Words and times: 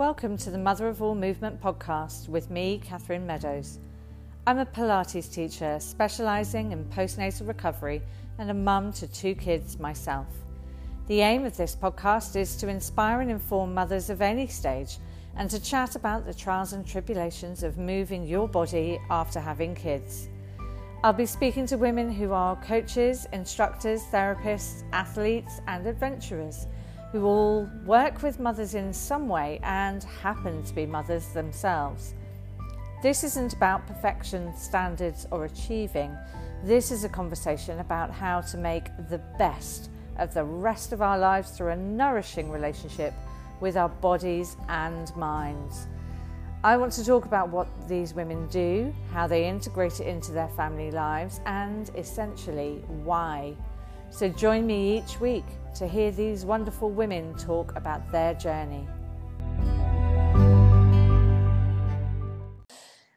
Welcome 0.00 0.38
to 0.38 0.50
the 0.50 0.56
Mother 0.56 0.88
of 0.88 1.02
All 1.02 1.14
Movement 1.14 1.60
podcast 1.60 2.26
with 2.26 2.50
me, 2.50 2.80
Catherine 2.82 3.26
Meadows. 3.26 3.78
I'm 4.46 4.56
a 4.56 4.64
Pilates 4.64 5.30
teacher 5.30 5.76
specialising 5.78 6.72
in 6.72 6.86
postnatal 6.86 7.46
recovery 7.46 8.00
and 8.38 8.50
a 8.50 8.54
mum 8.54 8.94
to 8.94 9.06
two 9.06 9.34
kids 9.34 9.78
myself. 9.78 10.26
The 11.06 11.20
aim 11.20 11.44
of 11.44 11.54
this 11.54 11.76
podcast 11.76 12.34
is 12.34 12.56
to 12.56 12.68
inspire 12.68 13.20
and 13.20 13.30
inform 13.30 13.74
mothers 13.74 14.08
of 14.08 14.22
any 14.22 14.46
stage 14.46 14.96
and 15.36 15.50
to 15.50 15.60
chat 15.60 15.96
about 15.96 16.24
the 16.24 16.32
trials 16.32 16.72
and 16.72 16.86
tribulations 16.86 17.62
of 17.62 17.76
moving 17.76 18.26
your 18.26 18.48
body 18.48 18.98
after 19.10 19.38
having 19.38 19.74
kids. 19.74 20.30
I'll 21.04 21.12
be 21.12 21.26
speaking 21.26 21.66
to 21.66 21.76
women 21.76 22.10
who 22.10 22.32
are 22.32 22.56
coaches, 22.64 23.26
instructors, 23.34 24.02
therapists, 24.04 24.82
athletes, 24.94 25.60
and 25.66 25.86
adventurers 25.86 26.66
who 27.12 27.24
all 27.24 27.68
work 27.84 28.22
with 28.22 28.38
mothers 28.38 28.74
in 28.74 28.92
some 28.92 29.28
way 29.28 29.58
and 29.62 30.04
happen 30.04 30.62
to 30.62 30.74
be 30.74 30.86
mothers 30.86 31.28
themselves. 31.28 32.14
This 33.02 33.24
isn't 33.24 33.54
about 33.54 33.86
perfection, 33.86 34.54
standards, 34.56 35.26
or 35.30 35.46
achieving. 35.46 36.16
This 36.62 36.90
is 36.90 37.04
a 37.04 37.08
conversation 37.08 37.80
about 37.80 38.10
how 38.10 38.42
to 38.42 38.58
make 38.58 38.84
the 39.08 39.18
best 39.38 39.90
of 40.18 40.34
the 40.34 40.44
rest 40.44 40.92
of 40.92 41.00
our 41.00 41.18
lives 41.18 41.50
through 41.52 41.70
a 41.70 41.76
nourishing 41.76 42.50
relationship 42.50 43.14
with 43.60 43.76
our 43.76 43.88
bodies 43.88 44.56
and 44.68 45.14
minds. 45.16 45.86
I 46.62 46.76
want 46.76 46.92
to 46.92 47.04
talk 47.04 47.24
about 47.24 47.48
what 47.48 47.66
these 47.88 48.12
women 48.12 48.46
do, 48.48 48.94
how 49.12 49.26
they 49.26 49.48
integrate 49.48 49.98
it 50.00 50.06
into 50.06 50.30
their 50.30 50.48
family 50.48 50.90
lives, 50.90 51.40
and 51.46 51.90
essentially 51.96 52.84
why. 53.02 53.56
So 54.10 54.28
join 54.28 54.66
me 54.66 54.98
each 54.98 55.18
week 55.20 55.46
to 55.74 55.86
hear 55.86 56.10
these 56.10 56.44
wonderful 56.44 56.90
women 56.90 57.34
talk 57.34 57.76
about 57.76 58.10
their 58.10 58.34
journey. 58.34 58.86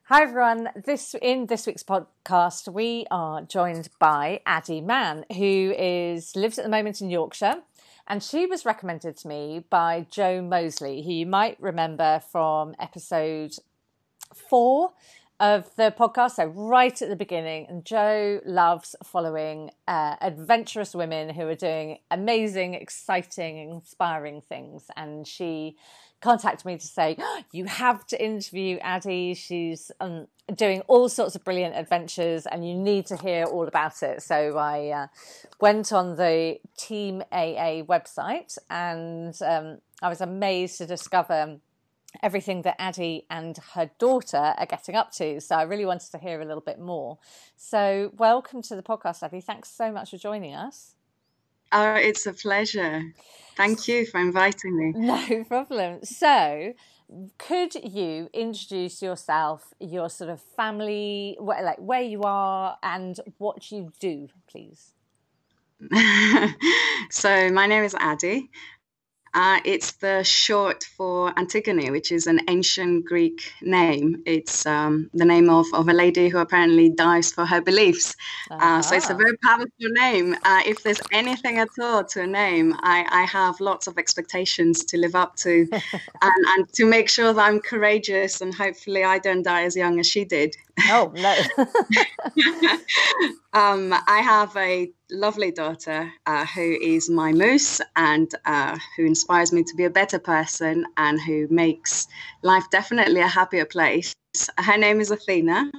Hi 0.07 0.21
everyone. 0.21 0.69
This 0.75 1.15
in 1.21 1.47
this 1.47 1.65
week's 1.65 1.83
podcast, 1.83 2.71
we 2.71 3.05
are 3.09 3.41
joined 3.41 3.89
by 3.99 4.41
Addi 4.45 4.83
Man, 4.83 5.25
who 5.35 5.73
is 5.77 6.35
lives 6.35 6.59
at 6.59 6.65
the 6.65 6.69
moment 6.69 7.01
in 7.01 7.09
Yorkshire, 7.09 7.63
and 8.07 8.21
she 8.21 8.45
was 8.45 8.65
recommended 8.65 9.17
to 9.17 9.27
me 9.27 9.65
by 9.69 10.05
Joe 10.11 10.41
Mosley, 10.41 11.01
who 11.03 11.11
you 11.11 11.25
might 11.25 11.59
remember 11.59 12.21
from 12.31 12.75
episode 12.79 13.55
four 14.35 14.91
of 15.43 15.69
the 15.75 15.93
podcast. 15.99 16.31
So, 16.31 16.45
right 16.45 16.99
at 17.01 17.09
the 17.09 17.17
beginning, 17.17 17.65
and 17.67 17.83
Joe 17.83 18.39
loves 18.45 18.95
following 19.03 19.71
uh, 19.89 20.15
adventurous 20.21 20.95
women 20.95 21.29
who 21.29 21.45
are 21.47 21.55
doing 21.55 21.97
amazing, 22.09 22.75
exciting, 22.75 23.57
inspiring 23.57 24.39
things. 24.39 24.85
And 24.95 25.27
she 25.27 25.75
contacted 26.21 26.65
me 26.65 26.77
to 26.77 26.87
say, 26.87 27.17
oh, 27.19 27.43
You 27.51 27.65
have 27.65 28.07
to 28.07 28.23
interview 28.23 28.79
Addi. 28.79 29.35
She's 29.35 29.91
um, 29.99 30.27
doing 30.55 30.79
all 30.87 31.09
sorts 31.09 31.35
of 31.35 31.43
brilliant 31.43 31.75
adventures, 31.75 32.45
and 32.45 32.65
you 32.65 32.73
need 32.73 33.05
to 33.07 33.17
hear 33.17 33.43
all 33.43 33.67
about 33.67 34.01
it. 34.01 34.23
So, 34.23 34.57
I 34.57 34.87
uh, 34.91 35.07
went 35.59 35.91
on 35.91 36.15
the 36.15 36.59
Team 36.77 37.21
AA 37.33 37.83
website 37.83 38.57
and 38.69 39.35
um, 39.41 39.79
I 40.01 40.07
was 40.07 40.21
amazed 40.21 40.77
to 40.77 40.85
discover 40.85 41.59
everything 42.21 42.61
that 42.63 42.79
Addi 42.79 43.23
and 43.29 43.57
her 43.73 43.89
daughter 43.99 44.53
are 44.57 44.65
getting 44.65 44.95
up 44.95 45.11
to. 45.13 45.41
So 45.41 45.55
I 45.55 45.63
really 45.63 45.85
wanted 45.85 46.11
to 46.11 46.17
hear 46.17 46.41
a 46.41 46.45
little 46.45 46.61
bit 46.61 46.79
more. 46.79 47.17
So 47.55 48.11
welcome 48.17 48.61
to 48.63 48.75
the 48.75 48.83
podcast, 48.83 49.21
Addi. 49.21 49.43
Thanks 49.43 49.69
so 49.69 49.91
much 49.91 50.11
for 50.11 50.17
joining 50.17 50.53
us. 50.53 50.95
Oh, 51.73 51.95
it's 51.95 52.27
a 52.27 52.33
pleasure. 52.33 53.01
Thank 53.57 53.87
you 53.87 54.05
for 54.05 54.19
inviting 54.19 54.77
me. 54.77 54.93
No 54.95 55.43
problem. 55.47 56.03
So, 56.03 56.73
could 57.39 57.73
you 57.75 58.29
introduce 58.31 59.01
yourself, 59.01 59.73
your 59.79 60.09
sort 60.09 60.29
of 60.29 60.39
family, 60.39 61.35
like 61.39 61.79
where 61.79 62.01
you 62.01 62.21
are, 62.21 62.77
and 62.83 63.19
what 63.39 63.71
you 63.71 63.91
do, 63.99 64.27
please? 64.47 64.91
so, 67.09 67.49
my 67.49 67.65
name 67.65 67.83
is 67.83 67.95
Addi. 67.95 68.49
Uh, 69.33 69.59
it's 69.65 69.93
the 69.93 70.23
short 70.23 70.83
for 70.95 71.33
Antigone, 71.37 71.89
which 71.89 72.11
is 72.11 72.27
an 72.27 72.39
ancient 72.47 73.05
Greek 73.05 73.51
name. 73.61 74.21
It's 74.25 74.65
um, 74.65 75.09
the 75.13 75.25
name 75.25 75.49
of, 75.49 75.65
of 75.73 75.89
a 75.89 75.93
lady 75.93 76.29
who 76.29 76.37
apparently 76.37 76.89
dies 76.89 77.31
for 77.31 77.45
her 77.45 77.59
beliefs. 77.59 78.15
Uh-huh. 78.51 78.77
Uh, 78.77 78.81
so 78.81 78.95
it's 78.95 79.09
a 79.09 79.15
very 79.15 79.35
powerful 79.37 79.69
name. 79.79 80.35
Uh, 80.43 80.61
if 80.65 80.83
there's 80.83 81.01
anything 81.11 81.57
at 81.57 81.69
all 81.81 82.03
to 82.03 82.21
a 82.21 82.27
name, 82.27 82.75
I, 82.79 83.05
I 83.09 83.23
have 83.23 83.59
lots 83.59 83.87
of 83.87 83.97
expectations 83.97 84.85
to 84.85 84.97
live 84.97 85.15
up 85.15 85.35
to 85.37 85.67
and, 85.71 86.45
and 86.47 86.73
to 86.73 86.85
make 86.85 87.09
sure 87.09 87.33
that 87.33 87.41
I'm 87.41 87.59
courageous 87.59 88.41
and 88.41 88.53
hopefully 88.53 89.03
I 89.03 89.17
don't 89.17 89.43
die 89.43 89.63
as 89.63 89.75
young 89.75 89.99
as 89.99 90.07
she 90.07 90.25
did. 90.25 90.55
Oh, 90.89 91.11
no. 91.15 91.35
um, 93.53 93.93
I 94.07 94.19
have 94.21 94.55
a 94.57 94.91
lovely 95.11 95.51
daughter 95.51 96.11
uh, 96.25 96.45
who 96.45 96.77
is 96.81 97.09
my 97.09 97.31
moose 97.31 97.79
and 97.95 98.33
uh, 98.45 98.77
who 98.97 99.05
inspires 99.05 99.53
me 99.53 99.63
to 99.63 99.75
be 99.75 99.85
a 99.85 99.89
better 99.89 100.19
person 100.19 100.85
and 100.97 101.21
who 101.21 101.47
makes 101.49 102.07
life 102.41 102.69
definitely 102.71 103.21
a 103.21 103.27
happier 103.27 103.65
place. 103.65 104.15
Her 104.57 104.77
name 104.77 104.99
is 104.99 105.11
Athina 105.11 105.71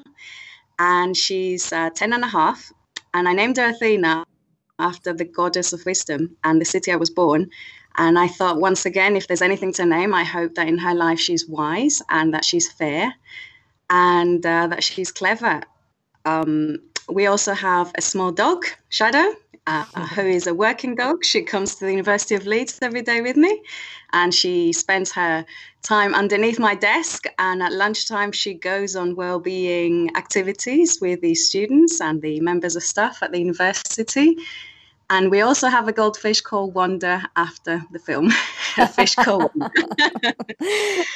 and 0.79 1.17
she's 1.17 1.73
uh, 1.73 1.91
10 1.91 2.13
and 2.13 2.25
a 2.25 2.29
half. 2.29 2.73
And 3.13 3.29
I 3.29 3.33
named 3.33 3.57
her 3.57 3.73
Athina 3.73 4.25
after 4.79 5.13
the 5.13 5.25
goddess 5.25 5.73
of 5.73 5.85
wisdom 5.85 6.37
and 6.45 6.61
the 6.61 6.65
city 6.65 6.93
I 6.93 6.97
was 6.97 7.11
born. 7.11 7.51
And 7.97 8.19
I 8.19 8.27
thought, 8.27 8.61
once 8.61 8.87
again, 8.87 9.17
if 9.17 9.29
there's 9.29 9.43
anything 9.43 9.73
to 9.75 9.87
name, 9.87 10.15
I 10.15 10.25
hope 10.25 10.55
that 10.55 10.67
in 10.67 10.79
her 10.79 10.95
life 10.95 11.21
she's 11.21 11.49
wise 11.49 12.03
and 12.09 12.35
that 12.35 12.45
she's 12.45 12.71
fair 12.71 13.15
and 13.91 14.45
uh, 14.45 14.67
that 14.69 14.83
she's 14.83 15.13
clever. 15.13 15.63
Um, 16.25 16.79
we 17.09 17.27
also 17.27 17.53
have 17.53 17.93
a 17.97 18.01
small 18.01 18.33
dog, 18.33 18.65
Shadow, 18.89 19.35
uh, 19.67 19.85
who 19.85 20.23
is 20.23 20.47
a 20.47 20.55
working 20.55 20.95
dog. 20.95 21.25
She 21.25 21.43
comes 21.43 21.77
to 21.77 21.85
the 21.85 21.91
University 21.91 22.35
of 22.35 22.47
Leeds 22.47 22.79
every 22.83 23.03
day 23.03 23.21
with 23.21 23.37
me, 23.37 23.63
and 24.13 24.33
she 24.35 24.73
spends 24.73 25.13
her 25.13 25.45
time 25.83 26.15
underneath 26.15 26.59
my 26.59 26.75
desk. 26.75 27.27
And 27.39 27.63
at 27.63 27.73
lunchtime, 27.73 28.33
she 28.33 28.55
goes 28.55 28.97
on 28.97 29.17
well-being 29.17 30.17
activities 30.17 30.99
with 31.01 31.21
the 31.21 31.35
students 31.35 32.01
and 32.01 32.23
the 32.23 32.41
members 32.41 32.77
of 32.77 32.83
staff 32.83 33.23
at 33.23 33.33
the 33.33 33.39
university. 33.39 34.37
And 35.11 35.31
we 35.31 35.41
also 35.43 35.69
have 35.69 35.87
a 35.89 35.93
goldfish 35.93 36.41
called 36.41 36.75
Wanda 36.75 37.29
after 37.37 37.83
the 37.93 37.99
film, 37.99 38.31
a 38.79 38.89
fish 38.89 39.15
called. 39.15 39.51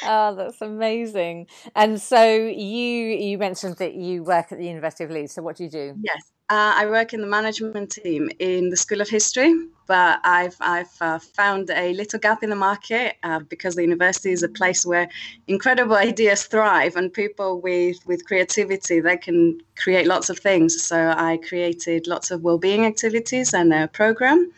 oh, 0.03 0.35
that's 0.37 0.61
amazing! 0.61 1.47
And 1.75 1.99
so 2.01 2.23
you 2.23 3.07
you 3.07 3.37
mentioned 3.37 3.77
that 3.77 3.95
you 3.95 4.23
work 4.23 4.51
at 4.51 4.57
the 4.59 4.65
University 4.67 5.03
of 5.03 5.11
Leeds. 5.11 5.33
So 5.33 5.41
what 5.41 5.57
do 5.57 5.63
you 5.63 5.69
do? 5.69 5.95
Yes, 6.01 6.31
uh, 6.49 6.73
I 6.77 6.87
work 6.87 7.13
in 7.13 7.21
the 7.21 7.27
management 7.27 7.91
team 7.91 8.31
in 8.39 8.69
the 8.69 8.77
School 8.77 9.01
of 9.01 9.09
History, 9.09 9.53
but 9.85 10.19
I've 10.23 10.55
I've 10.59 10.95
uh, 10.99 11.19
found 11.19 11.69
a 11.69 11.93
little 11.93 12.17
gap 12.19 12.41
in 12.41 12.49
the 12.49 12.55
market 12.55 13.17
uh, 13.21 13.39
because 13.39 13.75
the 13.75 13.83
university 13.83 14.31
is 14.31 14.41
a 14.41 14.49
place 14.49 14.83
where 14.83 15.07
incredible 15.47 15.95
ideas 15.95 16.45
thrive 16.45 16.95
and 16.95 17.13
people 17.13 17.61
with 17.61 17.97
with 18.07 18.25
creativity 18.25 18.99
they 18.99 19.17
can 19.17 19.59
create 19.77 20.07
lots 20.07 20.31
of 20.31 20.39
things. 20.39 20.83
So 20.83 21.13
I 21.15 21.37
created 21.37 22.07
lots 22.07 22.31
of 22.31 22.41
well-being 22.41 22.83
activities 22.85 23.53
and 23.53 23.71
a 23.71 23.87
program. 23.87 24.51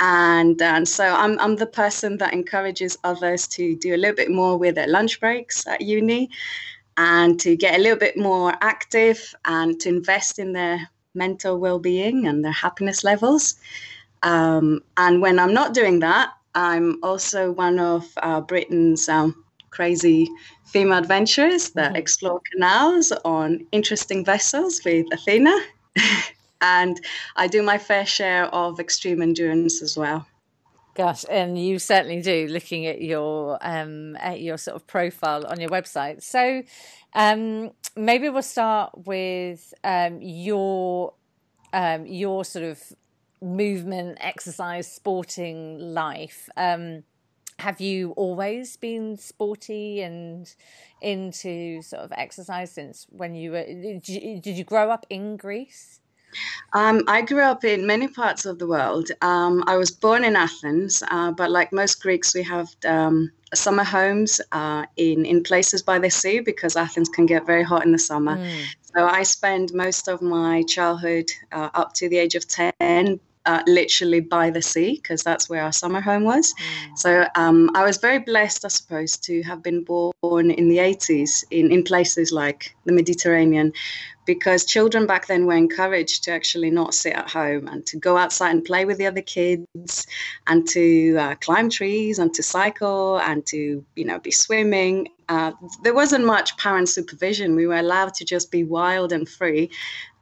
And, 0.00 0.60
and 0.60 0.88
so 0.88 1.04
I'm, 1.04 1.38
I'm 1.38 1.56
the 1.56 1.66
person 1.66 2.18
that 2.18 2.32
encourages 2.32 2.98
others 3.04 3.46
to 3.48 3.76
do 3.76 3.94
a 3.94 3.96
little 3.96 4.16
bit 4.16 4.30
more 4.30 4.58
with 4.58 4.74
their 4.74 4.88
lunch 4.88 5.20
breaks 5.20 5.66
at 5.68 5.80
uni 5.80 6.30
and 6.96 7.38
to 7.40 7.56
get 7.56 7.78
a 7.78 7.82
little 7.82 7.98
bit 7.98 8.16
more 8.16 8.54
active 8.60 9.34
and 9.44 9.78
to 9.80 9.88
invest 9.88 10.38
in 10.38 10.52
their 10.52 10.88
mental 11.14 11.58
well-being 11.58 12.26
and 12.26 12.44
their 12.44 12.52
happiness 12.52 13.04
levels. 13.04 13.56
Um, 14.22 14.82
and 14.96 15.20
when 15.20 15.38
I'm 15.38 15.54
not 15.54 15.74
doing 15.74 16.00
that, 16.00 16.32
I'm 16.54 17.02
also 17.02 17.52
one 17.52 17.78
of 17.78 18.06
uh, 18.18 18.40
Britain's 18.40 19.08
um, 19.08 19.44
crazy 19.70 20.28
female 20.64 20.98
adventurers 20.98 21.70
that 21.70 21.88
mm-hmm. 21.88 21.96
explore 21.96 22.40
canals 22.52 23.12
on 23.24 23.66
interesting 23.72 24.24
vessels 24.24 24.80
with 24.84 25.06
Athina. 25.10 25.56
and 26.60 27.00
I 27.36 27.46
do 27.48 27.62
my 27.62 27.78
fair 27.78 28.06
share 28.06 28.46
of 28.46 28.80
extreme 28.80 29.20
endurance 29.20 29.82
as 29.82 29.96
well. 29.96 30.26
Gosh, 30.94 31.24
and 31.28 31.58
you 31.58 31.80
certainly 31.80 32.22
do. 32.22 32.46
Looking 32.48 32.86
at 32.86 33.02
your 33.02 33.58
um, 33.60 34.16
at 34.16 34.40
your 34.40 34.56
sort 34.56 34.76
of 34.76 34.86
profile 34.86 35.44
on 35.46 35.58
your 35.58 35.70
website, 35.70 36.22
so 36.22 36.62
um, 37.14 37.72
maybe 37.96 38.28
we'll 38.28 38.42
start 38.42 39.06
with 39.06 39.74
um, 39.82 40.20
your 40.22 41.14
um, 41.72 42.06
your 42.06 42.44
sort 42.44 42.64
of 42.64 42.80
movement, 43.42 44.18
exercise, 44.20 44.90
sporting 44.90 45.80
life. 45.80 46.48
Um, 46.56 47.02
have 47.58 47.80
you 47.80 48.12
always 48.12 48.76
been 48.76 49.16
sporty 49.16 50.00
and 50.00 50.52
into 51.00 51.82
sort 51.82 52.02
of 52.02 52.12
exercise 52.12 52.70
since 52.70 53.06
when 53.10 53.34
you 53.34 53.50
were? 53.50 53.64
Did 53.64 54.08
you, 54.08 54.40
did 54.40 54.56
you 54.56 54.64
grow 54.64 54.90
up 54.90 55.06
in 55.10 55.36
Greece? 55.36 55.98
Um, 56.72 57.02
I 57.06 57.22
grew 57.22 57.42
up 57.42 57.64
in 57.64 57.86
many 57.86 58.08
parts 58.08 58.44
of 58.44 58.58
the 58.58 58.66
world. 58.66 59.10
Um, 59.22 59.64
I 59.66 59.76
was 59.76 59.90
born 59.90 60.24
in 60.24 60.36
Athens, 60.36 61.02
uh, 61.10 61.32
but 61.32 61.50
like 61.50 61.72
most 61.72 62.02
Greeks, 62.02 62.34
we 62.34 62.42
have 62.42 62.68
um, 62.84 63.30
summer 63.54 63.84
homes 63.84 64.40
uh, 64.52 64.84
in 64.96 65.24
in 65.24 65.42
places 65.42 65.82
by 65.82 65.98
the 65.98 66.10
sea 66.10 66.40
because 66.40 66.76
Athens 66.76 67.08
can 67.08 67.26
get 67.26 67.46
very 67.46 67.62
hot 67.62 67.84
in 67.84 67.92
the 67.92 67.98
summer. 67.98 68.36
Mm. 68.36 68.64
So 68.94 69.06
I 69.06 69.22
spend 69.24 69.72
most 69.74 70.08
of 70.08 70.22
my 70.22 70.62
childhood 70.68 71.30
uh, 71.52 71.70
up 71.74 71.94
to 71.94 72.08
the 72.08 72.18
age 72.18 72.34
of 72.34 72.46
ten 72.46 73.20
uh, 73.46 73.62
literally 73.66 74.20
by 74.20 74.50
the 74.50 74.62
sea 74.62 74.94
because 74.94 75.22
that's 75.22 75.48
where 75.48 75.62
our 75.62 75.72
summer 75.72 76.00
home 76.00 76.24
was. 76.24 76.54
Mm. 76.54 76.98
So 76.98 77.26
um, 77.34 77.70
I 77.74 77.84
was 77.84 77.98
very 77.98 78.18
blessed, 78.18 78.64
I 78.64 78.68
suppose, 78.68 79.16
to 79.18 79.42
have 79.42 79.62
been 79.62 79.84
born 79.84 80.50
in 80.50 80.68
the 80.68 80.78
80s 80.78 81.44
in, 81.50 81.70
in 81.70 81.82
places 81.82 82.32
like 82.32 82.74
the 82.84 82.92
Mediterranean 82.92 83.72
because 84.26 84.64
children 84.64 85.06
back 85.06 85.26
then 85.26 85.46
were 85.46 85.54
encouraged 85.54 86.24
to 86.24 86.32
actually 86.32 86.70
not 86.70 86.94
sit 86.94 87.12
at 87.12 87.28
home 87.30 87.68
and 87.68 87.84
to 87.86 87.98
go 87.98 88.16
outside 88.16 88.50
and 88.50 88.64
play 88.64 88.84
with 88.84 88.98
the 88.98 89.06
other 89.06 89.20
kids 89.20 90.06
and 90.46 90.66
to 90.68 91.16
uh, 91.18 91.34
climb 91.36 91.68
trees 91.68 92.18
and 92.18 92.32
to 92.34 92.42
cycle 92.42 93.18
and 93.18 93.44
to 93.46 93.84
you 93.94 94.04
know 94.04 94.18
be 94.18 94.30
swimming 94.30 95.08
uh, 95.28 95.52
there 95.82 95.94
wasn't 95.94 96.24
much 96.24 96.56
parent 96.56 96.88
supervision 96.88 97.56
we 97.56 97.66
were 97.66 97.78
allowed 97.78 98.14
to 98.14 98.24
just 98.24 98.50
be 98.50 98.64
wild 98.64 99.12
and 99.12 99.28
free 99.28 99.70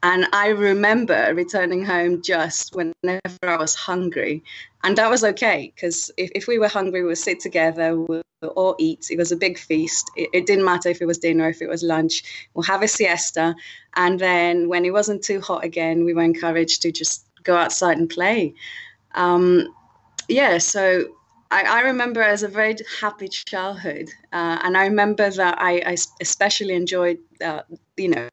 and 0.03 0.27
I 0.33 0.49
remember 0.49 1.33
returning 1.35 1.85
home 1.85 2.23
just 2.23 2.75
whenever 2.75 3.21
I 3.43 3.57
was 3.57 3.75
hungry. 3.77 4.43
And 4.83 4.99
that 4.99 5.09
was 5.09 5.23
okay 5.23 5.73
because 5.75 6.11
if, 6.17 6.31
if 6.35 6.49
we 6.49 6.59
were 6.59 6.69
hungry, 6.69 7.03
we 7.03 7.09
would 7.09 7.19
sit 7.19 7.39
together, 7.39 7.97
we 7.97 8.17
would 8.43 8.49
all 8.57 8.75
eat. 8.81 9.07
It 9.11 9.17
was 9.17 9.31
a 9.31 9.37
big 9.37 9.59
feast. 9.59 10.11
It, 10.17 10.29
it 10.33 10.47
didn't 10.47 10.65
matter 10.65 10.89
if 10.89 11.01
it 11.01 11.07
was 11.07 11.19
dinner, 11.19 11.49
if 11.49 11.63
it 11.63 11.69
was 11.69 11.85
lunch. 11.85 12.25
We'll 12.53 12.65
have 12.65 12.83
a 12.83 12.89
siesta. 12.89 13.55
And 13.95 14.19
then 14.19 14.69
when 14.69 14.85
it 14.85 14.93
wasn't 14.93 15.23
too 15.23 15.41
hot 15.41 15.63
again, 15.63 16.05
we 16.05 16.15
were 16.15 16.23
encouraged 16.23 16.83
to 16.83 16.91
just 16.91 17.25
go 17.45 17.55
outside 17.55 17.99
and 17.99 18.11
play. 18.11 18.55
Um, 19.15 19.73
yeah, 20.27 20.59
so 20.59 21.05
I, 21.53 21.65
I, 21.65 21.81
remember 21.83 22.23
as 22.23 22.43
a 22.43 22.49
very 22.49 22.77
happy 22.99 23.29
childhood, 23.29 24.09
uh, 24.33 24.59
and 24.63 24.77
I 24.77 24.87
remember 24.87 25.29
that 25.29 25.59
I, 25.59 25.83
I 25.85 25.97
especially 26.21 26.75
enjoyed, 26.75 27.19
uh, 27.45 27.63
you 27.99 28.09
know, 28.09 28.29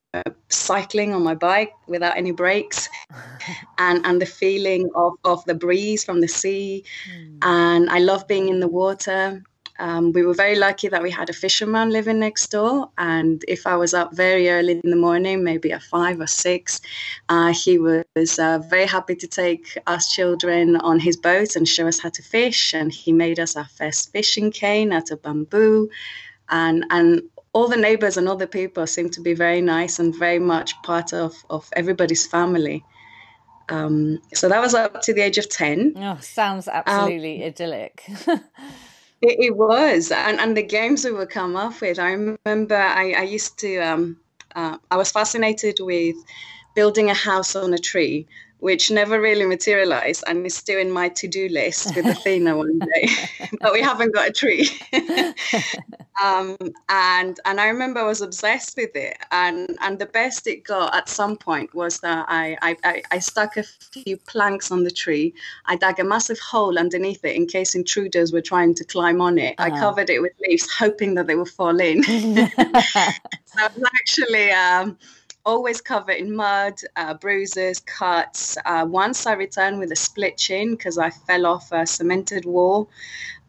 cycling 0.48 1.14
on 1.14 1.24
my 1.24 1.36
bike 1.36 1.74
without 1.88 2.16
any 2.16 2.32
brakes, 2.32 2.88
and 3.78 4.06
and 4.06 4.22
the 4.22 4.26
feeling 4.26 4.90
of 4.96 5.14
of 5.26 5.44
the 5.46 5.54
breeze 5.54 6.06
from 6.06 6.22
the 6.22 6.30
sea, 6.30 6.86
mm. 7.12 7.38
and 7.42 7.90
I 7.90 8.00
love 8.00 8.26
being 8.28 8.48
in 8.48 8.62
the 8.62 8.70
water. 8.70 9.44
Um, 9.80 10.12
we 10.12 10.26
were 10.26 10.34
very 10.34 10.56
lucky 10.56 10.90
that 10.90 11.02
we 11.02 11.10
had 11.10 11.30
a 11.30 11.34
fisherman 11.34 11.90
living 11.90 12.20
next 12.20 12.52
door. 12.52 12.90
And 12.98 13.44
if 13.48 13.66
I 13.66 13.76
was 13.78 13.94
up 13.94 14.14
very 14.14 14.50
early 14.50 14.80
in 14.84 14.90
the 14.90 14.96
morning, 14.96 15.44
maybe 15.44 15.72
at 15.72 15.82
five 15.82 16.20
or 16.20 16.28
six, 16.28 16.82
uh, 17.30 17.54
he 17.54 17.80
was 17.80 18.40
uh, 18.40 18.60
very 18.70 18.86
happy 18.86 19.16
to 19.16 19.28
take 19.28 19.78
us 19.88 20.14
children 20.14 20.76
on 20.78 21.00
his 21.00 21.16
boat 21.16 21.56
and 21.56 21.68
show 21.68 21.88
us 21.88 22.00
how 22.00 22.10
to 22.10 22.22
fish. 22.22 22.74
And 22.74 22.92
he 22.92 23.14
made 23.14 23.40
us 23.40 23.56
our 23.56 23.68
first 23.78 24.12
fishing 24.12 24.52
cane 24.52 24.92
out 24.92 25.12
of 25.12 25.22
bamboo. 25.22 25.90
And, 26.50 26.86
and 26.90 27.22
all 27.54 27.68
the 27.68 27.78
neighbors 27.78 28.18
and 28.18 28.28
all 28.28 28.36
the 28.36 28.48
people 28.48 28.86
seemed 28.86 29.14
to 29.14 29.22
be 29.22 29.34
very 29.34 29.62
nice 29.62 29.98
and 29.98 30.14
very 30.16 30.40
much 30.40 30.80
part 30.84 31.14
of, 31.14 31.34
of 31.50 31.70
everybody's 31.74 32.28
family. 32.28 32.84
Um, 33.70 34.20
so 34.34 34.50
that 34.50 34.60
was 34.60 34.74
up 34.74 35.02
to 35.04 35.14
the 35.14 35.22
age 35.22 35.38
of 35.38 35.48
10. 35.48 35.94
Oh, 35.96 36.18
sounds 36.22 36.68
absolutely 36.68 37.44
um, 37.44 37.48
idyllic. 37.50 38.04
It, 39.22 39.38
it, 39.40 39.56
was, 39.58 40.12
and 40.12 40.40
and 40.40 40.56
the 40.56 40.64
games 40.64 41.04
we 41.04 41.12
would 41.12 41.30
come 41.30 41.56
up 41.56 41.82
with. 41.82 42.00
I 42.00 42.12
remember 42.12 42.76
I, 42.76 43.14
I 43.14 43.24
used 43.24 43.60
to. 43.60 43.78
Um, 43.80 44.18
uh, 44.56 44.78
I 44.90 44.98
was 44.98 45.12
fascinated 45.12 45.78
with 45.80 46.16
building 46.76 47.10
a 47.10 47.14
house 47.14 47.56
on 47.56 47.74
a 47.74 47.78
tree 47.78 48.28
which 48.60 48.92
never 48.92 49.22
really 49.22 49.46
materialized 49.46 50.24
and 50.28 50.46
is 50.46 50.54
still 50.54 50.80
in 50.80 50.92
my 50.92 51.08
to-do 51.10 51.48
list 51.50 51.96
with 51.96 52.06
Athina 52.06 52.58
one 52.58 52.80
day, 52.80 53.10
but 53.62 53.72
we 53.72 53.82
haven't 53.82 54.14
got 54.14 54.30
a 54.30 54.34
tree. 54.34 54.70
um, 56.24 56.58
and 56.90 57.40
and 57.46 57.62
I 57.62 57.68
remember 57.68 58.02
I 58.02 58.04
was 58.04 58.22
obsessed 58.22 58.76
with 58.76 58.96
it, 58.96 59.18
and 59.32 59.78
and 59.82 59.98
the 59.98 60.06
best 60.06 60.46
it 60.48 60.66
got 60.66 60.94
at 60.94 61.08
some 61.08 61.38
point 61.38 61.74
was 61.74 62.00
that 62.02 62.26
I 62.28 62.58
I, 62.62 63.02
I 63.12 63.20
stuck 63.20 63.56
a 63.56 63.64
few 63.64 64.18
planks 64.18 64.72
on 64.72 64.84
the 64.84 64.92
tree. 64.92 65.34
I 65.66 65.78
dug 65.78 66.00
a 66.00 66.04
massive 66.04 66.40
hole 66.40 66.78
underneath 66.78 67.24
it 67.24 67.36
in 67.36 67.48
case 67.48 67.76
intruders 67.76 68.34
were 68.34 68.42
trying 68.42 68.76
to 68.76 68.84
climb 68.84 69.22
on 69.22 69.38
it. 69.38 69.56
Uh-huh. 69.58 69.74
I 69.74 69.80
covered 69.80 70.10
it 70.10 70.22
with 70.22 70.34
leaves, 70.46 70.70
hoping 70.70 71.16
that 71.16 71.28
they 71.28 71.36
would 71.36 71.50
fall 71.50 71.80
in. 71.80 72.04
so 72.04 72.12
I 72.22 73.70
was 73.74 73.90
actually. 73.96 74.52
Um, 74.52 74.98
always 75.46 75.82
covered 75.82 76.18
in 76.18 76.36
mud, 76.36 76.80
uh, 76.96 77.14
bruises, 77.14 77.80
cuts. 77.80 78.58
Uh, 78.66 78.86
once 78.88 79.26
I 79.26 79.34
returned 79.34 79.80
with 79.80 79.92
a 79.92 79.96
split 79.96 80.38
chin 80.38 80.72
because 80.72 80.98
I 80.98 81.10
fell 81.10 81.46
off 81.46 81.72
a 81.72 81.86
cemented 81.86 82.46
wall. 82.46 82.90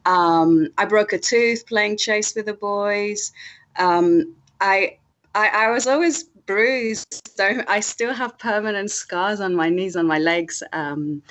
Um, 0.07 0.69
I 0.79 0.85
broke 0.87 1.13
a 1.13 1.19
tooth 1.19 1.67
playing 1.67 1.99
chase 1.99 2.35
with 2.35 2.47
the 2.47 2.55
boys. 2.55 3.33
Um, 3.77 4.35
I, 4.61 4.99
I, 5.35 5.49
I 5.49 5.71
was 5.71 5.87
always 5.87 6.25
bruised. 6.25 7.23
So 7.37 7.63
I 7.69 7.81
still 7.81 8.13
have 8.13 8.39
permanent 8.39 8.91
scars 8.91 9.41
on 9.41 9.55
my 9.55 9.69
knees, 9.69 9.97
on 9.97 10.07
my 10.07 10.19
legs, 10.19 10.63
um, 10.73 11.23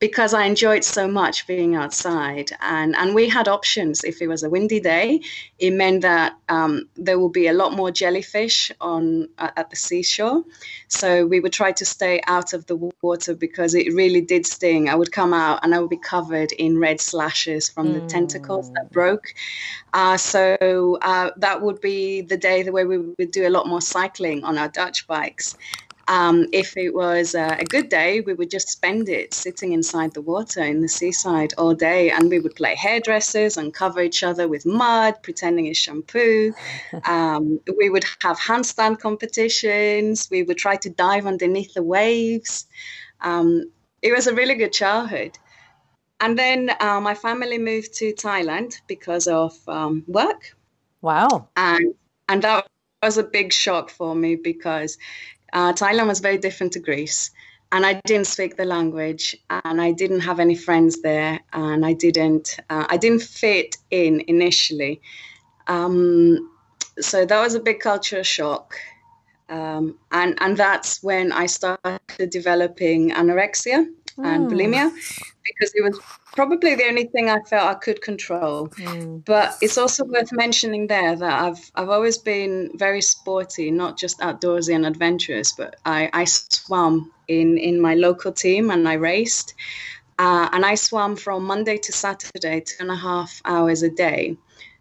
because 0.00 0.32
I 0.32 0.44
enjoyed 0.44 0.82
so 0.82 1.06
much 1.06 1.46
being 1.46 1.76
outside. 1.76 2.50
And, 2.60 2.96
and 2.96 3.14
we 3.14 3.28
had 3.28 3.48
options. 3.48 4.02
If 4.02 4.22
it 4.22 4.28
was 4.28 4.42
a 4.42 4.48
windy 4.48 4.80
day, 4.80 5.20
it 5.58 5.72
meant 5.72 6.00
that 6.02 6.36
um, 6.48 6.88
there 6.96 7.18
would 7.18 7.32
be 7.32 7.48
a 7.48 7.52
lot 7.52 7.74
more 7.74 7.90
jellyfish 7.90 8.72
on 8.80 9.28
uh, 9.36 9.50
at 9.58 9.68
the 9.68 9.76
seashore. 9.76 10.42
So 10.88 11.26
we 11.26 11.38
would 11.38 11.52
try 11.52 11.72
to 11.72 11.84
stay 11.84 12.22
out 12.26 12.54
of 12.54 12.64
the 12.66 12.76
water 13.02 13.34
because 13.34 13.74
it 13.74 13.92
really 13.92 14.22
did 14.22 14.46
sting. 14.46 14.88
I 14.88 14.94
would 14.94 15.12
come 15.12 15.34
out 15.34 15.60
and 15.62 15.74
I 15.74 15.80
would 15.80 15.90
be 15.90 15.98
covered 15.98 16.52
in 16.52 16.78
red 16.78 16.98
slashes 16.98 17.68
from 17.68 17.88
mm. 17.88 18.00
the 18.00 18.06
tentacles 18.06 18.72
that 18.72 18.90
broke. 18.90 19.34
Uh, 19.92 20.16
so 20.16 20.98
uh, 21.02 21.30
that 21.36 21.60
would 21.60 21.80
be 21.82 22.22
the 22.22 22.38
day 22.38 22.62
the 22.62 22.72
way 22.72 22.86
we 22.86 22.96
would 22.98 23.32
do 23.32 23.46
a 23.46 23.50
lot 23.50 23.68
more 23.68 23.82
cycling 23.82 24.44
on 24.44 24.56
our 24.56 24.68
Dutch 24.68 25.06
bikes. 25.06 25.58
Um, 26.10 26.48
if 26.52 26.76
it 26.76 26.92
was 26.92 27.36
uh, 27.36 27.54
a 27.56 27.64
good 27.64 27.88
day, 27.88 28.20
we 28.20 28.34
would 28.34 28.50
just 28.50 28.68
spend 28.68 29.08
it 29.08 29.32
sitting 29.32 29.72
inside 29.72 30.12
the 30.12 30.20
water 30.20 30.60
in 30.60 30.80
the 30.80 30.88
seaside 30.88 31.54
all 31.56 31.72
day, 31.72 32.10
and 32.10 32.28
we 32.28 32.40
would 32.40 32.56
play 32.56 32.74
hairdressers 32.74 33.56
and 33.56 33.72
cover 33.72 34.00
each 34.00 34.24
other 34.24 34.48
with 34.48 34.66
mud, 34.66 35.22
pretending 35.22 35.66
it's 35.66 35.78
shampoo. 35.78 36.52
Um, 37.04 37.60
we 37.78 37.88
would 37.88 38.04
have 38.22 38.38
handstand 38.38 38.98
competitions. 38.98 40.28
We 40.30 40.42
would 40.42 40.58
try 40.58 40.76
to 40.76 40.90
dive 40.90 41.26
underneath 41.26 41.74
the 41.74 41.82
waves. 41.82 42.66
Um, 43.20 43.70
it 44.02 44.12
was 44.12 44.26
a 44.26 44.34
really 44.34 44.54
good 44.54 44.72
childhood. 44.72 45.38
And 46.20 46.38
then 46.38 46.70
uh, 46.80 47.00
my 47.00 47.14
family 47.14 47.58
moved 47.58 47.94
to 47.94 48.12
Thailand 48.12 48.80
because 48.86 49.26
of 49.26 49.56
um, 49.68 50.04
work. 50.06 50.56
Wow. 51.00 51.48
And 51.56 51.94
and 52.28 52.42
that 52.42 52.66
was 53.02 53.16
a 53.16 53.22
big 53.22 53.52
shock 53.52 53.90
for 53.90 54.14
me 54.14 54.36
because 54.36 54.98
uh, 55.52 55.72
Thailand 55.72 56.06
was 56.06 56.20
very 56.20 56.38
different 56.38 56.72
to 56.74 56.80
Greece, 56.80 57.30
and 57.72 57.86
I 57.86 58.00
didn't 58.04 58.26
speak 58.26 58.56
the 58.56 58.64
language, 58.64 59.36
and 59.64 59.80
I 59.80 59.92
didn't 59.92 60.20
have 60.20 60.40
any 60.40 60.54
friends 60.54 61.02
there, 61.02 61.40
and 61.52 61.86
I 61.86 61.92
didn't 61.92 62.58
uh, 62.68 62.86
I 62.88 62.96
didn't 62.96 63.22
fit 63.22 63.76
in 63.90 64.22
initially. 64.26 65.00
Um, 65.66 66.50
so 66.98 67.24
that 67.24 67.40
was 67.40 67.54
a 67.54 67.60
big 67.60 67.80
cultural 67.80 68.22
shock. 68.22 68.76
Um, 69.48 69.98
and 70.12 70.38
and 70.40 70.56
that's 70.56 71.02
when 71.02 71.32
I 71.32 71.46
started 71.46 72.30
developing 72.30 73.10
anorexia 73.10 73.88
and 74.24 74.46
oh. 74.46 74.54
bulimia 74.54 74.92
because 75.44 75.72
it 75.74 75.82
was 75.82 75.98
probably 76.34 76.74
the 76.74 76.86
only 76.86 77.04
thing 77.04 77.28
I 77.28 77.40
felt 77.40 77.68
I 77.68 77.74
could 77.74 78.00
control. 78.02 78.68
Mm. 78.68 79.24
But 79.24 79.56
it's 79.60 79.78
also 79.78 80.04
worth 80.04 80.32
mentioning 80.32 80.86
there 80.86 81.16
that 81.16 81.42
I've 81.44 81.70
I've 81.74 81.88
always 81.88 82.18
been 82.18 82.70
very 82.74 83.02
sporty, 83.02 83.70
not 83.70 83.98
just 83.98 84.20
outdoorsy 84.20 84.74
and 84.74 84.86
adventurous, 84.86 85.52
but 85.52 85.76
I, 85.84 86.10
I 86.12 86.24
swam 86.24 87.12
in 87.28 87.58
in 87.58 87.80
my 87.80 87.94
local 87.94 88.32
team 88.32 88.70
and 88.70 88.88
I 88.88 88.94
raced. 88.94 89.54
Uh, 90.18 90.50
and 90.52 90.66
I 90.66 90.74
swam 90.74 91.16
from 91.16 91.44
Monday 91.44 91.78
to 91.78 91.92
Saturday, 91.92 92.60
two 92.60 92.76
and 92.80 92.90
a 92.90 92.96
half 92.96 93.40
hours 93.46 93.82
a 93.82 93.88
day. 93.88 94.36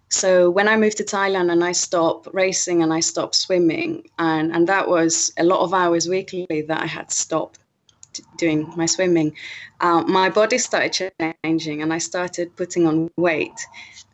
So 0.10 0.50
when 0.50 0.68
I 0.68 0.76
moved 0.76 0.98
to 0.98 1.04
Thailand 1.04 1.52
and 1.52 1.64
I 1.64 1.72
stopped 1.72 2.28
racing 2.34 2.82
and 2.82 2.92
I 2.92 3.00
stopped 3.00 3.36
swimming, 3.36 4.10
and, 4.18 4.52
and 4.52 4.68
that 4.68 4.90
was 4.90 5.32
a 5.38 5.44
lot 5.44 5.62
of 5.62 5.74
hours 5.74 6.10
weekly 6.10 6.48
that 6.68 6.82
I 6.82 6.88
had 6.88 7.12
stopped 7.12 7.59
doing 8.38 8.72
my 8.76 8.86
swimming, 8.86 9.36
uh, 9.82 10.02
my 10.04 10.30
body 10.30 10.58
started 10.58 11.12
changing 11.44 11.82
and 11.82 11.94
I 11.94 11.98
started 11.98 12.56
putting 12.56 12.88
on 12.88 13.10
weight. 13.18 13.60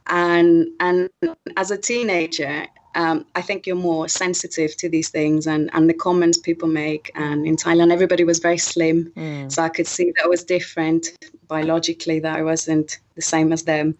And 0.07 0.67
and 0.79 1.09
as 1.57 1.71
a 1.71 1.77
teenager, 1.77 2.67
um, 2.95 3.25
I 3.35 3.41
think 3.41 3.67
you're 3.67 3.75
more 3.75 4.07
sensitive 4.07 4.75
to 4.77 4.89
these 4.89 5.09
things 5.09 5.47
and, 5.47 5.69
and 5.73 5.89
the 5.89 5.93
comments 5.93 6.37
people 6.37 6.67
make. 6.67 7.11
And 7.15 7.45
in 7.45 7.57
Thailand, 7.57 7.91
everybody 7.91 8.23
was 8.23 8.39
very 8.39 8.57
slim. 8.57 9.11
Mm. 9.15 9.51
So 9.51 9.61
I 9.61 9.69
could 9.69 9.87
see 9.87 10.11
that 10.15 10.23
I 10.23 10.27
was 10.27 10.43
different 10.43 11.07
biologically, 11.47 12.19
that 12.19 12.37
I 12.37 12.41
wasn't 12.41 12.99
the 13.15 13.21
same 13.21 13.51
as 13.51 13.63
them. 13.63 13.97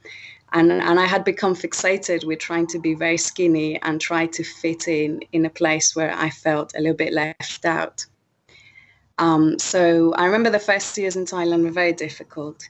And, 0.54 0.72
and 0.72 1.00
I 1.00 1.06
had 1.06 1.25
become 1.25 1.54
fixated 1.54 2.25
with 2.25 2.40
trying 2.40 2.68
to 2.68 2.80
be 2.80 2.94
very 2.94 3.18
skinny 3.18 3.82
and 3.82 4.00
try 4.00 4.28
to 4.28 4.44
fit 4.44 4.88
in 4.88 5.22
in 5.34 5.46
a 5.46 5.50
place 5.50 5.96
where 5.96 6.14
I 6.14 6.30
felt 6.30 6.74
a 6.78 6.80
little 6.80 6.96
bit 6.96 7.12
left 7.12 7.66
out. 7.66 8.06
Um, 9.18 9.58
so 9.60 10.14
I 10.14 10.26
remember 10.26 10.50
the 10.50 10.60
first 10.60 10.98
years 10.98 11.16
in 11.16 11.26
Thailand 11.26 11.64
were 11.64 11.72
very 11.72 11.94
difficult. 11.94 12.68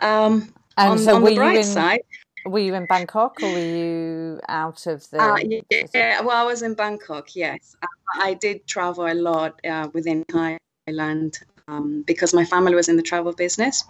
Um, 0.00 0.52
and 0.76 0.90
on, 0.92 0.98
so 0.98 1.16
on 1.16 1.24
the 1.24 1.34
bright 1.34 1.58
in, 1.58 1.64
side, 1.64 2.02
were 2.44 2.58
you 2.58 2.74
in 2.74 2.86
Bangkok 2.86 3.42
or 3.42 3.52
were 3.52 3.58
you 3.58 4.40
out 4.48 4.86
of 4.86 5.08
the? 5.10 5.22
Uh, 5.22 5.36
yeah, 5.38 5.82
yeah, 5.94 6.20
well, 6.20 6.36
I 6.36 6.44
was 6.44 6.62
in 6.62 6.74
Bangkok. 6.74 7.34
Yes, 7.34 7.76
I, 7.82 8.30
I 8.30 8.34
did 8.34 8.66
travel 8.66 9.06
a 9.06 9.14
lot 9.14 9.60
uh, 9.64 9.88
within 9.92 10.24
Thailand 10.24 11.42
um, 11.68 12.02
because 12.06 12.32
my 12.32 12.44
family 12.44 12.74
was 12.74 12.88
in 12.88 12.96
the 12.96 13.02
travel 13.02 13.32
business. 13.32 13.84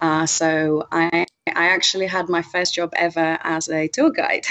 Uh, 0.00 0.26
so 0.26 0.86
I 0.90 1.26
I 1.46 1.66
actually 1.68 2.06
had 2.06 2.28
my 2.28 2.42
first 2.42 2.74
job 2.74 2.92
ever 2.96 3.38
as 3.42 3.68
a 3.68 3.88
tour 3.88 4.10
guide, 4.10 4.46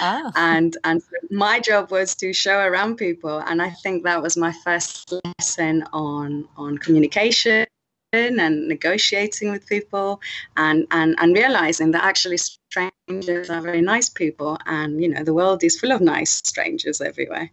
ah. 0.00 0.32
and 0.36 0.76
and 0.84 1.02
my 1.30 1.60
job 1.60 1.90
was 1.90 2.14
to 2.16 2.32
show 2.32 2.58
around 2.60 2.96
people, 2.96 3.38
and 3.38 3.62
I 3.62 3.70
think 3.70 4.04
that 4.04 4.22
was 4.22 4.36
my 4.36 4.52
first 4.64 5.12
lesson 5.38 5.84
on 5.92 6.48
on 6.56 6.78
communication 6.78 7.66
and 8.14 8.68
negotiating 8.68 9.50
with 9.50 9.66
people 9.66 10.20
and, 10.56 10.86
and, 10.92 11.16
and 11.18 11.34
realizing 11.34 11.90
that 11.90 12.04
actually 12.04 12.36
strangers 12.36 13.50
are 13.50 13.60
very 13.60 13.80
nice 13.80 14.08
people 14.08 14.56
and 14.66 15.02
you 15.02 15.08
know 15.08 15.24
the 15.24 15.34
world 15.34 15.64
is 15.64 15.78
full 15.78 15.90
of 15.90 16.00
nice 16.00 16.30
strangers 16.44 17.00
everywhere 17.00 17.50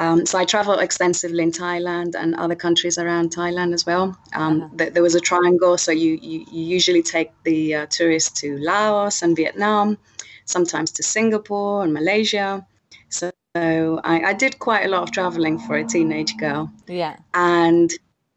um, 0.00 0.24
so 0.24 0.38
I 0.38 0.46
travel 0.46 0.78
extensively 0.78 1.42
in 1.42 1.52
Thailand 1.52 2.14
and 2.14 2.34
other 2.34 2.54
countries 2.54 2.96
around 2.96 3.36
Thailand 3.36 3.74
as 3.74 3.84
well. 3.84 4.16
Um, 4.32 4.62
uh-huh. 4.62 4.76
th- 4.78 4.92
there 4.94 5.02
was 5.02 5.14
a 5.14 5.20
triangle, 5.20 5.76
so 5.76 5.92
you, 5.92 6.18
you, 6.22 6.46
you 6.50 6.64
usually 6.64 7.02
take 7.02 7.30
the 7.44 7.74
uh, 7.74 7.86
tourists 7.90 8.40
to 8.40 8.56
Laos 8.58 9.20
and 9.20 9.36
Vietnam, 9.36 9.98
sometimes 10.46 10.90
to 10.92 11.02
Singapore 11.02 11.84
and 11.84 11.92
Malaysia. 11.92 12.66
So 13.10 13.30
I, 13.54 14.22
I 14.30 14.32
did 14.32 14.58
quite 14.58 14.86
a 14.86 14.88
lot 14.88 15.02
of 15.02 15.10
traveling 15.10 15.58
for 15.58 15.76
a 15.76 15.84
teenage 15.84 16.34
girl. 16.38 16.70
Yeah, 16.86 17.16
and 17.34 17.90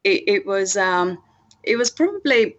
it, 0.04 0.24
it 0.28 0.46
was 0.46 0.76
um, 0.76 1.18
it 1.64 1.78
was 1.78 1.90
probably 1.90 2.58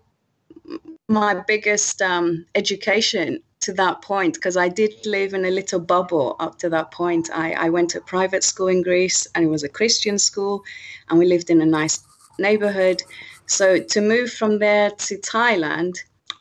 my 1.08 1.42
biggest 1.46 2.00
um, 2.00 2.46
education 2.54 3.42
to 3.64 3.72
that 3.74 4.02
point 4.02 4.34
because 4.34 4.56
I 4.56 4.68
did 4.68 4.92
live 5.06 5.34
in 5.34 5.44
a 5.44 5.50
little 5.50 5.80
bubble 5.80 6.36
up 6.38 6.58
to 6.60 6.68
that 6.70 6.90
point. 6.90 7.30
I, 7.32 7.52
I 7.52 7.68
went 7.70 7.90
to 7.90 8.00
private 8.00 8.44
school 8.44 8.68
in 8.68 8.82
Greece 8.82 9.26
and 9.34 9.44
it 9.44 9.48
was 9.48 9.64
a 9.64 9.68
Christian 9.68 10.18
school, 10.18 10.62
and 11.08 11.18
we 11.18 11.26
lived 11.26 11.50
in 11.50 11.60
a 11.60 11.66
nice 11.66 12.02
neighborhood. 12.38 13.02
So 13.46 13.78
to 13.78 14.00
move 14.00 14.32
from 14.32 14.58
there 14.58 14.90
to 14.90 15.18
Thailand 15.18 15.94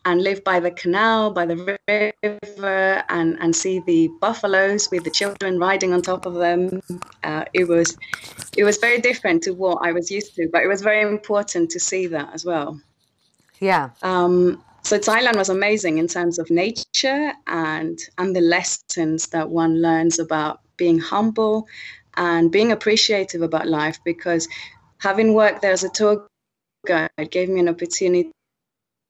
and 0.06 0.22
live 0.22 0.44
by 0.44 0.60
the 0.60 0.72
canal, 0.72 1.32
by 1.32 1.46
the 1.46 1.56
river, 1.56 3.04
and, 3.10 3.38
and 3.40 3.56
see 3.56 3.80
the 3.86 4.10
buffaloes 4.20 4.90
with 4.92 5.04
the 5.04 5.12
children 5.12 5.60
riding 5.60 5.94
on 5.94 6.02
top 6.02 6.26
of 6.26 6.36
them, 6.36 6.82
uh, 7.24 7.46
it 7.54 7.68
was 7.68 7.98
it 8.58 8.64
was 8.64 8.78
very 8.78 9.00
different 9.00 9.44
to 9.44 9.52
what 9.52 9.80
I 9.82 9.92
was 9.92 10.12
used 10.12 10.36
to. 10.36 10.50
But 10.52 10.64
it 10.64 10.68
was 10.68 10.82
very 10.82 11.02
important 11.02 11.72
to 11.72 11.80
see 11.80 12.08
that 12.08 12.34
as 12.34 12.44
well. 12.46 12.80
Yeah. 13.60 13.92
Um, 14.02 14.62
so 14.84 15.00
Thailand 15.00 15.38
was 15.38 15.50
amazing 15.50 15.98
in 15.98 16.08
terms 16.08 16.40
of 16.40 16.50
nature 16.50 17.34
and 17.48 18.00
and 18.18 18.36
the 18.36 18.42
lessons 18.42 19.28
that 19.28 19.50
one 19.50 19.82
learns 19.82 20.20
about 20.20 20.60
being 20.78 21.00
humble 21.00 21.68
and 22.16 22.52
being 22.52 22.72
appreciative 22.72 23.42
about 23.42 23.68
life 23.68 24.00
because 24.04 24.48
having 25.00 25.34
worked 25.34 25.62
there 25.62 25.72
as 25.72 25.84
a 25.84 25.90
tour 25.90 26.28
guide 26.86 27.10
gave 27.32 27.50
me 27.50 27.60
an 27.60 27.70
opportunity 27.70 28.32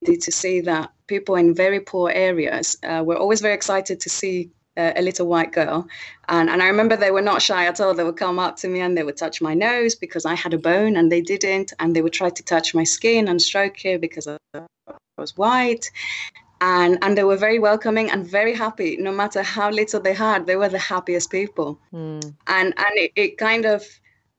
to 0.06 0.32
see 0.32 0.62
that 0.62 0.92
people 1.08 1.36
in 1.36 1.56
very 1.56 1.80
poor 1.80 2.10
areas 2.10 2.78
uh, 2.84 3.04
were 3.06 3.18
always 3.18 3.42
very 3.42 3.54
excited 3.54 4.00
to 4.02 4.10
see 4.10 4.52
a 4.76 5.02
little 5.02 5.28
white 5.28 5.52
girl. 5.52 5.88
And, 6.28 6.50
and 6.50 6.62
I 6.62 6.68
remember 6.68 6.96
they 6.96 7.12
were 7.12 7.22
not 7.22 7.44
shy 7.44 7.66
at 7.68 7.80
all. 7.80 7.94
They 7.94 8.04
would 8.04 8.18
come 8.18 8.40
up 8.40 8.56
to 8.58 8.68
me 8.68 8.80
and 8.80 8.98
they 8.98 9.04
would 9.04 9.18
touch 9.18 9.40
my 9.40 9.54
nose 9.54 9.94
because 9.94 10.26
I 10.26 10.34
had 10.34 10.54
a 10.54 10.58
bone 10.58 10.96
and 10.96 11.12
they 11.12 11.22
didn't. 11.22 11.74
And 11.80 11.96
they 11.96 12.02
would 12.02 12.14
try 12.14 12.32
to 12.32 12.44
touch 12.44 12.74
my 12.74 12.84
skin 12.84 13.28
and 13.28 13.40
stroke 13.40 13.86
it 13.86 14.02
because 14.02 14.28
I 14.28 14.38
was 15.18 15.38
white. 15.38 15.90
And, 16.62 16.98
and 17.02 17.18
they 17.18 17.24
were 17.24 17.36
very 17.36 17.60
welcoming 17.60 18.10
and 18.10 18.26
very 18.26 18.54
happy. 18.54 18.96
No 18.98 19.12
matter 19.12 19.44
how 19.44 19.70
little 19.70 20.00
they 20.00 20.14
had, 20.14 20.46
they 20.46 20.56
were 20.56 20.70
the 20.70 20.80
happiest 20.80 21.30
people. 21.30 21.80
Mm. 21.94 22.34
And, 22.48 22.74
and 22.78 22.94
it, 22.96 23.12
it 23.16 23.38
kind 23.38 23.66
of, 23.66 23.86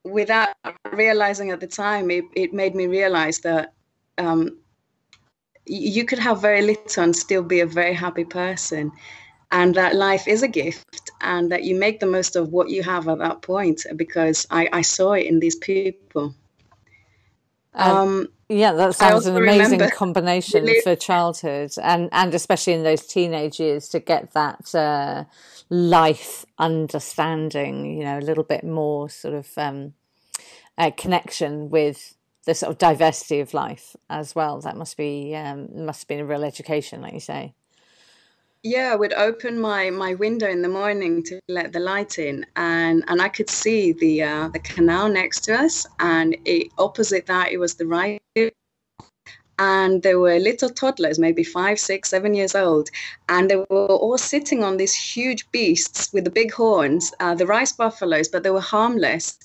without 0.05 0.49
realizing 0.93 1.51
at 1.51 1.61
the 1.61 1.67
time, 1.67 2.11
it, 2.11 2.25
it 2.35 2.53
made 2.53 2.75
me 2.75 2.87
realize 2.87 3.41
that 3.41 3.75
um, 4.17 4.59
you 5.67 6.05
could 6.05 6.19
have 6.19 6.41
very 6.41 6.63
little 6.63 7.03
and 7.03 7.15
still 7.15 7.43
be 7.43 7.61
a 7.61 7.67
very 7.67 7.95
happy 7.95 8.25
person 8.25 8.93
and 9.55 9.75
that 9.77 9.95
life 9.95 10.27
is 10.27 10.43
a 10.43 10.49
gift 10.49 11.13
and 11.21 11.53
that 11.53 11.63
you 11.63 11.77
make 11.77 12.01
the 12.01 12.07
most 12.07 12.37
of 12.37 12.49
what 12.49 12.71
you 12.71 12.83
have 12.83 13.09
at 13.09 13.19
that 13.19 13.41
point 13.41 13.87
because 13.95 14.47
I, 14.51 14.69
I 14.73 14.83
saw 14.83 15.13
it 15.13 15.27
in 15.27 15.39
these 15.39 15.55
people. 15.55 16.35
Um, 17.75 17.97
um, 17.97 18.29
yeah, 18.55 18.73
that 18.73 18.95
sounds 18.95 19.27
an 19.27 19.37
amazing 19.37 19.91
combination 19.91 20.69
for 20.83 20.95
childhood 20.95 21.73
and, 21.83 22.09
and 22.13 22.35
especially 22.35 22.73
in 22.75 22.83
those 22.83 23.07
teenage 23.07 23.59
years 23.59 23.89
to 23.89 24.01
get 24.01 24.33
that 24.33 24.75
uh, 24.75 25.25
life 25.71 26.47
understanding, 26.59 27.99
you 27.99 28.05
know, 28.05 28.19
a 28.19 28.21
little 28.21 28.45
bit 28.45 28.65
more 28.65 29.09
sort 29.09 29.35
of 29.35 29.49
um, 29.57 29.95
uh, 30.79 30.91
connection 30.97 31.71
with 31.71 32.17
the 32.45 32.55
sort 32.55 32.71
of 32.71 32.79
diversity 32.79 33.41
of 33.41 33.55
life 33.55 33.97
as 34.09 34.35
well. 34.35 34.61
That 34.61 34.77
must 34.77 34.97
be 34.97 35.35
um, 35.35 35.87
must 35.87 36.03
have 36.03 36.09
been 36.09 36.21
a 36.21 36.27
real 36.27 36.45
education, 36.45 37.01
like 37.01 37.15
you 37.15 37.21
say. 37.21 37.55
Yeah, 38.63 38.93
I 38.93 38.97
would 38.97 39.13
open 39.13 39.61
my 39.61 39.91
my 39.91 40.15
window 40.15 40.49
in 40.49 40.63
the 40.63 40.69
morning 40.69 41.23
to 41.25 41.41
let 41.49 41.73
the 41.73 41.81
light 41.81 42.19
in, 42.19 42.47
and 42.57 43.05
and 43.09 43.21
I 43.21 43.29
could 43.29 43.51
see 43.51 43.93
the 43.93 44.23
uh, 44.23 44.49
the 44.49 44.59
canal 44.59 45.09
next 45.09 45.41
to 45.45 45.55
us, 45.55 45.87
and 45.99 46.37
it, 46.45 46.73
opposite 46.79 47.27
that 47.27 47.53
it 47.53 47.59
was 47.59 47.75
the 47.75 47.87
right. 47.87 48.21
And 49.59 50.03
there 50.03 50.19
were 50.19 50.39
little 50.39 50.71
toddlers, 50.71 51.19
maybe 51.19 51.45
five, 51.45 51.79
six, 51.79 52.11
seven 52.11 52.35
years 52.35 52.55
old, 52.55 52.91
and 53.29 53.49
they 53.49 53.57
were 53.57 53.87
all 53.87 54.19
sitting 54.19 54.65
on 54.65 54.77
these 54.77 54.95
huge 54.95 55.51
beasts 55.53 56.13
with 56.13 56.25
the 56.25 56.31
big 56.31 56.53
horns, 56.53 57.13
uh, 57.21 57.35
the 57.35 57.47
rice 57.47 57.73
buffaloes, 57.73 58.29
but 58.29 58.43
they 58.43 58.51
were 58.51 58.61
harmless 58.61 59.39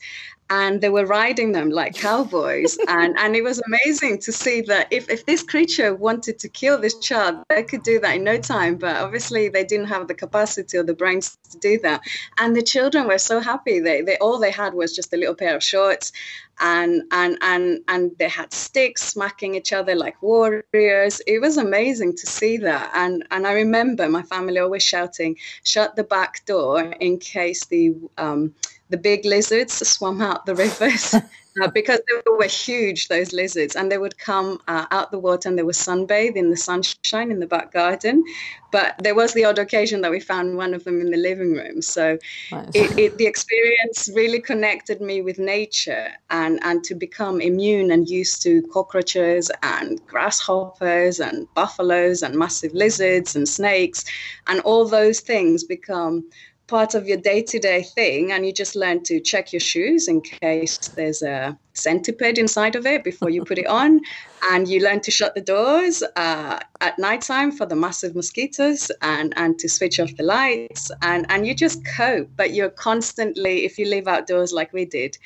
and 0.49 0.81
they 0.81 0.89
were 0.89 1.05
riding 1.05 1.51
them 1.51 1.69
like 1.69 1.95
cowboys. 1.95 2.77
And 2.87 3.17
and 3.19 3.35
it 3.35 3.43
was 3.43 3.61
amazing 3.67 4.19
to 4.19 4.31
see 4.31 4.61
that 4.61 4.87
if, 4.91 5.09
if 5.09 5.25
this 5.25 5.43
creature 5.43 5.93
wanted 5.93 6.39
to 6.39 6.49
kill 6.49 6.79
this 6.79 6.97
child 6.99 7.43
they 7.49 7.63
could 7.63 7.83
do 7.83 7.99
that 7.99 8.15
in 8.15 8.23
no 8.23 8.37
time. 8.37 8.75
But 8.75 8.95
obviously 8.97 9.49
they 9.49 9.63
didn't 9.63 9.87
have 9.87 10.07
the 10.07 10.15
capacity 10.15 10.77
or 10.77 10.83
the 10.83 10.93
brains 10.93 11.37
to 11.51 11.57
do 11.59 11.79
that. 11.79 12.01
And 12.37 12.55
the 12.55 12.63
children 12.63 13.07
were 13.07 13.17
so 13.17 13.39
happy. 13.39 13.79
They, 13.79 14.01
they 14.01 14.17
all 14.17 14.39
they 14.39 14.51
had 14.51 14.73
was 14.73 14.95
just 14.95 15.13
a 15.13 15.17
little 15.17 15.35
pair 15.35 15.55
of 15.55 15.63
shorts 15.63 16.11
and 16.59 17.03
and 17.11 17.37
and 17.41 17.79
and 17.87 18.11
they 18.17 18.27
had 18.27 18.51
sticks 18.53 19.03
smacking 19.03 19.55
each 19.55 19.71
other 19.71 19.95
like 19.95 20.21
warriors. 20.21 21.21
It 21.25 21.39
was 21.39 21.57
amazing 21.57 22.15
to 22.17 22.27
see 22.27 22.57
that. 22.57 22.91
And 22.95 23.25
and 23.31 23.47
i 23.47 23.53
remember 23.53 24.09
my 24.09 24.23
family 24.23 24.59
always 24.59 24.83
shouting 24.83 25.37
shut 25.63 25.95
the 25.95 26.03
back 26.03 26.45
door 26.45 26.81
in 26.81 27.17
case 27.17 27.65
the 27.65 27.95
um, 28.17 28.53
the 28.89 28.97
big 28.97 29.25
lizards 29.25 29.73
swam 29.87 30.21
out 30.21 30.45
the 30.45 30.55
rivers 30.55 31.13
uh, 31.61 31.67
because 31.73 31.99
they 32.07 32.31
were 32.31 32.45
huge, 32.45 33.07
those 33.07 33.33
lizards, 33.33 33.75
and 33.75 33.91
they 33.91 33.97
would 33.97 34.17
come 34.17 34.59
uh, 34.67 34.85
out 34.91 35.11
the 35.11 35.19
water 35.19 35.47
and 35.47 35.57
they 35.57 35.63
would 35.63 35.75
sunbathe 35.75 36.35
in 36.35 36.49
the 36.49 36.57
sunshine 36.57 37.31
in 37.31 37.39
the 37.39 37.47
back 37.47 37.71
garden. 37.71 38.23
But 38.71 38.95
there 38.99 39.15
was 39.15 39.33
the 39.33 39.45
odd 39.45 39.57
occasion 39.57 40.01
that 40.01 40.11
we 40.11 40.19
found 40.19 40.57
one 40.57 40.73
of 40.73 40.83
them 40.83 41.01
in 41.01 41.11
the 41.11 41.17
living 41.17 41.53
room. 41.53 41.81
So 41.81 42.17
nice. 42.51 42.69
it, 42.73 42.99
it, 42.99 43.17
the 43.17 43.25
experience 43.25 44.09
really 44.13 44.39
connected 44.39 45.01
me 45.01 45.21
with 45.21 45.39
nature 45.39 46.09
and, 46.29 46.59
and 46.63 46.83
to 46.83 46.95
become 46.95 47.41
immune 47.41 47.91
and 47.91 48.07
used 48.07 48.41
to 48.43 48.61
cockroaches 48.73 49.51
and 49.63 49.99
grasshoppers 50.07 51.19
and 51.19 51.47
buffaloes 51.55 52.21
and 52.21 52.35
massive 52.35 52.73
lizards 52.73 53.35
and 53.35 53.47
snakes 53.47 54.05
and 54.47 54.59
all 54.61 54.87
those 54.87 55.19
things 55.19 55.63
become 55.63 56.23
part 56.69 56.93
of 56.93 57.07
your 57.07 57.17
day-to-day 57.17 57.81
thing 57.81 58.31
and 58.31 58.45
you 58.45 58.53
just 58.53 58.75
learn 58.75 59.03
to 59.03 59.19
check 59.19 59.51
your 59.51 59.59
shoes 59.59 60.07
in 60.07 60.21
case 60.21 60.77
there's 60.89 61.21
a 61.23 61.57
centipede 61.73 62.37
inside 62.37 62.75
of 62.75 62.85
it 62.85 63.03
before 63.03 63.29
you 63.29 63.43
put 63.43 63.57
it 63.57 63.67
on. 63.67 63.99
And 64.51 64.69
you 64.69 64.79
learn 64.81 65.01
to 65.01 65.11
shut 65.11 65.35
the 65.35 65.41
doors 65.41 66.01
uh, 66.15 66.59
at 66.79 66.97
nighttime 66.97 67.51
for 67.51 67.65
the 67.65 67.75
massive 67.75 68.15
mosquitoes 68.15 68.89
and, 69.01 69.33
and 69.35 69.59
to 69.59 69.67
switch 69.67 69.99
off 69.99 70.15
the 70.15 70.23
lights. 70.23 70.89
And, 71.01 71.25
and 71.27 71.45
you 71.45 71.53
just 71.53 71.85
cope 71.85 72.29
but 72.37 72.53
you're 72.53 72.69
constantly 72.69 73.65
if 73.65 73.77
you 73.77 73.85
live 73.85 74.07
outdoors 74.07 74.53
like 74.53 74.71
we 74.71 74.85
did 74.85 75.17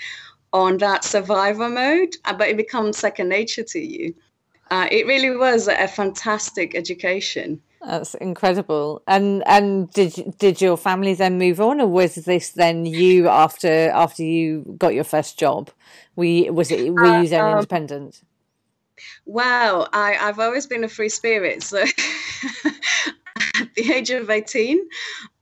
on 0.51 0.79
that 0.79 1.03
survivor 1.03 1.69
mode 1.69 2.15
uh, 2.25 2.33
but 2.33 2.47
it 2.49 2.57
becomes 2.57 2.97
second 2.97 3.29
nature 3.29 3.63
to 3.63 3.79
you. 3.79 4.15
Uh, 4.71 4.87
it 4.89 5.05
really 5.05 5.37
was 5.37 5.67
a 5.67 5.87
fantastic 5.87 6.73
education 6.73 7.61
that's 7.85 8.13
incredible. 8.15 9.03
And 9.07 9.43
and 9.45 9.89
did 9.91 10.35
did 10.37 10.61
your 10.61 10.77
family 10.77 11.13
then 11.13 11.37
move 11.37 11.59
on, 11.59 11.81
or 11.81 11.87
was 11.87 12.15
this 12.15 12.51
then 12.51 12.85
you 12.85 13.27
after 13.27 13.89
after 13.89 14.23
you 14.23 14.75
got 14.77 14.93
your 14.93 15.03
first 15.03 15.37
job? 15.37 15.69
We 16.15 16.49
was 16.49 16.71
it 16.71 16.93
were 16.93 17.07
you 17.07 17.27
then 17.27 17.45
uh, 17.45 17.47
um, 17.49 17.53
independent? 17.57 18.23
Wow, 19.25 19.87
I 19.91 20.15
I've 20.15 20.39
always 20.39 20.67
been 20.67 20.83
a 20.83 20.89
free 20.89 21.09
spirit. 21.09 21.63
So 21.63 21.79
at 23.55 23.73
the 23.75 23.93
age 23.93 24.11
of 24.11 24.29
eighteen, 24.29 24.87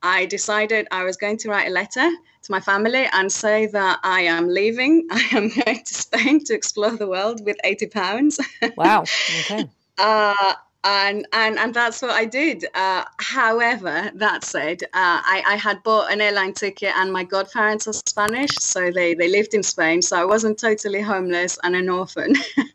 I 0.02 0.26
decided 0.26 0.88
I 0.92 1.04
was 1.04 1.18
going 1.18 1.38
to 1.38 1.50
write 1.50 1.68
a 1.68 1.72
letter 1.72 2.10
to 2.44 2.52
my 2.52 2.60
family 2.60 3.08
and 3.14 3.32
say 3.32 3.68
that 3.68 4.00
I 4.04 4.22
am 4.22 4.48
leaving. 4.48 5.08
I 5.12 5.22
am 5.32 5.50
going 5.50 5.84
to 5.84 5.94
Spain 5.94 6.44
to 6.46 6.56
explore 6.56 6.98
the 6.98 7.08
world 7.08 7.46
with 7.46 7.58
eighty 7.64 7.88
pounds. 7.88 8.40
Wow. 8.76 9.04
Okay. 9.42 9.70
Uh, 9.98 10.54
and 10.84 11.28
and 11.32 11.60
and 11.60 11.74
that's 11.74 12.02
what 12.02 12.12
I 12.12 12.26
did. 12.26 12.66
Uh, 12.74 13.04
however, 13.18 14.12
that 14.16 14.44
said, 14.44 14.84
uh, 14.84 14.88
I, 14.94 15.44
I 15.48 15.56
had 15.56 15.84
bought 15.84 16.12
an 16.12 16.22
airline 16.22 16.54
ticket, 16.54 16.94
and 16.96 17.14
my 17.14 17.24
godparents 17.24 17.88
are 17.88 17.94
Spanish, 17.94 18.56
so 18.60 18.92
they 18.92 19.14
they 19.14 19.30
lived 19.30 19.54
in 19.54 19.62
Spain, 19.62 20.02
so 20.02 20.18
I 20.18 20.26
wasn't 20.26 20.58
totally 20.58 21.02
homeless 21.02 21.60
and 21.64 21.76
an 21.76 21.90
orphan, 21.90 22.34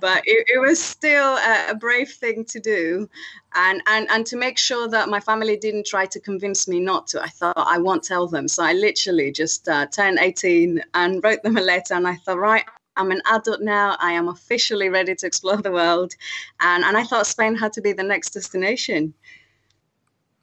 but 0.00 0.22
it, 0.26 0.46
it 0.54 0.60
was 0.60 0.82
still 0.82 1.36
a, 1.36 1.70
a, 1.70 1.74
brave 1.74 2.10
thing 2.10 2.44
to 2.46 2.60
do, 2.60 3.08
and 3.54 3.82
and 3.86 4.06
and 4.10 4.26
to 4.26 4.36
make 4.36 4.58
sure 4.58 4.88
that 4.88 5.08
my 5.08 5.20
family 5.20 5.56
didn't 5.56 5.86
try 5.86 6.04
to 6.06 6.20
convince 6.20 6.68
me 6.68 6.78
not 6.78 7.06
to. 7.08 7.22
I 7.22 7.28
thought 7.28 7.54
I 7.56 7.78
won't 7.78 8.02
tell 8.02 8.26
them, 8.28 8.48
so 8.48 8.64
I 8.64 8.74
literally 8.74 9.32
just 9.32 9.66
uh, 9.68 9.86
turned 9.86 10.18
18 10.20 10.82
and 10.92 11.24
wrote 11.24 11.42
them 11.42 11.56
a 11.56 11.62
letter, 11.62 11.94
and 11.94 12.06
I 12.06 12.16
thought, 12.16 12.38
right, 12.38 12.64
I'm 12.96 13.10
an 13.10 13.22
adult 13.26 13.60
now. 13.60 13.96
I 14.00 14.12
am 14.12 14.28
officially 14.28 14.88
ready 14.88 15.14
to 15.14 15.26
explore 15.26 15.56
the 15.58 15.72
world. 15.72 16.14
And, 16.60 16.84
and 16.84 16.96
I 16.96 17.04
thought 17.04 17.26
Spain 17.26 17.56
had 17.56 17.72
to 17.74 17.80
be 17.80 17.92
the 17.92 18.02
next 18.02 18.30
destination. 18.30 19.14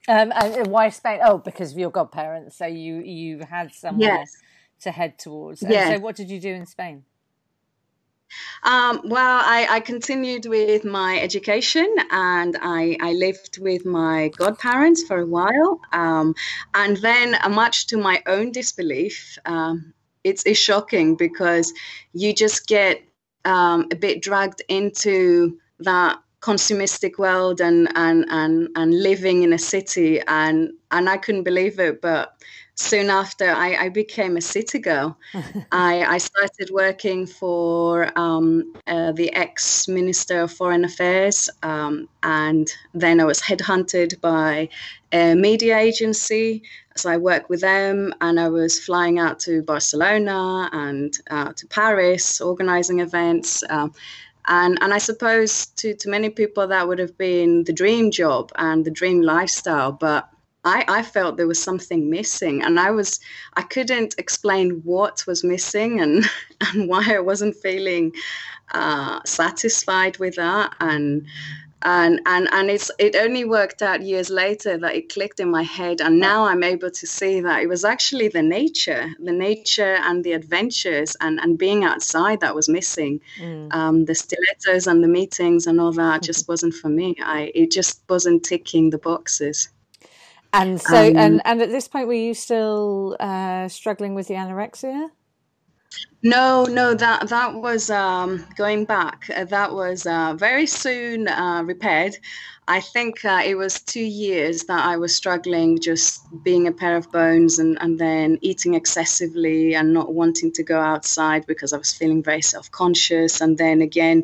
Um, 0.07 0.33
and 0.35 0.67
why 0.67 0.89
Spain? 0.89 1.19
Oh, 1.23 1.37
because 1.37 1.71
of 1.71 1.77
your 1.77 1.89
godparents. 1.89 2.57
So 2.57 2.65
you 2.65 2.95
you 2.95 3.39
had 3.49 3.73
somewhere 3.73 4.19
yes. 4.19 4.31
to 4.81 4.91
head 4.91 5.17
towards. 5.17 5.61
Yeah. 5.61 5.95
So 5.95 5.99
what 5.99 6.15
did 6.15 6.29
you 6.29 6.39
do 6.39 6.53
in 6.53 6.65
Spain? 6.65 7.05
Um, 8.63 9.01
well, 9.05 9.41
I, 9.43 9.67
I, 9.69 9.79
continued 9.79 10.45
with 10.47 10.85
my 10.85 11.19
education 11.19 11.87
and 12.09 12.57
I, 12.61 12.97
I, 12.99 13.13
lived 13.13 13.59
with 13.59 13.85
my 13.85 14.29
godparents 14.29 15.03
for 15.03 15.19
a 15.19 15.25
while. 15.25 15.81
Um, 15.91 16.33
and 16.73 16.97
then, 16.97 17.35
uh, 17.35 17.49
much 17.49 17.87
to 17.87 17.97
my 17.97 18.23
own 18.25 18.51
disbelief, 18.51 19.37
um, 19.45 19.93
it's, 20.23 20.43
it's 20.45 20.59
shocking 20.59 21.15
because 21.15 21.73
you 22.13 22.33
just 22.33 22.67
get 22.67 23.01
um, 23.45 23.87
a 23.91 23.95
bit 23.95 24.21
dragged 24.21 24.61
into 24.69 25.57
that 25.79 26.19
consumistic 26.41 27.17
world 27.17 27.61
and 27.61 27.87
and 27.95 28.25
and 28.29 28.67
and 28.75 29.01
living 29.01 29.43
in 29.43 29.53
a 29.53 29.57
city 29.57 30.19
and 30.27 30.71
and 30.91 31.09
I 31.09 31.15
couldn't 31.15 31.43
believe 31.43 31.79
it 31.79 32.01
but 32.01 32.33
soon 32.75 33.09
after 33.09 33.49
I, 33.49 33.75
I 33.75 33.89
became 33.89 34.35
a 34.35 34.41
city 34.41 34.79
girl 34.79 35.17
I, 35.71 36.03
I 36.03 36.17
started 36.17 36.69
working 36.71 37.25
for 37.25 38.11
um, 38.17 38.73
uh, 38.87 39.11
the 39.11 39.31
ex 39.33 39.87
minister 39.87 40.41
of 40.41 40.51
foreign 40.51 40.83
affairs 40.83 41.49
um, 41.61 42.09
and 42.23 42.67
then 42.93 43.19
I 43.19 43.25
was 43.25 43.41
headhunted 43.41 44.19
by 44.21 44.69
a 45.11 45.35
media 45.35 45.77
agency 45.77 46.63
so 46.95 47.09
I 47.09 47.17
worked 47.17 47.49
with 47.49 47.61
them 47.61 48.13
and 48.21 48.39
I 48.39 48.49
was 48.49 48.79
flying 48.79 49.19
out 49.19 49.39
to 49.41 49.63
Barcelona 49.63 50.69
and 50.71 51.17
uh, 51.29 51.53
to 51.53 51.67
Paris, 51.67 52.39
organizing 52.39 52.99
events. 52.99 53.63
Um, 53.69 53.93
and, 54.47 54.77
and 54.81 54.93
I 54.93 54.97
suppose 54.97 55.67
to, 55.77 55.95
to 55.95 56.09
many 56.09 56.29
people 56.29 56.67
that 56.67 56.87
would 56.87 56.99
have 56.99 57.17
been 57.17 57.63
the 57.63 57.73
dream 57.73 58.11
job 58.11 58.51
and 58.57 58.85
the 58.85 58.91
dream 58.91 59.21
lifestyle. 59.21 59.91
But 59.91 60.29
I, 60.65 60.85
I 60.87 61.01
felt 61.03 61.37
there 61.37 61.47
was 61.47 61.61
something 61.61 62.09
missing 62.09 62.63
and 62.63 62.79
I 62.79 62.91
was 62.91 63.19
I 63.55 63.63
couldn't 63.63 64.15
explain 64.17 64.81
what 64.83 65.25
was 65.27 65.43
missing 65.43 65.99
and, 65.99 66.25
and 66.61 66.87
why 66.87 67.15
I 67.15 67.19
wasn't 67.19 67.55
feeling 67.55 68.13
uh, 68.73 69.19
satisfied 69.25 70.17
with 70.19 70.35
that. 70.35 70.73
And 70.79 71.27
and 71.85 72.21
and 72.25 72.47
and 72.51 72.69
it's 72.69 72.89
it 72.97 73.15
only 73.15 73.43
worked 73.43 73.81
out 73.81 74.01
years 74.01 74.29
later 74.29 74.77
that 74.77 74.95
it 74.95 75.09
clicked 75.09 75.39
in 75.39 75.49
my 75.49 75.63
head 75.63 75.99
and 75.99 76.19
now 76.19 76.45
i'm 76.45 76.63
able 76.63 76.89
to 76.89 77.05
see 77.05 77.41
that 77.41 77.61
it 77.61 77.67
was 77.67 77.83
actually 77.83 78.29
the 78.29 78.41
nature 78.41 79.13
the 79.19 79.31
nature 79.31 79.97
and 80.03 80.23
the 80.23 80.31
adventures 80.31 81.15
and 81.19 81.39
and 81.39 81.57
being 81.57 81.83
outside 81.83 82.39
that 82.39 82.55
was 82.55 82.69
missing 82.69 83.19
mm. 83.37 83.73
um, 83.73 84.05
the 84.05 84.15
stilettos 84.15 84.87
and 84.87 85.03
the 85.03 85.07
meetings 85.07 85.67
and 85.67 85.79
all 85.79 85.91
that 85.91 86.21
just 86.29 86.47
wasn't 86.47 86.73
for 86.73 86.89
me 86.89 87.15
i 87.23 87.51
it 87.53 87.69
just 87.69 88.01
wasn't 88.07 88.43
ticking 88.43 88.89
the 88.89 88.97
boxes 88.97 89.69
and 90.53 90.79
so 90.79 90.95
um, 90.95 91.17
and 91.17 91.41
and 91.45 91.61
at 91.61 91.69
this 91.69 91.87
point 91.87 92.07
were 92.07 92.13
you 92.13 92.33
still 92.33 93.17
uh, 93.19 93.67
struggling 93.67 94.13
with 94.13 94.27
the 94.27 94.35
anorexia 94.35 95.09
no, 96.23 96.63
no, 96.63 96.93
that 96.93 97.27
that 97.27 97.53
was 97.53 97.89
um, 97.89 98.45
going 98.55 98.85
back. 98.85 99.29
Uh, 99.35 99.43
that 99.45 99.73
was 99.73 100.05
uh, 100.05 100.33
very 100.35 100.65
soon 100.65 101.27
uh, 101.27 101.63
repaired. 101.65 102.15
I 102.65 102.79
think 102.79 103.25
uh, 103.25 103.41
it 103.43 103.55
was 103.55 103.81
two 103.81 104.03
years 104.03 104.63
that 104.63 104.85
I 104.85 104.95
was 104.95 105.13
struggling, 105.13 105.79
just 105.79 106.21
being 106.43 106.65
a 106.65 106.71
pair 106.71 106.95
of 106.95 107.11
bones, 107.11 107.59
and, 107.59 107.77
and 107.81 107.99
then 107.99 108.37
eating 108.41 108.73
excessively 108.73 109.75
and 109.75 109.93
not 109.93 110.13
wanting 110.13 110.49
to 110.53 110.63
go 110.63 110.79
outside 110.79 111.45
because 111.45 111.73
I 111.73 111.77
was 111.77 111.93
feeling 111.93 112.23
very 112.23 112.41
self 112.41 112.71
conscious. 112.71 113.41
And 113.41 113.57
then 113.57 113.81
again, 113.81 114.23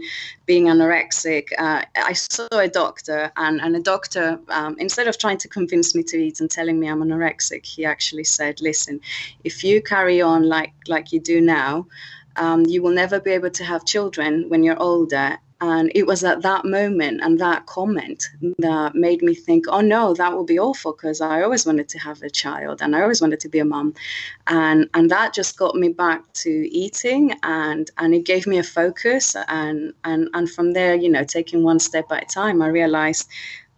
being 0.50 0.66
anorexic. 0.66 1.50
Uh, 1.60 1.84
I 1.96 2.14
saw 2.14 2.48
a 2.54 2.68
doctor, 2.68 3.32
and, 3.36 3.62
and 3.62 3.76
a 3.76 3.80
doctor, 3.82 4.40
um, 4.48 4.76
instead 4.80 5.08
of 5.08 5.18
trying 5.18 5.38
to 5.40 5.48
convince 5.48 5.94
me 5.94 6.02
to 6.04 6.18
eat 6.18 6.40
and 6.40 6.50
telling 6.50 6.80
me 6.80 6.88
I'm 6.88 7.04
anorexic, 7.04 7.66
he 7.66 7.86
actually 7.86 8.24
said, 8.24 8.60
Listen, 8.60 9.00
if 9.44 9.64
you 9.64 9.80
carry 9.80 10.22
on 10.22 10.50
like, 10.50 10.72
like 10.88 11.12
you 11.12 11.20
do 11.20 11.40
now, 11.42 11.86
um, 12.36 12.66
you 12.66 12.82
will 12.82 12.92
never 12.92 13.20
be 13.20 13.32
able 13.32 13.50
to 13.52 13.64
have 13.64 13.86
children 13.86 14.46
when 14.50 14.64
you're 14.64 14.82
older 14.82 15.38
and 15.62 15.92
it 15.94 16.08
was 16.08 16.24
at 16.24 16.42
that 16.44 16.64
moment 16.64 17.20
and 17.22 17.38
that 17.40 17.66
comment 17.66 18.30
that 18.60 18.96
made 18.96 19.22
me 19.22 19.36
think, 19.36 19.66
oh 19.68 19.82
no, 19.82 20.14
that 20.14 20.32
will 20.32 20.46
be 20.46 20.58
awful 20.58 20.94
because 20.94 21.20
I 21.20 21.42
always 21.42 21.66
wanted 21.66 21.90
to 21.90 22.00
have 22.00 22.22
a 22.22 22.30
child 22.30 22.82
and 22.82 22.96
I 22.96 23.02
always 23.02 23.20
wanted 23.20 23.42
to 23.42 23.50
be 23.50 23.60
a 23.60 23.66
mom. 23.66 23.94
And 24.48 24.90
and 24.94 25.12
that 25.12 25.34
just 25.34 25.58
got 25.58 25.76
me 25.76 25.90
back 25.90 26.22
to 26.46 26.50
eating 26.50 27.34
and 27.44 27.92
and 27.98 28.14
it 28.14 28.24
gave 28.24 28.48
me 28.48 28.58
a 28.58 28.64
focus 28.64 29.36
and 29.50 29.94
and 30.06 30.30
and 30.34 30.50
from 30.50 30.72
there, 30.72 30.96
you 30.96 31.10
know, 31.10 31.26
taking 31.26 31.64
one 31.64 31.80
step 31.80 32.06
at 32.12 32.24
a 32.24 32.26
time, 32.26 32.62
I 32.62 32.68
realized 32.68 33.28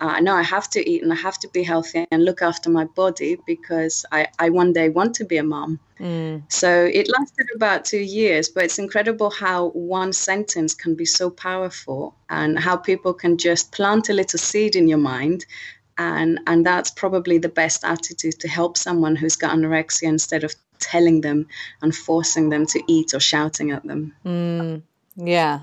uh, 0.02 0.20
no, 0.20 0.36
I 0.36 0.42
have 0.42 0.68
to 0.72 0.90
eat 0.90 1.04
and 1.04 1.14
I 1.14 1.16
have 1.16 1.38
to 1.40 1.48
be 1.50 1.62
healthy 1.62 2.08
and 2.12 2.26
look 2.26 2.42
after 2.42 2.72
my 2.72 2.86
body 2.86 3.38
because 3.46 4.04
I, 4.12 4.28
I 4.40 4.50
one 4.50 4.74
day 4.74 4.90
want 4.90 5.14
to 5.16 5.26
be 5.26 5.38
a 5.38 5.44
mom. 5.44 5.80
Mm. 6.00 6.52
So 6.52 6.86
it 6.86 7.08
lasted 7.08 7.46
about 7.56 7.86
two 7.86 8.00
years, 8.00 8.50
but 8.50 8.64
it's 8.64 8.80
incredible 8.80 9.30
how 9.30 9.70
one 9.70 10.12
sentence 10.12 10.74
can 10.74 10.96
be 10.96 11.06
so 11.06 11.30
powerful 11.30 12.16
and 12.32 12.58
how 12.58 12.78
people 12.78 13.14
can 13.14 13.38
just 13.38 13.72
plant 13.72 14.10
a 14.10 14.14
little 14.14 14.40
seed 14.40 14.76
in 14.76 14.88
your 14.88 14.98
mind. 14.98 15.46
And, 16.00 16.40
and 16.48 16.66
that's 16.66 16.90
probably 16.90 17.38
the 17.38 17.50
best 17.50 17.84
attitude 17.84 18.40
to 18.40 18.48
help 18.48 18.78
someone 18.78 19.16
who's 19.16 19.36
got 19.36 19.56
anorexia 19.56 20.08
instead 20.08 20.44
of 20.44 20.56
telling 20.80 21.22
them 21.22 21.46
and 21.84 21.96
forcing 21.96 22.50
them 22.50 22.66
to 22.66 22.82
eat 22.88 23.14
or 23.14 23.20
shouting 23.20 23.70
at 23.70 23.86
them. 23.86 24.16
Mm. 24.26 24.82
Yeah. 25.16 25.60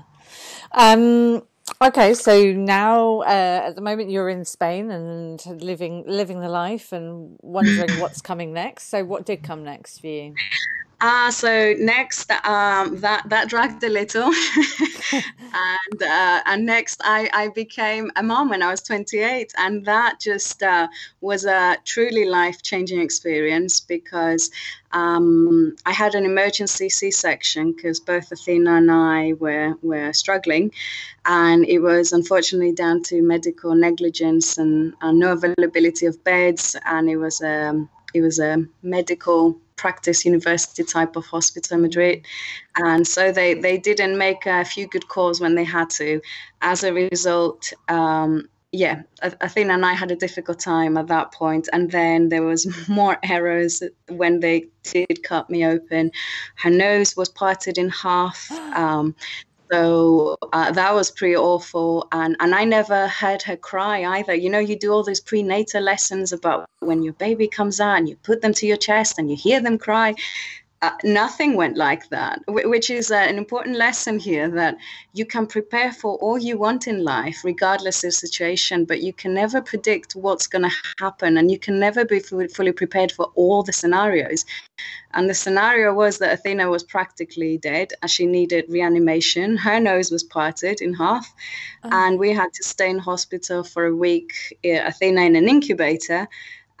Um, 0.71 1.43
Okay, 1.81 2.13
so 2.13 2.51
now 2.51 3.19
uh, 3.21 3.63
at 3.67 3.75
the 3.75 3.81
moment 3.81 4.09
you're 4.09 4.27
in 4.27 4.43
Spain 4.43 4.91
and 4.91 5.41
living 5.61 6.03
living 6.05 6.41
the 6.41 6.49
life 6.49 6.91
and 6.91 7.37
wondering 7.41 7.89
what's 8.01 8.21
coming 8.21 8.51
next. 8.51 8.89
So, 8.89 9.05
what 9.05 9.25
did 9.25 9.43
come 9.43 9.63
next 9.63 9.99
for 9.99 10.07
you? 10.07 10.35
Uh, 11.01 11.31
so 11.31 11.73
next, 11.79 12.29
um, 12.43 12.99
that 12.99 13.23
that 13.29 13.47
dragged 13.47 13.81
a 13.85 13.89
little, 13.89 14.25
and 15.13 16.03
uh, 16.03 16.41
and 16.45 16.65
next 16.65 16.99
I, 17.05 17.29
I 17.33 17.47
became 17.47 18.11
a 18.17 18.23
mom 18.23 18.49
when 18.49 18.61
I 18.61 18.69
was 18.69 18.81
28, 18.81 19.53
and 19.57 19.85
that 19.85 20.19
just 20.19 20.61
uh, 20.61 20.89
was 21.21 21.45
a 21.45 21.77
truly 21.85 22.25
life 22.25 22.61
changing 22.63 22.99
experience 22.99 23.79
because 23.79 24.51
um, 24.91 25.73
I 25.85 25.93
had 25.93 26.15
an 26.15 26.25
emergency 26.25 26.89
C-section 26.89 27.71
because 27.71 28.01
both 28.01 28.29
Athina 28.29 28.77
and 28.77 28.91
I 28.91 29.33
were 29.39 29.75
were 29.81 30.11
struggling, 30.11 30.69
and 31.25 31.65
it 31.65 31.79
was 31.79 32.11
unfortunately 32.11 32.73
down 32.73 33.03
to 33.03 33.21
medical 33.21 33.73
negligence 33.73 34.57
and, 34.57 34.93
and 34.99 35.17
no 35.17 35.31
availability 35.31 36.07
of 36.07 36.21
beds, 36.25 36.75
and 36.85 37.09
it 37.09 37.15
was 37.15 37.41
a 37.41 37.69
um, 37.69 37.89
it 38.13 38.21
was 38.21 38.39
a 38.39 38.65
medical 38.81 39.57
practice 39.79 40.25
university 40.25 40.83
type 40.83 41.15
of 41.15 41.25
hospital 41.25 41.75
in 41.75 41.81
Madrid. 41.81 42.25
And 42.75 43.07
so 43.07 43.31
they, 43.31 43.53
they 43.53 43.77
didn't 43.77 44.17
make 44.17 44.45
a 44.45 44.65
few 44.65 44.87
good 44.87 45.07
calls 45.07 45.39
when 45.39 45.55
they 45.55 45.63
had 45.63 45.89
to. 45.91 46.21
As 46.61 46.83
a 46.83 46.93
result, 46.93 47.71
um, 47.87 48.49
yeah, 48.71 49.01
Athina 49.23 49.73
and 49.73 49.85
I 49.85 49.93
had 49.93 50.11
a 50.11 50.15
difficult 50.15 50.59
time 50.59 50.97
at 50.97 51.07
that 51.07 51.31
point. 51.31 51.69
And 51.71 51.89
then 51.89 52.29
there 52.29 52.43
was 52.43 52.67
more 52.89 53.17
errors 53.23 53.81
when 54.09 54.41
they 54.41 54.67
did 54.83 55.23
cut 55.23 55.49
me 55.49 55.65
open. 55.65 56.11
Her 56.55 56.69
nose 56.69 57.15
was 57.15 57.29
parted 57.29 57.77
in 57.77 57.89
half. 57.89 58.51
Um, 58.69 59.15
so 59.71 60.37
uh, 60.51 60.71
that 60.71 60.93
was 60.93 61.11
pretty 61.11 61.35
awful. 61.35 62.07
And, 62.11 62.35
and 62.39 62.55
I 62.55 62.65
never 62.65 63.07
heard 63.07 63.41
her 63.43 63.55
cry 63.55 64.03
either. 64.17 64.33
You 64.33 64.49
know, 64.49 64.59
you 64.59 64.77
do 64.77 64.91
all 64.91 65.03
these 65.03 65.19
prenatal 65.19 65.83
lessons 65.83 66.33
about 66.33 66.65
when 66.79 67.03
your 67.03 67.13
baby 67.13 67.47
comes 67.47 67.79
out 67.79 67.97
and 67.97 68.09
you 68.09 68.15
put 68.17 68.41
them 68.41 68.53
to 68.53 68.65
your 68.65 68.77
chest 68.77 69.19
and 69.19 69.29
you 69.29 69.35
hear 69.35 69.61
them 69.61 69.77
cry. 69.77 70.15
Uh, 70.81 70.91
nothing 71.03 71.57
went 71.57 71.75
like 71.75 72.07
that, 72.07 72.39
which 72.47 72.89
is 72.89 73.11
uh, 73.11 73.15
an 73.15 73.37
important 73.37 73.75
lesson 73.75 74.17
here 74.17 74.49
that 74.49 74.77
you 75.11 75.25
can 75.25 75.45
prepare 75.45 75.91
for 75.91 76.15
all 76.19 76.37
you 76.37 76.57
want 76.57 76.87
in 76.87 77.03
life, 77.03 77.43
regardless 77.43 78.01
of 78.05 78.13
situation, 78.13 78.85
but 78.85 79.01
you 79.01 79.11
can 79.11 79.33
never 79.33 79.61
predict 79.61 80.13
what's 80.13 80.47
going 80.47 80.61
to 80.61 80.71
happen 80.97 81.37
and 81.37 81.51
you 81.51 81.59
can 81.59 81.79
never 81.79 82.05
be 82.05 82.19
fully, 82.19 82.71
prepared 82.71 83.11
for 83.11 83.29
all 83.35 83.61
the 83.61 83.73
scenarios. 83.73 84.45
And 85.13 85.29
the 85.29 85.33
scenario 85.33 85.93
was 85.93 86.19
that 86.19 86.39
Athina 86.39 86.69
was 86.69 86.83
practically 86.83 87.57
dead 87.57 87.91
and 88.01 88.09
she 88.09 88.25
needed 88.25 88.63
reanimation. 88.69 89.57
Her 89.57 89.81
nose 89.81 90.11
was 90.11 90.23
parted 90.23 90.79
in 90.79 90.93
half, 90.93 91.33
oh. 91.83 91.89
and 91.91 92.17
we 92.17 92.31
had 92.31 92.53
to 92.53 92.63
stay 92.63 92.89
in 92.89 92.99
hospital 92.99 93.65
for 93.65 93.85
a 93.85 93.95
week, 93.95 94.57
uh, 94.63 94.89
Athina 94.89 95.25
in 95.25 95.35
an 95.35 95.49
incubator 95.49 96.29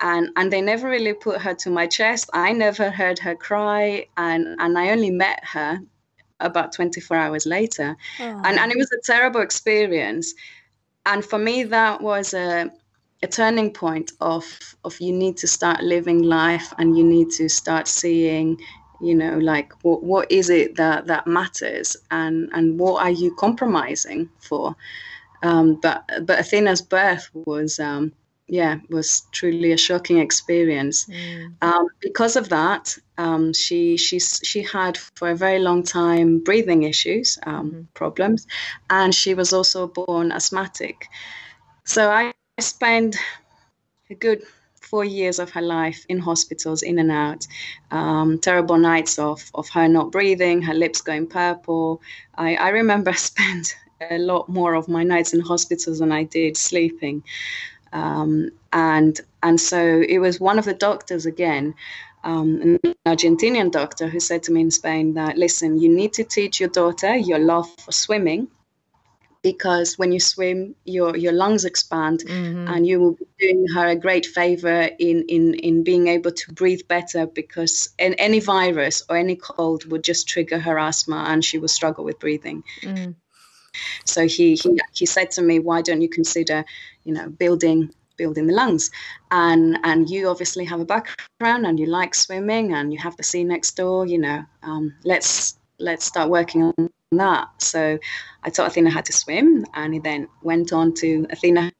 and 0.01 0.29
and 0.35 0.51
they 0.51 0.61
never 0.61 0.89
really 0.89 1.13
put 1.13 1.41
her 1.41 1.53
to 1.55 1.69
my 1.69 1.87
chest. 1.87 2.29
I 2.33 2.53
never 2.53 2.89
heard 2.89 3.19
her 3.19 3.35
cry 3.35 4.07
and 4.17 4.55
and 4.59 4.77
i 4.77 4.91
only 4.91 5.11
met 5.11 5.43
her 5.43 5.79
about 6.39 6.71
24 6.71 7.17
hours 7.17 7.45
later. 7.45 7.95
Oh. 8.19 8.41
and 8.45 8.59
and 8.59 8.71
it 8.71 8.77
was 8.77 8.91
a 8.91 9.01
terrible 9.03 9.41
experience. 9.41 10.33
And 11.05 11.23
for 11.23 11.39
me 11.39 11.63
that 11.63 12.01
was 12.01 12.33
a 12.33 12.71
a 13.21 13.27
turning 13.27 13.71
point 13.73 14.11
of 14.21 14.45
of 14.85 14.99
you 15.01 15.11
need 15.11 15.37
to 15.37 15.47
start 15.47 15.83
living 15.83 16.23
life 16.23 16.73
and 16.77 16.97
you 16.97 17.03
need 17.03 17.29
to 17.31 17.49
start 17.49 17.87
seeing 17.87 18.57
you 19.01 19.13
know 19.13 19.37
like 19.37 19.73
what 19.83 20.03
what 20.03 20.31
is 20.31 20.49
it 20.49 20.75
that 20.75 21.07
that 21.07 21.27
matters 21.27 21.97
and 22.11 22.49
and 22.53 22.79
what 22.79 23.03
are 23.03 23.11
you 23.11 23.33
compromising 23.35 24.29
for? 24.39 24.75
Um, 25.41 25.75
but 25.81 26.09
but 26.23 26.39
Athina's 26.39 26.81
birth 26.81 27.29
was 27.33 27.79
um, 27.79 28.13
yeah, 28.49 28.79
was 28.89 29.23
truly 29.31 29.71
a 29.71 29.77
shocking 29.77 30.17
experience. 30.17 31.05
Mm. 31.05 31.53
Um, 31.61 31.87
because 32.01 32.35
of 32.35 32.49
that, 32.49 32.97
um, 33.17 33.53
she 33.53 33.95
she 33.95 34.19
she 34.19 34.63
had 34.63 34.97
for 34.97 35.29
a 35.29 35.35
very 35.35 35.59
long 35.59 35.83
time 35.83 36.39
breathing 36.39 36.83
issues, 36.83 37.37
um, 37.45 37.71
mm. 37.71 37.85
problems, 37.93 38.47
and 38.89 39.13
she 39.13 39.33
was 39.35 39.53
also 39.53 39.87
born 39.87 40.31
asthmatic. 40.31 41.07
So 41.85 42.09
I 42.09 42.33
spent 42.59 43.15
a 44.09 44.15
good 44.15 44.41
four 44.81 45.05
years 45.05 45.37
of 45.37 45.51
her 45.51 45.61
life 45.61 46.05
in 46.09 46.17
hospitals, 46.17 46.81
in 46.81 46.97
and 46.97 47.11
out. 47.11 47.45
Um, 47.91 48.39
terrible 48.39 48.77
nights 48.77 49.19
of 49.19 49.51
of 49.53 49.69
her 49.69 49.87
not 49.87 50.11
breathing, 50.11 50.63
her 50.63 50.73
lips 50.73 51.01
going 51.01 51.27
purple. 51.27 52.01
I, 52.35 52.55
I 52.55 52.69
remember 52.69 53.11
I 53.11 53.15
spent 53.31 53.75
a 54.09 54.17
lot 54.17 54.49
more 54.49 54.73
of 54.73 54.87
my 54.87 55.03
nights 55.03 55.33
in 55.33 55.41
hospitals 55.41 55.99
than 55.99 56.11
I 56.11 56.23
did 56.23 56.57
sleeping. 56.57 57.23
Um, 57.91 58.51
and 58.71 59.19
and 59.41 59.59
so 59.59 60.03
it 60.07 60.19
was 60.19 60.39
one 60.39 60.59
of 60.59 60.65
the 60.65 60.73
doctors 60.73 61.25
again, 61.25 61.73
um, 62.23 62.79
an 62.83 62.95
Argentinian 63.05 63.71
doctor, 63.71 64.07
who 64.07 64.19
said 64.19 64.43
to 64.43 64.51
me 64.51 64.61
in 64.61 64.71
Spain 64.71 65.13
that 65.13 65.37
listen, 65.37 65.79
you 65.79 65.89
need 65.89 66.13
to 66.13 66.23
teach 66.23 66.59
your 66.59 66.69
daughter 66.69 67.15
your 67.15 67.39
love 67.39 67.67
for 67.79 67.91
swimming, 67.91 68.47
because 69.41 69.97
when 69.97 70.11
you 70.11 70.19
swim, 70.19 70.75
your 70.83 71.15
your 71.15 71.31
lungs 71.33 71.65
expand, 71.65 72.19
mm-hmm. 72.25 72.67
and 72.67 72.85
you 72.85 72.99
will 72.99 73.13
be 73.13 73.25
doing 73.39 73.65
her 73.73 73.87
a 73.87 73.95
great 73.95 74.25
favor 74.25 74.89
in 74.99 75.23
in 75.27 75.53
in 75.53 75.83
being 75.83 76.07
able 76.07 76.31
to 76.31 76.53
breathe 76.53 76.81
better. 76.87 77.25
Because 77.25 77.89
any 77.97 78.39
virus 78.39 79.03
or 79.09 79.15
any 79.17 79.35
cold 79.35 79.89
would 79.89 80.03
just 80.03 80.27
trigger 80.27 80.59
her 80.59 80.77
asthma, 80.77 81.25
and 81.27 81.43
she 81.43 81.57
will 81.57 81.69
struggle 81.69 82.03
with 82.03 82.19
breathing. 82.19 82.63
Mm. 82.81 83.15
So 84.05 84.27
he, 84.27 84.55
he 84.55 84.79
he 84.93 85.05
said 85.05 85.31
to 85.31 85.41
me, 85.41 85.59
"Why 85.59 85.81
don't 85.81 86.01
you 86.01 86.09
consider, 86.09 86.65
you 87.03 87.13
know, 87.13 87.29
building 87.29 87.93
building 88.17 88.47
the 88.47 88.53
lungs?" 88.53 88.91
And 89.31 89.77
and 89.83 90.09
you 90.09 90.29
obviously 90.29 90.65
have 90.65 90.79
a 90.79 90.85
background 90.85 91.65
and 91.65 91.79
you 91.79 91.85
like 91.85 92.15
swimming 92.15 92.73
and 92.73 92.91
you 92.93 92.99
have 92.99 93.15
the 93.17 93.23
sea 93.23 93.43
next 93.43 93.75
door. 93.75 94.05
You 94.05 94.19
know, 94.19 94.43
um, 94.63 94.93
let's 95.03 95.57
let's 95.79 96.05
start 96.05 96.29
working 96.29 96.63
on 96.63 96.89
that. 97.11 97.47
So 97.61 97.97
I 98.43 98.49
taught 98.49 98.71
Athina 98.71 98.91
how 98.91 99.01
to 99.01 99.13
swim, 99.13 99.65
and 99.73 99.93
he 99.93 99.99
then 99.99 100.27
went 100.41 100.73
on 100.73 100.93
to 100.95 101.25
Athina 101.31 101.71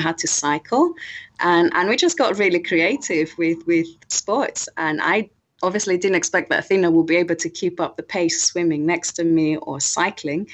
had 0.00 0.18
to 0.18 0.26
cycle 0.26 0.92
and 1.40 1.70
and 1.74 1.88
we 1.88 1.96
just 1.96 2.18
got 2.18 2.38
really 2.38 2.58
creative 2.58 3.32
with 3.38 3.64
with 3.66 3.86
sports 4.08 4.68
and 4.76 5.00
i 5.00 5.28
obviously 5.62 5.96
didn't 5.96 6.16
expect 6.16 6.50
that 6.50 6.64
athina 6.64 6.90
will 6.90 7.04
be 7.04 7.16
able 7.16 7.36
to 7.36 7.48
keep 7.48 7.80
up 7.80 7.96
the 7.96 8.02
pace 8.02 8.42
swimming 8.42 8.84
next 8.84 9.12
to 9.12 9.24
me 9.24 9.56
or 9.58 9.80
cycling 9.80 10.46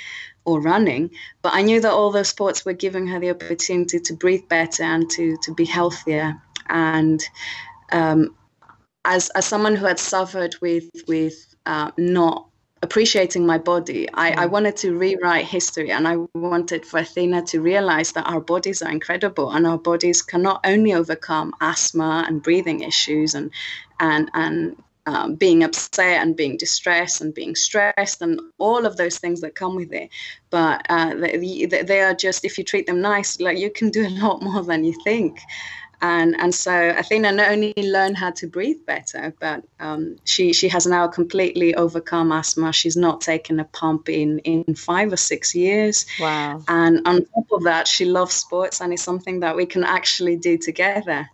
or 0.44 0.60
running. 0.60 1.10
But 1.42 1.54
I 1.54 1.62
knew 1.62 1.80
that 1.80 1.92
all 1.92 2.10
those 2.10 2.28
sports 2.28 2.64
were 2.64 2.72
giving 2.72 3.06
her 3.08 3.20
the 3.20 3.30
opportunity 3.30 4.00
to 4.00 4.14
breathe 4.14 4.48
better 4.48 4.82
and 4.82 5.08
to 5.10 5.36
to 5.42 5.54
be 5.54 5.64
healthier. 5.64 6.40
And 6.68 7.22
um, 7.92 8.34
as 9.04 9.28
as 9.30 9.46
someone 9.46 9.76
who 9.76 9.86
had 9.86 9.98
suffered 9.98 10.56
with 10.60 10.88
with 11.06 11.54
uh, 11.66 11.90
not 11.96 12.46
appreciating 12.82 13.44
my 13.44 13.58
body, 13.58 14.08
I, 14.14 14.44
I 14.44 14.46
mm. 14.46 14.50
wanted 14.50 14.76
to 14.78 14.96
rewrite 14.96 15.44
history, 15.44 15.90
and 15.90 16.08
I 16.08 16.16
wanted 16.34 16.86
for 16.86 17.00
Athina 17.00 17.46
to 17.48 17.60
realize 17.60 18.12
that 18.12 18.26
our 18.26 18.40
bodies 18.40 18.82
are 18.82 18.90
incredible, 18.90 19.50
and 19.50 19.66
our 19.66 19.78
bodies 19.78 20.22
can 20.22 20.42
not 20.42 20.60
only 20.64 20.94
overcome 20.94 21.54
asthma 21.60 22.24
and 22.26 22.42
breathing 22.42 22.80
issues 22.80 23.34
and 23.34 23.50
and 23.98 24.30
and 24.34 24.76
um, 25.06 25.34
being 25.34 25.64
upset 25.64 26.22
and 26.22 26.36
being 26.36 26.56
distressed 26.56 27.20
and 27.20 27.34
being 27.34 27.54
stressed 27.54 28.22
and 28.22 28.40
all 28.58 28.86
of 28.86 28.96
those 28.96 29.18
things 29.18 29.40
that 29.40 29.54
come 29.54 29.74
with 29.74 29.92
it. 29.92 30.10
But 30.50 30.86
uh, 30.88 31.14
they, 31.14 31.66
they 31.66 32.00
are 32.02 32.14
just, 32.14 32.44
if 32.44 32.58
you 32.58 32.64
treat 32.64 32.86
them 32.86 33.00
nice, 33.00 33.40
like 33.40 33.58
you 33.58 33.70
can 33.70 33.90
do 33.90 34.06
a 34.06 34.10
lot 34.10 34.42
more 34.42 34.62
than 34.62 34.84
you 34.84 34.94
think. 35.04 35.40
And, 36.02 36.34
and 36.40 36.54
so 36.54 36.70
Athina 36.70 37.34
not 37.34 37.50
only 37.50 37.74
learned 37.76 38.16
how 38.16 38.30
to 38.30 38.46
breathe 38.46 38.86
better, 38.86 39.34
but 39.38 39.62
um, 39.80 40.16
she, 40.24 40.54
she 40.54 40.66
has 40.68 40.86
now 40.86 41.06
completely 41.06 41.74
overcome 41.74 42.32
asthma. 42.32 42.72
She's 42.72 42.96
not 42.96 43.20
taken 43.20 43.60
a 43.60 43.64
pump 43.64 44.08
in, 44.08 44.38
in 44.40 44.74
five 44.74 45.12
or 45.12 45.18
six 45.18 45.54
years. 45.54 46.06
Wow. 46.18 46.62
And 46.68 47.06
on 47.06 47.26
top 47.26 47.52
of 47.52 47.64
that, 47.64 47.86
she 47.86 48.06
loves 48.06 48.34
sports 48.34 48.80
and 48.80 48.94
it's 48.94 49.02
something 49.02 49.40
that 49.40 49.56
we 49.56 49.66
can 49.66 49.84
actually 49.84 50.36
do 50.36 50.56
together. 50.56 51.28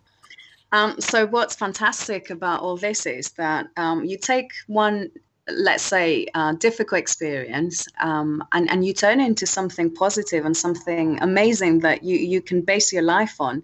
Um, 0.71 0.99
so 0.99 1.25
what's 1.25 1.55
fantastic 1.55 2.29
about 2.29 2.61
all 2.61 2.77
this 2.77 3.05
is 3.05 3.31
that 3.31 3.67
um, 3.77 4.03
you 4.05 4.17
take 4.17 4.51
one 4.67 5.09
let's 5.49 5.83
say 5.83 6.27
uh, 6.33 6.51
difficult 6.53 6.99
experience 6.99 7.87
um, 8.01 8.43
and, 8.51 8.69
and 8.69 8.85
you 8.85 8.93
turn 8.93 9.21
it 9.21 9.25
into 9.25 9.45
something 9.45 9.93
positive 9.93 10.45
and 10.45 10.57
something 10.57 11.19
amazing 11.21 11.79
that 11.79 12.03
you, 12.03 12.17
you 12.17 12.41
can 12.41 12.61
base 12.61 12.91
your 12.91 13.01
life 13.01 13.39
on 13.39 13.63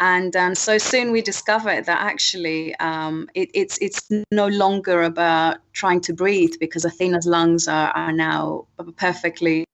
and 0.00 0.34
um, 0.34 0.54
so 0.54 0.78
soon 0.78 1.12
we 1.12 1.20
discovered 1.20 1.84
that 1.84 2.00
actually 2.00 2.74
um, 2.76 3.28
it, 3.34 3.50
it's 3.52 3.76
it's 3.82 4.08
no 4.32 4.48
longer 4.48 5.02
about 5.02 5.58
trying 5.74 6.00
to 6.00 6.14
breathe 6.14 6.54
because 6.58 6.86
Athina's 6.86 7.26
lungs 7.26 7.68
are, 7.68 7.90
are 7.90 8.12
now 8.12 8.66
perfectly 8.96 9.66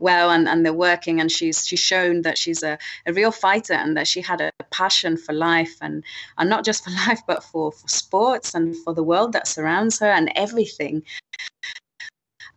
well 0.00 0.30
and, 0.30 0.48
and 0.48 0.64
they're 0.64 0.72
working. 0.72 1.20
And 1.20 1.30
she's 1.30 1.66
she's 1.66 1.80
shown 1.80 2.22
that 2.22 2.38
she's 2.38 2.62
a, 2.62 2.78
a 3.04 3.12
real 3.12 3.30
fighter 3.30 3.74
and 3.74 3.94
that 3.98 4.08
she 4.08 4.22
had 4.22 4.40
a 4.40 4.50
passion 4.70 5.18
for 5.18 5.34
life 5.34 5.76
and, 5.82 6.02
and 6.38 6.48
not 6.48 6.64
just 6.64 6.82
for 6.82 6.90
life 7.06 7.20
but 7.26 7.44
for, 7.44 7.70
for 7.70 7.88
sports 7.88 8.54
and 8.54 8.74
for 8.76 8.94
the 8.94 9.04
world 9.04 9.34
that 9.34 9.46
surrounds 9.46 9.98
her 9.98 10.10
and 10.10 10.32
everything 10.36 11.02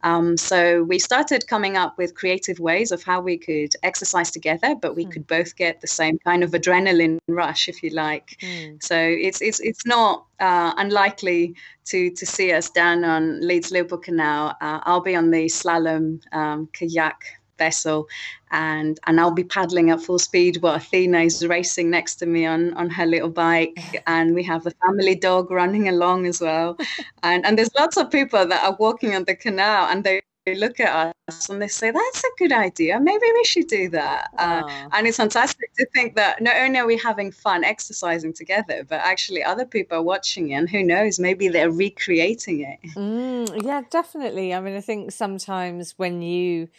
um, 0.03 0.37
so 0.37 0.83
we 0.83 0.97
started 0.99 1.47
coming 1.47 1.75
up 1.75 1.97
with 1.97 2.15
creative 2.15 2.59
ways 2.59 2.91
of 2.91 3.03
how 3.03 3.19
we 3.19 3.37
could 3.37 3.73
exercise 3.83 4.31
together, 4.31 4.75
but 4.75 4.95
we 4.95 5.05
mm. 5.05 5.11
could 5.11 5.27
both 5.27 5.55
get 5.55 5.81
the 5.81 5.87
same 5.87 6.17
kind 6.19 6.43
of 6.43 6.51
adrenaline 6.51 7.19
rush, 7.27 7.67
if 7.67 7.83
you 7.83 7.89
like. 7.89 8.37
Mm. 8.41 8.81
So 8.81 8.95
it's 8.97 9.41
it's 9.41 9.59
it's 9.59 9.85
not 9.85 10.25
uh, 10.39 10.73
unlikely 10.77 11.55
to 11.85 12.11
to 12.11 12.25
see 12.25 12.53
us 12.53 12.69
down 12.69 13.03
on 13.03 13.41
Leeds 13.45 13.71
Liverpool 13.71 13.97
Canal. 13.97 14.55
Uh, 14.61 14.79
I'll 14.83 15.01
be 15.01 15.15
on 15.15 15.31
the 15.31 15.45
slalom 15.45 16.21
um, 16.33 16.67
kayak 16.71 17.38
vessel 17.59 18.07
and 18.51 18.99
and 19.05 19.19
I'll 19.19 19.31
be 19.31 19.43
paddling 19.43 19.91
at 19.91 20.01
full 20.01 20.19
speed 20.19 20.61
while 20.61 20.77
Athina 20.77 21.25
is 21.25 21.45
racing 21.45 21.89
next 21.89 22.15
to 22.15 22.25
me 22.25 22.45
on 22.45 22.73
on 22.73 22.89
her 22.89 23.05
little 23.05 23.29
bike 23.29 24.03
and 24.07 24.33
we 24.33 24.43
have 24.43 24.63
the 24.63 24.73
family 24.83 25.15
dog 25.15 25.51
running 25.51 25.87
along 25.87 26.25
as 26.25 26.41
well. 26.41 26.77
And 27.23 27.45
and 27.45 27.57
there's 27.57 27.73
lots 27.77 27.97
of 27.97 28.09
people 28.09 28.45
that 28.47 28.63
are 28.63 28.75
walking 28.79 29.13
on 29.15 29.25
the 29.25 29.35
canal 29.35 29.89
and 29.89 30.03
they 30.03 30.21
look 30.55 30.79
at 30.79 31.15
us 31.27 31.49
and 31.49 31.61
they 31.61 31.67
say 31.67 31.91
that's 31.91 32.23
a 32.23 32.27
good 32.37 32.51
idea. 32.51 32.99
Maybe 32.99 33.25
we 33.39 33.43
should 33.43 33.67
do 33.67 33.89
that. 33.89 34.29
Uh, 34.37 34.63
and 34.93 35.05
it's 35.05 35.17
fantastic 35.17 35.71
to 35.75 35.85
think 35.93 36.15
that 36.15 36.41
not 36.41 36.55
only 36.57 36.79
are 36.79 36.87
we 36.87 36.97
having 36.97 37.31
fun 37.31 37.63
exercising 37.63 38.33
together 38.33 38.83
but 38.87 38.99
actually 39.03 39.43
other 39.43 39.65
people 39.65 39.97
are 39.97 40.07
watching 40.13 40.49
it 40.49 40.55
and 40.55 40.69
who 40.69 40.81
knows 40.81 41.19
maybe 41.19 41.49
they're 41.49 41.71
recreating 41.71 42.61
it. 42.61 42.79
Mm, 42.95 43.63
yeah 43.63 43.81
definitely. 43.89 44.53
I 44.53 44.59
mean 44.61 44.75
i 44.75 44.81
think 44.81 45.11
sometimes 45.11 45.93
when 45.97 46.21
you 46.21 46.69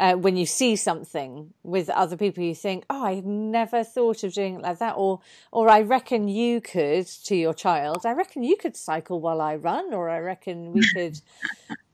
uh, 0.00 0.14
when 0.14 0.36
you 0.36 0.46
see 0.46 0.76
something 0.76 1.52
with 1.62 1.90
other 1.90 2.16
people, 2.16 2.42
you 2.42 2.54
think, 2.54 2.84
"Oh, 2.88 3.04
I 3.04 3.20
never 3.20 3.84
thought 3.84 4.24
of 4.24 4.32
doing 4.32 4.54
it 4.56 4.62
like 4.62 4.78
that," 4.78 4.94
or 4.96 5.20
"Or 5.52 5.68
I 5.68 5.82
reckon 5.82 6.26
you 6.26 6.60
could." 6.60 7.06
To 7.24 7.36
your 7.36 7.54
child, 7.54 8.06
I 8.06 8.12
reckon 8.12 8.42
you 8.42 8.56
could 8.56 8.76
cycle 8.76 9.20
while 9.20 9.40
I 9.40 9.56
run, 9.56 9.92
or 9.92 10.08
I 10.08 10.18
reckon 10.18 10.72
we 10.72 10.82
could 10.94 11.20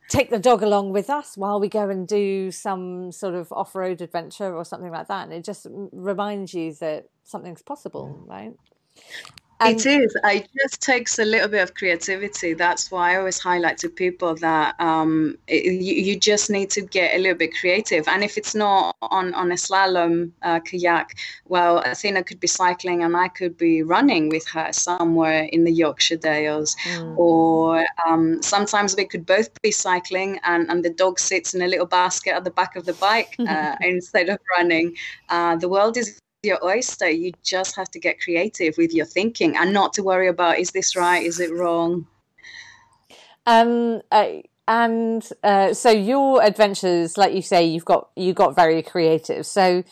take 0.08 0.30
the 0.30 0.38
dog 0.38 0.62
along 0.62 0.92
with 0.92 1.10
us 1.10 1.36
while 1.36 1.58
we 1.58 1.68
go 1.68 1.90
and 1.90 2.06
do 2.06 2.52
some 2.52 3.10
sort 3.10 3.34
of 3.34 3.52
off-road 3.52 4.00
adventure 4.00 4.54
or 4.54 4.64
something 4.64 4.92
like 4.92 5.08
that. 5.08 5.24
And 5.24 5.32
it 5.32 5.44
just 5.44 5.66
reminds 5.92 6.54
you 6.54 6.74
that 6.74 7.08
something's 7.24 7.62
possible, 7.62 8.22
right? 8.26 8.54
And 9.60 9.76
it 9.76 9.86
is. 9.86 10.16
It 10.22 10.48
just 10.60 10.82
takes 10.82 11.18
a 11.18 11.24
little 11.24 11.48
bit 11.48 11.62
of 11.62 11.74
creativity. 11.74 12.52
That's 12.52 12.90
why 12.90 13.12
I 13.14 13.16
always 13.16 13.38
highlight 13.38 13.78
to 13.78 13.88
people 13.88 14.34
that 14.36 14.78
um, 14.78 15.38
it, 15.46 15.64
you, 15.64 15.94
you, 15.94 16.20
just 16.20 16.50
need 16.50 16.68
to 16.70 16.82
get 16.82 17.14
a 17.14 17.18
little 17.18 17.38
bit 17.38 17.52
creative. 17.58 18.06
And 18.06 18.22
if 18.22 18.36
it's 18.36 18.54
not 18.54 18.94
on, 19.00 19.32
on 19.32 19.50
a 19.52 19.54
slalom 19.54 20.32
uh, 20.42 20.60
kayak, 20.60 21.16
well, 21.46 21.82
Athina 21.84 22.26
could 22.26 22.38
be 22.38 22.46
cycling 22.46 23.02
and 23.02 23.16
I 23.16 23.28
could 23.28 23.56
be 23.56 23.82
running 23.82 24.28
with 24.28 24.46
her 24.48 24.72
somewhere 24.72 25.44
in 25.44 25.64
the 25.64 25.72
Yorkshire 25.72 26.16
Dales. 26.16 26.76
Mm. 26.84 27.16
Or 27.16 27.86
um, 28.06 28.42
sometimes 28.42 28.94
we 28.94 29.06
could 29.06 29.24
both 29.24 29.50
be 29.62 29.70
cycling 29.70 30.38
and, 30.44 30.68
and 30.70 30.84
the 30.84 30.90
dog 30.90 31.18
sits 31.18 31.54
in 31.54 31.62
a 31.62 31.66
little 31.66 31.86
basket 31.86 32.34
at 32.34 32.44
the 32.44 32.50
back 32.50 32.76
of 32.76 32.84
the 32.84 32.94
bike 32.94 33.36
uh, 33.48 33.76
instead 33.80 34.28
of 34.28 34.38
running. 34.58 34.94
Uh, 35.30 35.56
the 35.56 35.68
world 35.68 35.96
is 35.96 36.20
your 36.46 36.64
oyster. 36.64 37.10
You 37.10 37.32
just 37.42 37.76
have 37.76 37.90
to 37.90 37.98
get 37.98 38.20
creative 38.20 38.76
with 38.78 38.94
your 38.94 39.06
thinking 39.06 39.56
and 39.56 39.72
not 39.72 39.92
to 39.94 40.02
worry 40.02 40.28
about 40.28 40.58
is 40.58 40.70
this 40.70 40.96
right, 40.96 41.22
is 41.22 41.40
it 41.40 41.52
wrong. 41.52 42.06
Um, 43.46 44.00
and 44.68 45.28
uh, 45.42 45.74
so 45.74 45.90
your 45.90 46.42
adventures, 46.42 47.16
like 47.16 47.34
you 47.34 47.42
say, 47.42 47.64
you've 47.64 47.84
got 47.84 48.08
you 48.16 48.32
got 48.32 48.56
very 48.56 48.82
creative. 48.82 49.46
So, 49.46 49.84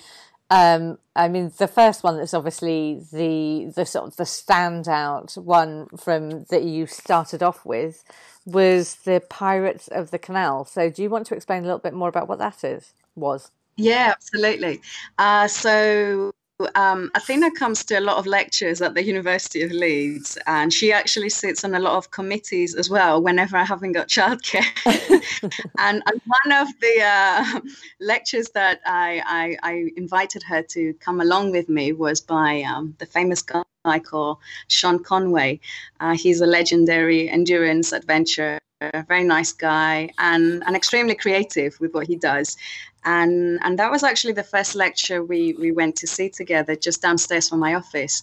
um, 0.51 0.99
I 1.15 1.29
mean, 1.29 1.53
the 1.59 1.69
first 1.69 2.03
one 2.03 2.17
that's 2.17 2.35
obviously 2.35 3.01
the 3.13 3.73
the 3.75 3.87
sort 3.87 4.07
of 4.07 4.17
the 4.17 4.25
standout 4.25 5.39
one 5.39 5.87
from 5.97 6.45
that 6.45 6.65
you 6.65 6.87
started 6.87 7.43
off 7.43 7.65
with 7.65 8.03
was 8.45 8.97
the 9.05 9.23
Pirates 9.31 9.89
of 9.89 10.11
the 10.11 10.19
Canal. 10.19 10.65
So, 10.65 10.91
do 10.91 11.03
you 11.03 11.11
want 11.11 11.27
to 11.29 11.37
explain 11.37 11.63
a 11.63 11.67
little 11.67 11.79
bit 11.79 11.95
more 11.95 12.09
about 12.09 12.29
what 12.29 12.41
that 12.41 12.65
is? 12.65 12.93
Was 13.15 13.53
yeah, 13.77 14.13
absolutely. 14.13 14.81
Uh, 15.19 15.49
so 15.49 16.34
um, 16.77 17.11
Athina 17.15 17.51
comes 17.55 17.85
to 17.85 17.99
a 17.99 18.01
lot 18.01 18.17
of 18.17 18.27
lectures 18.27 18.81
at 18.81 18.95
the 18.95 19.05
University 19.05 19.63
of 19.63 19.73
Leeds, 19.73 20.39
and 20.47 20.73
she 20.73 20.93
actually 20.93 21.31
sits 21.31 21.65
on 21.65 21.75
a 21.75 21.81
lot 21.81 21.97
of 21.97 22.11
committees 22.11 22.75
as 22.75 22.89
well 22.89 23.21
whenever 23.21 23.57
I 23.57 23.65
haven't 23.65 23.93
got 23.93 24.09
childcare. 24.09 24.65
and, 25.79 26.03
and, 26.07 26.21
one 26.27 26.53
of 26.53 26.69
the 26.81 27.03
uh, 27.03 27.61
lectures 28.01 28.51
that 28.51 28.81
I, 28.87 29.57
I, 29.63 29.73
I, 29.73 29.91
invited 29.97 30.43
her 30.45 30.63
to 30.63 30.95
come 30.95 31.21
along 31.21 31.51
with 31.51 31.69
me 31.69 31.93
was 31.93 32.21
by 32.21 32.63
um, 32.63 32.95
the 32.99 33.07
famous 33.07 33.43
guy 33.43 33.65
called 33.99 34.39
Sean 34.69 35.03
Conway. 35.03 35.61
Uh, 36.01 36.17
he's 36.17 36.41
a 36.41 36.47
legendary 36.47 37.29
endurance 37.29 37.93
adventurer 37.93 38.61
a 38.81 39.05
very 39.07 39.25
nice 39.25 39.53
guy 39.53 40.11
and, 40.19 40.63
and 40.67 40.77
extremely 40.77 41.15
creative 41.15 41.79
with 41.81 41.95
what 41.95 42.07
he 42.07 42.17
does. 42.17 42.57
And 43.07 43.59
and 43.63 43.79
that 43.79 43.91
was 43.91 44.03
actually 44.03 44.33
the 44.33 44.43
first 44.43 44.75
lecture 44.75 45.23
we 45.23 45.53
we 45.61 45.73
went 45.73 45.95
to 45.97 46.07
see 46.07 46.31
together 46.31 46.75
just 46.75 47.03
downstairs 47.03 47.51
from 47.51 47.59
my 47.59 47.75
office. 47.75 48.23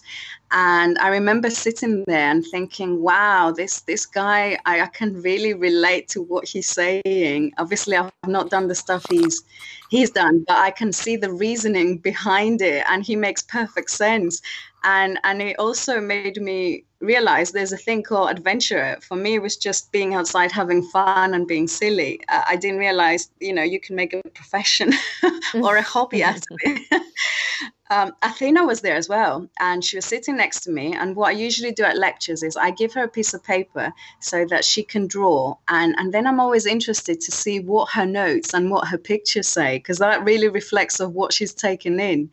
And 0.50 0.98
i 0.98 1.06
remember 1.06 1.50
sitting 1.50 2.02
there 2.08 2.32
and 2.32 2.44
thinking 2.44 3.00
wow 3.00 3.52
this 3.52 3.82
this 3.82 4.06
guy 4.06 4.58
I, 4.66 4.80
I 4.80 4.86
can 4.86 5.22
really 5.22 5.54
relate 5.54 6.08
to 6.08 6.22
what 6.22 6.48
he's 6.48 6.66
saying. 6.66 7.52
Obviously 7.58 7.96
i've 7.96 8.10
not 8.26 8.50
done 8.50 8.66
the 8.66 8.74
stuff 8.74 9.04
he's 9.08 9.44
he's 9.88 10.10
done 10.10 10.44
but 10.48 10.58
i 10.58 10.72
can 10.72 10.92
see 10.92 11.14
the 11.14 11.32
reasoning 11.32 11.98
behind 11.98 12.60
it 12.60 12.84
and 12.88 13.04
he 13.04 13.14
makes 13.14 13.42
perfect 13.42 13.88
sense 13.88 14.42
and 14.84 15.18
and 15.24 15.42
it 15.42 15.58
also 15.58 16.00
made 16.00 16.40
me 16.40 16.84
realize 17.00 17.50
there's 17.50 17.72
a 17.72 17.76
thing 17.76 18.02
called 18.02 18.30
adventure. 18.30 18.96
For 19.02 19.16
me 19.16 19.34
it 19.34 19.42
was 19.42 19.56
just 19.56 19.90
being 19.92 20.14
outside 20.14 20.52
having 20.52 20.82
fun 20.82 21.34
and 21.34 21.46
being 21.46 21.68
silly. 21.68 22.20
Uh, 22.28 22.42
i 22.46 22.56
didn't 22.56 22.78
realize 22.78 23.30
you 23.40 23.52
know 23.52 23.62
you 23.62 23.80
can 23.80 23.96
make 23.96 24.12
a 24.12 24.22
profession 24.30 24.92
or 25.54 25.76
a 25.76 25.82
hobby 25.82 26.22
out 26.24 26.36
of 26.36 26.58
it. 26.62 27.02
Um, 27.90 28.12
athina 28.22 28.66
was 28.66 28.80
there 28.80 28.96
as 28.96 29.06
well 29.06 29.46
and 29.60 29.84
she 29.84 29.98
was 29.98 30.06
sitting 30.06 30.38
next 30.38 30.60
to 30.60 30.70
me. 30.70 30.94
And 30.94 31.14
what 31.14 31.28
i 31.28 31.32
usually 31.32 31.72
do 31.72 31.84
at 31.84 31.98
lectures 31.98 32.42
is 32.42 32.56
i 32.56 32.70
give 32.70 32.94
her 32.94 33.04
a 33.04 33.08
piece 33.08 33.34
of 33.34 33.44
paper 33.44 33.92
so 34.18 34.46
that 34.46 34.64
she 34.64 34.82
can 34.82 35.06
draw. 35.06 35.56
And 35.68 35.94
and 35.98 36.14
then 36.14 36.26
i'm 36.26 36.40
always 36.40 36.64
interested 36.64 37.20
to 37.20 37.30
see 37.30 37.60
what 37.60 37.90
her 37.90 38.06
notes 38.06 38.54
and 38.54 38.70
what 38.70 38.88
her 38.88 38.96
pictures 38.96 39.48
say 39.48 39.76
because 39.76 39.98
that 39.98 40.24
really 40.24 40.48
reflects 40.48 41.00
of 41.00 41.12
what 41.12 41.34
she's 41.34 41.52
taken 41.52 42.00
in 42.00 42.30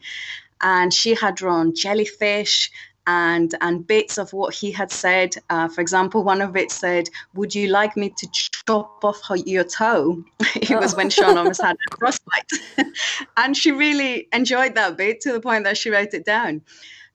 and 0.61 0.93
she 0.93 1.15
had 1.15 1.35
drawn 1.35 1.75
jellyfish 1.75 2.71
and 3.07 3.55
and 3.61 3.87
bits 3.87 4.17
of 4.19 4.33
what 4.33 4.53
he 4.53 4.71
had 4.71 4.91
said. 4.91 5.35
Uh, 5.49 5.67
for 5.67 5.81
example, 5.81 6.23
one 6.23 6.41
of 6.41 6.55
it 6.55 6.71
said, 6.71 7.09
"Would 7.33 7.55
you 7.55 7.67
like 7.67 7.97
me 7.97 8.13
to 8.17 8.27
chop 8.31 9.03
off 9.03 9.21
her, 9.27 9.35
your 9.35 9.63
toe?" 9.63 10.23
it 10.55 10.79
was 10.79 10.95
when 10.95 11.09
Sean 11.09 11.37
almost 11.37 11.61
had 11.61 11.75
a 11.75 11.97
frostbite, 11.97 12.51
and 13.37 13.57
she 13.57 13.71
really 13.71 14.27
enjoyed 14.31 14.75
that 14.75 14.95
bit 14.95 15.21
to 15.21 15.31
the 15.31 15.39
point 15.39 15.63
that 15.63 15.77
she 15.77 15.89
wrote 15.89 16.13
it 16.13 16.25
down. 16.25 16.61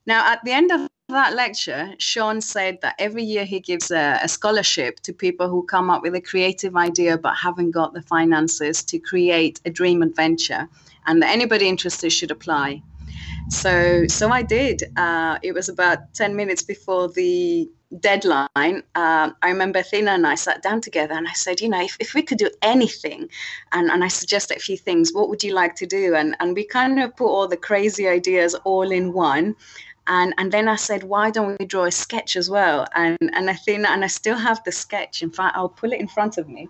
Now, 0.07 0.33
at 0.33 0.44
the 0.44 0.52
end 0.52 0.72
of 0.72 0.88
that 1.09 1.35
lecture, 1.35 1.94
Sean 1.98 2.40
said 2.40 2.78
that 2.83 2.96
every 2.98 3.22
year 3.22 3.44
he 3.44 3.61
gives 3.61 3.90
a, 3.90 4.18
a, 4.22 4.28
scholarship 4.28 5.00
to 5.00 5.12
people 5.12 5.48
who 5.48 5.62
come 5.62 5.90
up 5.90 6.02
with 6.02 6.14
a 6.14 6.20
creative 6.20 6.76
idea 6.76 7.16
but 7.18 7.37
haven't 7.37 7.70
got 7.70 7.94
the 7.94 8.02
finances 8.02 8.83
to 8.85 8.98
create 8.98 9.61
a 9.64 9.70
dream 9.70 10.02
adventure, 10.02 10.68
and 11.07 11.22
that 11.22 11.30
anybody 11.30 11.68
interested 11.68 12.11
should 12.11 12.30
apply. 12.30 12.83
So, 13.48 14.07
so 14.09 14.30
I 14.30 14.42
did. 14.42 14.83
Uh, 14.96 15.38
it 15.42 15.52
was 15.52 15.68
about 15.68 16.12
10 16.14 16.35
minutes 16.35 16.62
before 16.62 17.09
the 17.09 17.70
deadline. 18.00 18.48
Uh, 18.94 19.30
I 19.42 19.48
remember 19.48 19.80
Athina 19.80 20.09
and 20.09 20.26
I 20.26 20.35
sat 20.35 20.62
down 20.62 20.80
together 20.80 21.14
and 21.14 21.28
I 21.28 21.33
said, 21.33 21.61
you 21.61 21.68
know, 21.68 21.80
if, 21.80 21.96
if 22.00 22.14
we 22.14 22.22
could 22.22 22.38
do 22.38 22.50
anything, 22.62 23.28
and, 23.72 23.90
and 23.90 24.02
I 24.02 24.09
suggested 24.09 24.57
a 24.57 24.61
few 24.61 24.76
things, 24.76 25.12
what 25.12 25.28
would 25.28 25.42
you 25.42 25.52
like 25.54 25.74
to 25.76 25.87
do? 25.87 26.14
And, 26.14 26.37
and 26.40 26.54
we 26.54 26.64
kind 26.64 27.00
of 27.00 27.16
put 27.16 27.28
all 27.28 27.46
the 27.46 27.57
crazy 27.57 28.09
ideas 28.09 28.54
all 28.64 28.90
in 28.90 29.12
one. 29.12 29.54
And, 30.07 30.35
and 30.37 30.52
then 30.52 30.68
I 30.68 30.76
said, 30.76 31.04
why 31.04 31.30
don't 31.30 31.57
we 31.59 31.66
draw 31.66 31.85
a 31.85 31.92
sketch 31.92 32.37
as 32.37 32.50
well? 32.50 32.87
And, 32.94 33.18
and 33.20 33.48
Athina, 33.48 33.88
and 33.88 34.04
I 34.04 34.09
still 34.09 34.37
have 34.37 34.62
the 34.64 34.72
sketch. 34.72 35.22
In 35.22 35.30
fact, 35.30 35.57
I'll 35.57 35.68
pull 35.68 35.92
it 35.92 36.00
in 36.00 36.09
front 36.09 36.38
of 36.38 36.48
me 36.48 36.68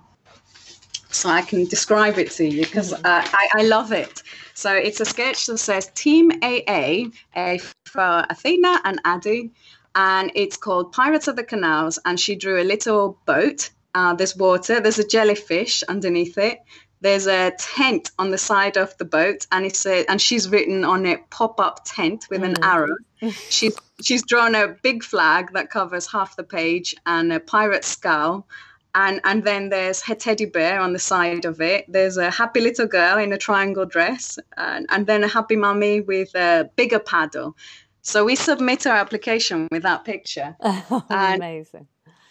so 1.14 1.29
I 1.29 1.42
can 1.42 1.64
describe 1.66 2.18
it 2.18 2.31
to 2.33 2.44
you 2.44 2.64
because 2.64 2.92
uh, 2.92 2.98
I, 3.05 3.48
I 3.55 3.62
love 3.62 3.92
it. 3.92 4.22
So 4.55 4.72
it's 4.74 5.00
a 5.00 5.05
sketch 5.05 5.46
that 5.46 5.59
says 5.59 5.90
Team 5.94 6.33
AA, 6.42 7.07
A 7.37 7.59
for 7.85 8.27
Athina 8.31 8.81
and 8.85 9.03
Addi, 9.05 9.50
and 9.94 10.33
it's 10.35 10.57
called 10.57 10.92
Pirates 10.92 11.29
of 11.29 11.37
the 11.37 11.44
Canals. 11.44 11.98
And 12.05 12.18
she 12.18 12.35
drew 12.35 12.61
a 12.61 12.64
little 12.64 13.18
boat. 13.27 13.70
Uh, 13.94 14.14
there's 14.14 14.37
water. 14.37 14.81
There's 14.81 14.98
a 14.98 15.07
jellyfish 15.07 15.85
underneath 15.85 16.37
it. 16.37 16.59
There's 17.00 17.27
a 17.27 17.53
tent 17.59 18.11
on 18.18 18.31
the 18.31 18.38
side 18.38 18.77
of 18.77 18.96
the 18.98 19.05
boat, 19.05 19.46
and 19.53 19.66
it's 19.66 19.85
a, 19.87 20.07
and 20.07 20.20
she's 20.20 20.48
written 20.48 20.85
on 20.85 21.07
it 21.07 21.29
"pop 21.31 21.61
up 21.61 21.81
tent" 21.85 22.27
with 22.31 22.40
mm. 22.40 22.46
an 22.46 22.64
arrow. 22.64 22.96
she's 23.50 23.77
she's 24.03 24.24
drawn 24.24 24.55
a 24.55 24.68
big 24.83 25.05
flag 25.05 25.53
that 25.53 25.70
covers 25.70 26.11
half 26.11 26.35
the 26.35 26.42
page 26.42 26.94
and 27.07 27.33
a 27.33 27.40
pirate 27.40 27.85
skull 27.85 28.46
and 28.94 29.20
and 29.24 29.44
then 29.44 29.68
there's 29.68 30.02
her 30.02 30.14
teddy 30.14 30.44
bear 30.44 30.80
on 30.80 30.92
the 30.92 30.98
side 30.98 31.44
of 31.44 31.61
it. 31.61 31.85
There's 31.88 32.16
a 32.16 32.30
happy 32.30 32.61
little 32.61 32.87
girl 32.87 33.18
in 33.18 33.33
a 33.33 33.38
triangle 33.38 33.87
dress, 33.87 34.38
and, 34.57 34.87
and 34.90 35.07
then 35.07 35.24
a 35.24 35.28
happy 35.28 35.57
mummy 35.57 36.00
with 36.00 36.35
a 36.35 36.70
bigger 36.76 36.98
paddle. 36.98 37.57
So 38.02 38.24
we 38.24 38.37
submit 38.37 38.87
our 38.87 38.96
application 38.96 39.68
with 39.70 39.83
that 39.83 40.04
picture. 40.04 40.57
Oh, 40.61 41.04
amazing 41.11 41.88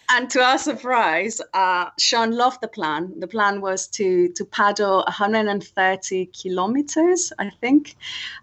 and 0.10 0.30
to 0.32 0.42
our 0.42 0.58
surprise, 0.58 1.42
uh, 1.54 1.90
Sean 1.98 2.32
loved 2.32 2.62
the 2.62 2.68
plan. 2.68 3.20
The 3.20 3.28
plan 3.28 3.62
was 3.62 3.88
to 3.88 4.30
to 4.30 4.46
paddle 4.46 5.04
130 5.08 6.26
kilometers, 6.28 7.34
I 7.40 7.50
think, 7.62 7.96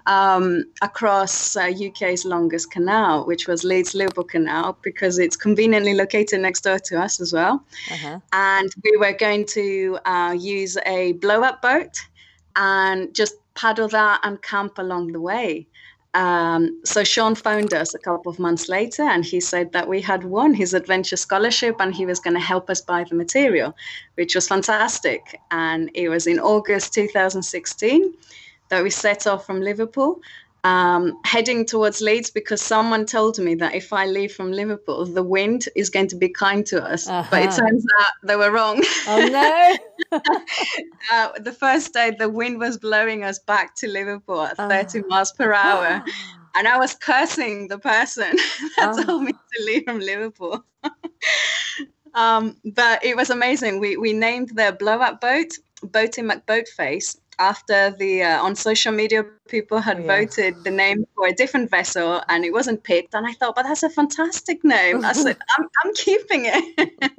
um, 0.06 0.64
across 0.82 1.56
uh, 1.56 1.70
UK's 1.70 2.24
longest 2.24 2.70
canal, 2.70 3.26
which 3.26 3.46
was 3.46 3.64
Leeds 3.64 3.94
Liverpool 3.94 4.24
Canal, 4.24 4.78
because 4.82 5.18
it's 5.18 5.36
conveniently 5.36 5.94
located 5.94 6.40
next 6.40 6.62
door 6.62 6.78
to 6.78 7.00
us 7.00 7.20
as 7.20 7.32
well. 7.32 7.64
Uh-huh. 7.90 8.18
And 8.32 8.70
we 8.82 8.96
were 8.96 9.12
going 9.12 9.46
to 9.46 9.98
uh, 10.04 10.36
use 10.38 10.76
a 10.86 11.12
blow 11.14 11.42
up 11.42 11.62
boat 11.62 11.96
and 12.56 13.14
just 13.14 13.34
paddle 13.54 13.88
that 13.88 14.20
and 14.22 14.40
camp 14.42 14.78
along 14.78 15.12
the 15.12 15.20
way. 15.20 15.66
Um, 16.14 16.80
so 16.84 17.04
Sean 17.04 17.34
phoned 17.34 17.72
us 17.72 17.94
a 17.94 17.98
couple 17.98 18.30
of 18.30 18.38
months 18.38 18.68
later 18.68 19.02
and 19.02 19.24
he 19.24 19.40
said 19.40 19.72
that 19.72 19.88
we 19.88 20.00
had 20.00 20.24
won 20.24 20.54
his 20.54 20.74
adventure 20.74 21.16
scholarship 21.16 21.76
and 21.78 21.94
he 21.94 22.04
was 22.04 22.18
going 22.18 22.34
to 22.34 22.40
help 22.40 22.68
us 22.68 22.80
buy 22.80 23.04
the 23.04 23.14
material, 23.14 23.76
which 24.14 24.34
was 24.34 24.48
fantastic. 24.48 25.40
And 25.50 25.90
it 25.94 26.08
was 26.08 26.26
in 26.26 26.40
August 26.40 26.94
2016 26.94 28.12
that 28.70 28.82
we 28.82 28.90
set 28.90 29.26
off 29.26 29.46
from 29.46 29.60
Liverpool 29.60 30.20
um, 30.64 31.18
heading 31.24 31.64
towards 31.64 32.00
Leeds 32.00 32.30
because 32.30 32.60
someone 32.60 33.06
told 33.06 33.38
me 33.38 33.54
that 33.56 33.74
if 33.74 33.92
I 33.92 34.06
leave 34.06 34.32
from 34.32 34.52
Liverpool, 34.52 35.06
the 35.06 35.22
wind 35.22 35.68
is 35.74 35.90
going 35.90 36.08
to 36.08 36.16
be 36.16 36.28
kind 36.28 36.66
to 36.66 36.84
us. 36.84 37.08
Uh-huh. 37.08 37.28
But 37.30 37.42
it 37.42 37.56
turns 37.56 37.84
out 38.00 38.12
they 38.22 38.36
were 38.36 38.50
wrong. 38.50 38.82
Oh 39.06 39.78
no! 40.12 40.20
uh, 41.12 41.28
the 41.38 41.52
first 41.52 41.92
day, 41.92 42.14
the 42.18 42.28
wind 42.28 42.58
was 42.58 42.78
blowing 42.78 43.24
us 43.24 43.38
back 43.38 43.74
to 43.76 43.88
Liverpool 43.88 44.42
at 44.42 44.56
30 44.56 45.00
uh-huh. 45.00 45.08
miles 45.08 45.32
per 45.32 45.52
hour. 45.52 46.04
and 46.54 46.68
I 46.68 46.78
was 46.78 46.94
cursing 46.94 47.68
the 47.68 47.78
person 47.78 48.36
that 48.76 48.94
oh. 48.98 49.04
told 49.04 49.22
me 49.24 49.32
to 49.32 49.64
leave 49.64 49.84
from 49.84 50.00
Liverpool. 50.00 50.64
um, 52.14 52.56
but 52.64 53.04
it 53.04 53.16
was 53.16 53.30
amazing. 53.30 53.80
We, 53.80 53.96
we 53.96 54.12
named 54.12 54.50
the 54.54 54.76
blow 54.78 54.98
up 54.98 55.20
boat 55.20 55.52
Boaty 55.86 56.22
McBoatface 56.22 57.18
after 57.40 57.90
the 57.98 58.22
uh, 58.22 58.42
on 58.42 58.54
social 58.54 58.92
media 58.92 59.24
people 59.48 59.78
had 59.78 59.98
yeah. 59.98 60.06
voted 60.06 60.62
the 60.62 60.70
name 60.70 61.04
for 61.14 61.26
a 61.26 61.32
different 61.32 61.70
vessel 61.70 62.22
and 62.28 62.44
it 62.44 62.52
wasn't 62.52 62.84
picked 62.84 63.14
and 63.14 63.26
i 63.26 63.32
thought 63.32 63.56
but 63.56 63.64
that's 63.64 63.82
a 63.82 63.90
fantastic 63.90 64.62
name 64.62 65.04
i 65.04 65.12
said 65.12 65.36
i'm, 65.58 65.68
I'm 65.82 65.94
keeping 65.94 66.42
it 66.44 66.90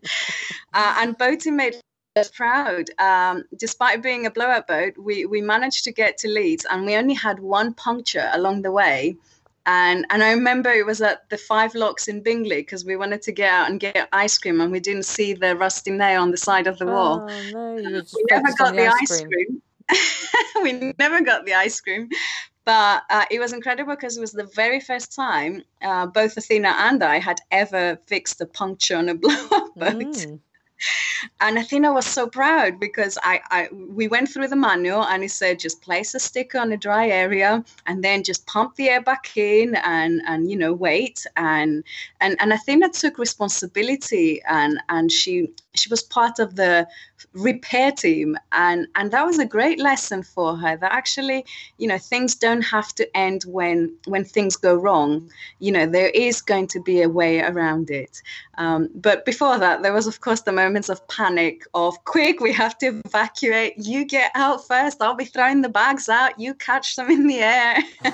uh, 0.73 0.95
and 0.99 1.17
boaty 1.17 1.51
made 1.51 1.75
us 2.15 2.29
proud 2.29 2.89
um, 2.99 3.43
despite 3.57 4.03
being 4.03 4.25
a 4.25 4.31
blowout 4.31 4.67
boat 4.67 4.93
we, 4.97 5.25
we 5.25 5.41
managed 5.41 5.83
to 5.85 5.91
get 5.91 6.17
to 6.19 6.27
leeds 6.27 6.65
and 6.69 6.85
we 6.85 6.95
only 6.95 7.13
had 7.15 7.39
one 7.39 7.73
puncture 7.73 8.29
along 8.33 8.61
the 8.61 8.71
way 8.71 9.17
and 9.65 10.05
and 10.09 10.23
I 10.23 10.31
remember 10.31 10.71
it 10.71 10.85
was 10.85 11.01
at 11.01 11.29
the 11.29 11.37
Five 11.37 11.75
Locks 11.75 12.07
in 12.07 12.21
Bingley 12.21 12.57
because 12.57 12.83
we 12.83 12.95
wanted 12.95 13.21
to 13.23 13.31
get 13.31 13.51
out 13.51 13.69
and 13.69 13.79
get 13.79 14.09
ice 14.11 14.37
cream, 14.39 14.59
and 14.59 14.71
we 14.71 14.79
didn't 14.79 15.05
see 15.05 15.33
the 15.33 15.55
rusty 15.55 15.91
nail 15.91 16.23
on 16.23 16.31
the 16.31 16.37
side 16.37 16.65
of 16.65 16.79
the 16.79 16.87
wall. 16.87 17.27
Oh, 17.29 17.51
no, 17.51 17.73
we 17.75 18.23
never 18.31 18.51
got 18.57 18.75
the, 18.75 18.87
ice 18.87 19.21
cream. 19.21 19.29
cream. 19.29 19.61
we 20.63 20.93
never 20.99 21.21
got 21.21 21.45
the 21.45 21.53
ice 21.53 21.79
cream, 21.79 22.09
but 22.65 23.03
uh, 23.09 23.25
it 23.31 23.39
was 23.39 23.53
incredible 23.53 23.95
because 23.95 24.17
it 24.17 24.21
was 24.21 24.31
the 24.31 24.49
very 24.55 24.79
first 24.79 25.15
time 25.15 25.63
uh, 25.81 26.05
both 26.05 26.35
Athina 26.35 26.73
and 26.77 27.03
I 27.03 27.19
had 27.19 27.39
ever 27.51 27.97
fixed 28.07 28.41
a 28.41 28.45
puncture 28.45 28.97
on 28.97 29.09
a 29.09 29.15
blow-up 29.23 29.75
boat. 29.75 29.95
Mm 29.95 30.39
and 31.39 31.57
Athina 31.57 31.93
was 31.93 32.05
so 32.05 32.27
proud 32.27 32.79
because 32.79 33.17
I, 33.23 33.41
I 33.49 33.69
we 33.71 34.07
went 34.07 34.29
through 34.29 34.47
the 34.47 34.55
manual 34.55 35.03
and 35.03 35.21
he 35.21 35.27
said 35.27 35.59
just 35.59 35.81
place 35.81 36.13
a 36.15 36.19
sticker 36.19 36.59
on 36.59 36.71
a 36.71 36.77
dry 36.77 37.07
area 37.07 37.63
and 37.85 38.03
then 38.03 38.23
just 38.23 38.45
pump 38.47 38.75
the 38.75 38.89
air 38.89 39.01
back 39.01 39.35
in 39.37 39.75
and 39.75 40.21
and 40.25 40.49
you 40.49 40.57
know 40.57 40.73
wait 40.73 41.25
and 41.35 41.83
and 42.19 42.35
and 42.39 42.51
Athina 42.51 42.91
took 42.91 43.17
responsibility 43.17 44.41
and 44.47 44.79
and 44.89 45.11
she 45.11 45.51
she 45.73 45.89
was 45.89 46.03
part 46.03 46.39
of 46.39 46.55
the 46.55 46.87
repair 47.33 47.91
team 47.91 48.35
and 48.51 48.87
and 48.95 49.11
that 49.11 49.25
was 49.25 49.39
a 49.39 49.45
great 49.45 49.79
lesson 49.79 50.21
for 50.21 50.57
her 50.57 50.75
that 50.75 50.91
actually 50.91 51.45
you 51.77 51.87
know 51.87 51.97
things 51.97 52.35
don't 52.35 52.61
have 52.61 52.93
to 52.93 53.05
end 53.15 53.43
when 53.43 53.93
when 54.05 54.23
things 54.25 54.55
go 54.55 54.75
wrong. 54.75 55.29
You 55.59 55.71
know 55.71 55.85
there 55.85 56.09
is 56.09 56.41
going 56.41 56.67
to 56.67 56.81
be 56.81 57.01
a 57.01 57.09
way 57.09 57.41
around 57.41 57.89
it. 57.89 58.21
Um, 58.57 58.89
but 58.93 59.25
before 59.25 59.57
that 59.59 59.81
there 59.81 59.93
was 59.93 60.07
of 60.07 60.19
course 60.19 60.41
the 60.41 60.51
moments 60.51 60.89
of 60.89 61.07
panic 61.07 61.63
of 61.73 62.03
quick 62.05 62.39
we 62.41 62.51
have 62.53 62.77
to 62.79 63.01
evacuate. 63.05 63.73
You 63.77 64.03
get 64.03 64.31
out 64.35 64.67
first. 64.67 65.01
I'll 65.01 65.15
be 65.15 65.25
throwing 65.25 65.61
the 65.61 65.69
bags 65.69 66.09
out. 66.09 66.39
You 66.39 66.53
catch 66.53 66.95
them 66.95 67.09
in 67.09 67.27
the 67.27 67.39
air. 67.39 67.77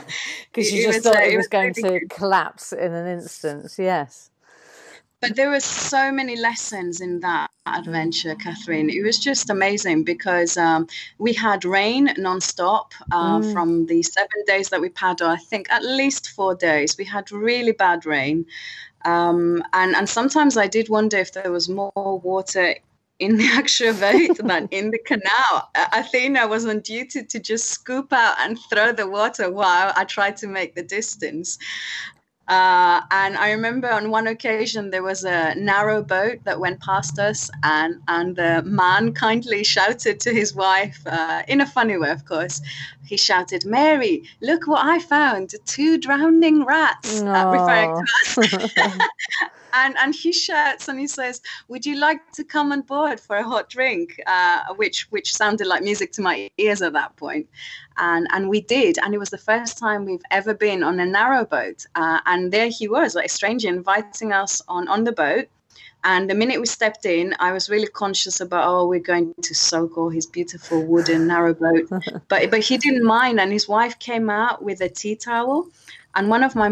Because 0.52 0.72
you 0.72 0.82
just 0.82 1.04
thought 1.04 1.22
it 1.22 1.38
was, 1.38 1.48
going 1.48 1.74
to 1.74 2.06
collapse 2.08 2.74
in 2.74 2.92
an 2.94 3.08
instant. 3.08 3.72
Yes 3.78 4.32
but 5.22 5.36
there 5.36 5.50
were 5.50 5.60
so 5.60 6.12
many 6.12 6.36
lessons 6.36 7.02
in 7.02 7.20
that 7.22 7.50
adventure, 7.66 8.36
Catherine. 8.36 8.90
It 8.90 9.04
was 9.04 9.18
just 9.18 9.50
amazing 9.50 10.04
because 10.04 10.58
um, 10.58 10.88
we 11.18 11.34
had 11.34 11.66
rain 11.66 12.08
nonstop 12.16 12.92
uh, 13.12 13.40
mm. 13.40 13.54
from 13.54 13.88
the 13.88 14.04
seven 14.04 14.44
days 14.46 14.70
that 14.70 14.82
we 14.82 14.90
paddled. 14.90 15.32
I 15.32 15.38
think 15.38 15.72
at 15.72 15.84
least 15.84 16.30
four 16.30 16.56
days. 16.56 16.98
We 16.98 17.06
had 17.06 17.32
really 17.32 17.72
bad 17.72 18.06
rain. 18.06 18.46
Um, 19.06 19.64
and, 19.74 19.96
and 19.96 20.08
sometimes 20.08 20.58
I 20.58 20.68
did 20.68 20.90
wonder 20.90 21.18
if 21.18 21.34
there 21.34 21.52
was 21.52 21.68
more 21.68 21.92
water 21.96 22.76
in 23.20 23.38
the 23.38 23.48
actual 23.54 23.94
boat 23.94 24.38
than 24.38 24.68
in 24.72 24.92
the 24.92 25.00
canal. 25.00 25.70
Athina 25.76 26.48
was 26.48 26.66
on 26.66 26.82
duty 26.82 27.24
to 27.24 27.40
just 27.40 27.70
scoop 27.70 28.14
out 28.14 28.36
and 28.40 28.60
throw 28.70 28.92
the 28.92 29.10
water 29.10 29.52
while 29.52 29.94
I 29.96 30.04
tried 30.04 30.38
to 30.38 30.48
make 30.48 30.76
the 30.76 30.84
distance. 30.84 31.58
Uh, 32.48 33.02
and 33.12 33.36
I 33.38 33.52
remember 33.52 33.90
on 33.90 34.10
one 34.10 34.28
occasion 34.28 34.90
there 34.90 35.04
was 35.04 35.26
a 35.26 35.54
narrow 35.56 36.02
boat 36.02 36.40
that 36.46 36.60
went 36.60 36.80
past 36.80 37.20
us, 37.20 37.52
and 37.64 38.02
and 38.08 38.36
the 38.38 38.64
man 38.64 39.14
kindly 39.14 39.66
shouted 39.66 40.22
to 40.22 40.34
his 40.34 40.56
wife 40.56 41.02
uh, 41.06 41.44
in 41.48 41.60
a 41.60 41.66
funny 41.66 41.98
way, 41.98 42.10
of 42.10 42.24
course. 42.26 42.62
He 43.06 43.18
shouted, 43.18 43.66
"Mary, 43.66 44.24
look 44.42 44.66
what 44.66 44.86
I 44.86 45.00
found! 45.00 45.56
Two 45.66 45.98
drowning 45.98 46.64
rats!" 46.64 47.22
Uh, 47.22 47.50
referring 47.52 48.06
to 48.06 48.44
us. 48.44 49.02
and 49.86 49.96
and 49.98 50.16
he 50.16 50.32
shouts 50.32 50.88
and 50.88 51.00
he 51.00 51.08
says, 51.08 51.42
"Would 51.68 51.86
you 51.86 51.96
like 51.98 52.32
to 52.34 52.44
come 52.44 52.72
on 52.72 52.82
board 52.82 53.20
for 53.20 53.36
a 53.38 53.44
hot 53.44 53.70
drink?" 53.70 54.20
Uh, 54.28 54.74
which 54.76 55.08
which 55.12 55.36
sounded 55.36 55.68
like 55.68 55.84
music 55.84 56.12
to 56.14 56.22
my 56.22 56.50
ears 56.58 56.82
at 56.82 56.94
that 56.94 57.16
point, 57.16 57.48
and 57.98 58.28
and 58.34 58.50
we 58.50 58.62
did, 58.62 58.98
and 59.04 59.14
it 59.14 59.20
was 59.20 59.30
the 59.30 59.38
first 59.52 59.78
time 59.78 60.06
we've 60.06 60.28
ever 60.32 60.54
been 60.54 60.84
on 60.84 61.00
a 61.00 61.06
narrow 61.06 61.46
boat, 61.46 61.86
uh, 61.96 62.20
and 62.26 62.52
there 62.52 62.70
he 62.70 62.88
was, 62.88 63.16
like 63.16 63.26
a 63.26 63.30
stranger, 63.40 63.68
inviting 63.70 64.32
us 64.32 64.62
on 64.68 64.88
on 64.88 65.04
the 65.04 65.12
boat. 65.12 65.48
And 66.04 66.30
the 66.30 66.36
minute 66.36 66.60
we 66.60 66.68
stepped 66.68 67.06
in, 67.06 67.36
I 67.40 67.52
was 67.52 67.70
really 67.70 67.88
conscious 67.88 68.40
about, 68.40 68.66
oh, 68.66 68.88
we're 68.88 69.00
going 69.00 69.34
to 69.42 69.54
soak 69.56 69.98
all 69.98 70.10
his 70.10 70.26
beautiful 70.26 70.86
wooden 70.86 71.28
narrow 71.28 71.54
boat. 71.54 71.90
but 72.30 72.52
but 72.52 72.62
he 72.62 72.78
didn't 72.78 73.04
mind, 73.04 73.40
and 73.40 73.52
his 73.52 73.68
wife 73.68 73.98
came 74.00 74.30
out 74.30 74.64
with 74.64 74.80
a 74.82 74.90
tea 74.90 75.16
towel 75.16 75.68
and 76.18 76.30
one 76.30 76.44
of 76.44 76.56
my 76.56 76.68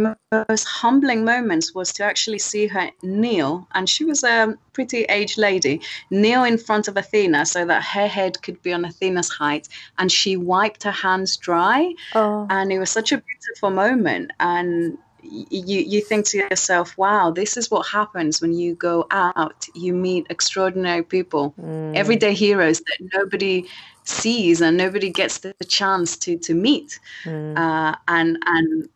most 0.49 0.65
humbling 0.65 1.23
moments 1.23 1.75
was 1.75 1.93
to 1.93 2.03
actually 2.03 2.39
see 2.39 2.65
her 2.65 2.89
kneel, 3.03 3.67
and 3.75 3.87
she 3.87 4.03
was 4.03 4.23
a 4.23 4.55
pretty 4.73 5.03
aged 5.03 5.37
lady, 5.37 5.79
kneel 6.09 6.43
in 6.43 6.57
front 6.57 6.87
of 6.87 6.95
Athina 6.95 7.45
so 7.45 7.63
that 7.65 7.83
her 7.83 8.07
head 8.07 8.41
could 8.41 8.59
be 8.63 8.73
on 8.73 8.83
Athina's 8.83 9.29
height, 9.29 9.69
and 9.99 10.11
she 10.11 10.35
wiped 10.35 10.81
her 10.81 10.91
hands 10.91 11.37
dry. 11.37 11.93
Oh. 12.15 12.47
And 12.49 12.71
it 12.71 12.79
was 12.79 12.89
such 12.89 13.11
a 13.11 13.21
beautiful 13.21 13.69
moment. 13.69 14.31
And 14.39 14.97
you 15.29 15.79
you 15.79 16.01
think 16.01 16.25
to 16.27 16.37
yourself, 16.37 16.97
wow, 16.97 17.31
this 17.31 17.57
is 17.57 17.71
what 17.71 17.87
happens 17.87 18.41
when 18.41 18.53
you 18.53 18.75
go 18.75 19.07
out. 19.11 19.67
You 19.73 19.93
meet 19.93 20.27
extraordinary 20.29 21.03
people, 21.03 21.53
mm. 21.61 21.95
everyday 21.95 22.33
heroes 22.33 22.79
that 22.79 22.97
nobody 23.13 23.65
sees 24.03 24.61
and 24.61 24.77
nobody 24.77 25.09
gets 25.09 25.39
the 25.39 25.53
chance 25.67 26.15
to 26.17 26.37
to 26.37 26.53
meet. 26.53 26.99
Mm. 27.23 27.57
Uh, 27.57 27.95
and 28.07 28.37
and 28.45 28.89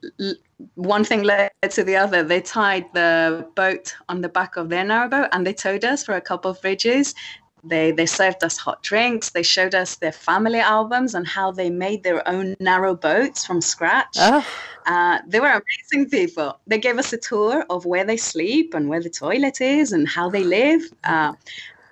one 0.75 1.03
thing 1.03 1.23
led 1.23 1.51
to 1.71 1.83
the 1.83 1.95
other. 1.95 2.23
They 2.23 2.41
tied 2.41 2.85
the 2.93 3.47
boat 3.55 3.95
on 4.09 4.21
the 4.21 4.29
back 4.29 4.57
of 4.57 4.69
their 4.69 4.83
narrowboat 4.83 5.29
and 5.31 5.45
they 5.45 5.53
towed 5.53 5.85
us 5.85 6.03
for 6.03 6.15
a 6.15 6.21
couple 6.21 6.51
of 6.51 6.61
bridges. 6.61 7.15
They 7.63 7.91
they 7.91 8.05
served 8.05 8.43
us 8.43 8.57
hot 8.57 8.81
drinks. 8.83 9.31
They 9.31 9.43
showed 9.43 9.75
us 9.75 9.95
their 9.95 10.11
family 10.11 10.59
albums 10.59 11.15
and 11.15 11.27
how 11.27 11.51
they 11.51 11.69
made 11.69 12.03
their 12.03 12.27
own 12.27 12.55
narrow 12.59 12.95
boats 12.95 13.45
from 13.45 13.61
scratch. 13.61 14.15
Oh. 14.17 14.45
Uh, 14.85 15.19
they 15.27 15.39
were 15.39 15.61
amazing 15.61 16.09
people. 16.09 16.59
They 16.67 16.79
gave 16.79 16.97
us 16.97 17.13
a 17.13 17.17
tour 17.17 17.65
of 17.69 17.85
where 17.85 18.05
they 18.05 18.17
sleep 18.17 18.73
and 18.73 18.89
where 18.89 19.01
the 19.01 19.09
toilet 19.09 19.61
is 19.61 19.91
and 19.91 20.07
how 20.07 20.29
they 20.29 20.43
live. 20.43 20.81
Uh, 21.03 21.33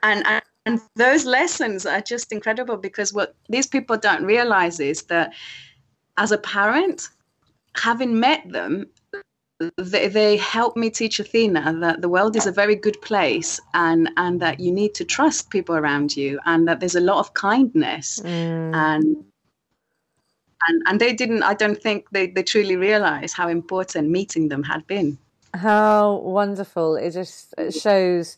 and, 0.04 0.26
and 0.26 0.42
and 0.68 0.82
those 0.98 1.26
lessons 1.26 1.86
are 1.86 2.02
just 2.02 2.34
incredible 2.34 2.76
because 2.76 3.14
what 3.14 3.36
these 3.48 3.68
people 3.68 3.96
don't 3.96 4.26
realize 4.26 4.82
is 4.82 5.04
that 5.04 5.34
as 6.18 6.34
a 6.34 6.38
parent, 6.38 7.08
having 7.78 8.20
met 8.20 8.44
them, 8.52 8.88
they, 9.78 10.08
they 10.08 10.38
help 10.38 10.78
me 10.78 10.90
teach 10.90 11.20
Athina 11.20 11.80
that 11.82 12.02
the 12.02 12.10
world 12.10 12.36
is 12.36 12.46
a 12.46 12.52
very 12.52 12.76
good 12.76 13.02
place 13.02 13.60
and, 13.74 14.10
and 14.18 14.40
that 14.40 14.60
you 14.60 14.72
need 14.72 14.94
to 14.96 15.06
trust 15.06 15.50
people 15.50 15.76
around 15.76 16.16
you 16.16 16.40
and 16.46 16.68
that 16.68 16.80
there's 16.80 16.96
a 16.96 17.02
lot 17.02 17.20
of 17.20 17.34
kindness. 17.34 18.20
Mm. 18.24 18.76
And 18.76 19.26
and 20.68 20.82
and 20.88 21.00
they 21.00 21.14
didn't 21.14 21.44
i 21.44 21.54
don't 21.54 21.82
think 21.82 22.10
they, 22.12 22.28
they 22.28 22.44
truly 22.44 22.76
realized 22.76 23.36
how 23.36 23.48
important 23.48 24.10
meeting 24.10 24.50
them 24.50 24.64
had 24.64 24.86
been 24.88 25.18
how 25.54 26.16
wonderful 26.16 26.96
it 26.96 27.12
just 27.12 27.54
it 27.58 27.74
shows 27.74 28.38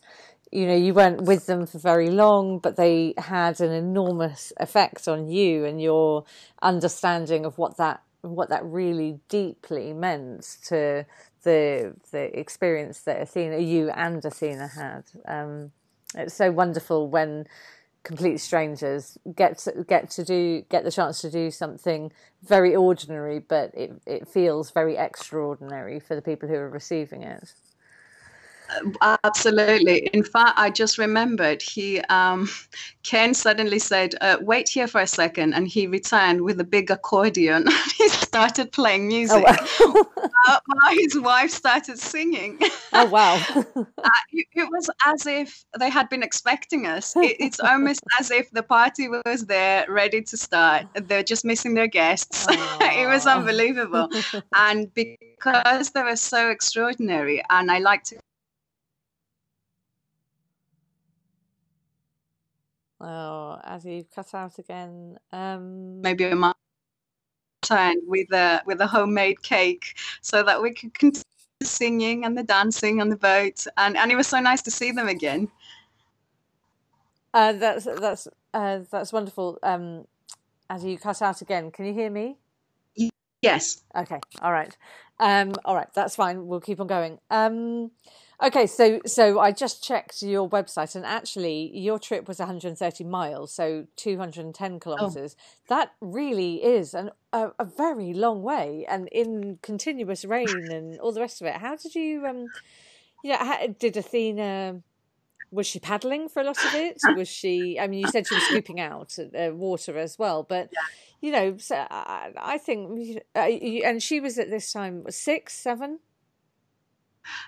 you 0.52 0.66
know 0.66 0.76
you 0.76 0.92
weren't 0.92 1.22
with 1.22 1.46
them 1.46 1.66
for 1.66 1.78
very 1.78 2.10
long 2.10 2.58
but 2.58 2.76
they 2.76 3.14
had 3.18 3.60
an 3.60 3.70
enormous 3.70 4.52
effect 4.58 5.08
on 5.08 5.28
you 5.28 5.64
and 5.64 5.80
your 5.80 6.24
understanding 6.62 7.44
of 7.44 7.58
what 7.58 7.76
that 7.76 8.02
what 8.22 8.50
that 8.50 8.64
really 8.64 9.20
deeply 9.28 9.92
meant 9.92 10.58
to 10.66 11.06
the 11.42 11.94
the 12.10 12.38
experience 12.38 13.00
that 13.02 13.20
Athina 13.20 13.66
you 13.66 13.90
and 13.90 14.22
Athina 14.22 14.70
had. 14.74 15.04
Um, 15.26 15.72
it's 16.14 16.34
so 16.34 16.50
wonderful 16.50 17.08
when 17.08 17.46
complete 18.02 18.38
strangers 18.38 19.18
get 19.34 19.58
to, 19.58 19.84
get 19.86 20.10
to 20.10 20.24
do 20.24 20.64
get 20.70 20.84
the 20.84 20.90
chance 20.90 21.20
to 21.20 21.30
do 21.30 21.50
something 21.50 22.10
very 22.42 22.74
ordinary 22.74 23.38
but 23.38 23.70
it 23.74 23.92
it 24.06 24.26
feels 24.26 24.70
very 24.70 24.96
extraordinary 24.96 26.00
for 26.00 26.16
the 26.16 26.22
people 26.22 26.48
who 26.48 26.54
are 26.54 26.70
receiving 26.70 27.22
it 27.22 27.52
Absolutely. 29.24 30.06
In 30.12 30.22
fact, 30.22 30.52
I 30.56 30.70
just 30.70 30.98
remembered 30.98 31.62
he, 31.62 32.00
um, 32.02 32.48
Ken 33.02 33.34
suddenly 33.34 33.78
said, 33.78 34.14
uh, 34.20 34.36
"Wait 34.40 34.68
here 34.68 34.86
for 34.86 35.00
a 35.00 35.06
second. 35.06 35.54
and 35.54 35.66
he 35.66 35.86
returned 35.86 36.42
with 36.42 36.60
a 36.60 36.64
big 36.64 36.90
accordion. 36.90 37.66
he 37.98 38.08
started 38.08 38.72
playing 38.72 39.08
music 39.08 39.44
oh, 39.80 40.08
wow. 40.16 40.28
uh, 40.48 40.58
while 40.66 40.94
his 40.94 41.18
wife 41.18 41.50
started 41.50 41.98
singing. 41.98 42.58
Oh 42.92 43.06
wow! 43.06 43.36
uh, 43.56 44.20
it, 44.32 44.46
it, 44.52 44.68
was 44.68 44.90
as 45.06 45.24
if 45.24 45.64
they 45.78 45.88
had 45.88 46.08
been 46.08 46.24
expecting 46.24 46.86
us. 46.88 47.14
It, 47.16 47.36
it's 47.38 47.60
almost 47.60 48.00
as 48.18 48.32
if 48.32 48.50
the 48.50 48.64
party 48.64 49.06
was 49.08 49.46
there, 49.46 49.86
ready 49.88 50.22
to 50.22 50.36
start. 50.36 50.86
They're 50.94 51.22
just 51.22 51.44
missing 51.44 51.74
their 51.74 51.86
guests. 51.86 52.46
it 52.50 53.06
was 53.06 53.28
unbelievable, 53.28 54.08
and 54.56 54.92
because 54.92 55.90
they 55.90 56.02
were 56.02 56.16
so 56.16 56.50
extraordinary, 56.50 57.40
and 57.48 57.70
I 57.70 57.78
like 57.78 58.02
to 58.04 58.16
Oh, 63.00 63.60
as 63.64 63.84
you 63.84 64.04
cut 64.14 64.34
out 64.34 64.58
again. 64.58 65.18
Um... 65.32 66.00
Maybe 66.02 66.24
a 66.24 66.54
time 67.62 67.96
with 68.06 68.32
a 68.32 68.62
with 68.66 68.80
a 68.80 68.86
homemade 68.86 69.42
cake, 69.42 69.96
so 70.20 70.42
that 70.42 70.60
we 70.62 70.72
could 70.72 70.94
continue 70.94 71.24
singing 71.62 72.24
and 72.24 72.36
the 72.36 72.42
dancing 72.42 73.00
on 73.00 73.08
the 73.08 73.16
boat, 73.16 73.66
and 73.76 73.96
and 73.96 74.10
it 74.10 74.16
was 74.16 74.26
so 74.26 74.40
nice 74.40 74.62
to 74.62 74.70
see 74.70 74.92
them 74.92 75.08
again. 75.08 75.48
Uh, 77.32 77.52
that's 77.52 77.84
that's 77.84 78.28
uh, 78.54 78.80
that's 78.90 79.12
wonderful. 79.12 79.58
Um, 79.62 80.06
as 80.68 80.84
you 80.84 80.98
cut 80.98 81.22
out 81.22 81.40
again, 81.40 81.70
can 81.70 81.86
you 81.86 81.92
hear 81.92 82.10
me? 82.10 82.36
Yes. 83.42 83.82
Okay. 83.96 84.20
All 84.42 84.52
right. 84.52 84.76
Um, 85.18 85.54
all 85.64 85.74
right. 85.74 85.88
That's 85.94 86.14
fine. 86.16 86.46
We'll 86.46 86.60
keep 86.60 86.80
on 86.80 86.86
going. 86.86 87.18
Um, 87.30 87.90
okay. 88.42 88.66
So, 88.66 89.00
so 89.06 89.38
I 89.38 89.52
just 89.52 89.82
checked 89.82 90.22
your 90.22 90.48
website, 90.48 90.94
and 90.94 91.04
actually, 91.04 91.76
your 91.76 91.98
trip 91.98 92.28
was 92.28 92.38
130 92.38 93.04
miles, 93.04 93.52
so 93.52 93.86
210 93.96 94.80
kilometers. 94.80 95.36
Oh. 95.38 95.42
That 95.68 95.92
really 96.00 96.62
is 96.64 96.94
an, 96.94 97.10
a, 97.32 97.50
a, 97.58 97.64
very 97.64 98.12
long 98.12 98.42
way, 98.42 98.86
and 98.88 99.08
in 99.08 99.58
continuous 99.62 100.24
rain 100.24 100.70
and 100.70 100.98
all 101.00 101.12
the 101.12 101.20
rest 101.20 101.40
of 101.40 101.46
it. 101.46 101.54
How 101.54 101.76
did 101.76 101.94
you, 101.94 102.26
um, 102.26 102.46
you 103.22 103.32
know, 103.32 103.38
how, 103.38 103.66
did 103.66 103.94
Athina? 103.94 104.82
Was 105.52 105.66
she 105.66 105.80
paddling 105.80 106.28
for 106.28 106.40
a 106.42 106.44
lot 106.44 106.64
of 106.64 106.74
it? 106.74 106.98
Was 107.16 107.28
she? 107.28 107.78
I 107.80 107.88
mean, 107.88 108.00
you 108.00 108.08
said 108.08 108.26
she 108.26 108.36
was 108.36 108.44
scooping 108.44 108.78
out 108.78 109.16
uh, 109.18 109.50
water 109.52 109.98
as 109.98 110.18
well, 110.18 110.42
but. 110.42 110.70
You 111.22 111.32
know, 111.32 111.58
so 111.58 111.76
I, 111.76 112.30
I 112.38 112.56
think, 112.56 113.20
uh, 113.36 113.40
and 113.40 114.02
she 114.02 114.20
was 114.20 114.38
at 114.38 114.48
this 114.48 114.72
time 114.72 115.04
six, 115.10 115.52
seven. 115.52 115.98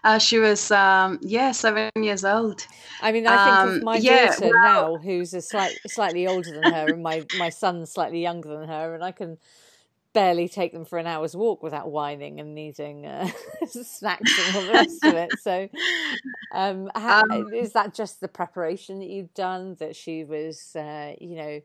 Uh, 0.05 0.19
she 0.19 0.39
was, 0.39 0.71
um, 0.71 1.19
yeah, 1.23 1.53
seven 1.53 1.91
years 1.97 2.25
old. 2.25 2.67
I 3.01 3.13
mean, 3.13 3.27
I 3.27 3.37
think 3.39 3.57
um, 3.61 3.79
of 3.79 3.83
my 3.83 3.99
yeah, 3.99 4.37
daughter 4.37 4.53
well, 4.53 4.99
now, 4.99 4.99
who's 4.99 5.35
a 5.35 5.41
slight, 5.41 5.81
slightly 5.87 6.27
older 6.27 6.53
than 6.53 6.67
her, 6.69 6.93
and 6.93 7.03
my 7.03 7.27
my 7.33 7.49
son's 7.49 7.93
slightly 7.93 8.21
younger 8.23 8.49
than 8.49 8.69
her, 8.69 8.95
and 8.95 9.03
I 9.05 9.13
can 9.13 9.39
barely 10.13 10.49
take 10.49 10.73
them 10.73 10.85
for 10.85 10.99
an 10.99 11.07
hour's 11.07 11.35
walk 11.37 11.63
without 11.63 11.91
whining 11.91 12.41
and 12.41 12.55
needing 12.55 13.07
uh, 13.07 13.29
snacks 13.67 14.39
and 14.39 14.55
all 14.55 14.67
the 14.67 14.73
rest 14.73 15.05
of 15.05 15.15
it. 15.15 15.39
So, 15.39 15.69
um, 16.51 16.91
how, 16.95 17.25
um, 17.31 17.53
is 17.55 17.73
that 17.73 17.95
just 17.95 18.21
the 18.21 18.29
preparation 18.29 18.99
that 19.01 19.09
you've 19.09 19.35
done? 19.35 19.77
That 19.81 19.97
she 19.97 20.25
was, 20.25 20.75
uh, 20.77 21.15
you 21.21 21.37
know 21.37 21.61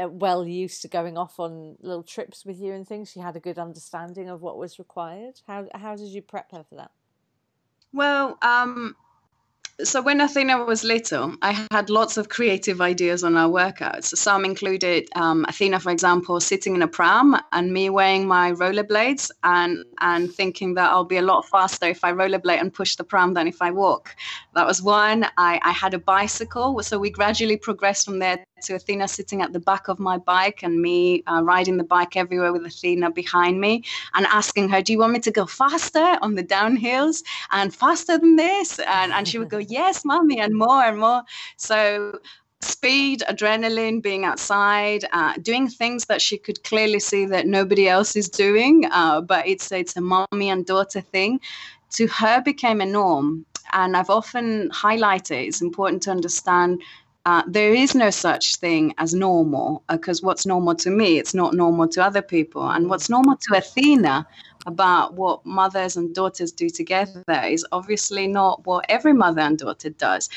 uh, 0.00 0.08
well 0.08 0.46
used 0.46 0.82
to 0.82 0.88
going 0.88 1.16
off 1.16 1.38
on 1.38 1.76
little 1.80 2.02
trips 2.02 2.44
with 2.44 2.60
you 2.60 2.72
and 2.72 2.86
things. 2.86 3.10
She 3.10 3.20
had 3.20 3.36
a 3.36 3.40
good 3.40 3.58
understanding 3.58 4.28
of 4.28 4.42
what 4.42 4.58
was 4.58 4.78
required. 4.78 5.40
How 5.46 5.68
how 5.74 5.96
did 5.96 6.08
you 6.08 6.22
prep 6.22 6.52
her 6.52 6.64
for 6.68 6.76
that? 6.76 6.90
Well, 7.94 8.38
um, 8.42 8.96
so 9.82 10.00
when 10.00 10.20
Athina 10.20 10.64
was 10.66 10.84
little, 10.84 11.34
I 11.42 11.66
had 11.72 11.90
lots 11.90 12.16
of 12.16 12.28
creative 12.28 12.80
ideas 12.80 13.24
on 13.24 13.36
our 13.36 13.48
workouts. 13.48 14.16
Some 14.16 14.44
included 14.44 15.08
um, 15.16 15.44
Athina, 15.48 15.80
for 15.80 15.90
example, 15.90 16.38
sitting 16.40 16.76
in 16.76 16.82
a 16.82 16.88
pram 16.88 17.36
and 17.52 17.72
me 17.72 17.90
wearing 17.90 18.26
my 18.26 18.52
rollerblades 18.52 19.30
and 19.42 19.84
and 20.00 20.32
thinking 20.32 20.74
that 20.74 20.90
I'll 20.90 21.04
be 21.04 21.16
a 21.16 21.22
lot 21.22 21.46
faster 21.48 21.86
if 21.86 22.04
I 22.04 22.12
rollerblade 22.12 22.60
and 22.60 22.72
push 22.72 22.94
the 22.94 23.04
pram 23.04 23.34
than 23.34 23.48
if 23.48 23.60
I 23.60 23.72
walk. 23.72 24.14
That 24.54 24.66
was 24.66 24.80
one. 24.80 25.24
I, 25.36 25.60
I 25.62 25.72
had 25.72 25.92
a 25.92 25.98
bicycle, 25.98 26.80
so 26.82 26.98
we 26.98 27.10
gradually 27.10 27.56
progressed 27.56 28.04
from 28.04 28.20
there 28.20 28.44
to 28.64 28.74
Athina 28.74 29.08
sitting 29.08 29.42
at 29.42 29.52
the 29.52 29.60
back 29.60 29.88
of 29.88 29.98
my 29.98 30.18
bike 30.18 30.62
and 30.62 30.80
me 30.80 31.22
uh, 31.26 31.42
riding 31.42 31.76
the 31.76 31.84
bike 31.84 32.16
everywhere 32.16 32.52
with 32.52 32.62
Athina 32.62 33.14
behind 33.14 33.60
me 33.60 33.84
and 34.14 34.26
asking 34.26 34.68
her, 34.70 34.82
Do 34.82 34.92
you 34.92 34.98
want 34.98 35.12
me 35.12 35.20
to 35.20 35.30
go 35.30 35.46
faster 35.46 36.18
on 36.22 36.34
the 36.34 36.42
downhills 36.42 37.22
and 37.50 37.74
faster 37.74 38.18
than 38.18 38.36
this? 38.36 38.78
And, 38.78 39.12
and 39.12 39.28
she 39.28 39.38
would 39.38 39.50
go, 39.50 39.58
Yes, 39.68 40.04
mommy, 40.04 40.40
and 40.40 40.54
more 40.54 40.82
and 40.84 40.98
more. 40.98 41.22
So 41.56 42.18
speed, 42.60 43.22
adrenaline, 43.28 44.02
being 44.02 44.24
outside, 44.24 45.04
uh, 45.12 45.34
doing 45.42 45.68
things 45.68 46.06
that 46.06 46.22
she 46.22 46.38
could 46.38 46.62
clearly 46.64 47.00
see 47.00 47.26
that 47.26 47.46
nobody 47.46 47.88
else 47.88 48.16
is 48.16 48.28
doing, 48.28 48.86
uh, 48.90 49.20
but 49.20 49.46
it's 49.46 49.70
it's 49.72 49.96
a 49.96 50.00
mommy 50.00 50.50
and 50.50 50.66
daughter 50.66 51.00
thing. 51.00 51.40
To 51.92 52.06
her 52.08 52.42
became 52.42 52.80
a 52.80 52.86
norm, 52.86 53.46
and 53.72 53.96
I've 53.96 54.10
often 54.10 54.70
highlighted 54.70 55.46
it's 55.46 55.60
important 55.62 56.02
to 56.04 56.10
understand 56.10 56.82
uh, 57.26 57.42
there 57.46 57.72
is 57.72 57.94
no 57.94 58.10
such 58.10 58.56
thing 58.56 58.94
as 58.98 59.14
normal 59.14 59.82
because 59.88 60.22
uh, 60.22 60.26
what's 60.26 60.44
normal 60.44 60.74
to 60.74 60.90
me, 60.90 61.18
it's 61.18 61.32
not 61.32 61.54
normal 61.54 61.88
to 61.88 62.04
other 62.04 62.20
people. 62.20 62.68
And 62.70 62.90
what's 62.90 63.08
normal 63.08 63.36
to 63.36 63.54
Athina 63.54 64.26
about 64.66 65.14
what 65.14 65.44
mothers 65.46 65.96
and 65.96 66.14
daughters 66.14 66.52
do 66.52 66.68
together 66.68 67.22
is 67.44 67.66
obviously 67.72 68.26
not 68.26 68.66
what 68.66 68.84
every 68.88 69.14
mother 69.14 69.40
and 69.40 69.58
daughter 69.58 69.90
does. 69.90 70.28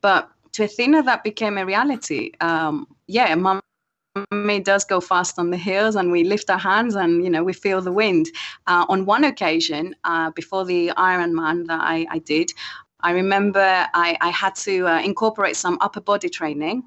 But 0.00 0.30
to 0.52 0.64
Athina, 0.64 1.04
that 1.04 1.24
became 1.24 1.58
a 1.58 1.66
reality. 1.66 2.32
Um, 2.40 2.86
yeah, 3.06 3.34
mom 3.34 3.60
does 4.62 4.84
go 4.84 5.00
fast 5.00 5.38
on 5.38 5.50
the 5.50 5.56
hills 5.56 5.96
and 5.96 6.12
we 6.12 6.22
lift 6.22 6.48
our 6.48 6.58
hands 6.58 6.94
and 6.94 7.24
you 7.24 7.28
know 7.30 7.42
we 7.42 7.52
feel 7.52 7.80
the 7.80 7.90
wind 7.90 8.28
uh, 8.68 8.86
on 8.88 9.04
one 9.06 9.24
occasion 9.24 9.94
uh, 10.04 10.30
before 10.30 10.64
the 10.64 10.92
ironman 10.96 11.66
that 11.66 11.80
I, 11.80 12.06
I, 12.08 12.18
did 12.20 12.52
I 13.04 13.10
remember 13.10 13.60
I, 13.60 14.16
I 14.20 14.30
had 14.30 14.54
to 14.56 14.88
uh, 14.88 15.00
incorporate 15.00 15.56
some 15.56 15.76
upper 15.82 16.00
body 16.00 16.30
training, 16.30 16.84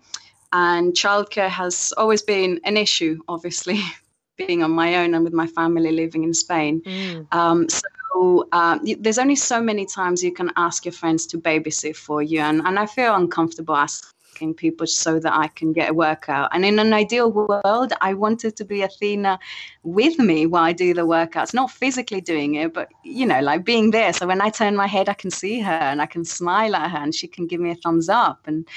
and 0.51 0.93
childcare 0.93 1.47
has 1.47 1.93
always 1.95 2.23
been 2.23 2.59
an 2.63 2.75
issue, 2.75 3.19
obviously, 3.27 3.79
being 4.37 4.63
on 4.63 4.71
my 4.71 4.95
own 4.95 5.13
and 5.13 5.23
with 5.23 5.33
my 5.33 5.45
family 5.45 5.91
living 5.91 6.23
in 6.23 6.33
Spain. 6.33 6.81
Mm. 6.81 7.33
Um, 7.33 7.69
so 7.69 8.47
uh, 8.51 8.79
there's 8.99 9.19
only 9.19 9.35
so 9.35 9.61
many 9.61 9.85
times 9.85 10.23
you 10.23 10.33
can 10.33 10.51
ask 10.55 10.85
your 10.85 10.91
friends 10.91 11.27
to 11.27 11.37
babysit 11.37 11.95
for 11.95 12.23
you, 12.23 12.39
and, 12.39 12.61
and 12.65 12.79
I 12.79 12.87
feel 12.87 13.13
uncomfortable 13.13 13.75
asking 13.75 14.16
asking 14.37 14.53
people 14.53 14.85
so 14.85 15.19
that 15.19 15.33
I 15.33 15.47
can 15.47 15.73
get 15.73 15.89
a 15.89 15.93
workout. 15.93 16.49
And 16.53 16.63
in 16.63 16.79
an 16.79 16.93
ideal 16.93 17.31
world, 17.31 17.93
I 18.01 18.13
wanted 18.13 18.55
to 18.57 18.65
be 18.65 18.81
Athina 18.81 19.39
with 19.83 20.19
me 20.19 20.45
while 20.45 20.63
I 20.63 20.73
do 20.73 20.93
the 20.93 21.05
workouts, 21.05 21.53
not 21.53 21.71
physically 21.71 22.21
doing 22.21 22.55
it, 22.55 22.73
but 22.73 22.89
you 23.03 23.25
know, 23.25 23.41
like 23.41 23.65
being 23.65 23.91
there. 23.91 24.13
So 24.13 24.27
when 24.27 24.41
I 24.41 24.49
turn 24.49 24.75
my 24.75 24.87
head, 24.87 25.09
I 25.09 25.13
can 25.13 25.31
see 25.31 25.59
her 25.59 25.71
and 25.71 26.01
I 26.01 26.05
can 26.05 26.23
smile 26.23 26.75
at 26.75 26.91
her 26.91 26.97
and 26.97 27.15
she 27.15 27.27
can 27.27 27.47
give 27.47 27.59
me 27.59 27.71
a 27.71 27.75
thumbs 27.75 28.09
up. 28.09 28.41
And 28.45 28.67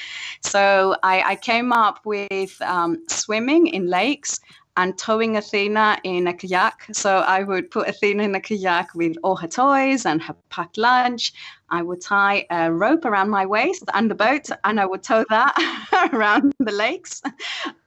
so 0.41 0.95
I, 1.03 1.21
I 1.33 1.35
came 1.35 1.71
up 1.71 2.05
with 2.05 2.59
um, 2.61 3.03
swimming 3.07 3.67
in 3.67 3.87
lakes 3.87 4.39
and 4.77 4.97
towing 4.97 5.33
Athina 5.33 5.99
in 6.03 6.27
a 6.27 6.33
kayak. 6.33 6.93
So 6.93 7.17
I 7.17 7.43
would 7.43 7.69
put 7.69 7.87
Athina 7.87 8.23
in 8.23 8.35
a 8.35 8.39
kayak 8.39 8.93
with 8.95 9.17
all 9.23 9.35
her 9.35 9.47
toys 9.47 10.05
and 10.05 10.21
her 10.21 10.35
packed 10.49 10.77
lunch. 10.77 11.33
I 11.69 11.81
would 11.81 12.01
tie 12.01 12.45
a 12.49 12.71
rope 12.71 13.05
around 13.05 13.29
my 13.29 13.45
waist 13.45 13.83
and 13.93 14.09
the 14.11 14.15
boat, 14.15 14.49
and 14.63 14.79
I 14.79 14.85
would 14.85 15.03
tow 15.03 15.25
that 15.29 16.09
around 16.13 16.53
the 16.59 16.71
lakes. 16.71 17.21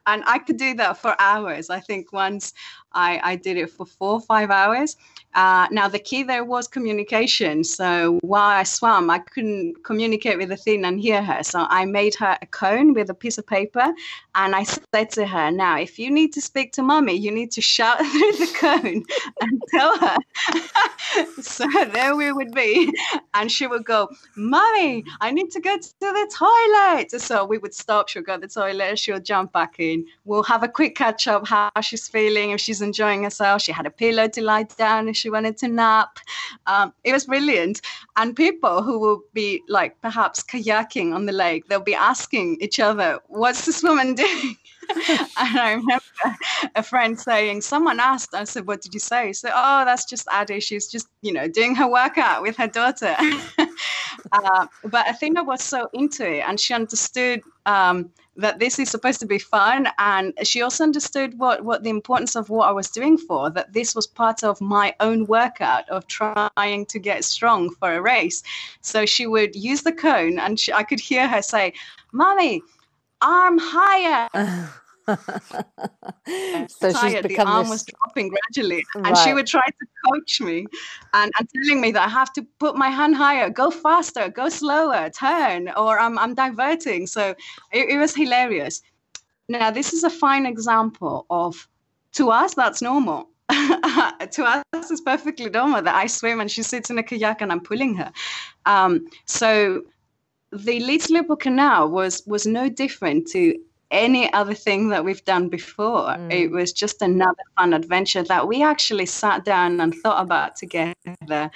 And 0.07 0.23
I 0.27 0.39
could 0.39 0.59
do 0.59 0.75
that 0.75 0.99
for 0.99 1.15
hours. 1.19 1.71
I 1.71 1.81
think 1.81 2.13
once 2.13 2.53
I, 2.93 3.21
I 3.23 3.37
did 3.37 3.57
it 3.57 3.71
for 3.71 3.87
four 3.87 4.13
or 4.13 4.21
five 4.21 4.51
hours. 4.51 4.97
Uh, 5.35 5.67
now, 5.71 5.89
the 5.89 5.99
key 5.99 6.23
there 6.23 6.45
was 6.45 6.69
communication. 6.69 7.65
So 7.65 8.19
while 8.23 8.51
I 8.51 8.63
swam, 8.63 9.11
I 9.11 9.19
couldn't 9.19 9.85
communicate 9.85 10.39
with 10.39 10.49
the 10.49 10.55
Athina 10.55 10.89
and 10.89 11.01
hear 11.01 11.23
her. 11.23 11.43
So 11.43 11.67
I 11.69 11.85
made 11.85 12.15
her 12.17 12.39
a 12.41 12.47
cone 12.47 12.95
with 12.95 13.11
a 13.11 13.15
piece 13.15 13.39
of 13.39 13.47
paper. 13.47 13.93
And 14.37 14.55
I 14.55 14.65
said 14.65 15.11
to 15.13 15.27
her, 15.27 15.51
Now, 15.51 15.79
if 15.79 15.99
you 15.99 16.11
need 16.11 16.33
to 16.35 16.41
speak 16.41 16.73
to 16.73 16.83
mommy, 16.83 17.15
you 17.15 17.31
need 17.31 17.51
to 17.53 17.61
shout 17.61 17.99
through 18.07 18.33
the 18.33 18.53
cone 18.57 19.03
and 19.41 19.63
tell 19.71 19.99
her. 19.99 20.17
so 21.43 21.67
there 21.93 22.17
we 22.17 22.33
would 22.33 22.53
be. 22.53 22.93
And 23.35 23.51
she 23.51 23.67
would 23.67 23.85
go, 23.85 24.09
Mommy, 24.37 25.05
I 25.21 25.31
need 25.31 25.51
to 25.53 25.61
go 25.61 25.77
to 25.77 25.93
the 26.01 26.33
toilet. 26.33 27.21
So 27.21 27.45
we 27.45 27.59
would 27.59 27.75
stop. 27.75 28.09
She'll 28.09 28.23
go 28.23 28.35
to 28.35 28.41
the 28.41 28.49
toilet. 28.49 28.99
She'll 28.99 29.21
jump 29.21 29.53
back 29.53 29.77
in. 29.79 30.07
We'll 30.25 30.43
have 30.45 30.63
a 30.63 30.69
quick 30.69 30.95
catch 30.95 31.27
up, 31.29 31.47
how 31.47 31.71
she's 31.81 32.09
feeling, 32.09 32.51
if 32.51 32.61
she's 32.61 32.83
enjoying 32.83 33.25
herself. 33.25 33.63
She 33.63 33.73
had 33.73 33.87
a 33.87 33.91
pillow 33.91 34.29
to 34.29 34.43
lie 34.43 34.65
down 34.65 35.09
she 35.25 35.31
wanted 35.31 35.57
to 35.57 35.69
nap. 35.69 36.19
Um, 36.67 36.93
it 37.03 37.15
was 37.15 37.25
brilliant. 37.25 37.81
And 38.17 38.37
people 38.37 38.83
who 38.83 38.99
will 38.99 39.23
be 39.33 39.63
like 39.69 39.99
perhaps 40.03 40.43
kayaking 40.43 41.15
on 41.15 41.25
the 41.25 41.33
lake, 41.33 41.67
they'll 41.67 41.81
be 41.81 41.95
asking 41.95 42.59
each 42.61 42.79
other, 42.79 43.21
What's 43.29 43.65
this 43.65 43.83
woman 43.83 44.15
doing? 44.23 44.57
and 45.39 45.59
I 45.59 45.73
remember 45.73 46.39
a 46.75 46.83
friend 46.83 47.19
saying, 47.19 47.63
someone 47.63 48.01
asked, 48.01 48.35
I 48.35 48.45
said, 48.45 48.67
what 48.67 48.81
did 48.81 48.95
you 48.95 49.01
say? 49.01 49.33
Said, 49.33 49.53
oh, 49.55 49.85
that's 49.85 50.05
just 50.05 50.27
Addi. 50.27 50.63
She's 50.63 50.89
just, 50.89 51.09
you 51.23 51.33
know, 51.33 51.49
doing 51.49 51.75
her 51.75 51.89
workout 51.89 52.43
with 52.43 52.57
her 52.57 52.69
daughter. 52.69 53.17
uh, 54.33 54.67
but 54.85 55.07
Athina 55.07 55.45
was 55.45 55.63
so 55.63 55.89
into 55.93 56.29
it 56.29 56.45
and 56.47 56.59
she 56.59 56.75
understood 56.75 57.43
um, 57.67 58.11
that 58.37 58.59
this 58.59 58.79
is 58.79 58.91
supposed 58.91 59.21
to 59.21 59.27
be 59.27 59.39
fun. 59.39 59.89
And 59.99 60.35
she 60.43 60.63
also 60.63 60.85
understood 60.85 61.39
what, 61.39 61.65
what 61.65 61.83
the 61.83 61.91
importance 61.91 62.37
of 62.37 62.51
what 62.51 62.69
I 62.69 62.73
was 62.73 62.91
doing 62.91 63.17
for, 63.17 63.51
that 63.51 63.73
this 63.73 63.95
was 63.95 64.07
part 64.07 64.43
of 64.43 64.61
my 64.61 64.95
own 65.01 65.27
workout 65.27 65.89
of 65.89 66.07
trying 66.07 66.87
to 66.87 66.99
get 66.99 67.25
strong 67.25 67.71
for 67.75 67.93
a 67.93 68.03
race. 68.03 68.43
So 68.81 69.07
she 69.07 69.27
would 69.27 69.55
use 69.55 69.83
the 69.83 69.93
cone 69.93 70.39
and 70.39 70.59
she, 70.59 70.73
I 70.73 70.83
could 70.83 71.01
hear 71.01 71.29
her 71.29 71.43
say, 71.43 71.75
Mommy, 72.13 72.63
arm 73.23 73.59
higher. 73.61 74.29
so 75.07 76.93
she's 76.93 77.21
become 77.21 77.47
the 77.47 77.47
arm 77.47 77.65
this... 77.65 77.71
was 77.71 77.85
dropping 77.85 78.31
gradually, 78.31 78.85
right. 78.95 79.07
and 79.07 79.19
she 79.19 79.35
would 79.35 79.47
try 79.47 79.67
to 79.67 79.87
coach 80.11 80.41
me 80.41 80.67
and, 81.13 81.31
and 81.39 81.49
telling 81.55 81.81
me 81.81 81.91
that 81.93 82.07
I 82.07 82.09
have 82.09 82.33
to 82.35 82.47
put 82.59 82.77
my 82.77 82.89
hand 82.89 83.15
higher, 83.15 83.51
go 83.51 83.71
faster, 83.71 84.29
go 84.29 84.49
slower, 84.49 85.11
turn, 85.11 85.71
or 85.77 85.99
I'm, 85.99 86.19
I'm 86.19 86.35
diverting. 86.35 87.07
So 87.07 87.35
it, 87.73 87.91
it 87.91 87.99
was 87.99 88.15
hilarious. 88.15 88.83
Now, 89.49 89.71
this 89.71 89.93
is 89.93 90.05
a 90.05 90.11
fine 90.11 90.47
example 90.47 91.27
of, 91.29 91.69
to 92.13 92.31
us, 92.31 92.55
that's 92.55 92.81
normal. 92.81 93.29
to 93.51 94.45
us, 94.45 94.63
it's 94.73 95.03
perfectly 95.03 95.51
normal 95.51 95.83
that 95.83 95.95
I 95.95 96.07
swim 96.07 96.41
and 96.41 96.51
she 96.51 96.63
sits 96.63 96.89
in 96.89 96.99
a 96.99 97.03
kayak 97.03 97.43
and 97.43 97.53
I'm 97.53 97.61
pulling 97.61 97.95
her. 97.97 98.11
Um, 98.65 99.07
so 99.27 99.83
the 100.55 100.81
Leeds 100.81 101.11
Liverpool 101.11 101.37
Canal 101.37 101.91
was 101.91 102.23
was 102.27 102.47
no 102.47 102.69
different 102.69 103.27
to 103.29 103.59
any 103.91 104.33
other 104.33 104.55
thing 104.55 104.89
that 104.89 105.05
we've 105.05 105.25
done 105.25 105.49
before. 105.49 106.09
Mm. 106.09 106.33
It 106.33 106.49
was 106.49 106.73
just 106.73 107.03
another 107.03 107.43
fun 107.57 107.75
adventure 107.75 108.23
that 108.25 108.49
we 108.49 108.63
actually 108.63 109.07
sat 109.07 109.45
down 109.45 109.81
and 109.81 109.95
thought 109.95 110.23
about 110.23 110.57
together. 110.57 111.51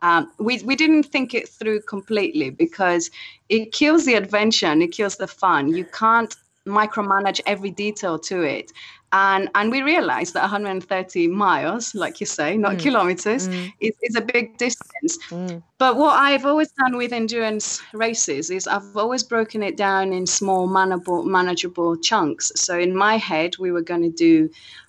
Um, 0.00 0.32
we, 0.38 0.60
we 0.64 0.74
didn't 0.74 1.04
think 1.04 1.32
it 1.34 1.48
through 1.48 1.82
completely 1.82 2.50
because 2.50 3.10
it 3.48 3.72
kills 3.72 4.04
the 4.04 4.14
adventure 4.14 4.66
and 4.66 4.82
it 4.82 4.88
kills 4.88 5.16
the 5.16 5.28
fun. 5.28 5.68
You 5.74 5.84
can't 5.84 6.34
micromanage 6.66 7.40
every 7.46 7.70
detail 7.70 8.18
to 8.18 8.42
it 8.42 8.72
and 9.12 9.50
and 9.54 9.70
we 9.70 9.82
realized 9.82 10.34
that 10.34 10.42
130 10.42 11.28
miles 11.28 11.94
like 11.94 12.20
you 12.20 12.26
say 12.26 12.56
not 12.56 12.76
mm. 12.76 12.80
kilometers 12.80 13.48
mm. 13.48 13.72
Is, 13.80 13.92
is 14.02 14.16
a 14.16 14.20
big 14.20 14.56
distance 14.56 15.18
mm. 15.28 15.62
but 15.78 15.96
what 15.96 16.18
i've 16.18 16.46
always 16.46 16.72
done 16.72 16.96
with 16.96 17.12
endurance 17.12 17.80
races 17.92 18.50
is 18.50 18.66
i've 18.66 18.96
always 18.96 19.22
broken 19.22 19.62
it 19.62 19.76
down 19.76 20.12
in 20.12 20.26
small 20.26 20.66
manageable 20.66 21.22
manageable 21.24 21.96
chunks 21.96 22.50
so 22.54 22.78
in 22.78 22.96
my 22.96 23.16
head 23.16 23.56
we 23.58 23.70
were 23.70 23.82
going 23.82 24.02
to 24.02 24.10
do 24.10 24.48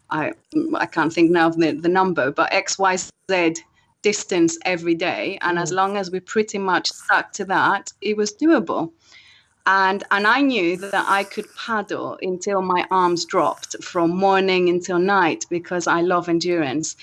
i 0.09 0.31
i 0.75 0.85
can't 0.85 1.13
think 1.13 1.29
now 1.29 1.47
of 1.47 1.57
the, 1.57 1.73
the 1.73 1.89
number 1.89 2.31
but 2.31 2.51
x 2.53 2.79
y 2.79 2.95
z 2.95 3.55
distance 4.01 4.57
every 4.65 4.95
day 4.95 5.37
and 5.41 5.57
as 5.57 5.71
mm. 5.71 5.75
long 5.75 5.97
as 5.97 6.11
we 6.11 6.19
pretty 6.19 6.57
much 6.57 6.89
stuck 6.89 7.31
to 7.31 7.45
that 7.45 7.91
it 8.01 8.15
was 8.15 8.33
doable 8.33 8.91
and 9.65 10.03
and 10.11 10.27
I 10.27 10.41
knew 10.41 10.77
that 10.77 11.05
I 11.07 11.23
could 11.23 11.53
paddle 11.55 12.17
until 12.21 12.61
my 12.61 12.85
arms 12.91 13.25
dropped 13.25 13.81
from 13.83 14.11
morning 14.11 14.69
until 14.69 14.99
night 14.99 15.45
because 15.49 15.87
I 15.87 16.01
love 16.01 16.27
endurance. 16.29 16.95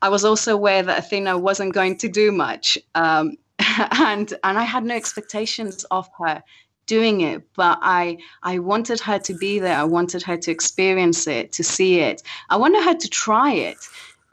I 0.00 0.08
was 0.08 0.24
also 0.24 0.54
aware 0.54 0.82
that 0.82 1.04
Athina 1.04 1.38
wasn't 1.38 1.74
going 1.74 1.98
to 1.98 2.08
do 2.08 2.32
much, 2.32 2.78
um, 2.94 3.36
and 3.58 4.32
and 4.42 4.58
I 4.58 4.64
had 4.64 4.84
no 4.84 4.94
expectations 4.94 5.84
of 5.90 6.08
her 6.18 6.42
doing 6.86 7.20
it, 7.20 7.42
but 7.54 7.78
I 7.82 8.18
I 8.42 8.58
wanted 8.58 9.00
her 9.00 9.18
to 9.18 9.34
be 9.34 9.58
there. 9.58 9.76
I 9.76 9.84
wanted 9.84 10.22
her 10.22 10.36
to 10.38 10.50
experience 10.50 11.26
it, 11.26 11.52
to 11.52 11.62
see 11.62 12.00
it. 12.00 12.22
I 12.48 12.56
wanted 12.56 12.84
her 12.84 12.94
to 12.94 13.08
try 13.08 13.52
it. 13.52 13.78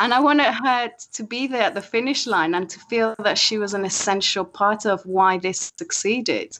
And 0.01 0.14
I 0.14 0.22
wanted 0.22 0.53
her 0.53 0.91
to 1.16 1.24
be 1.24 1.47
there 1.47 1.64
at 1.64 1.74
the 1.74 1.82
finish 1.82 2.26
line 2.26 2.55
and 2.55 2.70
to 2.70 2.80
feel 2.80 3.16
that 3.20 3.38
she 3.38 3.57
was 3.57 3.74
an 3.74 3.84
essential 3.84 4.45
part 4.45 4.86
of 4.86 5.05
why 5.05 5.39
this 5.39 5.74
succeeded. 5.78 6.57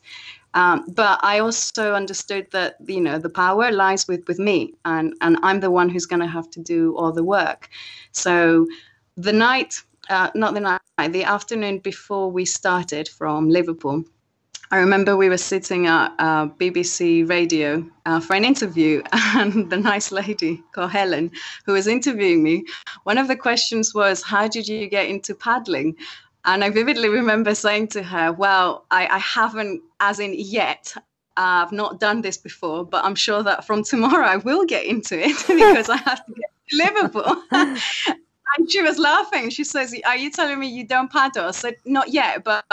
Um, 0.54 0.86
but 0.88 1.20
I 1.24 1.40
also 1.40 1.94
understood 1.94 2.48
that 2.52 2.78
you 2.86 3.02
know 3.02 3.20
the 3.20 3.30
power 3.30 3.72
lies 3.72 4.08
with 4.08 4.28
with 4.28 4.40
me, 4.40 4.74
and 4.86 5.14
and 5.22 5.38
I'm 5.44 5.60
the 5.60 5.72
one 5.72 5.90
who's 5.90 6.06
going 6.06 6.22
to 6.22 6.28
have 6.28 6.50
to 6.52 6.60
do 6.60 6.96
all 6.98 7.12
the 7.12 7.24
work. 7.24 7.70
So 8.12 8.68
the 9.16 9.34
night, 9.34 9.82
uh, 10.10 10.32
not 10.34 10.54
the 10.54 10.62
night, 10.62 10.82
the 11.12 11.24
afternoon 11.24 11.80
before 11.80 12.32
we 12.32 12.46
started 12.46 13.08
from 13.08 13.50
Liverpool. 13.50 14.04
I 14.72 14.78
remember 14.78 15.18
we 15.18 15.30
were 15.30 15.38
sitting 15.38 15.88
at 15.88 16.14
uh, 16.20 16.46
BBC 16.48 17.28
Radio 17.28 17.84
uh, 18.06 18.20
for 18.20 18.36
an 18.36 18.46
interview, 18.46 19.02
and 19.12 19.70
the 19.70 19.78
nice 19.78 20.12
lady 20.12 20.64
called 20.74 20.92
Helen, 20.92 21.32
who 21.66 21.74
was 21.74 21.88
interviewing 21.88 22.44
me, 22.44 22.66
one 23.04 23.18
of 23.18 23.28
the 23.28 23.36
questions 23.36 23.96
was, 23.96 24.22
"How 24.24 24.48
did 24.48 24.68
you 24.68 24.88
get 24.88 25.08
into 25.08 25.34
paddling?" 25.34 25.96
And 26.50 26.64
I 26.64 26.72
vividly 26.72 27.10
remember 27.10 27.54
saying 27.54 27.90
to 27.90 28.02
her, 28.02 28.34
Well, 28.34 28.86
I, 28.90 29.06
I 29.06 29.20
haven't, 29.20 29.84
as 30.00 30.20
in 30.20 30.34
yet, 30.36 30.96
I've 31.38 31.72
not 31.72 32.00
done 32.00 32.22
this 32.22 32.38
before, 32.38 32.84
but 32.84 33.06
I'm 33.06 33.14
sure 33.14 33.44
that 33.44 33.66
from 33.66 33.84
tomorrow 33.84 34.26
I 34.26 34.38
will 34.38 34.66
get 34.66 34.84
into 34.84 35.20
it 35.20 35.38
because 35.48 35.90
I 35.90 35.98
have 35.98 36.26
to 36.26 36.34
get 36.34 36.52
to 36.70 36.76
Liverpool. 36.76 37.44
and 37.52 38.72
she 38.72 38.82
was 38.82 38.98
laughing. 38.98 39.52
She 39.52 39.64
says, 39.64 39.96
Are 40.08 40.18
you 40.18 40.32
telling 40.32 40.60
me 40.60 40.68
you 40.68 40.88
don't 40.88 41.12
paddle? 41.12 41.46
I 41.46 41.52
said, 41.52 41.76
Not 41.86 42.10
yet, 42.10 42.44
but 42.44 42.66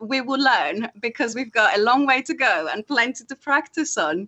we 0.00 0.20
will 0.20 0.40
learn 0.40 0.88
because 1.00 1.36
we've 1.36 1.52
got 1.52 1.78
a 1.78 1.82
long 1.82 2.06
way 2.06 2.22
to 2.22 2.34
go 2.34 2.68
and 2.72 2.84
plenty 2.84 3.24
to 3.26 3.36
practice 3.36 3.96
on. 3.96 4.26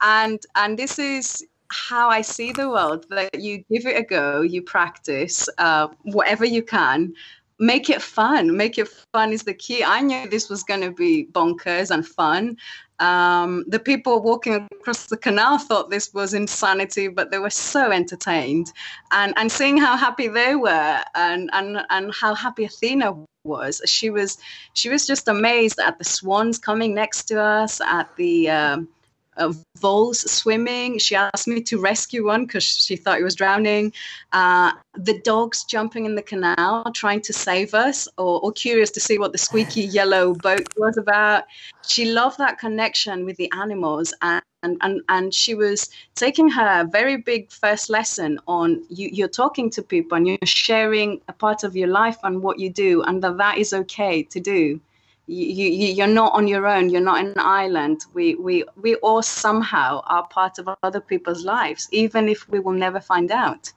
And 0.00 0.42
and 0.56 0.76
this 0.76 0.98
is 0.98 1.46
how 1.68 2.08
I 2.08 2.22
see 2.22 2.50
the 2.50 2.68
world 2.68 3.06
that 3.10 3.40
you 3.40 3.64
give 3.70 3.86
it 3.86 3.96
a 3.96 4.02
go, 4.02 4.42
you 4.42 4.62
practice 4.62 5.48
uh, 5.58 5.88
whatever 6.02 6.44
you 6.44 6.62
can, 6.62 7.14
make 7.62 7.88
it 7.88 8.02
fun. 8.02 8.56
Make 8.56 8.76
it 8.76 8.88
fun 9.12 9.32
is 9.32 9.44
the 9.44 9.54
key. 9.54 9.84
I 9.84 10.00
knew 10.00 10.28
this 10.28 10.50
was 10.50 10.64
going 10.64 10.80
to 10.80 10.90
be 10.90 11.28
bonkers 11.30 11.92
and 11.92 12.04
fun. 12.04 12.56
Um, 12.98 13.64
the 13.68 13.78
people 13.78 14.20
walking 14.20 14.54
across 14.54 15.06
the 15.06 15.16
canal 15.16 15.58
thought 15.58 15.88
this 15.88 16.12
was 16.12 16.34
insanity, 16.34 17.06
but 17.06 17.30
they 17.30 17.38
were 17.38 17.50
so 17.50 17.92
entertained. 17.92 18.72
And, 19.12 19.32
and 19.36 19.50
seeing 19.50 19.78
how 19.78 19.96
happy 19.96 20.26
they 20.26 20.56
were 20.56 21.02
and, 21.14 21.50
and, 21.52 21.78
and 21.90 22.12
how 22.12 22.34
happy 22.34 22.66
Athina 22.66 23.24
was, 23.44 23.80
she 23.86 24.10
was, 24.10 24.38
she 24.74 24.88
was 24.88 25.06
just 25.06 25.28
amazed 25.28 25.78
at 25.78 25.98
the 25.98 26.04
swans 26.04 26.58
coming 26.58 26.94
next 26.94 27.24
to 27.24 27.40
us, 27.40 27.80
at 27.80 28.14
the. 28.16 28.50
Um, 28.50 28.88
uh, 29.36 29.52
voles 29.78 30.30
swimming. 30.30 30.98
She 30.98 31.14
asked 31.14 31.48
me 31.48 31.60
to 31.62 31.80
rescue 31.80 32.26
one 32.26 32.46
because 32.46 32.64
she 32.64 32.96
thought 32.96 33.18
he 33.18 33.24
was 33.24 33.34
drowning. 33.34 33.92
Uh, 34.32 34.72
the 34.94 35.20
dogs 35.20 35.64
jumping 35.64 36.04
in 36.04 36.14
the 36.14 36.22
canal, 36.22 36.90
trying 36.92 37.20
to 37.22 37.32
save 37.32 37.74
us, 37.74 38.08
or, 38.18 38.40
or, 38.42 38.52
curious 38.52 38.90
to 38.90 39.00
see 39.00 39.18
what 39.18 39.32
the 39.32 39.38
squeaky 39.38 39.82
yellow 39.82 40.34
boat 40.34 40.66
was 40.76 40.96
about. 40.98 41.44
She 41.86 42.12
loved 42.12 42.38
that 42.38 42.58
connection 42.58 43.24
with 43.24 43.36
the 43.36 43.50
animals, 43.52 44.12
and 44.22 44.42
and 44.62 45.00
and, 45.08 45.34
she 45.34 45.54
was 45.54 45.90
taking 46.14 46.48
her 46.48 46.84
very 46.84 47.16
big 47.16 47.50
first 47.50 47.90
lesson 47.90 48.38
on 48.46 48.84
you, 48.88 49.08
you're 49.12 49.28
talking 49.28 49.70
to 49.70 49.82
people 49.82 50.16
and 50.16 50.28
you're 50.28 50.38
sharing 50.44 51.20
a 51.28 51.32
part 51.32 51.64
of 51.64 51.74
your 51.74 51.88
life 51.88 52.18
and 52.22 52.42
what 52.42 52.58
you 52.58 52.70
do, 52.70 53.02
and 53.02 53.22
that 53.22 53.38
that 53.38 53.58
is 53.58 53.72
okay 53.72 54.22
to 54.22 54.38
do 54.38 54.80
you, 55.26 55.66
you 55.68 55.94
you're 55.94 56.06
not 56.06 56.32
on 56.32 56.48
your 56.48 56.66
own 56.66 56.90
you're 56.90 57.00
not 57.00 57.24
an 57.24 57.34
island 57.38 58.04
we 58.12 58.34
we 58.36 58.64
we 58.76 58.96
all 58.96 59.22
somehow 59.22 60.00
are 60.06 60.26
part 60.28 60.58
of 60.58 60.68
other 60.82 61.00
people's 61.00 61.44
lives 61.44 61.88
even 61.92 62.28
if 62.28 62.48
we 62.48 62.58
will 62.58 62.72
never 62.72 63.00
find 63.00 63.30
out 63.30 63.72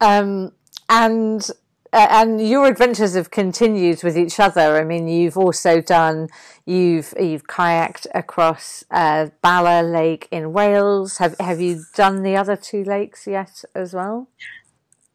um 0.00 0.52
and 0.88 1.50
uh, 1.94 2.06
and 2.10 2.46
your 2.48 2.66
adventures 2.66 3.14
have 3.14 3.30
continued 3.30 4.02
with 4.02 4.16
each 4.16 4.40
other. 4.40 4.78
I 4.78 4.84
mean, 4.84 5.08
you've 5.08 5.36
also 5.36 5.82
done 5.82 6.28
you've 6.64 7.12
you've 7.20 7.46
kayaked 7.46 8.06
across 8.14 8.82
uh, 8.90 9.28
Bala 9.42 9.82
Lake 9.82 10.26
in 10.30 10.54
Wales. 10.54 11.18
Have 11.18 11.36
have 11.38 11.60
you 11.60 11.84
done 11.94 12.22
the 12.22 12.34
other 12.34 12.56
two 12.56 12.82
lakes 12.82 13.26
yet 13.26 13.62
as 13.74 13.92
well? 13.92 14.28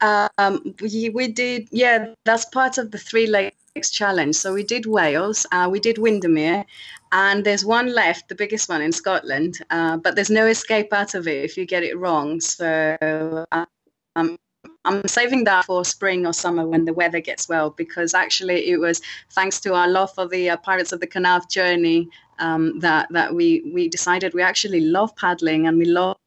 Um, 0.02 0.76
we, 0.80 1.10
we 1.10 1.28
did, 1.28 1.68
yeah. 1.72 2.14
That's 2.24 2.46
part 2.46 2.78
of 2.78 2.92
the 2.92 3.00
three 3.00 3.26
lakes 3.26 3.57
challenge. 3.84 4.36
So 4.36 4.54
we 4.54 4.64
did 4.64 4.86
Wales, 4.86 5.46
uh, 5.52 5.68
we 5.72 5.80
did 5.80 5.98
Windermere, 5.98 6.66
and 7.12 7.46
there's 7.46 7.66
one 7.66 7.94
left, 7.94 8.28
the 8.28 8.36
biggest 8.36 8.70
one 8.70 8.82
in 8.82 8.92
Scotland, 8.92 9.60
uh, 9.70 9.98
but 9.98 10.16
there's 10.16 10.30
no 10.30 10.48
escape 10.48 10.92
out 10.92 11.16
of 11.16 11.28
it 11.28 11.44
if 11.44 11.58
you 11.58 11.66
get 11.66 11.84
it 11.84 11.98
wrong. 11.98 12.42
So 12.42 13.46
um, 13.52 14.38
I'm 14.86 15.08
saving 15.08 15.44
that 15.46 15.66
for 15.66 15.86
spring 15.86 16.26
or 16.26 16.34
summer 16.34 16.68
when 16.68 16.86
the 16.86 16.94
weather 16.94 17.20
gets 17.20 17.48
well, 17.48 17.70
because 17.70 18.14
actually 18.14 18.70
it 18.70 18.80
was 18.80 19.02
thanks 19.32 19.60
to 19.62 19.74
our 19.74 19.88
love 19.88 20.14
for 20.14 20.28
the 20.28 20.50
uh, 20.50 20.58
Pirates 20.58 20.92
of 20.92 21.00
the 21.00 21.08
Canal 21.08 21.42
journey 21.50 22.10
um, 22.40 22.80
that 22.80 23.08
that 23.12 23.34
we 23.34 23.70
we 23.74 23.88
decided 23.90 24.34
we 24.34 24.42
actually 24.42 24.82
love 24.82 25.16
paddling 25.16 25.68
and 25.68 25.78
we 25.78 25.86
love 25.86 26.18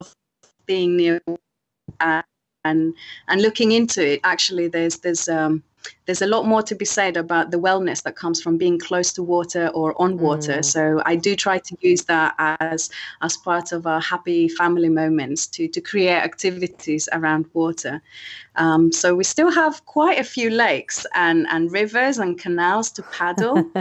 being 0.65 0.97
near. 0.97 1.21
Uh, 1.99 2.21
and 2.63 2.93
and 3.27 3.41
looking 3.41 3.71
into 3.71 4.13
it 4.13 4.19
actually 4.23 4.67
there's 4.67 4.99
there's 4.99 5.27
um, 5.27 5.63
there's 6.11 6.21
a 6.21 6.27
lot 6.27 6.45
more 6.45 6.61
to 6.61 6.75
be 6.75 6.83
said 6.83 7.15
about 7.15 7.51
the 7.51 7.57
wellness 7.57 8.03
that 8.03 8.17
comes 8.17 8.41
from 8.41 8.57
being 8.57 8.77
close 8.77 9.13
to 9.13 9.23
water 9.23 9.69
or 9.69 9.95
on 10.01 10.17
water. 10.17 10.57
Mm. 10.57 10.65
So 10.65 11.01
I 11.05 11.15
do 11.15 11.37
try 11.37 11.57
to 11.59 11.77
use 11.79 12.03
that 12.03 12.35
as 12.37 12.89
as 13.21 13.37
part 13.37 13.71
of 13.71 13.87
our 13.87 14.01
happy 14.01 14.49
family 14.49 14.89
moments 14.89 15.47
to 15.47 15.69
to 15.69 15.79
create 15.79 16.21
activities 16.31 17.07
around 17.13 17.45
water. 17.53 18.01
Um, 18.57 18.91
so 18.91 19.15
we 19.15 19.23
still 19.23 19.49
have 19.51 19.85
quite 19.85 20.19
a 20.19 20.25
few 20.25 20.49
lakes 20.49 21.05
and 21.15 21.47
and 21.49 21.71
rivers 21.71 22.17
and 22.17 22.37
canals 22.37 22.91
to 22.91 23.03
paddle. 23.03 23.71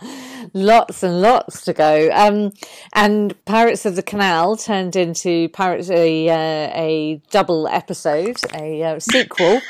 lots 0.52 1.02
and 1.02 1.22
lots 1.22 1.64
to 1.64 1.72
go. 1.72 2.10
Um, 2.12 2.52
and 2.92 3.32
Pirates 3.46 3.86
of 3.86 3.96
the 3.96 4.02
Canal 4.02 4.58
turned 4.58 4.94
into 4.94 5.48
Pirates 5.48 5.90
a 5.90 6.28
uh, 6.28 6.70
a 6.74 7.22
double 7.30 7.66
episode, 7.68 8.36
a 8.52 8.82
uh, 8.82 9.00
sequel. 9.00 9.62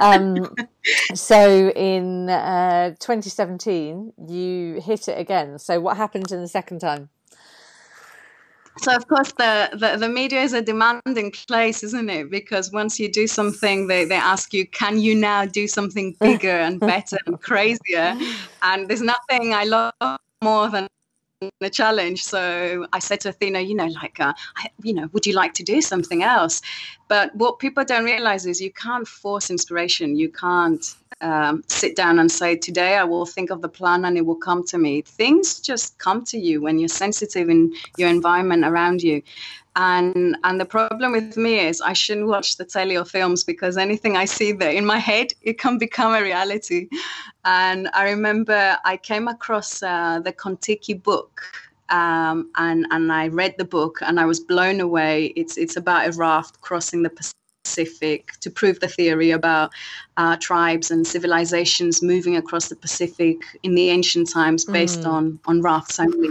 Um, 0.00 0.56
so 1.60 1.68
in 1.72 2.30
uh, 2.30 2.94
2017, 3.00 4.14
you 4.28 4.80
hit 4.80 5.08
it 5.08 5.18
again. 5.18 5.58
So 5.58 5.78
what 5.78 5.98
happened 5.98 6.32
in 6.32 6.40
the 6.40 6.48
second 6.48 6.80
time? 6.80 7.10
so 8.78 8.94
of 8.96 9.06
course 9.08 9.32
the, 9.32 9.68
the, 9.72 9.96
the 9.98 10.08
media 10.08 10.40
is 10.40 10.54
a 10.54 10.62
demanding 10.62 11.30
place 11.32 11.82
isn't 11.82 12.08
it? 12.08 12.30
Because 12.30 12.72
once 12.72 12.98
you 12.98 13.10
do 13.12 13.26
something 13.26 13.88
they, 13.88 14.06
they 14.06 14.14
ask 14.14 14.54
you 14.54 14.66
can 14.66 14.98
you 14.98 15.14
now 15.14 15.44
do 15.44 15.66
something 15.66 16.16
bigger 16.20 16.48
and 16.48 16.80
better 16.80 17.18
and 17.26 17.38
crazier? 17.42 18.16
And 18.62 18.88
there's 18.88 19.02
nothing 19.02 19.52
i 19.52 19.64
love 19.64 19.92
more 20.42 20.68
than 20.70 20.86
the 21.60 21.68
challenge. 21.68 22.24
So 22.24 22.86
i 22.94 23.00
said 23.00 23.20
to 23.22 23.32
athina 23.32 23.60
you 23.66 23.74
know 23.74 23.88
like 24.02 24.18
uh, 24.18 24.32
I, 24.56 24.70
you 24.82 24.94
know 24.94 25.10
would 25.12 25.26
you 25.26 25.34
like 25.34 25.52
to 25.54 25.62
do 25.62 25.82
something 25.82 26.22
else? 26.22 26.62
But 27.08 27.34
what 27.34 27.58
people 27.58 27.84
don't 27.84 28.04
realize 28.04 28.46
is 28.46 28.62
you 28.62 28.72
can't 28.72 29.06
force 29.06 29.50
inspiration. 29.50 30.16
You 30.16 30.30
can't 30.30 30.94
um, 31.20 31.62
sit 31.68 31.96
down 31.96 32.18
and 32.18 32.30
say, 32.30 32.56
Today 32.56 32.96
I 32.96 33.04
will 33.04 33.26
think 33.26 33.50
of 33.50 33.62
the 33.62 33.68
plan 33.68 34.04
and 34.04 34.16
it 34.16 34.26
will 34.26 34.36
come 34.36 34.64
to 34.66 34.78
me. 34.78 35.02
Things 35.02 35.60
just 35.60 35.98
come 35.98 36.24
to 36.26 36.38
you 36.38 36.60
when 36.60 36.78
you're 36.78 36.88
sensitive 36.88 37.48
in 37.48 37.72
your 37.96 38.08
environment 38.08 38.64
around 38.64 39.02
you. 39.02 39.22
And 39.76 40.36
and 40.42 40.60
the 40.60 40.64
problem 40.64 41.12
with 41.12 41.36
me 41.36 41.60
is 41.60 41.80
I 41.80 41.92
shouldn't 41.92 42.26
watch 42.26 42.56
the 42.56 42.64
telly 42.64 42.96
or 42.96 43.04
films 43.04 43.44
because 43.44 43.76
anything 43.76 44.16
I 44.16 44.24
see 44.24 44.52
there 44.52 44.72
in 44.72 44.84
my 44.84 44.98
head, 44.98 45.32
it 45.42 45.58
can 45.58 45.78
become 45.78 46.12
a 46.12 46.22
reality. 46.22 46.88
And 47.44 47.88
I 47.94 48.10
remember 48.10 48.78
I 48.84 48.96
came 48.96 49.28
across 49.28 49.82
uh, 49.82 50.20
the 50.20 50.32
Kon-Tiki 50.32 50.94
book 50.94 51.42
um, 51.90 52.50
and 52.56 52.86
and 52.90 53.12
I 53.12 53.28
read 53.28 53.54
the 53.58 53.64
book 53.64 53.98
and 54.02 54.18
I 54.18 54.24
was 54.24 54.40
blown 54.40 54.80
away. 54.80 55.26
It's 55.36 55.56
it's 55.56 55.76
about 55.76 56.08
a 56.08 56.12
raft 56.12 56.60
crossing 56.60 57.02
the 57.02 57.10
Pacific 57.10 57.39
Pacific 57.64 58.32
to 58.40 58.50
prove 58.50 58.80
the 58.80 58.88
theory 58.88 59.30
about 59.30 59.70
uh, 60.16 60.36
tribes 60.36 60.90
and 60.90 61.06
civilizations 61.06 62.02
moving 62.02 62.36
across 62.36 62.68
the 62.68 62.76
Pacific 62.76 63.38
in 63.62 63.74
the 63.74 63.90
ancient 63.90 64.28
times 64.30 64.64
based 64.64 65.00
mm. 65.00 65.06
on 65.06 65.40
on 65.46 65.62
rafts 65.62 65.98
only. 65.98 66.30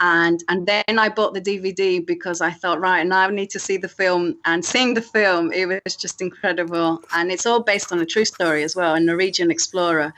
And 0.00 0.42
and 0.48 0.66
then 0.66 0.98
I 0.98 1.08
bought 1.08 1.34
the 1.34 1.40
DVD 1.40 2.04
because 2.04 2.40
I 2.40 2.50
thought, 2.50 2.80
right, 2.80 3.06
now 3.06 3.20
I 3.20 3.30
need 3.30 3.50
to 3.50 3.58
see 3.58 3.76
the 3.76 3.88
film. 3.88 4.36
And 4.44 4.64
seeing 4.64 4.94
the 4.94 5.02
film, 5.02 5.52
it 5.52 5.66
was 5.84 5.96
just 5.96 6.20
incredible. 6.20 7.02
And 7.14 7.30
it's 7.30 7.46
all 7.46 7.62
based 7.62 7.92
on 7.92 8.00
a 8.00 8.06
true 8.06 8.24
story 8.24 8.62
as 8.62 8.76
well, 8.76 8.94
a 8.94 9.00
Norwegian 9.00 9.50
explorer. 9.50 10.12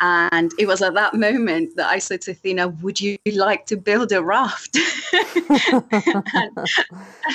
And 0.00 0.52
it 0.58 0.66
was 0.66 0.82
at 0.82 0.94
that 0.94 1.14
moment 1.14 1.76
that 1.76 1.88
I 1.88 1.98
said 1.98 2.20
to 2.22 2.34
Athina, 2.34 2.80
Would 2.82 3.00
you 3.00 3.16
like 3.32 3.66
to 3.66 3.76
build 3.76 4.12
a 4.12 4.22
raft? 4.22 4.76
and 5.12 5.24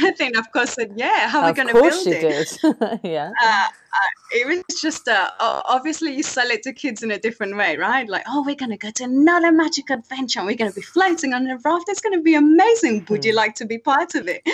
Athina, 0.03 0.39
of 0.39 0.51
course, 0.51 0.73
said, 0.73 0.93
Yeah, 0.95 1.29
how 1.29 1.41
are 1.41 1.51
we 1.51 1.55
going 1.55 1.67
to 1.69 1.73
build 1.73 2.07
it? 2.07 2.59
did. 2.61 2.99
yeah. 3.03 3.31
Uh, 3.41 3.67
uh, 3.91 4.09
it 4.31 4.45
was 4.47 4.79
just 4.79 5.07
uh, 5.07 5.31
obviously 5.39 6.13
you 6.13 6.21
sell 6.21 6.49
it 6.51 6.61
to 6.63 6.71
kids 6.73 7.01
in 7.01 7.09
a 7.11 7.17
different 7.17 7.57
way, 7.57 7.75
right? 7.75 8.07
Like, 8.07 8.23
oh, 8.27 8.43
we're 8.45 8.55
going 8.55 8.69
to 8.69 8.77
go 8.77 8.91
to 8.91 9.03
another 9.03 9.51
magic 9.51 9.89
adventure 9.89 10.39
and 10.39 10.47
we're 10.47 10.55
going 10.55 10.71
to 10.71 10.75
be 10.75 10.81
floating 10.81 11.33
on 11.33 11.47
a 11.47 11.57
raft. 11.57 11.85
It's 11.87 12.01
going 12.01 12.15
to 12.15 12.21
be 12.21 12.35
amazing. 12.35 13.07
Would 13.09 13.25
you 13.25 13.31
hmm. 13.31 13.37
like 13.37 13.55
to 13.55 13.65
be 13.65 13.79
part 13.79 14.15
of 14.15 14.27
it? 14.27 14.47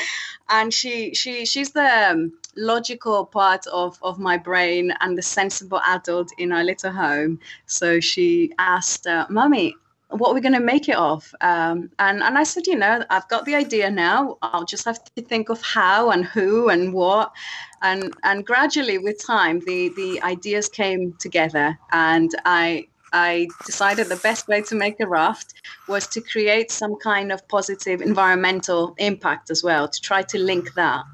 And 0.49 0.73
she, 0.73 1.13
she, 1.13 1.45
she's 1.45 1.71
the 1.71 2.11
um, 2.11 2.33
logical 2.57 3.25
part 3.25 3.65
of, 3.67 3.97
of 4.01 4.19
my 4.19 4.37
brain 4.37 4.93
and 5.01 5.17
the 5.17 5.21
sensible 5.21 5.81
adult 5.87 6.31
in 6.37 6.51
our 6.51 6.63
little 6.63 6.91
home. 6.91 7.39
So 7.65 7.99
she 7.99 8.53
asked, 8.57 9.07
uh, 9.07 9.25
"Mummy, 9.29 9.75
what 10.09 10.29
are 10.29 10.33
we 10.33 10.41
going 10.41 10.53
to 10.53 10.59
make 10.59 10.87
it 10.87 10.95
of? 10.95 11.33
Um, 11.41 11.89
and, 11.99 12.21
and 12.21 12.37
I 12.37 12.43
said, 12.43 12.67
you 12.67 12.75
know, 12.75 13.03
I've 13.09 13.27
got 13.27 13.45
the 13.45 13.55
idea 13.55 13.89
now. 13.89 14.37
I'll 14.41 14.65
just 14.65 14.85
have 14.85 15.03
to 15.03 15.21
think 15.21 15.49
of 15.49 15.61
how 15.61 16.11
and 16.11 16.25
who 16.25 16.69
and 16.69 16.93
what. 16.93 17.31
And, 17.81 18.13
and 18.23 18.45
gradually 18.45 18.97
with 18.97 19.23
time, 19.25 19.61
the, 19.65 19.89
the 19.95 20.21
ideas 20.21 20.69
came 20.69 21.13
together 21.19 21.77
and 21.91 22.31
I, 22.45 22.87
I 23.15 23.47
decided 23.65 24.07
the 24.07 24.17
best 24.17 24.49
way 24.49 24.61
to 24.63 24.75
make 24.75 24.99
a 24.99 25.07
raft 25.07 25.53
was 25.87 26.05
to 26.07 26.19
create 26.19 26.69
some 26.69 26.97
kind 26.97 27.31
of 27.31 27.47
positive 27.47 28.01
environmental 28.01 28.93
impact 28.97 29.49
as 29.49 29.63
well, 29.63 29.87
to 29.87 30.01
try 30.01 30.21
to 30.23 30.37
link 30.37 30.73
that. 30.73 31.05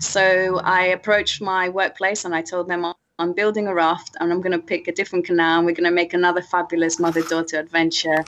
So 0.00 0.58
I 0.64 0.86
approached 0.86 1.40
my 1.40 1.68
workplace 1.68 2.24
and 2.24 2.34
I 2.34 2.42
told 2.42 2.66
them 2.68 2.92
I'm 3.20 3.32
building 3.34 3.68
a 3.68 3.74
raft 3.74 4.16
and 4.18 4.32
I'm 4.32 4.40
going 4.40 4.58
to 4.60 4.66
pick 4.66 4.88
a 4.88 4.92
different 4.92 5.26
canal. 5.26 5.58
And 5.58 5.66
we're 5.66 5.76
going 5.76 5.88
to 5.88 5.92
make 5.92 6.12
another 6.12 6.42
fabulous 6.42 6.98
mother 6.98 7.22
daughter 7.22 7.60
adventure. 7.60 8.24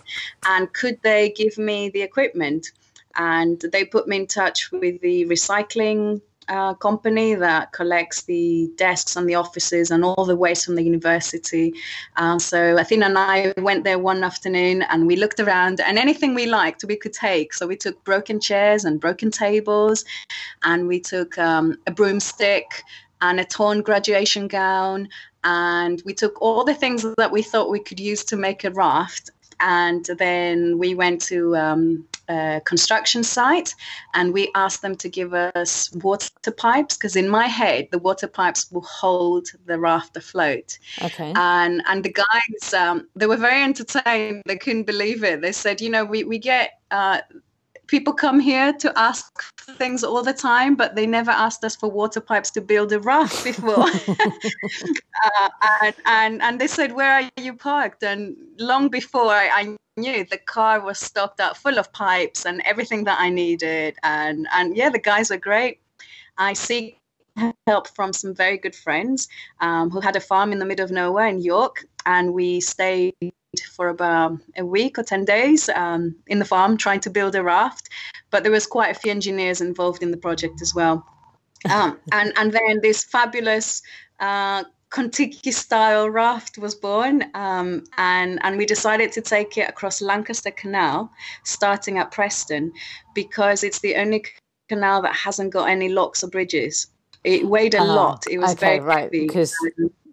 And 0.46 0.72
could 0.72 1.02
they 1.02 1.30
give 1.30 1.58
me 1.58 1.88
the 1.88 2.02
equipment? 2.02 2.70
And 3.16 3.60
they 3.72 3.84
put 3.84 4.06
me 4.06 4.18
in 4.18 4.26
touch 4.28 4.70
with 4.70 5.00
the 5.00 5.26
recycling 5.26 6.20
uh, 6.48 6.74
company 6.74 7.34
that 7.34 7.72
collects 7.72 8.22
the 8.22 8.70
desks 8.76 9.16
and 9.16 9.28
the 9.28 9.34
offices 9.34 9.90
and 9.90 10.04
all 10.04 10.24
the 10.24 10.36
waste 10.36 10.64
from 10.64 10.76
the 10.76 10.82
university. 10.82 11.74
Uh, 12.16 12.38
so 12.38 12.76
Athina 12.76 13.06
and 13.06 13.18
I 13.18 13.52
went 13.58 13.84
there 13.84 13.98
one 13.98 14.22
afternoon 14.22 14.82
and 14.82 15.06
we 15.06 15.16
looked 15.16 15.40
around 15.40 15.80
and 15.80 15.98
anything 15.98 16.34
we 16.34 16.46
liked 16.46 16.84
we 16.84 16.96
could 16.96 17.12
take. 17.12 17.52
So 17.54 17.66
we 17.66 17.76
took 17.76 18.02
broken 18.04 18.40
chairs 18.40 18.84
and 18.84 19.00
broken 19.00 19.30
tables 19.30 20.04
and 20.62 20.86
we 20.86 21.00
took 21.00 21.36
um, 21.38 21.76
a 21.86 21.90
broomstick 21.90 22.82
and 23.20 23.40
a 23.40 23.44
torn 23.44 23.82
graduation 23.82 24.48
gown. 24.48 25.08
And 25.44 26.02
we 26.04 26.12
took 26.12 26.40
all 26.42 26.64
the 26.64 26.74
things 26.74 27.06
that 27.16 27.30
we 27.30 27.42
thought 27.42 27.70
we 27.70 27.80
could 27.80 28.00
use 28.00 28.24
to 28.24 28.36
make 28.36 28.64
a 28.64 28.70
raft. 28.70 29.30
And 29.60 30.04
then 30.18 30.78
we 30.78 30.94
went 30.94 31.22
to 31.22 31.56
um, 31.56 32.06
construction 32.64 33.22
site 33.22 33.74
and 34.14 34.32
we 34.32 34.50
asked 34.54 34.82
them 34.82 34.96
to 34.96 35.08
give 35.08 35.32
us 35.32 35.92
water 35.94 36.50
pipes 36.56 36.96
because 36.96 37.16
in 37.16 37.28
my 37.28 37.46
head 37.46 37.88
the 37.92 37.98
water 37.98 38.26
pipes 38.26 38.70
will 38.72 38.82
hold 38.82 39.48
the 39.66 39.78
raft 39.78 40.16
afloat 40.16 40.78
okay 41.02 41.32
and 41.36 41.82
and 41.86 42.04
the 42.04 42.12
guys 42.12 42.74
um, 42.74 43.06
they 43.14 43.26
were 43.26 43.36
very 43.36 43.62
entertained 43.62 44.42
they 44.46 44.56
couldn't 44.56 44.84
believe 44.84 45.22
it 45.22 45.40
they 45.40 45.52
said 45.52 45.80
you 45.80 45.90
know 45.90 46.04
we, 46.04 46.24
we 46.24 46.38
get 46.38 46.80
uh, 46.90 47.20
people 47.86 48.12
come 48.12 48.40
here 48.40 48.72
to 48.72 48.92
ask 48.98 49.54
things 49.76 50.02
all 50.02 50.22
the 50.22 50.32
time, 50.32 50.74
but 50.74 50.94
they 50.94 51.06
never 51.06 51.30
asked 51.30 51.64
us 51.64 51.76
for 51.76 51.90
water 51.90 52.20
pipes 52.20 52.50
to 52.52 52.60
build 52.60 52.92
a 52.92 53.00
raft 53.00 53.44
before. 53.44 53.86
uh, 55.24 55.48
and, 55.82 55.94
and, 56.06 56.42
and 56.42 56.60
they 56.60 56.66
said, 56.66 56.92
Where 56.92 57.12
are 57.12 57.30
you 57.40 57.54
parked? 57.54 58.02
And 58.02 58.36
long 58.58 58.88
before 58.88 59.30
I, 59.30 59.48
I 59.48 59.76
knew 59.96 60.24
the 60.24 60.38
car 60.38 60.80
was 60.80 60.98
stocked 60.98 61.40
up 61.40 61.56
full 61.56 61.78
of 61.78 61.92
pipes 61.92 62.44
and 62.44 62.60
everything 62.64 63.04
that 63.04 63.18
I 63.18 63.30
needed. 63.30 63.96
And, 64.02 64.46
and 64.52 64.76
yeah, 64.76 64.90
the 64.90 64.98
guys 64.98 65.30
are 65.30 65.38
great. 65.38 65.80
I 66.38 66.52
seek 66.52 67.00
help 67.66 67.88
from 67.88 68.12
some 68.12 68.34
very 68.34 68.58
good 68.58 68.74
friends 68.74 69.28
um, 69.60 69.90
who 69.90 70.00
had 70.00 70.16
a 70.16 70.20
farm 70.20 70.52
in 70.52 70.58
the 70.58 70.64
middle 70.64 70.84
of 70.84 70.90
nowhere 70.90 71.26
in 71.26 71.40
York. 71.40 71.84
And 72.04 72.32
we 72.32 72.60
stayed 72.60 73.14
for 73.72 73.88
about 73.88 74.38
a 74.56 74.64
week 74.64 74.98
or 74.98 75.02
10 75.02 75.24
days 75.24 75.68
um, 75.70 76.14
in 76.26 76.38
the 76.38 76.44
farm 76.44 76.76
trying 76.76 77.00
to 77.00 77.10
build 77.10 77.34
a 77.34 77.42
raft. 77.42 77.88
But 78.30 78.42
there 78.42 78.52
was 78.52 78.66
quite 78.66 78.94
a 78.94 78.98
few 78.98 79.10
engineers 79.10 79.60
involved 79.60 80.02
in 80.02 80.10
the 80.10 80.16
project 80.16 80.60
as 80.60 80.74
well. 80.74 81.06
Um, 81.70 81.98
and, 82.12 82.32
and 82.36 82.52
then 82.52 82.80
this 82.82 83.02
fabulous 83.02 83.82
uh, 84.20 84.64
Kon-Tiki 84.96 85.52
style 85.52 86.08
raft 86.08 86.56
was 86.56 86.74
born, 86.74 87.22
um, 87.34 87.84
and, 87.98 88.38
and 88.42 88.56
we 88.56 88.64
decided 88.64 89.12
to 89.12 89.20
take 89.20 89.58
it 89.58 89.68
across 89.68 90.00
Lancaster 90.00 90.50
Canal, 90.50 91.12
starting 91.44 91.98
at 91.98 92.10
Preston, 92.10 92.72
because 93.14 93.62
it's 93.62 93.80
the 93.80 93.94
only 93.96 94.24
canal 94.70 95.02
that 95.02 95.14
hasn't 95.14 95.52
got 95.52 95.68
any 95.68 95.90
locks 95.90 96.24
or 96.24 96.28
bridges. 96.28 96.86
It 97.24 97.46
weighed 97.46 97.74
a 97.74 97.82
uh, 97.82 97.84
lot. 97.84 98.24
It 98.30 98.38
was 98.38 98.52
okay, 98.52 98.78
very 98.78 98.80
right, 98.80 99.02
heavy. 99.02 99.26
Because, 99.26 99.54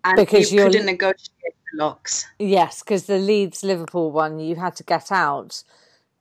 and 0.04 0.18
because 0.18 0.52
you 0.52 0.64
couldn't 0.64 0.86
negotiate 0.86 1.56
the 1.72 1.78
locks. 1.78 2.28
Yes, 2.38 2.84
because 2.84 3.06
the 3.06 3.20
Leeds 3.20 3.64
Liverpool 3.64 4.12
one, 4.12 4.38
you 4.38 4.58
had 4.58 4.76
to 4.76 4.84
get 4.84 5.14
out 5.14 5.64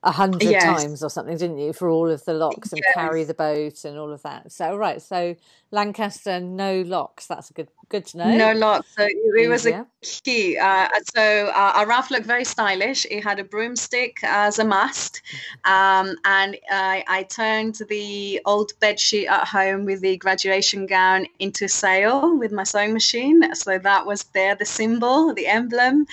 a 0.03 0.11
hundred 0.11 0.43
yes. 0.43 0.63
times 0.63 1.03
or 1.03 1.09
something, 1.09 1.37
didn't 1.37 1.57
you, 1.57 1.71
for 1.71 1.89
all 1.89 2.09
of 2.09 2.23
the 2.25 2.33
locks 2.33 2.71
and 2.71 2.81
yes. 2.83 2.93
carry 2.93 3.23
the 3.23 3.33
boat 3.33 3.85
and 3.85 3.97
all 3.97 4.11
of 4.11 4.21
that. 4.23 4.51
So 4.51 4.75
right, 4.75 5.01
so 5.01 5.35
Lancaster, 5.71 6.39
no 6.39 6.81
locks. 6.81 7.27
That's 7.27 7.49
a 7.49 7.53
good 7.53 7.69
good 7.89 8.05
to 8.07 8.17
know. 8.17 8.35
No 8.35 8.51
locks. 8.53 8.87
So 8.95 9.07
it, 9.07 9.47
was 9.47 9.65
a 9.65 9.85
key. 10.01 10.57
Uh, 10.57 10.89
so 11.15 11.47
uh, 11.47 11.71
our 11.75 11.87
raft 11.87 12.11
looked 12.11 12.25
very 12.25 12.43
stylish. 12.43 13.05
It 13.09 13.23
had 13.23 13.39
a 13.39 13.43
broomstick 13.43 14.17
as 14.23 14.59
a 14.59 14.65
mast, 14.65 15.21
um, 15.63 16.15
and 16.25 16.57
I, 16.69 17.03
I 17.07 17.23
turned 17.23 17.79
the 17.89 18.41
old 18.45 18.73
bed 18.79 18.99
sheet 18.99 19.27
at 19.27 19.47
home 19.47 19.85
with 19.85 20.01
the 20.01 20.17
graduation 20.17 20.85
gown 20.85 21.27
into 21.39 21.67
sail 21.67 22.37
with 22.37 22.51
my 22.51 22.63
sewing 22.63 22.93
machine. 22.93 23.55
So 23.55 23.77
that 23.77 24.05
was 24.05 24.23
there, 24.33 24.55
the 24.55 24.65
symbol, 24.65 25.33
the 25.33 25.47
emblem. 25.47 26.07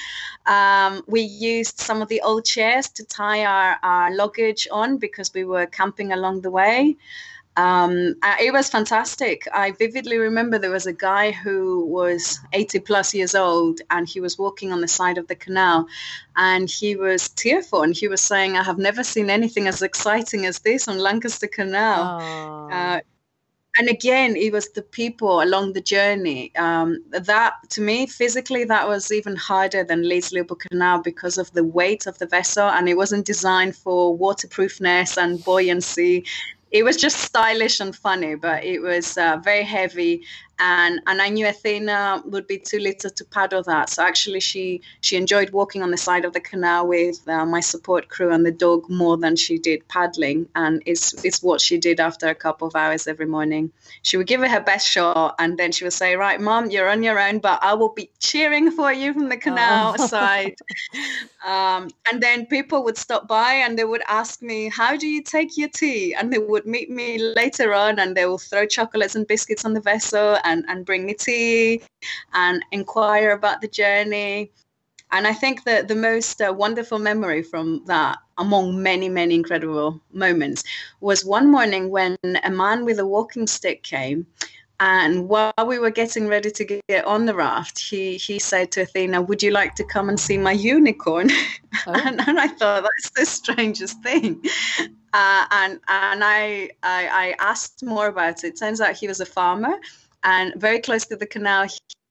Um, 0.47 1.03
we 1.07 1.21
used 1.21 1.79
some 1.79 2.03
of 2.03 2.09
the 2.09 2.21
old 2.23 2.45
chairs 2.45 2.89
to 2.91 3.05
tie 3.05 3.45
our, 3.45 3.79
our 3.83 4.15
luggage 4.15 4.69
on 4.71 4.99
because 4.99 5.33
we 5.35 5.45
were 5.45 5.67
camping 5.67 6.13
along 6.13 6.43
the 6.43 6.51
way. 6.51 6.97
Um, 7.57 8.15
it 8.41 8.53
was 8.53 8.71
fantastic. 8.71 9.47
I 9.53 9.73
vividly 9.73 10.19
remember 10.19 10.59
there 10.59 10.71
was 10.71 10.87
a 10.87 10.93
guy 10.93 11.33
who 11.33 11.85
was 11.85 12.39
80 12.53 12.79
plus 12.81 13.13
years 13.13 13.35
old 13.35 13.81
and 13.91 14.09
he 14.09 14.21
was 14.21 14.39
walking 14.39 14.73
on 14.73 14.81
the 14.81 14.89
side 14.89 15.19
of 15.19 15.27
the 15.27 15.35
canal 15.35 15.87
and 16.37 16.71
he 16.71 16.97
was 16.97 17.29
tearful 17.29 17.83
and 17.83 17.95
he 17.95 18.09
was 18.09 18.21
saying, 18.21 18.57
I 18.57 18.63
have 18.63 18.79
never 18.79 19.03
seen 19.03 19.29
anything 19.31 19.67
as 19.67 19.83
exciting 19.83 20.47
as 20.47 20.61
this 20.61 20.89
on 20.89 20.99
Lancaster 20.99 21.49
Canal. 21.49 22.69
Uh, 22.73 23.01
and 23.79 23.89
again, 23.89 24.37
it 24.37 24.53
was 24.53 24.71
the 24.71 24.83
people 24.83 25.43
along 25.43 25.73
the 25.73 25.81
journey. 25.81 26.55
Um, 26.57 27.05
that, 27.11 27.55
to 27.71 27.81
me, 27.81 28.07
physically, 28.07 28.65
that 28.65 28.89
was 28.89 29.13
even 29.13 29.37
harder 29.37 29.85
than 29.85 30.09
Leeds 30.09 30.33
Liverpool 30.33 30.57
Canal 30.57 31.03
because 31.03 31.39
of 31.39 31.53
the 31.53 31.65
weight 31.65 32.07
of 32.07 32.19
the 32.19 32.27
vessel, 32.27 32.69
and 32.69 32.89
it 32.89 32.97
wasn't 32.97 33.27
designed 33.27 33.77
for 33.77 34.17
waterproofness 34.17 35.17
and 35.17 35.43
buoyancy 35.45 36.25
it 36.71 36.85
was 36.85 36.97
just 36.97 37.19
stylish 37.19 37.81
and 37.81 37.95
funny, 37.95 38.37
but 38.37 38.63
it 38.65 38.81
was 38.81 39.19
uh, 39.19 39.39
very 39.43 39.65
heavy. 39.65 40.25
And 40.61 41.01
and 41.07 41.21
I 41.23 41.29
knew 41.29 41.47
Athina 41.47 42.25
would 42.27 42.47
be 42.47 42.59
too 42.59 42.79
little 42.79 43.11
to 43.11 43.25
paddle 43.25 43.63
that. 43.65 43.91
So 43.91 44.03
actually, 44.03 44.41
she 44.41 44.83
she 45.01 45.17
enjoyed 45.17 45.51
walking 45.51 45.83
on 45.83 45.91
the 45.91 45.97
side 45.97 46.25
of 46.25 46.33
the 46.33 46.41
canal 46.41 46.87
with 46.87 47.27
uh, 47.29 47.47
my 47.47 47.61
support 47.61 48.09
crew 48.09 48.31
and 48.33 48.45
the 48.45 48.53
dog 48.53 48.89
more 48.89 49.17
than 49.17 49.37
she 49.37 49.59
did 49.59 49.87
paddling. 49.89 50.49
And 50.55 50.83
it's 50.87 51.25
it's 51.25 51.43
what 51.43 51.61
she 51.61 51.79
did 51.79 51.99
after 51.99 52.29
a 52.29 52.35
couple 52.35 52.69
of 52.69 52.77
hours 52.77 53.07
every 53.07 53.27
morning. 53.27 53.73
She 54.03 54.17
would 54.17 54.27
give 54.27 54.43
it 54.43 54.51
her 54.51 54.61
best 54.61 54.87
shot, 54.87 55.35
and 55.39 55.59
then 55.59 55.73
she 55.73 55.85
would 55.85 55.95
say, 55.95 56.17
"Right, 56.17 56.41
mom, 56.41 56.71
you're 56.71 56.91
on 56.91 57.03
your 57.03 57.19
own, 57.19 57.39
but 57.39 57.59
I 57.63 57.75
will 57.75 57.95
be 57.95 58.11
cheering 58.19 58.71
for 58.71 58.93
you 58.93 59.15
from 59.15 59.29
the 59.31 59.37
canal 59.37 59.97
oh. 59.99 60.07
side." 60.15 60.57
Um, 61.47 61.89
and 62.11 62.23
then 62.23 62.45
people 62.47 62.85
would 62.85 62.99
stop 62.99 63.27
by 63.27 63.55
and 63.55 63.79
they 63.79 63.85
would 63.85 64.03
ask 64.09 64.43
me, 64.43 64.69
How 64.69 64.97
do 64.97 65.07
you 65.07 65.23
take 65.23 65.57
your 65.57 65.69
tea? 65.69 66.15
And 66.15 66.33
they 66.33 66.39
would 66.39 66.67
meet 66.67 66.91
me 66.91 67.19
later 67.19 67.73
on 67.73 67.99
and 67.99 68.17
they 68.17 68.27
will 68.27 68.39
throw 68.39 68.67
chocolates 68.67 69.15
and 69.15 69.27
biscuits 69.27 69.65
on 69.65 69.73
the 69.73 69.81
vessel 69.81 70.37
and, 70.51 70.65
and 70.69 70.85
bring 70.85 71.07
me 71.07 71.15
tea 71.15 71.83
and 72.33 72.65
inquire 72.73 73.31
about 73.31 73.61
the 73.61 73.69
journey. 73.69 74.51
And 75.13 75.27
I 75.27 75.33
think 75.33 75.65
that 75.65 75.89
the 75.89 75.97
most 75.97 76.41
uh, 76.41 76.53
wonderful 76.53 76.99
memory 76.99 77.43
from 77.43 77.83
that, 77.87 78.19
among 78.39 78.81
many, 78.81 79.09
many 79.09 79.35
incredible 79.35 80.01
moments, 80.13 80.63
was 81.01 81.25
one 81.25 81.51
morning 81.51 81.91
when 81.91 82.17
a 82.45 82.51
man 82.51 82.85
with 82.85 82.99
a 82.99 83.07
walking 83.07 83.47
stick 83.47 83.83
came 83.83 84.27
and 84.81 85.29
while 85.29 85.53
we 85.67 85.79
were 85.79 85.91
getting 85.91 86.27
ready 86.27 86.51
to 86.51 86.81
get 86.89 87.05
on 87.05 87.27
the 87.27 87.35
raft, 87.35 87.79
he, 87.79 88.17
he 88.17 88.39
said 88.39 88.73
to 88.73 88.87
Athina, 88.87 89.27
Would 89.29 89.43
you 89.43 89.51
like 89.51 89.75
to 89.75 89.85
come 89.85 90.09
and 90.09 90.19
see 90.19 90.39
my 90.39 90.53
unicorn? 90.53 91.29
Oh. 91.87 91.93
and, 91.93 92.19
and, 92.27 92.41
I 92.41 92.49
thought, 92.49 92.83
That's 92.83 93.11
the 93.11 93.27
strangest 93.27 94.03
thing. 94.03 94.43
Uh, 95.13 95.45
and 95.51 95.81
and 95.89 96.25
I, 96.25 96.71
I, 96.83 97.09
I 97.09 97.35
asked 97.41 97.85
more 97.85 98.07
about 98.07 98.43
it. 98.43 98.59
Turns 98.59 98.81
out 98.81 98.97
he 98.97 99.07
was 99.07 99.21
a 99.21 99.27
farmer 99.27 99.75
and 100.23 100.55
very 100.57 100.81
close 100.81 101.07
to 101.07 101.17
the 101.17 101.27
canal 101.27 101.67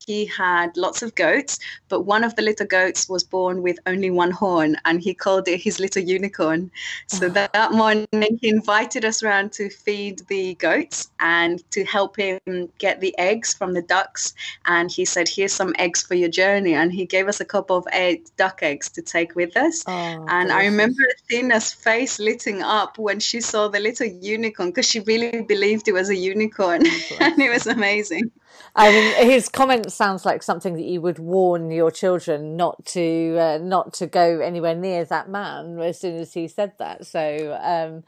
he 0.10 0.26
had 0.26 0.76
lots 0.76 1.04
of 1.04 1.14
goats, 1.14 1.60
but 1.88 2.02
one 2.02 2.24
of 2.24 2.36
the 2.36 2.42
little 2.42 2.66
goats 2.66 3.08
was 3.08 3.24
born 3.24 3.62
with 3.62 3.78
only 3.86 4.10
one 4.10 4.32
horn, 4.32 4.76
and 4.86 5.00
he 5.00 5.14
called 5.14 5.48
it 5.48 5.60
his 5.62 5.80
little 5.80 6.02
unicorn. 6.02 6.72
So 7.06 7.28
oh. 7.28 7.48
that 7.54 7.72
morning, 7.74 8.40
he 8.42 8.50
invited 8.50 9.06
us 9.06 9.22
around 9.22 9.52
to 9.54 9.70
feed 9.70 10.24
the 10.28 10.56
goats 10.56 11.12
and 11.20 11.54
to 11.70 11.84
help 11.84 12.18
him 12.18 12.40
get 12.80 13.02
the 13.02 13.14
eggs 13.20 13.54
from 13.54 13.76
the 13.76 13.84
ducks. 13.84 14.34
And 14.66 14.90
he 14.92 15.06
said, 15.06 15.28
"Here's 15.30 15.54
some 15.54 15.76
eggs 15.78 16.02
for 16.02 16.16
your 16.16 16.34
journey," 16.42 16.74
and 16.74 16.92
he 16.92 17.06
gave 17.06 17.28
us 17.28 17.40
a 17.40 17.46
couple 17.46 17.78
of 17.78 17.86
egg, 17.92 18.26
duck 18.36 18.64
eggs 18.64 18.90
to 18.96 19.04
take 19.04 19.36
with 19.36 19.56
us. 19.56 19.84
Oh, 19.88 20.26
and 20.38 20.52
I 20.52 20.66
remember 20.66 21.04
Athina's 21.18 21.72
face 21.72 22.18
lighting 22.18 22.64
up 22.64 22.98
when 22.98 23.20
she 23.20 23.42
saw 23.42 23.68
the 23.68 23.80
little 23.80 24.08
unicorn 24.08 24.70
because 24.70 24.90
she 24.90 25.02
really 25.02 25.44
believed 25.44 25.88
it 25.88 25.94
was 26.02 26.10
a 26.10 26.16
unicorn, 26.16 26.82
oh, 26.88 27.18
and 27.26 27.40
it 27.40 27.52
was 27.52 27.68
amazing. 27.68 28.32
I 28.76 28.92
mean, 28.92 29.30
his 29.30 29.50
comment 29.50 29.92
sounds 30.00 30.26
like 30.26 30.42
something 30.42 30.76
that 30.76 30.86
you 30.86 31.02
would 31.02 31.20
warn 31.20 31.70
your 31.72 31.92
children 31.92 32.56
not 32.56 32.86
to 32.86 33.36
uh, 33.38 33.60
not 33.62 33.94
to 33.94 34.08
go 34.08 34.40
anywhere 34.40 34.74
near 34.74 35.04
that 35.04 35.30
man 35.30 35.78
as 35.80 36.00
soon 36.00 36.16
as 36.16 36.34
he 36.34 36.48
said 36.48 36.72
that. 36.78 37.06
So 37.06 37.22
um, 37.62 38.06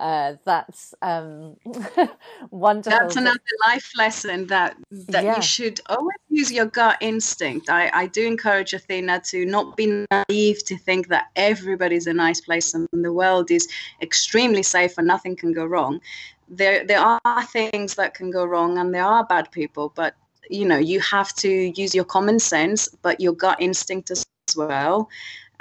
uh, 0.00 0.36
that's 0.46 0.94
um, 1.02 1.56
wonderful. 2.50 2.98
That's 2.98 3.16
another 3.16 3.54
life 3.68 3.92
lesson 3.94 4.46
that 4.46 4.74
that 4.90 5.24
yeah. 5.24 5.36
you 5.36 5.42
should 5.42 5.82
always 5.90 6.22
use 6.30 6.50
your 6.50 6.64
gut 6.64 6.96
instinct. 7.02 7.68
I, 7.68 7.90
I 7.92 8.06
do 8.06 8.26
encourage 8.26 8.72
Athina 8.72 9.22
to 9.30 9.44
not 9.44 9.76
be 9.76 10.06
naive 10.10 10.64
to 10.64 10.78
think 10.78 11.08
that 11.08 11.26
everybody's 11.36 12.06
a 12.06 12.14
nice 12.14 12.40
place 12.40 12.72
and 12.72 12.88
the 12.92 13.12
world 13.12 13.50
is 13.50 13.68
extremely 14.00 14.62
safe 14.62 14.96
and 14.96 15.06
nothing 15.06 15.36
can 15.36 15.52
go 15.52 15.66
wrong 15.66 16.00
there 16.46 16.84
there 16.84 17.00
are 17.00 17.46
things 17.46 17.94
that 17.94 18.12
can 18.12 18.30
go 18.30 18.44
wrong 18.44 18.76
and 18.76 18.92
there 18.94 19.02
are 19.02 19.24
bad 19.24 19.50
people 19.50 19.90
but 19.96 20.14
you 20.50 20.66
know 20.66 20.78
you 20.78 21.00
have 21.00 21.34
to 21.34 21.48
use 21.48 21.94
your 21.94 22.04
common 22.04 22.38
sense 22.38 22.88
but 23.02 23.20
your 23.20 23.32
gut 23.32 23.56
instinct 23.60 24.10
as 24.10 24.24
well. 24.56 25.08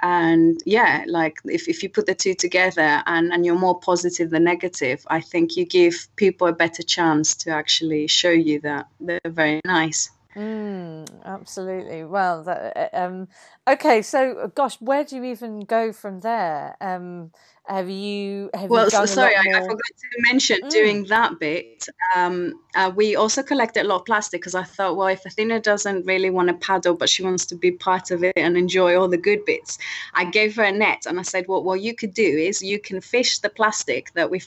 And 0.01 0.61
yeah 0.65 1.05
like 1.07 1.37
if, 1.45 1.69
if 1.69 1.81
you 1.81 1.89
put 1.89 2.05
the 2.05 2.15
two 2.15 2.33
together 2.33 3.01
and 3.05 3.31
and 3.31 3.45
you're 3.45 3.57
more 3.57 3.79
positive 3.79 4.29
than 4.31 4.43
negative 4.43 5.07
i 5.07 5.21
think 5.21 5.55
you 5.55 5.63
give 5.65 6.09
people 6.17 6.47
a 6.47 6.51
better 6.51 6.83
chance 6.83 7.35
to 7.35 7.51
actually 7.51 8.07
show 8.07 8.29
you 8.29 8.59
that 8.61 8.87
they're 8.99 9.21
very 9.25 9.61
nice 9.63 10.11
Mm, 10.35 11.07
absolutely. 11.25 12.03
Well, 12.03 12.43
that, 12.43 12.89
um, 12.93 13.27
okay. 13.67 14.01
So, 14.01 14.51
gosh, 14.55 14.77
where 14.81 15.03
do 15.03 15.15
you 15.15 15.23
even 15.25 15.61
go 15.61 15.93
from 15.93 16.21
there? 16.21 16.75
Um, 16.81 17.31
have 17.65 17.89
you? 17.89 18.49
Have 18.53 18.69
well, 18.69 18.85
you 18.85 18.89
so, 18.89 19.05
sorry, 19.05 19.35
I, 19.35 19.41
I, 19.41 19.61
forgot 19.61 19.77
to 19.77 20.31
mention 20.31 20.59
mm. 20.63 20.69
doing 20.69 21.05
that 21.05 21.39
bit. 21.39 21.87
Um, 22.15 22.55
uh, 22.75 22.91
we 22.95 23.15
also 23.15 23.43
collected 23.43 23.85
a 23.85 23.87
lot 23.87 24.01
of 24.01 24.05
plastic 24.05 24.41
because 24.41 24.55
I 24.55 24.63
thought, 24.63 24.97
well, 24.97 25.07
if 25.07 25.23
Athina 25.23 25.61
doesn't 25.61 26.05
really 26.05 26.29
want 26.29 26.47
to 26.49 26.55
paddle, 26.55 26.95
but 26.95 27.09
she 27.09 27.23
wants 27.23 27.45
to 27.47 27.55
be 27.55 27.71
part 27.71 28.09
of 28.09 28.23
it 28.23 28.33
and 28.35 28.57
enjoy 28.57 28.99
all 28.99 29.07
the 29.07 29.17
good 29.17 29.45
bits, 29.45 29.77
I 30.13 30.25
gave 30.25 30.55
her 30.55 30.63
a 30.63 30.71
net 30.71 31.05
and 31.05 31.19
I 31.19 31.23
said, 31.23 31.45
well, 31.47 31.63
what 31.63 31.81
you 31.81 31.95
could 31.95 32.13
do 32.13 32.23
is 32.23 32.61
you 32.61 32.79
can 32.79 33.01
fish 33.01 33.39
the 33.39 33.49
plastic 33.49 34.11
that 34.13 34.31
we 34.31 34.41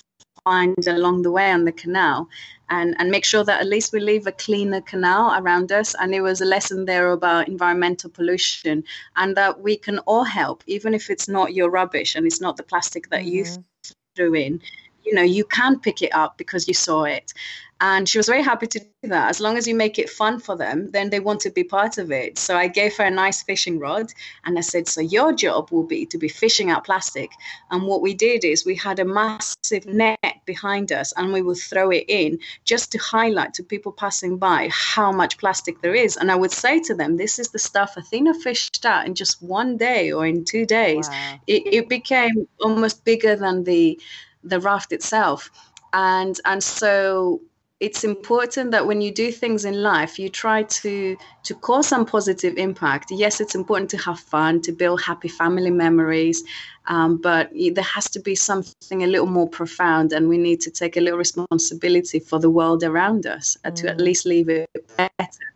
find 0.46 0.86
along 0.86 1.22
the 1.22 1.30
way 1.32 1.50
on 1.50 1.64
the 1.64 1.72
canal 1.72 2.28
and, 2.70 2.94
and 3.00 3.10
make 3.10 3.24
sure 3.24 3.42
that 3.42 3.60
at 3.60 3.66
least 3.66 3.92
we 3.92 3.98
leave 3.98 4.28
a 4.28 4.32
cleaner 4.32 4.80
canal 4.80 5.34
around 5.42 5.72
us. 5.72 5.96
And 6.00 6.14
it 6.14 6.20
was 6.20 6.40
a 6.40 6.44
lesson 6.44 6.84
there 6.84 7.10
about 7.10 7.48
environmental 7.48 8.10
pollution 8.10 8.84
and 9.16 9.36
that 9.36 9.60
we 9.60 9.76
can 9.76 9.98
all 10.00 10.22
help, 10.22 10.62
even 10.68 10.94
if 10.94 11.10
it's 11.10 11.28
not 11.28 11.52
your 11.52 11.68
rubbish 11.68 12.14
and 12.14 12.26
it's 12.26 12.40
not 12.40 12.56
the 12.56 12.62
plastic 12.62 13.10
that 13.10 13.22
mm-hmm. 13.22 13.28
you 13.28 13.92
threw 14.14 14.34
in. 14.34 14.60
You 15.06 15.14
know, 15.14 15.22
you 15.22 15.44
can 15.44 15.78
pick 15.80 16.02
it 16.02 16.14
up 16.14 16.36
because 16.36 16.68
you 16.68 16.74
saw 16.74 17.04
it. 17.04 17.32
And 17.80 18.08
she 18.08 18.16
was 18.18 18.26
very 18.26 18.42
happy 18.42 18.66
to 18.68 18.78
do 18.78 19.08
that. 19.10 19.28
As 19.28 19.38
long 19.38 19.58
as 19.58 19.68
you 19.68 19.74
make 19.74 19.98
it 19.98 20.08
fun 20.08 20.40
for 20.40 20.56
them, 20.56 20.90
then 20.92 21.10
they 21.10 21.20
want 21.20 21.40
to 21.40 21.50
be 21.50 21.62
part 21.62 21.98
of 21.98 22.10
it. 22.10 22.38
So 22.38 22.56
I 22.56 22.68
gave 22.68 22.96
her 22.96 23.04
a 23.04 23.10
nice 23.10 23.42
fishing 23.42 23.78
rod 23.78 24.10
and 24.44 24.56
I 24.56 24.62
said, 24.62 24.88
So 24.88 25.02
your 25.02 25.34
job 25.34 25.70
will 25.70 25.82
be 25.82 26.06
to 26.06 26.16
be 26.16 26.28
fishing 26.28 26.70
out 26.70 26.86
plastic. 26.86 27.30
And 27.70 27.82
what 27.82 28.00
we 28.00 28.14
did 28.14 28.46
is 28.46 28.64
we 28.64 28.76
had 28.76 28.98
a 28.98 29.04
massive 29.04 29.84
net 29.84 30.40
behind 30.46 30.90
us 30.90 31.12
and 31.18 31.34
we 31.34 31.42
would 31.42 31.58
throw 31.58 31.90
it 31.90 32.06
in 32.08 32.38
just 32.64 32.92
to 32.92 32.98
highlight 32.98 33.52
to 33.54 33.62
people 33.62 33.92
passing 33.92 34.38
by 34.38 34.70
how 34.72 35.12
much 35.12 35.36
plastic 35.36 35.82
there 35.82 35.94
is. 35.94 36.16
And 36.16 36.32
I 36.32 36.36
would 36.36 36.52
say 36.52 36.80
to 36.84 36.94
them, 36.94 37.18
This 37.18 37.38
is 37.38 37.50
the 37.50 37.58
stuff 37.58 37.96
Athina 37.96 38.32
fished 38.40 38.86
out 38.86 39.06
in 39.06 39.14
just 39.14 39.42
one 39.42 39.76
day 39.76 40.12
or 40.12 40.26
in 40.26 40.46
two 40.46 40.64
days. 40.64 41.10
Wow. 41.10 41.40
It, 41.46 41.62
it 41.66 41.88
became 41.90 42.48
almost 42.58 43.04
bigger 43.04 43.36
than 43.36 43.64
the 43.64 44.00
the 44.48 44.60
raft 44.60 44.92
itself. 44.92 45.50
And 45.92 46.40
and 46.44 46.62
so 46.62 47.40
it's 47.78 48.04
important 48.04 48.70
that 48.70 48.86
when 48.86 49.02
you 49.02 49.12
do 49.12 49.30
things 49.30 49.64
in 49.64 49.82
life 49.82 50.18
you 50.18 50.30
try 50.30 50.62
to 50.62 51.16
to 51.42 51.54
cause 51.54 51.86
some 51.86 52.06
positive 52.06 52.56
impact 52.56 53.10
yes 53.10 53.38
it's 53.38 53.54
important 53.54 53.90
to 53.90 53.98
have 53.98 54.18
fun 54.18 54.62
to 54.62 54.72
build 54.72 55.00
happy 55.02 55.28
family 55.28 55.70
memories 55.70 56.42
um, 56.86 57.18
but 57.18 57.50
there 57.72 57.84
has 57.84 58.08
to 58.08 58.20
be 58.20 58.34
something 58.34 59.02
a 59.02 59.06
little 59.06 59.26
more 59.26 59.48
profound 59.48 60.12
and 60.12 60.28
we 60.28 60.38
need 60.38 60.60
to 60.60 60.70
take 60.70 60.96
a 60.96 61.00
little 61.00 61.18
responsibility 61.18 62.18
for 62.18 62.38
the 62.38 62.48
world 62.48 62.82
around 62.82 63.26
us 63.26 63.56
uh, 63.64 63.70
to 63.70 63.90
at 63.90 63.98
mm. 63.98 64.02
least 64.02 64.24
leave 64.24 64.48
it 64.48 64.70
better 64.96 65.46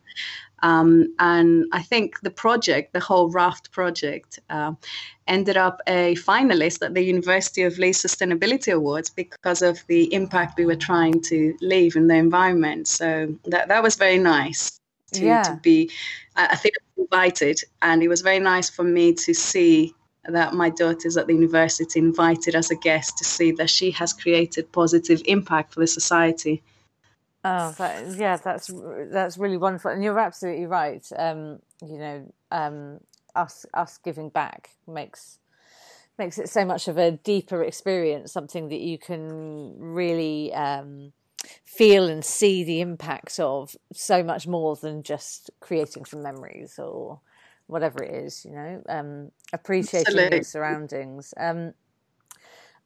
um, 0.62 1.14
and 1.18 1.66
I 1.72 1.82
think 1.82 2.20
the 2.20 2.30
project, 2.30 2.92
the 2.92 3.00
whole 3.00 3.30
raft 3.30 3.72
project, 3.72 4.38
uh, 4.50 4.72
ended 5.26 5.56
up 5.56 5.80
a 5.86 6.14
finalist 6.16 6.84
at 6.84 6.94
the 6.94 7.02
University 7.02 7.62
of 7.62 7.78
Leeds 7.78 8.02
Sustainability 8.02 8.72
Awards 8.72 9.10
because 9.10 9.62
of 9.62 9.78
the 9.86 10.12
impact 10.12 10.58
we 10.58 10.66
were 10.66 10.76
trying 10.76 11.20
to 11.22 11.56
leave 11.60 11.96
in 11.96 12.08
the 12.08 12.16
environment. 12.16 12.88
So 12.88 13.34
that, 13.44 13.68
that 13.68 13.82
was 13.82 13.96
very 13.96 14.18
nice 14.18 14.80
to, 15.12 15.24
yeah. 15.24 15.42
to 15.42 15.56
be, 15.62 15.90
I 16.36 16.56
think, 16.56 16.74
invited. 16.96 17.60
And 17.82 18.02
it 18.02 18.08
was 18.08 18.20
very 18.20 18.40
nice 18.40 18.68
for 18.68 18.84
me 18.84 19.14
to 19.14 19.34
see 19.34 19.94
that 20.24 20.52
my 20.52 20.68
daughter's 20.70 21.16
at 21.16 21.26
the 21.26 21.34
university 21.34 21.98
invited 21.98 22.54
as 22.54 22.70
a 22.70 22.76
guest 22.76 23.16
to 23.18 23.24
see 23.24 23.52
that 23.52 23.70
she 23.70 23.90
has 23.92 24.12
created 24.12 24.70
positive 24.72 25.22
impact 25.24 25.72
for 25.72 25.80
the 25.80 25.86
society. 25.86 26.62
Oh, 27.42 27.74
that, 27.78 28.18
yeah, 28.18 28.36
that's 28.36 28.70
that's 29.10 29.38
really 29.38 29.56
wonderful, 29.56 29.90
and 29.90 30.04
you're 30.04 30.18
absolutely 30.18 30.66
right. 30.66 31.06
Um, 31.16 31.60
you 31.82 31.98
know, 31.98 32.34
um, 32.50 33.00
us 33.34 33.64
us 33.72 33.96
giving 33.98 34.28
back 34.28 34.70
makes 34.86 35.38
makes 36.18 36.38
it 36.38 36.50
so 36.50 36.64
much 36.66 36.86
of 36.88 36.98
a 36.98 37.12
deeper 37.12 37.64
experience, 37.64 38.30
something 38.32 38.68
that 38.68 38.80
you 38.80 38.98
can 38.98 39.74
really 39.78 40.52
um, 40.52 41.12
feel 41.64 42.08
and 42.08 42.24
see 42.24 42.62
the 42.62 42.82
impact 42.82 43.40
of 43.40 43.74
so 43.92 44.22
much 44.22 44.46
more 44.46 44.76
than 44.76 45.02
just 45.02 45.50
creating 45.60 46.04
some 46.04 46.22
memories 46.22 46.78
or 46.78 47.20
whatever 47.68 48.02
it 48.02 48.14
is. 48.14 48.44
You 48.44 48.52
know, 48.52 48.82
um, 48.90 49.30
appreciating 49.54 50.12
Absolutely. 50.12 50.30
your 50.30 50.42
surroundings. 50.42 51.32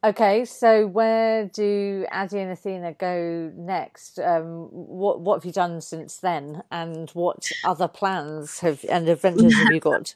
Okay, 0.05 0.45
so 0.45 0.87
where 0.87 1.47
do 1.47 2.05
Addi 2.13 2.35
and 2.35 2.55
Athina 2.55 2.93
go 2.99 3.51
next? 3.57 4.19
Um, 4.19 4.69
what 4.71 5.23
what 5.23 5.37
have 5.37 5.47
you 5.47 5.53
done 5.53 5.81
since 5.81 6.19
then, 6.19 6.63
and 6.71 7.09
what 7.13 7.51
other 7.65 7.89
plans 7.89 8.61
have 8.61 8.85
and 8.91 9.09
adventures 9.09 9.55
have 9.55 9.73
you 9.73 9.81
got? 9.91 10.15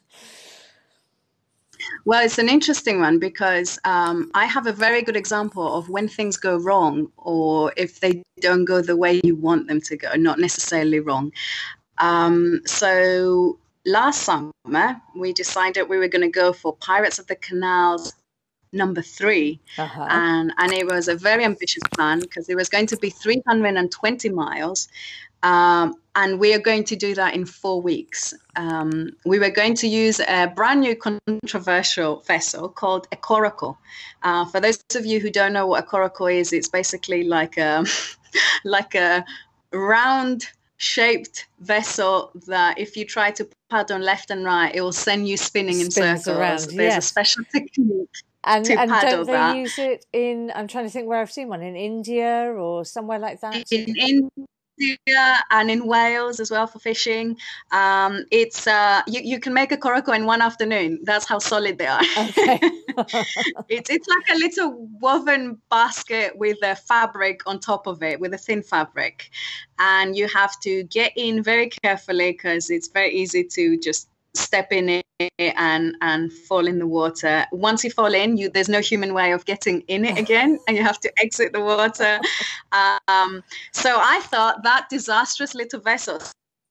Well, 2.05 2.23
it's 2.23 2.37
an 2.37 2.51
interesting 2.51 3.01
one 3.01 3.19
because 3.19 3.79
um, 3.85 4.31
I 4.35 4.45
have 4.45 4.67
a 4.67 4.73
very 4.73 5.01
good 5.01 5.17
example 5.17 5.79
of 5.79 5.89
when 5.89 6.07
things 6.07 6.37
go 6.37 6.59
wrong 6.59 7.11
or 7.17 7.73
if 7.79 8.01
they 8.01 8.23
don't 8.41 8.67
go 8.67 8.83
the 8.83 8.97
way 8.97 9.23
you 9.25 9.37
want 9.37 9.69
them 9.69 9.81
to 9.83 9.97
go, 9.97 10.13
not 10.17 10.39
necessarily 10.39 11.01
wrong. 11.01 11.33
Um, 11.97 12.61
so 12.67 13.59
last 13.87 14.23
summer, 14.23 15.01
we 15.17 15.33
decided 15.33 15.89
we 15.89 15.97
were 15.97 16.09
going 16.09 16.31
to 16.31 16.41
go 16.41 16.53
for 16.53 16.77
Pirates 16.77 17.19
of 17.19 17.27
the 17.29 17.37
Canals 17.37 18.13
number 18.73 19.01
3 19.01 19.59
uh-huh. 19.79 20.07
and 20.11 20.53
and 20.59 20.73
it 20.73 20.87
was 20.87 21.09
a 21.09 21.17
very 21.17 21.45
ambitious 21.45 21.83
plan 21.95 22.21
because 22.21 22.49
it 22.49 22.55
was 22.55 22.69
going 22.69 22.87
to 22.87 22.97
be 22.99 23.11
320 23.11 24.29
miles 24.29 24.89
um, 25.43 25.95
and 26.17 26.41
we 26.41 26.53
are 26.53 26.59
going 26.59 26.85
to 26.85 26.97
do 26.97 27.15
that 27.15 27.35
in 27.35 27.47
four 27.47 27.81
weeks. 27.81 28.35
Um, 28.57 29.11
we 29.25 29.39
were 29.39 29.51
going 29.51 29.75
to 29.75 29.87
use 29.87 30.21
a 30.21 30.53
brand 30.55 30.81
new 30.81 30.97
controversial 30.97 32.21
vessel 32.27 32.69
called 32.69 33.07
a 33.13 33.17
coracle. 33.17 33.77
Uh, 34.23 34.45
for 34.47 34.61
those 34.61 34.83
of 34.97 35.07
you 35.07 35.21
who 35.21 35.31
don't 35.31 35.53
know 35.53 35.67
what 35.67 35.85
a 35.85 35.87
coracle 35.87 36.27
is, 36.27 36.53
it's 36.53 36.69
basically 36.69 37.23
like 37.23 37.57
a 37.57 37.85
like 38.65 38.97
a 38.97 39.25
round 39.73 40.49
shaped 40.79 41.47
vessel 41.61 42.31
that 42.47 42.79
if 42.79 42.97
you 42.97 43.05
try 43.05 43.31
to 43.31 43.49
paddle 43.71 43.97
on 43.97 44.03
left 44.03 44.31
and 44.31 44.45
right, 44.45 44.75
it 44.75 44.81
will 44.81 44.93
send 44.93 45.29
you 45.29 45.37
spinning 45.37 45.81
in 45.81 45.91
Spins 45.91 46.25
circles. 46.25 46.39
Around, 46.39 46.77
There's 46.77 46.95
yes. 46.95 47.05
a 47.05 47.09
special 47.09 47.45
technique. 47.53 48.09
And, 48.45 48.69
and 48.71 48.91
don't 48.91 49.27
they 49.27 49.33
that. 49.33 49.57
use 49.57 49.79
it 49.79 50.07
in? 50.13 50.53
I'm 50.55 50.69
trying 50.69 50.85
to 50.85 50.91
think 50.91 51.09
where 51.09 51.21
I've 51.21 51.31
seen 51.31 51.49
one 51.49 51.63
in 51.63 51.77
India 51.77 52.53
or 52.57 52.85
somewhere 52.85 53.19
like 53.19 53.41
that. 53.41 53.71
In, 53.73 54.31
India 54.81 55.41
and 55.51 55.71
in 55.71 55.87
Wales 55.87 56.41
as 56.41 56.51
well 56.51 56.67
for 56.67 56.79
fishing. 56.79 57.37
Um, 57.73 58.25
it's 58.31 58.67
uh, 58.67 59.03
you, 59.07 59.21
you 59.23 59.41
can 59.41 59.53
make 59.53 59.73
a 59.73 59.77
coracle 59.77 60.15
in 60.15 60.25
one 60.25 60.41
afternoon. 60.41 61.01
That's 61.03 61.27
how 61.27 61.39
solid 61.39 61.79
they 61.79 61.87
are. 61.87 62.03
Okay. 62.19 62.61
it's 63.69 63.91
it's 63.91 64.09
like 64.09 64.29
a 64.33 64.39
little 64.39 64.89
woven 65.01 65.61
basket 65.71 66.37
with 66.37 66.59
a 66.63 66.75
fabric 66.75 67.41
on 67.47 67.61
top 67.61 67.87
of 67.87 68.03
it, 68.03 68.19
with 68.21 68.35
a 68.35 68.39
thin 68.39 68.63
fabric, 68.63 69.31
and 69.79 70.17
you 70.17 70.29
have 70.29 70.59
to 70.61 70.85
get 70.85 71.13
in 71.17 71.43
very 71.43 71.69
carefully 71.69 72.33
because 72.33 72.71
it's 72.71 72.89
very 72.89 73.13
easy 73.15 73.45
to 73.45 73.79
just 73.79 74.09
step 74.39 74.73
in 74.73 74.89
it 74.89 75.05
and 75.39 75.97
and 76.01 76.33
fall 76.33 76.67
in 76.67 76.79
the 76.79 76.87
water. 76.87 77.45
Once 77.53 77.85
you 77.85 77.91
fall 77.91 78.15
in, 78.15 78.37
you 78.37 78.49
there's 78.49 78.69
no 78.69 78.81
human 78.81 79.15
way 79.15 79.33
of 79.33 79.45
getting 79.45 79.81
in 79.89 80.05
it 80.05 80.19
again, 80.19 80.59
and 80.67 80.77
you 80.77 80.83
have 80.83 81.01
to 81.01 81.13
exit 81.19 81.53
the 81.53 81.61
water. 81.61 82.21
Um, 83.09 83.43
so 83.73 83.97
I 83.99 84.21
thought 84.25 84.63
that 84.63 84.89
disastrous 84.91 85.55
little 85.55 85.81
vessel 85.81 86.21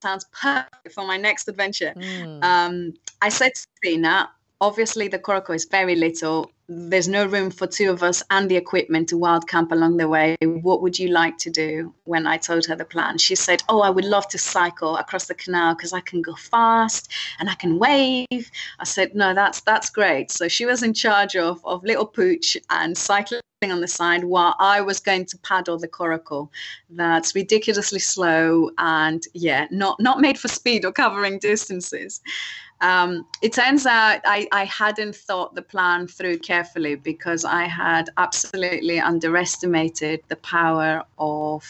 sounds 0.00 0.24
perfect 0.32 0.92
for 0.92 1.04
my 1.04 1.16
next 1.16 1.48
adventure. 1.48 1.92
Mm. 1.96 2.44
Um, 2.44 2.94
I 3.20 3.28
said 3.28 3.52
to 3.56 3.66
Tina, 3.82 4.30
obviously 4.60 5.08
the 5.08 5.18
coracle 5.18 5.56
is 5.56 5.64
very 5.64 5.96
little 5.96 6.52
there's 6.68 7.08
no 7.08 7.24
room 7.24 7.50
for 7.50 7.66
two 7.66 7.90
of 7.90 8.02
us 8.02 8.22
and 8.30 8.50
the 8.50 8.56
equipment 8.56 9.08
to 9.08 9.16
wild 9.16 9.48
camp 9.48 9.72
along 9.72 9.96
the 9.96 10.06
way. 10.06 10.36
What 10.42 10.82
would 10.82 10.98
you 10.98 11.08
like 11.08 11.38
to 11.38 11.50
do? 11.50 11.94
When 12.04 12.26
I 12.26 12.36
told 12.36 12.66
her 12.66 12.76
the 12.76 12.84
plan, 12.84 13.16
she 13.16 13.34
said, 13.34 13.62
Oh, 13.70 13.80
I 13.80 13.88
would 13.88 14.04
love 14.04 14.28
to 14.28 14.38
cycle 14.38 14.96
across 14.98 15.26
the 15.26 15.34
canal 15.34 15.74
because 15.74 15.94
I 15.94 16.00
can 16.00 16.20
go 16.20 16.34
fast 16.34 17.10
and 17.38 17.48
I 17.48 17.54
can 17.54 17.78
wave. 17.78 18.50
I 18.78 18.84
said, 18.84 19.14
No, 19.14 19.32
that's 19.32 19.62
that's 19.62 19.88
great. 19.88 20.30
So 20.30 20.46
she 20.46 20.66
was 20.66 20.82
in 20.82 20.92
charge 20.92 21.36
of, 21.36 21.64
of 21.64 21.82
little 21.84 22.06
pooch 22.06 22.56
and 22.68 22.96
cycling 22.96 23.40
on 23.62 23.80
the 23.80 23.88
side 23.88 24.24
while 24.24 24.54
I 24.60 24.82
was 24.82 25.00
going 25.00 25.24
to 25.26 25.38
paddle 25.38 25.78
the 25.78 25.88
coracle. 25.88 26.50
That's 26.90 27.34
ridiculously 27.34 27.98
slow 27.98 28.70
and 28.76 29.24
yeah, 29.32 29.68
not 29.70 29.98
not 30.00 30.20
made 30.20 30.38
for 30.38 30.48
speed 30.48 30.84
or 30.84 30.92
covering 30.92 31.38
distances. 31.38 32.20
Um, 32.80 33.26
it 33.42 33.52
turns 33.52 33.86
out 33.86 34.20
I, 34.24 34.46
I 34.52 34.64
hadn't 34.64 35.16
thought 35.16 35.54
the 35.54 35.62
plan 35.62 36.06
through 36.06 36.38
carefully 36.38 36.94
because 36.94 37.44
I 37.44 37.64
had 37.64 38.10
absolutely 38.16 39.00
underestimated 39.00 40.20
the 40.28 40.36
power 40.36 41.02
of 41.18 41.64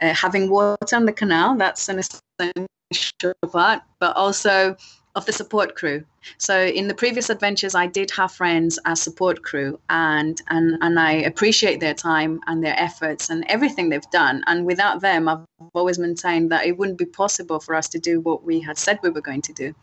uh, 0.00 0.14
having 0.14 0.50
water 0.50 0.96
on 0.96 1.04
the 1.04 1.12
canal. 1.12 1.56
That's 1.56 1.88
an 1.88 2.00
essential 2.00 3.34
part, 3.50 3.82
but 4.00 4.16
also 4.16 4.76
of 5.14 5.26
the 5.26 5.32
support 5.32 5.76
crew. 5.76 6.04
So 6.38 6.64
in 6.64 6.88
the 6.88 6.94
previous 6.94 7.28
adventures, 7.28 7.74
I 7.74 7.86
did 7.86 8.10
have 8.12 8.32
friends 8.32 8.78
as 8.86 9.02
support 9.02 9.42
crew, 9.42 9.78
and 9.90 10.40
and 10.48 10.78
and 10.80 10.98
I 10.98 11.12
appreciate 11.12 11.80
their 11.80 11.94
time 11.94 12.40
and 12.46 12.64
their 12.64 12.78
efforts 12.78 13.28
and 13.28 13.44
everything 13.48 13.88
they've 13.88 14.10
done. 14.10 14.42
And 14.46 14.64
without 14.64 15.00
them, 15.00 15.28
I've 15.28 15.44
always 15.74 15.98
maintained 15.98 16.50
that 16.50 16.64
it 16.64 16.78
wouldn't 16.78 16.98
be 16.98 17.04
possible 17.04 17.60
for 17.60 17.74
us 17.74 17.88
to 17.90 17.98
do 17.98 18.20
what 18.20 18.44
we 18.44 18.60
had 18.60 18.78
said 18.78 18.98
we 19.02 19.10
were 19.10 19.20
going 19.20 19.42
to 19.42 19.52
do. 19.52 19.74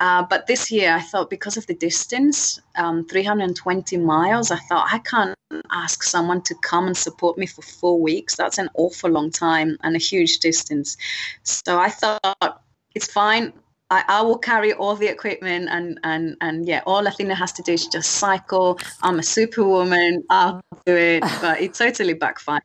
Uh, 0.00 0.24
but 0.28 0.46
this 0.46 0.70
year, 0.70 0.94
I 0.94 1.00
thought 1.00 1.28
because 1.28 1.56
of 1.56 1.66
the 1.66 1.74
distance, 1.74 2.60
um, 2.76 3.04
320 3.06 3.96
miles, 3.96 4.50
I 4.50 4.58
thought 4.58 4.88
I 4.92 4.98
can't 4.98 5.34
ask 5.72 6.02
someone 6.02 6.42
to 6.42 6.54
come 6.62 6.86
and 6.86 6.96
support 6.96 7.36
me 7.36 7.46
for 7.46 7.62
four 7.62 8.00
weeks. 8.00 8.36
That's 8.36 8.58
an 8.58 8.68
awful 8.74 9.10
long 9.10 9.30
time 9.30 9.76
and 9.82 9.96
a 9.96 9.98
huge 9.98 10.38
distance. 10.38 10.96
So 11.42 11.78
I 11.78 11.90
thought 11.90 12.62
it's 12.94 13.10
fine. 13.10 13.52
I, 13.90 14.04
I, 14.08 14.22
will 14.22 14.38
carry 14.38 14.72
all 14.72 14.94
the 14.94 15.06
equipment 15.06 15.68
and 15.70 15.98
and 16.04 16.36
and 16.40 16.66
yeah, 16.66 16.82
all 16.86 17.04
Athina 17.04 17.34
has 17.34 17.52
to 17.52 17.62
do 17.62 17.72
is 17.72 17.86
just 17.86 18.12
cycle. 18.12 18.78
I'm 19.02 19.18
a 19.18 19.22
superwoman. 19.22 20.24
I'll 20.30 20.60
do 20.84 20.94
it. 20.94 21.24
But 21.40 21.60
it 21.60 21.74
totally 21.74 22.14
backfired. 22.14 22.62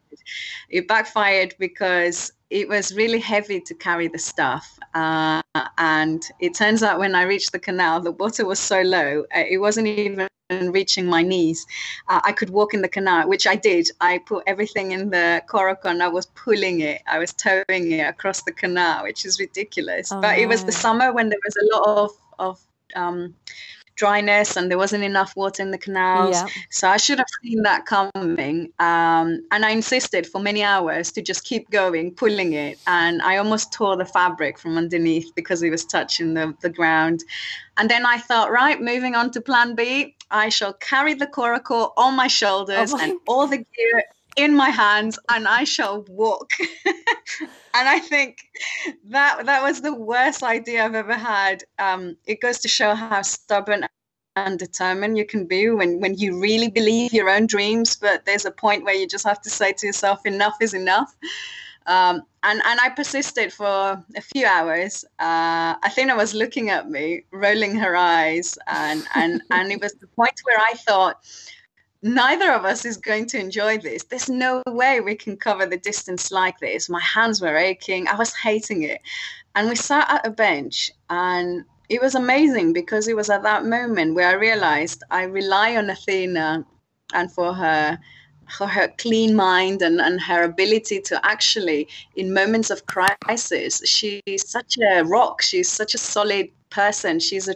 It 0.69 0.87
backfired 0.87 1.55
because 1.59 2.31
it 2.49 2.67
was 2.67 2.95
really 2.95 3.19
heavy 3.19 3.59
to 3.61 3.73
carry 3.73 4.07
the 4.07 4.19
stuff. 4.19 4.77
Uh, 4.93 5.41
and 5.77 6.23
it 6.39 6.53
turns 6.53 6.83
out 6.83 6.99
when 6.99 7.15
I 7.15 7.23
reached 7.23 7.51
the 7.51 7.59
canal, 7.59 7.99
the 7.99 8.11
water 8.11 8.45
was 8.45 8.59
so 8.59 8.81
low, 8.81 9.25
uh, 9.35 9.43
it 9.49 9.57
wasn't 9.57 9.87
even 9.87 10.27
reaching 10.49 11.05
my 11.05 11.21
knees. 11.21 11.65
Uh, 12.07 12.21
I 12.23 12.31
could 12.31 12.49
walk 12.49 12.73
in 12.73 12.81
the 12.81 12.89
canal, 12.89 13.27
which 13.27 13.47
I 13.47 13.55
did. 13.55 13.89
I 14.01 14.19
put 14.19 14.43
everything 14.47 14.91
in 14.91 15.09
the 15.09 15.41
coracle 15.47 15.89
and 15.89 16.03
I 16.03 16.07
was 16.07 16.25
pulling 16.27 16.81
it. 16.81 17.01
I 17.07 17.19
was 17.19 17.33
towing 17.33 17.91
it 17.91 18.07
across 18.07 18.43
the 18.43 18.51
canal, 18.51 19.03
which 19.03 19.25
is 19.25 19.39
ridiculous. 19.39 20.11
Oh, 20.11 20.21
but 20.21 20.37
it 20.37 20.47
was 20.47 20.63
the 20.63 20.71
summer 20.71 21.13
when 21.13 21.29
there 21.29 21.39
was 21.43 21.55
a 21.55 21.77
lot 21.77 21.97
of, 21.97 22.11
of 22.39 22.59
um, 22.95 23.35
dryness 23.95 24.57
and 24.57 24.69
there 24.69 24.77
wasn't 24.77 25.03
enough 25.03 25.35
water 25.35 25.61
in 25.61 25.71
the 25.71 25.77
canals. 25.77 26.35
Yeah. 26.35 26.47
So 26.69 26.89
I 26.89 26.97
should 26.97 27.19
have 27.19 27.27
seen 27.41 27.61
that 27.63 27.85
coming. 27.85 28.71
Um, 28.79 29.45
and 29.51 29.65
I 29.65 29.69
insisted 29.69 30.27
for 30.27 30.41
many 30.41 30.63
hours 30.63 31.11
to 31.13 31.21
just 31.21 31.43
keep 31.45 31.69
going, 31.69 32.13
pulling 32.13 32.53
it. 32.53 32.79
And 32.87 33.21
I 33.21 33.37
almost 33.37 33.71
tore 33.71 33.95
the 33.95 34.05
fabric 34.05 34.59
from 34.59 34.77
underneath 34.77 35.33
because 35.35 35.63
it 35.63 35.69
was 35.69 35.85
touching 35.85 36.33
the, 36.33 36.55
the 36.61 36.69
ground. 36.69 37.23
And 37.77 37.89
then 37.89 38.05
I 38.05 38.17
thought, 38.17 38.51
right, 38.51 38.81
moving 38.81 39.15
on 39.15 39.31
to 39.31 39.41
plan 39.41 39.75
B, 39.75 40.15
I 40.33 40.49
shall 40.49 40.73
carry 40.73 41.13
the 41.13 41.27
coracle 41.27 41.93
on 41.95 42.15
my 42.15 42.27
shoulders 42.27 42.91
oh 42.91 42.97
my 42.97 43.03
and 43.03 43.19
all 43.27 43.47
the 43.47 43.57
gear 43.57 44.03
in 44.35 44.55
my 44.55 44.69
hands 44.69 45.19
and 45.29 45.47
I 45.47 45.63
shall 45.63 46.03
walk. 46.09 46.51
and 46.85 47.87
I 47.87 47.99
think 47.99 48.39
that 49.05 49.45
that 49.45 49.61
was 49.61 49.81
the 49.81 49.93
worst 49.93 50.43
idea 50.43 50.83
I've 50.83 50.95
ever 50.95 51.13
had. 51.13 51.63
Um, 51.77 52.17
it 52.25 52.41
goes 52.41 52.59
to 52.59 52.67
show 52.67 52.95
how 52.95 53.21
stubborn 53.21 53.87
and 54.35 54.57
determined 54.57 55.17
you 55.17 55.25
can 55.25 55.45
be 55.45 55.69
when, 55.69 55.99
when 55.99 56.15
you 56.15 56.39
really 56.39 56.69
believe 56.69 57.13
your 57.13 57.29
own 57.29 57.45
dreams, 57.45 57.95
but 57.95 58.25
there's 58.25 58.45
a 58.45 58.51
point 58.51 58.83
where 58.83 58.95
you 58.95 59.07
just 59.07 59.25
have 59.25 59.41
to 59.41 59.49
say 59.49 59.71
to 59.73 59.85
yourself, 59.85 60.25
enough 60.25 60.55
is 60.59 60.73
enough. 60.73 61.15
Um, 61.85 62.23
and, 62.43 62.61
and 62.65 62.79
I 62.79 62.89
persisted 62.89 63.53
for 63.53 64.03
a 64.15 64.21
few 64.21 64.45
hours. 64.45 65.05
Uh, 65.19 65.75
Athina 65.79 66.15
was 66.15 66.33
looking 66.33 66.69
at 66.69 66.89
me, 66.89 67.23
rolling 67.31 67.75
her 67.75 67.95
eyes, 67.95 68.57
and, 68.67 69.05
and, 69.15 69.41
and 69.51 69.71
it 69.71 69.81
was 69.81 69.93
the 69.93 70.07
point 70.07 70.39
where 70.43 70.59
I 70.59 70.73
thought, 70.73 71.23
neither 72.03 72.51
of 72.51 72.65
us 72.65 72.85
is 72.85 72.97
going 72.97 73.25
to 73.27 73.39
enjoy 73.39 73.77
this. 73.77 74.03
There's 74.03 74.29
no 74.29 74.61
way 74.67 74.99
we 74.99 75.15
can 75.15 75.37
cover 75.37 75.65
the 75.65 75.77
distance 75.77 76.31
like 76.31 76.59
this. 76.59 76.89
My 76.89 77.01
hands 77.01 77.41
were 77.41 77.55
aching. 77.55 78.07
I 78.07 78.15
was 78.15 78.33
hating 78.35 78.83
it. 78.83 79.01
And 79.55 79.69
we 79.69 79.75
sat 79.75 80.11
at 80.11 80.27
a 80.27 80.29
bench 80.29 80.91
and 81.09 81.63
it 81.89 82.01
was 82.01 82.15
amazing 82.15 82.73
because 82.73 83.07
it 83.07 83.15
was 83.15 83.29
at 83.29 83.43
that 83.43 83.65
moment 83.65 84.15
where 84.15 84.27
I 84.27 84.33
realized 84.33 85.03
I 85.11 85.23
rely 85.23 85.77
on 85.77 85.87
Athina 85.87 86.65
and 87.13 87.31
for 87.31 87.53
her 87.53 87.99
for 88.57 88.67
her 88.67 88.87
clean 88.97 89.35
mind 89.35 89.81
and, 89.81 89.99
and 89.99 90.21
her 90.21 90.43
ability 90.43 91.01
to 91.01 91.19
actually 91.25 91.87
in 92.15 92.33
moments 92.33 92.69
of 92.69 92.85
crisis 92.85 93.81
she's 93.85 94.49
such 94.49 94.77
a 94.77 95.03
rock 95.03 95.41
she's 95.41 95.69
such 95.69 95.93
a 95.93 95.97
solid 95.97 96.47
person 96.69 97.19
she's 97.19 97.47
a 97.47 97.55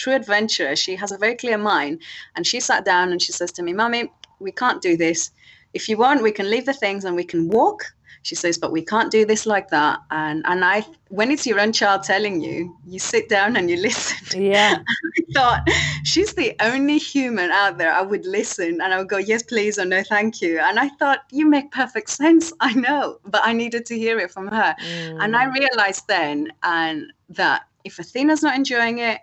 true 0.00 0.14
adventurer. 0.14 0.74
She 0.74 0.96
has 0.96 1.12
a 1.12 1.18
very 1.18 1.36
clear 1.36 1.58
mind. 1.58 2.02
And 2.34 2.46
she 2.46 2.58
sat 2.58 2.84
down 2.84 3.12
and 3.12 3.22
she 3.22 3.32
says 3.32 3.52
to 3.52 3.62
me, 3.62 3.72
Mummy, 3.72 4.10
we 4.40 4.50
can't 4.50 4.82
do 4.82 4.96
this. 4.96 5.30
If 5.74 5.88
you 5.88 5.96
want, 5.96 6.22
we 6.22 6.32
can 6.32 6.50
leave 6.50 6.66
the 6.66 6.72
things 6.72 7.04
and 7.04 7.14
we 7.14 7.24
can 7.24 7.48
walk. 7.48 7.84
She 8.22 8.34
says, 8.34 8.58
but 8.58 8.70
we 8.70 8.84
can't 8.84 9.10
do 9.10 9.24
this 9.24 9.46
like 9.46 9.68
that. 9.70 10.00
And 10.10 10.44
and 10.46 10.64
I 10.64 10.84
when 11.08 11.30
it's 11.30 11.46
your 11.46 11.58
own 11.58 11.72
child 11.72 12.02
telling 12.02 12.40
you, 12.40 12.76
you 12.86 12.98
sit 12.98 13.28
down 13.28 13.56
and 13.56 13.70
you 13.70 13.76
listen. 13.88 14.42
Yeah. 14.42 14.78
I 15.18 15.32
thought 15.32 15.68
she's 16.04 16.34
the 16.34 16.54
only 16.60 16.98
human 16.98 17.50
out 17.50 17.78
there 17.78 17.92
I 17.92 18.02
would 18.02 18.26
listen 18.26 18.80
and 18.80 18.94
I 18.94 18.98
would 18.98 19.08
go, 19.08 19.16
yes, 19.16 19.42
please, 19.42 19.78
or 19.78 19.84
no, 19.84 20.02
thank 20.02 20.42
you. 20.42 20.60
And 20.60 20.78
I 20.78 20.88
thought, 20.88 21.20
you 21.30 21.46
make 21.46 21.70
perfect 21.72 22.10
sense. 22.22 22.52
I 22.60 22.74
know, 22.74 23.18
but 23.24 23.40
I 23.44 23.52
needed 23.52 23.86
to 23.86 23.98
hear 23.98 24.18
it 24.18 24.30
from 24.30 24.48
her. 24.48 24.74
Mm. 24.80 25.18
And 25.20 25.36
I 25.36 25.44
realized 25.44 26.06
then 26.06 26.52
and 26.62 27.12
that 27.30 27.62
if 27.84 27.98
Athina's 27.98 28.42
not 28.42 28.54
enjoying 28.54 28.98
it, 28.98 29.20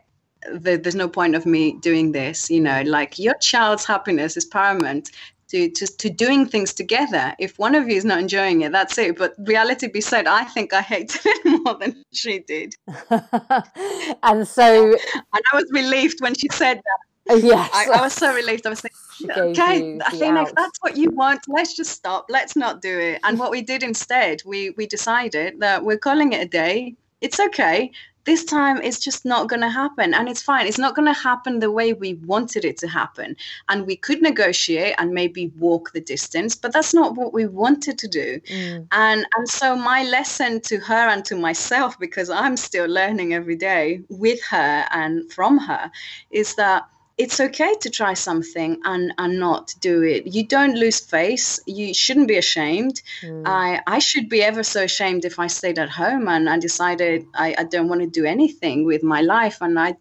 there's 0.51 0.95
no 0.95 1.07
point 1.07 1.35
of 1.35 1.45
me 1.45 1.73
doing 1.73 2.11
this. 2.11 2.49
You 2.49 2.61
know, 2.61 2.81
like 2.83 3.19
your 3.19 3.35
child's 3.35 3.85
happiness 3.85 4.37
is 4.37 4.45
paramount 4.45 5.11
to 5.49 5.71
just 5.71 5.99
to 5.99 6.09
doing 6.09 6.45
things 6.45 6.73
together. 6.73 7.35
If 7.39 7.57
one 7.57 7.75
of 7.75 7.87
you 7.87 7.95
is 7.95 8.05
not 8.05 8.19
enjoying 8.19 8.61
it, 8.61 8.71
that's 8.71 8.97
it. 8.97 9.17
But 9.17 9.35
reality 9.39 9.87
be 9.87 10.01
said, 10.01 10.27
I 10.27 10.43
think 10.43 10.73
I 10.73 10.81
hated 10.81 11.21
it 11.25 11.61
more 11.65 11.75
than 11.75 12.03
she 12.11 12.39
did. 12.39 12.75
and 13.09 14.47
so, 14.47 14.85
and 14.91 15.43
I 15.53 15.55
was 15.55 15.69
relieved 15.71 16.21
when 16.21 16.35
she 16.35 16.47
said 16.51 16.77
that. 16.77 17.43
Yes, 17.43 17.69
I, 17.73 17.89
I 17.89 18.01
was 18.01 18.13
so 18.13 18.33
relieved. 18.33 18.65
I 18.65 18.69
was 18.69 18.79
thinking, 18.79 19.31
okay, 19.37 19.99
I 20.05 20.11
think 20.11 20.37
if 20.47 20.55
that's 20.55 20.77
what 20.79 20.95
you 20.95 21.09
want, 21.09 21.41
let's 21.49 21.75
just 21.75 21.91
stop. 21.91 22.27
Let's 22.29 22.55
not 22.55 22.81
do 22.81 22.97
it. 22.97 23.19
And 23.25 23.37
what 23.37 23.51
we 23.51 23.61
did 23.61 23.83
instead, 23.83 24.41
we 24.45 24.69
we 24.77 24.87
decided 24.87 25.59
that 25.59 25.83
we're 25.83 25.97
calling 25.97 26.31
it 26.31 26.41
a 26.41 26.47
day. 26.47 26.95
It's 27.19 27.39
okay 27.39 27.91
this 28.27 28.43
time 28.43 28.79
it's 28.83 28.99
just 28.99 29.23
not 29.23 29.47
going 29.47 29.61
to 29.61 29.69
happen 29.69 30.13
and 30.13 30.27
it's 30.27 30.41
fine 30.41 30.67
it's 30.67 30.77
not 30.77 30.93
going 30.95 31.07
to 31.07 31.19
happen 31.19 31.59
the 31.59 31.71
way 31.71 31.93
we 31.93 32.15
wanted 32.25 32.65
it 32.65 32.77
to 32.77 32.87
happen 32.87 33.35
and 33.69 33.87
we 33.87 33.95
could 33.95 34.21
negotiate 34.21 34.93
and 34.97 35.13
maybe 35.13 35.47
walk 35.57 35.93
the 35.93 36.01
distance 36.01 36.53
but 36.53 36.73
that's 36.73 36.93
not 36.93 37.15
what 37.15 37.33
we 37.33 37.47
wanted 37.47 37.97
to 37.97 38.07
do 38.07 38.39
mm. 38.41 38.85
and 38.91 39.25
and 39.35 39.47
so 39.47 39.75
my 39.77 40.03
lesson 40.03 40.59
to 40.59 40.77
her 40.77 41.07
and 41.07 41.23
to 41.23 41.35
myself 41.35 41.97
because 41.99 42.29
i'm 42.29 42.57
still 42.57 42.85
learning 42.85 43.33
every 43.33 43.55
day 43.55 44.01
with 44.09 44.43
her 44.43 44.85
and 44.91 45.31
from 45.31 45.57
her 45.57 45.89
is 46.29 46.55
that 46.55 46.85
it's 47.17 47.39
okay 47.39 47.73
to 47.81 47.89
try 47.89 48.13
something 48.13 48.79
and 48.83 49.13
and 49.17 49.39
not 49.39 49.73
do 49.79 50.03
it 50.03 50.27
you 50.27 50.45
don't 50.45 50.75
lose 50.75 50.99
face 50.99 51.59
you 51.65 51.93
shouldn't 51.93 52.27
be 52.27 52.37
ashamed 52.37 53.01
mm. 53.21 53.43
i 53.45 53.81
i 53.87 53.99
should 53.99 54.29
be 54.29 54.43
ever 54.43 54.63
so 54.63 54.83
ashamed 54.83 55.25
if 55.25 55.39
i 55.39 55.47
stayed 55.47 55.79
at 55.79 55.89
home 55.89 56.27
and 56.27 56.49
i 56.49 56.57
decided 56.57 57.25
i, 57.33 57.55
I 57.57 57.63
don't 57.63 57.89
want 57.89 58.01
to 58.01 58.07
do 58.07 58.25
anything 58.25 58.85
with 58.85 59.03
my 59.03 59.21
life 59.21 59.57
and 59.61 59.79
i 59.79 59.95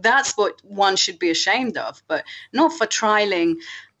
that's 0.00 0.36
what 0.36 0.60
one 0.64 0.96
should 0.96 1.18
be 1.18 1.30
ashamed 1.30 1.76
of 1.76 2.02
but 2.08 2.24
not 2.52 2.72
for 2.72 2.86
trialing 2.86 3.56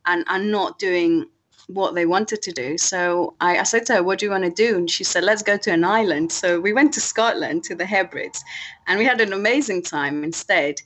and 0.06 0.24
and 0.28 0.50
not 0.50 0.78
doing 0.78 1.26
what 1.68 1.94
they 1.94 2.06
wanted 2.06 2.40
to 2.40 2.50
do. 2.50 2.78
So 2.78 3.34
I, 3.42 3.58
I, 3.58 3.62
said 3.62 3.84
to 3.86 3.96
her, 3.96 4.02
What 4.02 4.18
do 4.18 4.26
you 4.26 4.32
want 4.32 4.44
to 4.44 4.50
do? 4.50 4.76
And 4.78 4.90
she 4.90 5.04
said, 5.04 5.22
Let's 5.22 5.42
go 5.42 5.58
to 5.58 5.70
an 5.70 5.84
island. 5.84 6.32
So 6.32 6.58
we 6.58 6.72
went 6.72 6.94
to 6.94 7.00
Scotland 7.00 7.64
to 7.64 7.74
the 7.74 7.84
Hebrides 7.84 8.42
and 8.86 8.98
we 8.98 9.04
had 9.04 9.20
an 9.20 9.34
amazing 9.34 9.82
time 9.82 10.24
instead. 10.24 10.80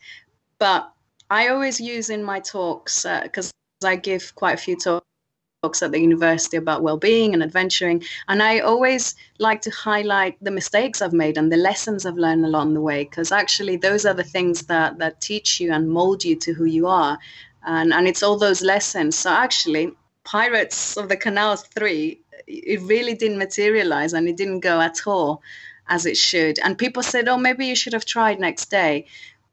But 0.59 0.91
I 1.33 1.49
always 1.49 1.80
use 1.80 2.11
in 2.11 2.22
my 2.22 2.41
talks 2.41 3.07
because 3.22 3.51
uh, 3.85 3.89
I 3.89 3.97
give 3.97 4.35
quite 4.35 4.55
a 4.55 4.64
few 4.66 4.76
talks 4.76 5.83
at 5.83 5.93
the 5.93 6.01
university 6.01 6.57
about 6.57 6.83
well-being 6.83 7.35
and 7.35 7.43
adventuring 7.43 8.03
and 8.26 8.43
i 8.43 8.59
always 8.59 9.14
like 9.39 9.61
to 9.62 9.70
highlight 9.70 10.35
the 10.43 10.51
mistakes 10.51 11.01
i've 11.01 11.12
made 11.12 11.39
and 11.39 11.53
the 11.53 11.57
lessons 11.57 12.05
i've 12.05 12.24
learned 12.26 12.45
along 12.45 12.74
the 12.74 12.80
way 12.80 13.05
because 13.05 13.30
actually 13.30 13.76
those 13.76 14.05
are 14.05 14.12
the 14.12 14.30
things 14.35 14.62
that 14.62 14.99
that 14.99 15.20
teach 15.20 15.61
you 15.61 15.70
and 15.72 15.89
mold 15.89 16.24
you 16.24 16.35
to 16.35 16.53
who 16.53 16.64
you 16.64 16.89
are 16.89 17.16
and 17.64 17.93
and 17.93 18.09
it's 18.09 18.22
all 18.22 18.37
those 18.37 18.62
lessons. 18.62 19.16
So 19.16 19.30
actually 19.30 19.93
pirates 20.24 20.97
of 20.97 21.09
the 21.09 21.16
canals 21.16 21.62
3 21.62 22.18
it 22.47 22.80
really 22.83 23.14
didn't 23.14 23.39
materialize 23.39 24.12
and 24.12 24.28
it 24.28 24.37
didn't 24.37 24.61
go 24.61 24.80
at 24.80 25.07
all 25.07 25.43
as 25.89 26.07
it 26.07 26.16
should. 26.16 26.59
And 26.61 26.78
people 26.78 27.03
said 27.03 27.28
oh 27.28 27.37
maybe 27.37 27.66
you 27.66 27.76
should 27.76 27.93
have 27.93 28.05
tried 28.05 28.41
next 28.41 28.70
day. 28.70 29.07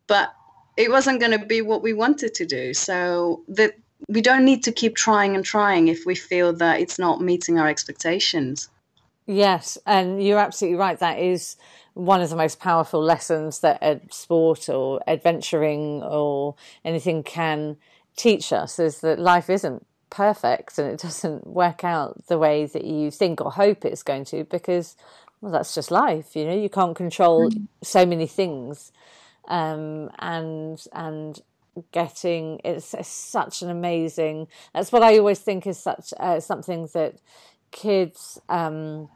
But 0.07 0.33
it 0.79 0.89
wasn't 0.89 1.19
going 1.19 1.37
to 1.37 1.45
be 1.45 1.61
what 1.61 1.83
we 1.83 1.91
wanted 1.93 2.33
to 2.35 2.45
do. 2.45 2.73
So 2.73 3.43
that 3.49 3.73
we 4.07 4.21
don't 4.21 4.45
need 4.45 4.63
to 4.63 4.71
keep 4.71 4.95
trying 4.95 5.35
and 5.35 5.43
trying 5.43 5.89
if 5.89 6.05
we 6.05 6.15
feel 6.15 6.53
that 6.53 6.79
it's 6.79 6.97
not 6.97 7.21
meeting 7.21 7.59
our 7.59 7.67
expectations. 7.67 8.69
Yes, 9.27 9.77
and 9.85 10.23
you're 10.23 10.39
absolutely 10.39 10.79
right. 10.79 10.97
That 10.97 11.19
is 11.19 11.57
one 11.93 12.21
of 12.21 12.29
the 12.29 12.35
most 12.35 12.59
powerful 12.59 13.03
lessons 13.03 13.59
that 13.59 14.13
sport 14.13 14.69
or 14.69 15.01
adventuring 15.05 16.01
or 16.01 16.55
anything 16.85 17.23
can 17.23 17.75
teach 18.15 18.53
us 18.53 18.79
is 18.79 19.01
that 19.01 19.19
life 19.19 19.49
isn't 19.49 19.85
perfect 20.09 20.77
and 20.77 20.89
it 20.89 20.99
doesn't 20.99 21.45
work 21.45 21.83
out 21.83 22.25
the 22.27 22.37
way 22.37 22.65
that 22.65 22.85
you 22.85 23.11
think 23.11 23.41
or 23.41 23.51
hope 23.51 23.85
it's 23.85 24.01
going 24.01 24.25
to 24.25 24.43
because 24.45 24.95
well 25.41 25.51
that's 25.51 25.75
just 25.75 25.91
life 25.91 26.35
you 26.35 26.45
know 26.45 26.55
you 26.55 26.69
can't 26.69 26.95
control 26.95 27.49
mm-hmm. 27.49 27.63
so 27.83 28.05
many 28.05 28.25
things 28.25 28.91
um, 29.49 30.09
and 30.19 30.83
and 30.93 31.41
getting 31.91 32.59
it's, 32.63 32.93
it's, 32.93 33.09
such 33.09 33.61
an 33.61 33.69
amazing. 33.69 34.47
That's 34.73 34.91
what 34.91 35.03
I 35.03 35.17
always 35.17 35.39
think 35.39 35.67
is 35.67 35.79
such 35.79 36.13
uh, 36.19 36.39
something 36.39 36.89
that 36.93 37.15
kids. 37.71 38.39
Um, 38.49 39.09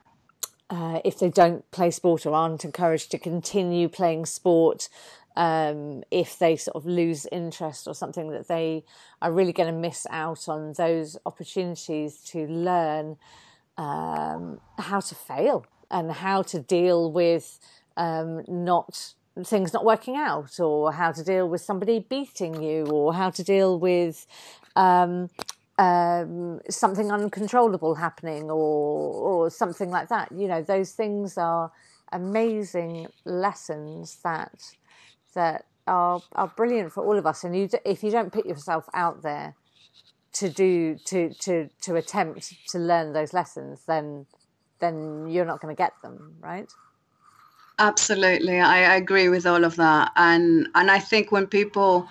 uh, 0.70 1.02
if 1.06 1.20
they 1.20 1.30
don't 1.30 1.70
play 1.70 1.92
sport 1.92 2.26
or 2.26 2.34
aren't 2.34 2.66
encouraged 2.66 3.12
to 3.12 3.20
continue 3.20 3.88
playing 3.88 4.26
sport, 4.26 4.90
um, 5.36 6.04
if 6.10 6.40
they 6.40 6.56
sort 6.56 6.76
of 6.76 6.86
lose 6.86 7.28
interest 7.32 7.88
or 7.88 7.94
something, 7.94 8.32
that 8.32 8.48
they 8.48 8.84
are 9.22 9.32
really 9.32 9.54
going 9.54 9.72
to 9.72 9.80
miss 9.80 10.08
out 10.10 10.48
on 10.48 10.74
those 10.74 11.18
opportunities 11.28 12.18
to 12.26 12.48
learn 12.48 13.18
um, 13.78 14.60
how 14.80 15.00
to 15.00 15.14
fail 15.14 15.66
and 15.92 16.12
how 16.12 16.42
to 16.42 16.60
deal 16.60 17.12
with 17.12 17.60
um, 17.98 18.44
not 18.48 19.14
things 19.44 19.74
not 19.74 19.86
working 19.86 20.16
out, 20.16 20.60
or 20.60 20.92
how 20.92 21.12
to 21.12 21.24
deal 21.24 21.48
with 21.50 21.62
somebody 21.62 22.00
beating 22.00 22.62
you, 22.62 22.86
or 22.88 23.14
how 23.14 23.30
to 23.32 23.44
deal 23.44 23.80
with 23.80 24.28
um, 24.76 25.30
um, 25.78 26.60
something 26.70 27.12
uncontrollable 27.12 27.96
happening, 27.96 28.52
or 28.52 29.14
or 29.14 29.50
something 29.50 29.90
like 29.90 30.10
that. 30.10 30.32
You 30.32 30.48
know, 30.48 30.62
those 30.62 30.92
things 30.92 31.38
are 31.38 31.72
amazing 32.12 33.08
lessons 33.26 34.18
that 34.24 34.76
that 35.34 35.66
are 35.88 36.22
are 36.34 36.48
brilliant 36.48 36.92
for 36.92 37.04
all 37.04 37.18
of 37.18 37.26
us. 37.26 37.44
And 37.44 37.56
you, 37.56 37.70
if 37.86 38.04
you 38.04 38.12
don't 38.12 38.32
put 38.32 38.46
yourself 38.46 38.88
out 38.94 39.24
there 39.24 39.56
to 40.34 40.50
do 40.50 40.98
to 41.06 41.34
to 41.34 41.70
to 41.82 41.96
attempt 41.96 42.54
to 42.70 42.80
learn 42.80 43.14
those 43.14 43.34
lessons, 43.34 43.82
then 43.88 44.26
then 44.80 45.28
you're 45.28 45.46
not 45.46 45.62
going 45.62 45.74
to 45.74 45.78
get 45.78 45.94
them, 46.04 46.36
right? 46.40 46.72
Absolutely, 47.80 48.60
I, 48.60 48.96
agree 48.96 49.30
with 49.30 49.46
all 49.48 49.64
of 49.64 49.76
that, 49.78 50.12
and 50.16 50.68
and 50.76 50.92
I 50.92 51.00
think 51.00 51.32
when 51.32 51.48
people 51.48 52.08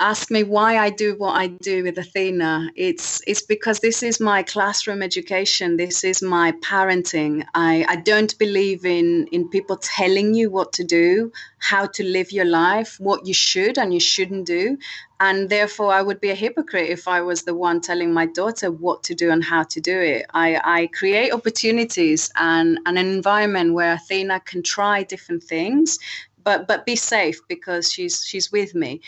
ask 0.00 0.30
me 0.30 0.42
why 0.42 0.78
I 0.78 0.90
do 0.90 1.14
what 1.16 1.36
I 1.36 1.48
do 1.48 1.84
with 1.84 1.96
Athina, 1.96 2.70
it's 2.74 3.20
it's 3.26 3.42
because 3.42 3.80
this 3.80 4.02
is 4.02 4.18
my 4.18 4.42
classroom 4.42 5.02
education. 5.02 5.76
This 5.76 6.02
is 6.02 6.22
my 6.22 6.52
parenting. 6.62 7.44
I, 7.54 7.84
I 7.86 7.96
don't 7.96 8.36
believe 8.38 8.84
in 8.84 9.28
in 9.30 9.48
people 9.48 9.76
telling 9.76 10.34
you 10.34 10.50
what 10.50 10.72
to 10.74 10.84
do, 10.84 11.30
how 11.58 11.86
to 11.86 12.02
live 12.02 12.32
your 12.32 12.46
life, 12.46 12.96
what 12.98 13.26
you 13.26 13.34
should 13.34 13.78
and 13.78 13.92
you 13.92 14.00
shouldn't 14.00 14.46
do. 14.46 14.78
And 15.20 15.50
therefore 15.50 15.92
I 15.92 16.00
would 16.00 16.20
be 16.20 16.30
a 16.30 16.34
hypocrite 16.34 16.88
if 16.88 17.06
I 17.06 17.20
was 17.20 17.42
the 17.42 17.54
one 17.54 17.82
telling 17.82 18.14
my 18.14 18.24
daughter 18.24 18.70
what 18.70 19.02
to 19.04 19.14
do 19.14 19.30
and 19.30 19.44
how 19.44 19.64
to 19.64 19.80
do 19.80 20.00
it. 20.00 20.24
I, 20.32 20.58
I 20.64 20.86
create 20.86 21.30
opportunities 21.30 22.32
and, 22.36 22.78
and 22.86 22.98
an 22.98 23.06
environment 23.06 23.74
where 23.74 23.96
Athina 23.96 24.42
can 24.46 24.62
try 24.62 25.02
different 25.02 25.42
things 25.42 25.98
but 26.42 26.66
but 26.66 26.86
be 26.86 26.96
safe 26.96 27.38
because 27.48 27.92
she's 27.92 28.24
she's 28.24 28.50
with 28.50 28.74
me 28.74 29.00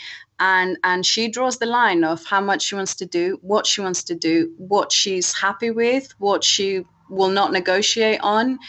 and 0.43 0.77
and 0.83 1.05
she 1.05 1.29
draws 1.29 1.57
the 1.57 1.65
line 1.65 2.03
of 2.03 2.25
how 2.25 2.41
much 2.41 2.63
she 2.63 2.75
wants 2.75 2.95
to 2.95 3.05
do 3.05 3.39
what 3.41 3.65
she 3.65 3.79
wants 3.79 4.03
to 4.03 4.13
do 4.13 4.51
what 4.57 4.91
she's 4.91 5.33
happy 5.33 5.71
with 5.71 6.13
what 6.17 6.43
she 6.43 6.83
will 7.09 7.29
not 7.29 7.51
negotiate 7.51 8.19
on. 8.21 8.59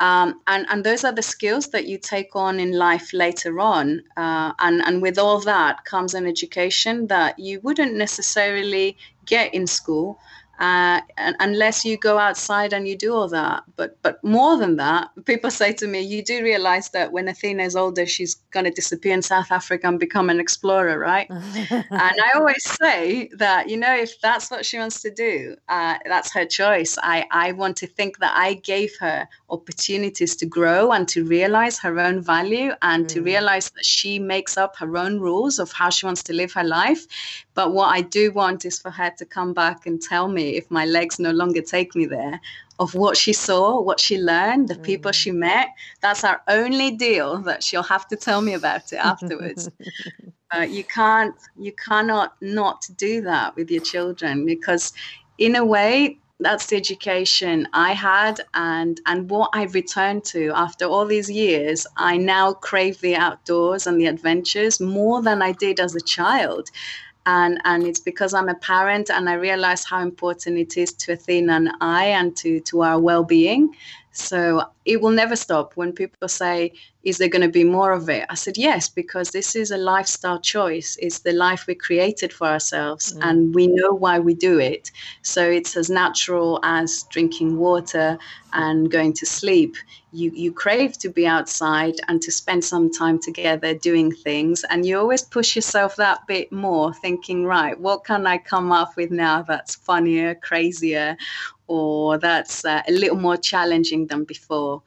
Um, 0.00 0.40
and 0.46 0.66
and 0.68 0.84
those 0.84 1.04
are 1.04 1.12
the 1.12 1.22
skills 1.22 1.68
that 1.70 1.86
you 1.86 1.98
take 1.98 2.36
on 2.36 2.60
in 2.60 2.72
life 2.72 3.12
later 3.12 3.58
on. 3.58 4.02
Uh, 4.16 4.52
and 4.58 4.80
and 4.86 5.02
with 5.02 5.18
all 5.18 5.40
that 5.40 5.84
comes 5.84 6.14
an 6.14 6.26
education 6.26 7.08
that 7.08 7.38
you 7.38 7.60
wouldn't 7.62 7.94
necessarily 7.94 8.96
get 9.26 9.54
in 9.54 9.66
school 9.66 10.18
uh, 10.58 11.00
unless 11.40 11.84
you 11.84 11.96
go 11.96 12.18
outside 12.18 12.72
and 12.72 12.86
you 12.86 12.96
do 12.96 13.12
all 13.12 13.28
that. 13.28 13.64
But 13.76 13.98
but 14.02 14.22
more 14.22 14.56
than 14.56 14.76
that, 14.76 15.10
people 15.24 15.50
say 15.50 15.72
to 15.74 15.86
me, 15.86 16.00
you 16.00 16.22
do 16.22 16.42
realize 16.42 16.90
that 16.90 17.10
when 17.12 17.26
Athina 17.26 17.64
is 17.64 17.74
older, 17.74 18.06
she's 18.06 18.36
going 18.52 18.64
to 18.64 18.70
disappear 18.70 19.14
in 19.14 19.22
South 19.22 19.50
Africa 19.50 19.88
and 19.88 19.98
become 19.98 20.30
an 20.30 20.38
explorer, 20.38 20.98
right? 20.98 21.28
and 21.30 21.86
I 21.90 22.30
always 22.36 22.62
say 22.62 23.28
that 23.36 23.68
you 23.68 23.76
know 23.76 23.94
if 23.94 24.20
that's 24.20 24.50
what 24.50 24.64
she 24.64 24.78
wants 24.78 25.02
to 25.02 25.10
do, 25.10 25.56
uh, 25.68 25.96
that's 26.06 26.32
her 26.32 26.44
choice. 26.44 26.96
I 27.02 27.26
I 27.30 27.52
want 27.52 27.76
to 27.78 27.86
think 27.86 28.18
that 28.18 28.34
I 28.36 28.54
gave 28.54 28.92
her 29.00 29.28
opportunities 29.50 30.36
to 30.36 30.46
grow 30.46 30.92
and 30.92 31.08
to 31.08 31.24
realize 31.24 31.78
her 31.80 31.98
own 31.98 32.20
value 32.20 32.72
and 32.82 33.06
mm. 33.06 33.08
to 33.08 33.22
realize 33.22 33.70
that 33.70 33.84
she 33.84 34.18
makes 34.18 34.56
up 34.56 34.76
her 34.76 34.96
own 34.96 35.18
rules 35.18 35.58
of 35.58 35.72
how 35.72 35.90
she 35.90 36.06
wants 36.06 36.22
to 36.24 36.32
live 36.32 36.52
her 36.52 36.64
life. 36.64 37.06
But 37.54 37.72
what 37.72 37.88
I 37.88 38.00
do 38.02 38.32
want 38.32 38.64
is 38.64 38.78
for 38.78 38.90
her 38.90 39.10
to 39.18 39.24
come 39.24 39.52
back 39.54 39.86
and 39.86 40.00
tell 40.00 40.28
me 40.28 40.43
if 40.50 40.70
my 40.70 40.84
legs 40.84 41.18
no 41.18 41.30
longer 41.30 41.62
take 41.62 41.94
me 41.94 42.06
there 42.06 42.40
of 42.78 42.94
what 42.94 43.16
she 43.16 43.32
saw, 43.32 43.80
what 43.80 44.00
she 44.00 44.18
learned, 44.18 44.68
the 44.68 44.74
mm. 44.74 44.82
people 44.82 45.12
she 45.12 45.30
met. 45.30 45.68
That's 46.00 46.24
our 46.24 46.42
only 46.48 46.90
deal 46.90 47.38
that 47.42 47.62
she'll 47.62 47.82
have 47.84 48.08
to 48.08 48.16
tell 48.16 48.40
me 48.40 48.54
about 48.54 48.92
it 48.92 48.96
afterwards. 48.96 49.70
uh, 50.54 50.60
you 50.60 50.84
can't, 50.84 51.34
you 51.56 51.72
cannot 51.72 52.34
not 52.40 52.84
do 52.96 53.20
that 53.22 53.54
with 53.56 53.70
your 53.70 53.82
children 53.82 54.44
because, 54.44 54.92
in 55.38 55.54
a 55.54 55.64
way, 55.64 56.18
that's 56.40 56.66
the 56.66 56.76
education 56.76 57.68
I 57.72 57.92
had 57.92 58.40
and 58.54 59.00
and 59.06 59.30
what 59.30 59.50
I've 59.54 59.74
returned 59.74 60.24
to 60.24 60.50
after 60.54 60.84
all 60.84 61.06
these 61.06 61.30
years. 61.30 61.86
I 61.96 62.16
now 62.16 62.54
crave 62.54 63.00
the 63.00 63.14
outdoors 63.14 63.86
and 63.86 64.00
the 64.00 64.06
adventures 64.06 64.80
more 64.80 65.22
than 65.22 65.42
I 65.42 65.52
did 65.52 65.78
as 65.78 65.94
a 65.94 66.00
child. 66.00 66.70
And, 67.26 67.60
and 67.64 67.84
it's 67.84 68.00
because 68.00 68.34
I'm 68.34 68.48
a 68.48 68.54
parent 68.54 69.10
and 69.10 69.28
I 69.28 69.34
realize 69.34 69.84
how 69.84 70.00
important 70.00 70.58
it 70.58 70.76
is 70.76 70.92
to 70.92 71.12
Athina 71.12 71.56
and 71.56 71.70
I 71.80 72.06
and 72.06 72.36
to, 72.36 72.60
to 72.60 72.82
our 72.82 73.00
well-being. 73.00 73.74
So 74.14 74.62
it 74.84 75.00
will 75.00 75.10
never 75.10 75.34
stop. 75.34 75.76
When 75.76 75.92
people 75.92 76.28
say, 76.28 76.72
Is 77.02 77.18
there 77.18 77.28
going 77.28 77.42
to 77.42 77.48
be 77.48 77.64
more 77.64 77.90
of 77.92 78.08
it? 78.08 78.24
I 78.30 78.36
said, 78.36 78.56
Yes, 78.56 78.88
because 78.88 79.30
this 79.30 79.56
is 79.56 79.72
a 79.72 79.76
lifestyle 79.76 80.40
choice. 80.40 80.96
It's 81.02 81.18
the 81.18 81.32
life 81.32 81.66
we 81.66 81.74
created 81.74 82.32
for 82.32 82.46
ourselves 82.46 83.12
mm. 83.12 83.28
and 83.28 83.54
we 83.54 83.66
know 83.66 83.92
why 83.92 84.20
we 84.20 84.34
do 84.34 84.60
it. 84.60 84.92
So 85.22 85.42
it's 85.50 85.76
as 85.76 85.90
natural 85.90 86.60
as 86.62 87.04
drinking 87.10 87.58
water 87.58 88.16
and 88.52 88.88
going 88.88 89.14
to 89.14 89.26
sleep. 89.26 89.74
You, 90.12 90.30
you 90.32 90.52
crave 90.52 90.96
to 90.98 91.08
be 91.08 91.26
outside 91.26 91.96
and 92.06 92.22
to 92.22 92.30
spend 92.30 92.64
some 92.64 92.92
time 92.92 93.18
together 93.18 93.74
doing 93.74 94.12
things. 94.12 94.64
And 94.70 94.86
you 94.86 94.96
always 94.96 95.22
push 95.22 95.56
yourself 95.56 95.96
that 95.96 96.24
bit 96.28 96.52
more, 96.52 96.94
thinking, 96.94 97.46
Right, 97.46 97.78
what 97.78 98.04
can 98.04 98.28
I 98.28 98.38
come 98.38 98.70
up 98.70 98.96
with 98.96 99.10
now 99.10 99.42
that's 99.42 99.74
funnier, 99.74 100.36
crazier, 100.36 101.16
or 101.66 102.18
that's 102.18 102.64
uh, 102.64 102.82
a 102.86 102.92
little 102.92 103.16
more 103.16 103.36
challenging 103.36 104.06
than 104.06 104.24
before. 104.24 104.82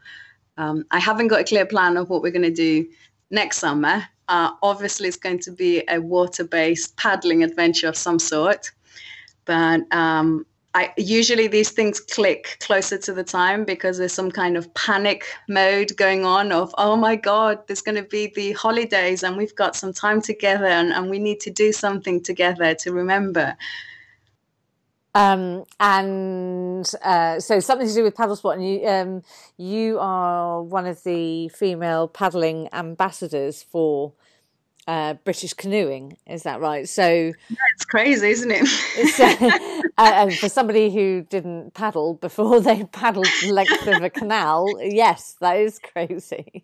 Um, 0.57 0.85
I 0.91 0.99
haven't 0.99 1.27
got 1.27 1.41
a 1.41 1.43
clear 1.43 1.65
plan 1.65 1.97
of 1.97 2.09
what 2.09 2.21
we're 2.21 2.31
going 2.31 2.41
to 2.43 2.51
do 2.51 2.87
next 3.29 3.57
summer. 3.57 4.03
Uh, 4.27 4.51
obviously, 4.61 5.07
it's 5.07 5.17
going 5.17 5.39
to 5.39 5.51
be 5.51 5.83
a 5.89 5.99
water 5.99 6.43
based 6.43 6.97
paddling 6.97 7.43
adventure 7.43 7.87
of 7.87 7.95
some 7.95 8.19
sort. 8.19 8.71
But 9.45 9.81
um, 9.93 10.45
I, 10.77 10.93
usually 10.97 11.47
these 11.47 11.71
things 11.71 11.99
click 11.99 12.57
closer 12.59 12.97
to 12.99 13.13
the 13.13 13.23
time 13.23 13.65
because 13.65 13.97
there's 13.97 14.13
some 14.13 14.29
kind 14.29 14.57
of 14.57 14.71
panic 14.75 15.25
mode 15.49 15.95
going 15.97 16.23
on 16.23 16.51
of, 16.51 16.75
oh 16.77 16.95
my 16.95 17.15
God, 17.15 17.65
there's 17.65 17.81
going 17.81 17.95
to 17.95 18.03
be 18.03 18.31
the 18.35 18.51
holidays 18.51 19.23
and 19.23 19.37
we've 19.37 19.55
got 19.55 19.75
some 19.75 19.91
time 19.91 20.21
together 20.21 20.67
and, 20.67 20.91
and 20.91 21.09
we 21.09 21.17
need 21.17 21.39
to 21.39 21.49
do 21.49 21.71
something 21.71 22.21
together 22.21 22.75
to 22.75 22.91
remember. 22.91 23.57
Um, 25.15 25.63
and 25.79 26.89
uh, 27.03 27.39
so 27.39 27.59
something 27.59 27.87
to 27.87 27.93
do 27.93 28.03
with 28.03 28.15
paddle 28.15 28.35
sport, 28.35 28.59
and 28.59 28.69
you 28.69 28.87
um, 28.87 29.21
you 29.57 29.97
are 29.99 30.61
one 30.61 30.85
of 30.85 31.03
the 31.03 31.49
female 31.49 32.07
paddling 32.07 32.69
ambassadors 32.71 33.63
for 33.63 34.13
uh, 34.87 35.15
British 35.25 35.53
canoeing. 35.53 36.17
Is 36.25 36.43
that 36.43 36.61
right? 36.61 36.87
So 36.87 37.33
it's 37.73 37.85
crazy, 37.85 38.29
isn't 38.29 38.51
it? 38.51 39.91
uh, 39.97 40.11
and 40.15 40.33
for 40.33 40.47
somebody 40.47 40.89
who 40.89 41.23
didn't 41.29 41.73
paddle 41.73 42.13
before 42.13 42.61
they 42.61 42.85
paddled 42.85 43.27
the 43.41 43.51
length 43.51 43.85
of 43.85 44.01
a 44.01 44.09
canal, 44.09 44.65
yes, 44.79 45.35
that 45.41 45.57
is 45.57 45.79
crazy. 45.79 46.63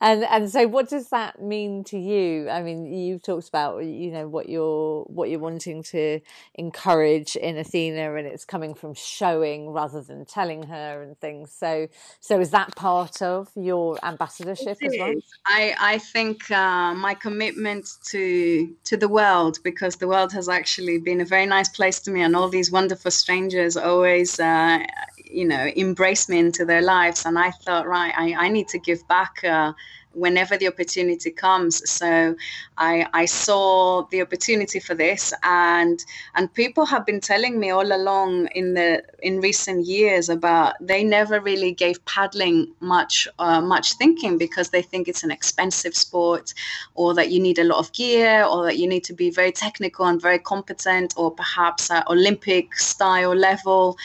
And 0.00 0.24
and 0.24 0.50
so, 0.50 0.66
what 0.66 0.88
does 0.88 1.10
that 1.10 1.40
mean 1.40 1.84
to 1.84 1.98
you? 1.98 2.48
I 2.50 2.62
mean, 2.62 2.86
you've 2.86 3.22
talked 3.22 3.48
about 3.48 3.84
you 3.84 4.10
know 4.10 4.26
what 4.26 4.48
you're 4.48 5.04
what 5.04 5.30
you're 5.30 5.38
wanting 5.38 5.84
to 5.84 6.20
encourage 6.54 7.36
in 7.36 7.54
Athina, 7.54 8.18
and 8.18 8.26
it's 8.26 8.44
coming 8.44 8.74
from 8.74 8.94
showing 8.94 9.70
rather 9.70 10.02
than 10.02 10.24
telling 10.24 10.64
her 10.64 11.02
and 11.02 11.16
things. 11.20 11.52
So 11.52 11.86
so 12.18 12.40
is 12.40 12.50
that 12.50 12.74
part 12.74 13.22
of 13.22 13.48
your 13.54 13.96
ambassadorship 14.04 14.78
as 14.82 14.94
well? 14.98 15.14
I 15.46 15.74
I 15.78 15.98
think 15.98 16.50
uh, 16.50 16.94
my 16.94 17.14
commitment 17.14 17.59
commitment 17.60 17.86
to 18.04 18.74
to 18.84 18.96
the 18.96 19.08
world 19.08 19.58
because 19.62 19.96
the 19.96 20.08
world 20.08 20.32
has 20.32 20.48
actually 20.48 20.98
been 20.98 21.20
a 21.20 21.24
very 21.24 21.46
nice 21.46 21.68
place 21.68 22.00
to 22.00 22.10
me, 22.10 22.22
and 22.22 22.34
all 22.34 22.48
these 22.48 22.72
wonderful 22.72 23.10
strangers 23.10 23.76
always, 23.76 24.40
uh, 24.40 24.78
you 25.24 25.46
know, 25.46 25.66
embrace 25.76 26.28
me 26.28 26.38
into 26.38 26.64
their 26.64 26.82
lives. 26.82 27.26
And 27.26 27.38
I 27.38 27.50
thought, 27.50 27.86
right, 27.86 28.12
I, 28.16 28.46
I 28.46 28.48
need 28.48 28.68
to 28.68 28.78
give 28.78 29.06
back. 29.08 29.44
Uh, 29.44 29.72
whenever 30.12 30.56
the 30.56 30.66
opportunity 30.68 31.30
comes. 31.30 31.88
So 31.88 32.34
I, 32.78 33.06
I 33.12 33.26
saw 33.26 34.06
the 34.10 34.22
opportunity 34.22 34.80
for 34.80 34.94
this, 34.94 35.32
and 35.42 36.04
and 36.34 36.52
people 36.52 36.84
have 36.86 37.06
been 37.06 37.20
telling 37.20 37.60
me 37.60 37.70
all 37.70 37.92
along 37.92 38.46
in 38.48 38.74
the 38.74 39.02
in 39.22 39.40
recent 39.40 39.86
years 39.86 40.28
about 40.28 40.74
they 40.80 41.04
never 41.04 41.40
really 41.40 41.72
gave 41.72 42.04
paddling 42.06 42.72
much 42.80 43.28
uh, 43.38 43.60
much 43.60 43.94
thinking 43.94 44.38
because 44.38 44.70
they 44.70 44.82
think 44.82 45.08
it's 45.08 45.22
an 45.22 45.30
expensive 45.30 45.94
sport, 45.94 46.54
or 46.94 47.14
that 47.14 47.30
you 47.30 47.40
need 47.40 47.58
a 47.58 47.64
lot 47.64 47.78
of 47.78 47.92
gear, 47.92 48.44
or 48.44 48.64
that 48.64 48.78
you 48.78 48.88
need 48.88 49.04
to 49.04 49.12
be 49.12 49.30
very 49.30 49.52
technical 49.52 50.06
and 50.06 50.20
very 50.20 50.38
competent, 50.38 51.14
or 51.16 51.30
perhaps 51.30 51.90
at 51.90 52.08
Olympic 52.08 52.74
style 52.74 53.34
level. 53.34 53.96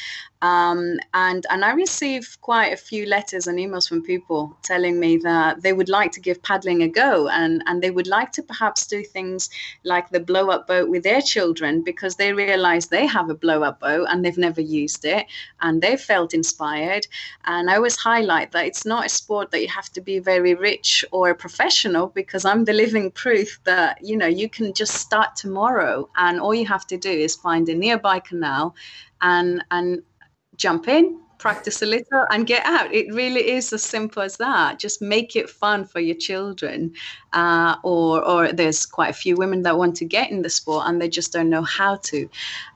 Um, 0.46 1.00
and 1.16 1.43
and 1.50 1.66
I 1.66 1.72
receive 1.74 2.38
quite 2.41 2.72
a 2.72 2.78
few 2.78 3.08
letters 3.08 3.48
and 3.48 3.58
emails 3.58 3.89
from 3.89 4.04
people 4.04 4.56
telling 4.62 5.00
me 5.00 5.18
that 5.30 5.64
they 5.64 5.74
would 5.74 5.89
like 5.89 6.12
to 6.12 6.20
give 6.20 6.43
paddling 6.43 6.84
a 6.84 6.88
go 6.88 7.28
and 7.30 7.64
and 7.66 7.82
they 7.82 7.89
would 7.89 8.06
like 8.06 8.32
to 8.34 8.43
perhaps 8.43 8.86
do 8.86 9.04
things 9.04 9.50
like 9.84 10.10
the 10.10 10.20
blow 10.20 10.52
up 10.52 10.68
boat 10.68 10.88
with 10.88 11.02
their 11.02 11.22
children 11.22 11.82
because 11.82 12.16
they 12.18 12.32
realize 12.32 12.86
they 12.86 13.08
have 13.08 13.32
a 13.32 13.41
blow 13.46 13.64
up 13.64 13.80
boat 13.80 14.06
and 14.10 14.24
they've 14.24 14.38
never 14.38 14.62
used 14.62 15.04
it 15.04 15.26
and 15.62 15.82
they 15.82 15.98
felt 15.98 16.36
inspired. 16.36 17.08
And 17.46 17.68
I 17.68 17.78
always 17.78 17.98
highlight 17.98 18.52
that 18.52 18.68
it's 18.68 18.86
not 18.86 19.08
a 19.08 19.10
sport 19.10 19.50
that 19.50 19.62
you 19.64 19.70
have 19.70 19.89
to 19.93 20.02
be 20.02 20.20
very 20.20 20.54
rich 20.54 21.04
or 21.12 21.32
a 21.32 21.36
professional 21.36 22.08
because 22.08 22.46
I'm 22.46 22.66
the 22.66 22.74
living 22.74 23.10
proof 23.10 23.60
that 23.64 23.98
you 24.10 24.16
know 24.16 24.28
you 24.41 24.48
can 24.48 24.74
just 24.74 24.93
start 24.93 25.36
tomorrow 25.36 26.08
and 26.16 26.39
all 26.39 26.54
you 26.54 26.68
have 26.68 26.86
to 26.88 26.98
do 26.98 27.10
is 27.28 27.36
find 27.36 27.68
a 27.68 27.74
nearby 27.74 28.20
canal 28.20 28.76
and 29.22 29.64
and 29.72 30.04
jump 30.58 30.88
in, 30.88 31.20
practice 31.38 31.82
a 31.82 31.86
little, 31.86 32.26
and 32.32 32.47
get 32.47 32.66
out. 32.66 32.93
It 32.93 33.14
really 33.14 33.51
is 33.51 33.72
as 33.74 33.84
simple 33.84 34.24
as 34.24 34.38
that. 34.38 34.80
Just 34.80 35.01
make 35.01 35.36
it 35.36 35.49
fun 35.49 35.86
for 35.86 35.99
your 35.99 36.16
children. 36.16 36.93
Uh, 37.34 37.76
or, 37.84 38.24
or 38.26 38.51
there's 38.51 38.86
quite 38.86 39.10
a 39.10 39.14
few 39.14 39.36
women 39.36 39.64
that 39.64 39.78
want 39.78 39.95
to 39.97 40.06
get 40.06 40.32
in 40.32 40.41
the 40.41 40.49
sport 40.49 40.86
and 40.88 41.01
they 41.01 41.10
just 41.10 41.34
don't 41.34 41.49
know 41.49 41.64
how 41.64 41.97
to. 41.97 42.30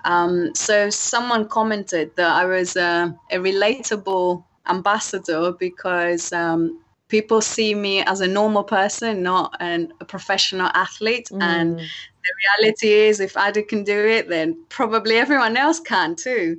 Um, 0.06 0.54
so 0.56 0.90
someone 0.90 1.48
commented 1.48 2.16
that 2.16 2.32
I 2.32 2.46
was 2.46 2.76
a, 2.76 3.18
a 3.32 3.38
relatable 3.38 4.44
ambassador 4.68 5.52
because 5.54 6.32
um, 6.32 6.80
people 7.08 7.42
see 7.42 7.74
me 7.76 8.02
as 8.04 8.22
a 8.22 8.28
normal 8.28 8.64
person, 8.64 9.24
not 9.24 9.56
an, 9.60 9.92
a 10.00 10.06
professional 10.06 10.70
athlete. 10.74 11.30
Mm. 11.32 11.42
And 11.42 11.80
the 11.80 12.34
reality 12.62 12.92
is, 12.92 13.20
if 13.20 13.34
Addi 13.34 13.68
can 13.68 13.84
do 13.84 13.98
it, 13.98 14.30
then 14.30 14.58
probably 14.70 15.18
everyone 15.18 15.58
else 15.58 15.80
can 15.80 16.16
too. 16.16 16.58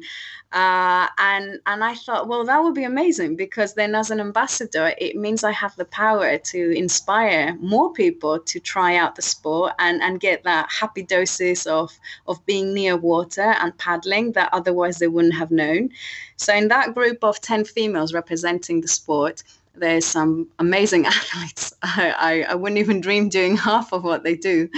Uh, 0.53 1.07
and 1.18 1.61
and 1.66 1.84
I 1.84 1.94
thought, 1.94 2.26
well, 2.26 2.44
that 2.44 2.61
would 2.61 2.74
be 2.74 2.82
amazing 2.82 3.36
because 3.36 3.74
then, 3.74 3.94
as 3.94 4.11
an 4.11 4.18
ambassador, 4.18 4.92
it 4.98 5.14
means 5.14 5.44
I 5.44 5.53
have 5.53 5.76
the 5.76 5.84
power 5.84 6.38
to 6.38 6.76
inspire 6.76 7.57
more 7.61 7.92
people 7.92 8.40
to 8.40 8.59
try 8.59 8.96
out 8.96 9.14
the 9.14 9.22
sport 9.22 9.74
and 9.78 10.03
and 10.03 10.18
get 10.18 10.42
that 10.42 10.68
happy 10.68 11.03
doses 11.03 11.68
of 11.68 11.96
of 12.26 12.44
being 12.46 12.74
near 12.74 12.96
water 12.96 13.55
and 13.61 13.78
paddling 13.78 14.32
that 14.32 14.51
otherwise 14.53 14.98
they 14.98 15.07
wouldn't 15.07 15.34
have 15.34 15.53
known. 15.53 15.90
So, 16.36 16.53
in 16.53 16.66
that 16.66 16.94
group 16.94 17.22
of 17.22 17.40
ten 17.40 17.64
females 17.64 18.12
representing 18.12 18.80
the 18.80 18.88
sport, 18.88 19.44
there's 19.74 20.06
some 20.06 20.48
amazing 20.58 21.06
athletes. 21.14 21.72
I, 21.82 22.14
I, 22.18 22.52
I, 22.52 22.54
wouldn't 22.54 22.78
even 22.78 23.00
dream 23.00 23.28
doing 23.28 23.56
half 23.68 23.92
of 23.92 24.04
what 24.04 24.24
they 24.24 24.34
do. 24.34 24.68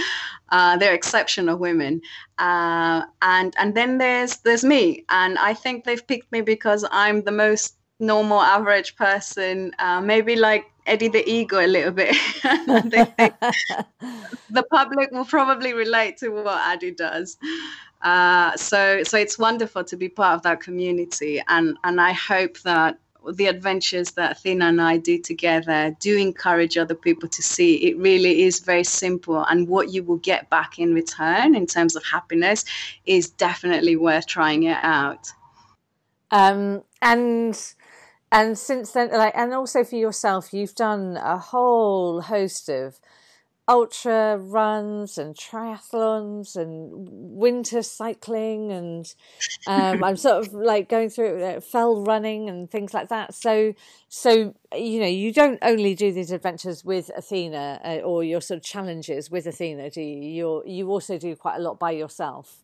Uh, 0.49 0.77
they're 0.77 0.93
exceptional 0.93 1.57
women. 1.57 2.01
Uh, 2.37 3.03
and 3.21 3.53
and 3.57 3.75
then 3.75 3.97
there's 3.97 4.37
there's 4.37 4.63
me, 4.63 5.05
and 5.09 5.37
I 5.37 5.53
think 5.53 5.83
they've 5.83 6.05
picked 6.05 6.31
me 6.31 6.41
because 6.41 6.85
I'm 6.91 7.23
the 7.23 7.31
most 7.31 7.75
normal, 7.99 8.41
average 8.41 8.95
person. 8.95 9.71
Uh, 9.79 10.01
maybe 10.01 10.35
like 10.35 10.65
Eddie 10.85 11.07
the 11.07 11.27
Eagle 11.29 11.59
a 11.59 11.67
little 11.67 11.91
bit. 11.91 12.15
the 14.49 14.63
public 14.69 15.11
will 15.11 15.25
probably 15.25 15.73
relate 15.73 16.17
to 16.17 16.29
what 16.29 16.61
Addi 16.61 16.95
does. 16.95 17.37
Uh, 18.01 18.55
so 18.57 19.01
so 19.03 19.17
it's 19.17 19.39
wonderful 19.39 19.83
to 19.85 19.95
be 19.95 20.09
part 20.09 20.35
of 20.35 20.41
that 20.43 20.59
community, 20.59 21.41
and 21.47 21.77
and 21.83 22.01
I 22.01 22.11
hope 22.11 22.59
that 22.61 22.99
the 23.31 23.47
adventures 23.47 24.11
that 24.11 24.37
Athina 24.37 24.65
and 24.65 24.81
I 24.81 24.97
do 24.97 25.17
together 25.17 25.95
do 25.99 26.17
encourage 26.17 26.77
other 26.77 26.95
people 26.95 27.29
to 27.29 27.41
see 27.41 27.75
it 27.87 27.97
really 27.97 28.43
is 28.43 28.59
very 28.59 28.83
simple. 28.83 29.43
And 29.43 29.67
what 29.67 29.93
you 29.93 30.03
will 30.03 30.17
get 30.17 30.49
back 30.49 30.79
in 30.79 30.93
return 30.93 31.55
in 31.55 31.65
terms 31.65 31.95
of 31.95 32.03
happiness 32.03 32.65
is 33.05 33.29
definitely 33.29 33.95
worth 33.95 34.27
trying 34.27 34.63
it 34.63 34.77
out. 34.81 35.31
Um, 36.31 36.83
and 37.01 37.57
and 38.31 38.57
since 38.57 38.91
then, 38.91 39.11
like, 39.11 39.33
and 39.35 39.53
also 39.53 39.83
for 39.83 39.95
yourself, 39.95 40.53
you've 40.53 40.73
done 40.73 41.17
a 41.17 41.37
whole 41.37 42.21
host 42.21 42.67
of 42.67 42.99
ultra 43.67 44.37
runs 44.37 45.17
and 45.17 45.35
triathlons 45.35 46.55
and 46.55 46.91
winter 46.91 47.81
cycling 47.81 48.71
and 48.71 49.13
um, 49.65 50.03
I'm 50.03 50.17
sort 50.17 50.45
of 50.45 50.53
like 50.53 50.89
going 50.89 51.09
through 51.09 51.41
uh, 51.41 51.59
fell 51.61 52.03
running 52.03 52.49
and 52.49 52.69
things 52.69 52.93
like 52.93 53.07
that. 53.09 53.33
So 53.33 53.73
so 54.09 54.53
you 54.75 54.99
know 54.99 55.07
you 55.07 55.31
don't 55.31 55.59
only 55.61 55.95
do 55.95 56.11
these 56.11 56.31
adventures 56.31 56.83
with 56.83 57.09
Athina 57.17 57.79
uh, 57.85 58.01
or 58.01 58.23
your 58.23 58.41
sort 58.41 58.57
of 58.57 58.63
challenges 58.63 59.31
with 59.31 59.45
Athina, 59.45 59.89
do 59.93 60.01
you? 60.01 60.21
You 60.21 60.63
you 60.65 60.89
also 60.89 61.17
do 61.17 61.35
quite 61.35 61.55
a 61.55 61.61
lot 61.61 61.79
by 61.79 61.91
yourself. 61.91 62.57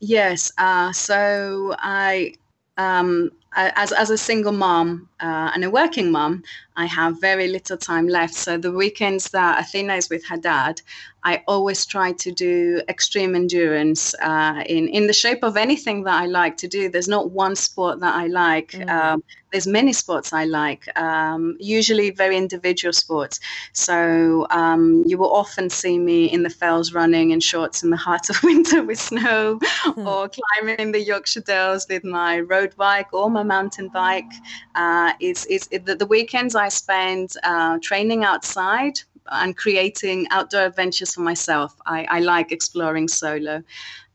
Yes. 0.00 0.52
Uh, 0.56 0.92
so 0.92 1.74
I 1.78 2.34
um, 2.78 3.30
as, 3.56 3.92
as 3.92 4.10
a 4.10 4.18
single 4.18 4.52
mom 4.52 5.08
uh, 5.20 5.50
and 5.54 5.64
a 5.64 5.70
working 5.70 6.10
mom, 6.10 6.42
I 6.76 6.86
have 6.86 7.20
very 7.20 7.48
little 7.48 7.76
time 7.76 8.08
left. 8.08 8.34
So 8.34 8.58
the 8.58 8.72
weekends 8.72 9.30
that 9.30 9.64
Athina 9.64 9.96
is 9.96 10.10
with 10.10 10.26
her 10.26 10.36
dad, 10.36 10.80
I 11.26 11.42
always 11.48 11.86
try 11.86 12.12
to 12.12 12.32
do 12.32 12.82
extreme 12.88 13.34
endurance 13.34 14.14
uh, 14.20 14.62
in 14.66 14.88
in 14.88 15.06
the 15.06 15.12
shape 15.14 15.42
of 15.42 15.56
anything 15.56 16.04
that 16.04 16.22
I 16.22 16.26
like 16.26 16.58
to 16.58 16.68
do. 16.68 16.90
There's 16.90 17.08
not 17.08 17.30
one 17.30 17.56
sport 17.56 18.00
that 18.00 18.14
I 18.14 18.26
like. 18.26 18.72
Mm. 18.72 18.90
Um, 18.90 19.22
there's 19.50 19.66
many 19.68 19.92
sports 19.92 20.32
I 20.32 20.44
like. 20.46 20.88
Um, 20.98 21.56
usually 21.60 22.10
very 22.10 22.36
individual 22.36 22.92
sports. 22.92 23.38
So 23.72 24.48
um, 24.50 25.04
you 25.06 25.16
will 25.16 25.32
often 25.32 25.70
see 25.70 25.96
me 25.96 26.24
in 26.24 26.42
the 26.42 26.50
fells 26.50 26.92
running 26.92 27.30
in 27.30 27.38
shorts 27.38 27.84
in 27.84 27.90
the 27.90 27.96
heart 27.96 28.28
of 28.28 28.42
winter 28.42 28.82
with 28.82 28.98
snow, 28.98 29.60
mm. 29.60 30.06
or 30.06 30.28
climbing 30.28 30.80
in 30.80 30.90
the 30.90 31.00
Yorkshire 31.00 31.42
Dales 31.42 31.86
with 31.88 32.02
my 32.02 32.40
road 32.40 32.74
bike 32.76 33.14
or 33.14 33.30
my 33.30 33.43
mountain 33.44 33.88
bike. 33.88 34.32
Uh, 34.74 35.12
it's, 35.20 35.46
it's 35.46 35.68
it, 35.70 35.86
the, 35.86 35.94
the, 35.94 36.06
weekends 36.06 36.54
I 36.54 36.68
spend 36.68 37.34
uh, 37.42 37.78
training 37.82 38.24
outside 38.24 39.00
and 39.30 39.56
creating 39.56 40.26
outdoor 40.30 40.66
adventures 40.66 41.14
for 41.14 41.20
myself. 41.20 41.74
I, 41.86 42.04
I 42.10 42.20
like 42.20 42.52
exploring 42.52 43.08
solo. 43.08 43.62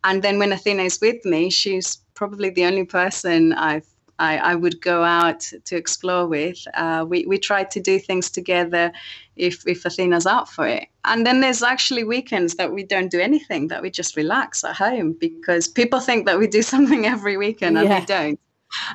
And 0.04 0.24
then 0.24 0.40
when 0.40 0.52
Athina 0.52 0.86
is 0.86 1.00
with 1.02 1.24
me, 1.26 1.50
she's 1.50 1.98
probably 2.14 2.50
the 2.50 2.66
only 2.66 2.86
person 2.86 3.54
I've 3.54 3.86
I, 4.20 4.38
I, 4.38 4.56
would 4.56 4.82
go 4.82 5.04
out 5.04 5.40
to 5.64 5.76
explore 5.78 6.28
with. 6.28 6.68
Uh, 6.74 7.06
we, 7.08 7.26
we 7.26 7.38
try 7.38 7.64
to 7.64 7.80
do 7.80 7.98
things 8.00 8.30
together 8.30 8.92
if, 9.38 9.66
if 9.66 9.84
Athina's 9.84 10.26
up 10.26 10.50
for 10.50 10.68
it. 10.68 10.88
And 11.06 11.26
then 11.26 11.40
there's 11.40 11.64
actually 11.64 12.04
weekends 12.04 12.56
that 12.56 12.74
we 12.74 12.84
don't 12.84 13.10
do 13.10 13.20
anything, 13.20 13.70
that 13.70 13.82
we 13.82 13.90
just 13.90 14.18
relax 14.18 14.64
at 14.66 14.76
home 14.76 15.14
because 15.14 15.70
people 15.70 16.02
think 16.02 16.26
that 16.26 16.38
we 16.38 16.48
do 16.48 16.62
something 16.74 17.06
every 17.06 17.38
weekend 17.38 17.78
and 17.78 17.88
yeah. 17.88 18.00
we 18.02 18.06
don't. 18.06 18.40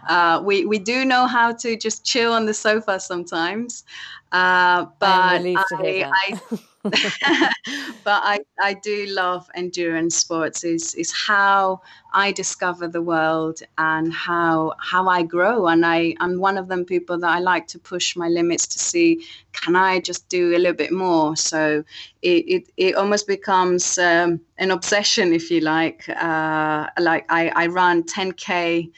Uh, 0.09 0.42
we, 0.44 0.64
we 0.64 0.78
do 0.78 1.05
know 1.05 1.26
how 1.26 1.52
to 1.52 1.76
just 1.76 2.05
chill 2.05 2.32
on 2.32 2.46
the 2.46 2.55
sofa 2.55 3.01
sometimes. 3.01 3.84
Uh, 4.32 4.86
but 4.98 5.06
I, 5.09 6.10
I 6.12 6.40
but 8.05 8.22
I, 8.24 8.40
I 8.60 8.74
do 8.74 9.06
love 9.09 9.48
endurance 9.55 10.16
sports 10.16 10.64
is 10.64 10.94
is 10.96 11.12
how 11.12 11.80
I 12.12 12.32
discover 12.32 12.88
the 12.88 13.01
world 13.01 13.60
and 13.78 14.12
how 14.12 14.74
how 14.78 15.09
I 15.09 15.22
grow. 15.22 15.68
And 15.68 15.86
I 15.86 16.14
I'm 16.20 16.38
one 16.40 16.59
of 16.59 16.68
them 16.68 16.84
people 16.84 17.18
that 17.20 17.30
I 17.30 17.38
like 17.38 17.66
to 17.68 17.78
push 17.78 18.16
my 18.16 18.28
limits 18.28 18.66
to 18.66 18.78
see 18.78 19.24
can 19.52 19.76
I 19.76 20.01
just 20.01 20.28
do 20.28 20.55
a 20.56 20.59
little 20.59 20.74
bit 20.74 20.92
more? 20.92 21.36
So 21.36 21.84
it 22.20 22.44
it, 22.55 22.72
it 22.76 22.96
almost 22.96 23.26
becomes 23.26 23.96
um, 23.96 24.40
an 24.59 24.70
obsession 24.70 25.32
if 25.32 25.51
you 25.51 25.60
like. 25.60 26.06
Uh, 26.09 26.88
like 26.98 27.24
I, 27.30 27.48
I 27.55 27.66
run 27.68 28.02
10k 28.02 28.90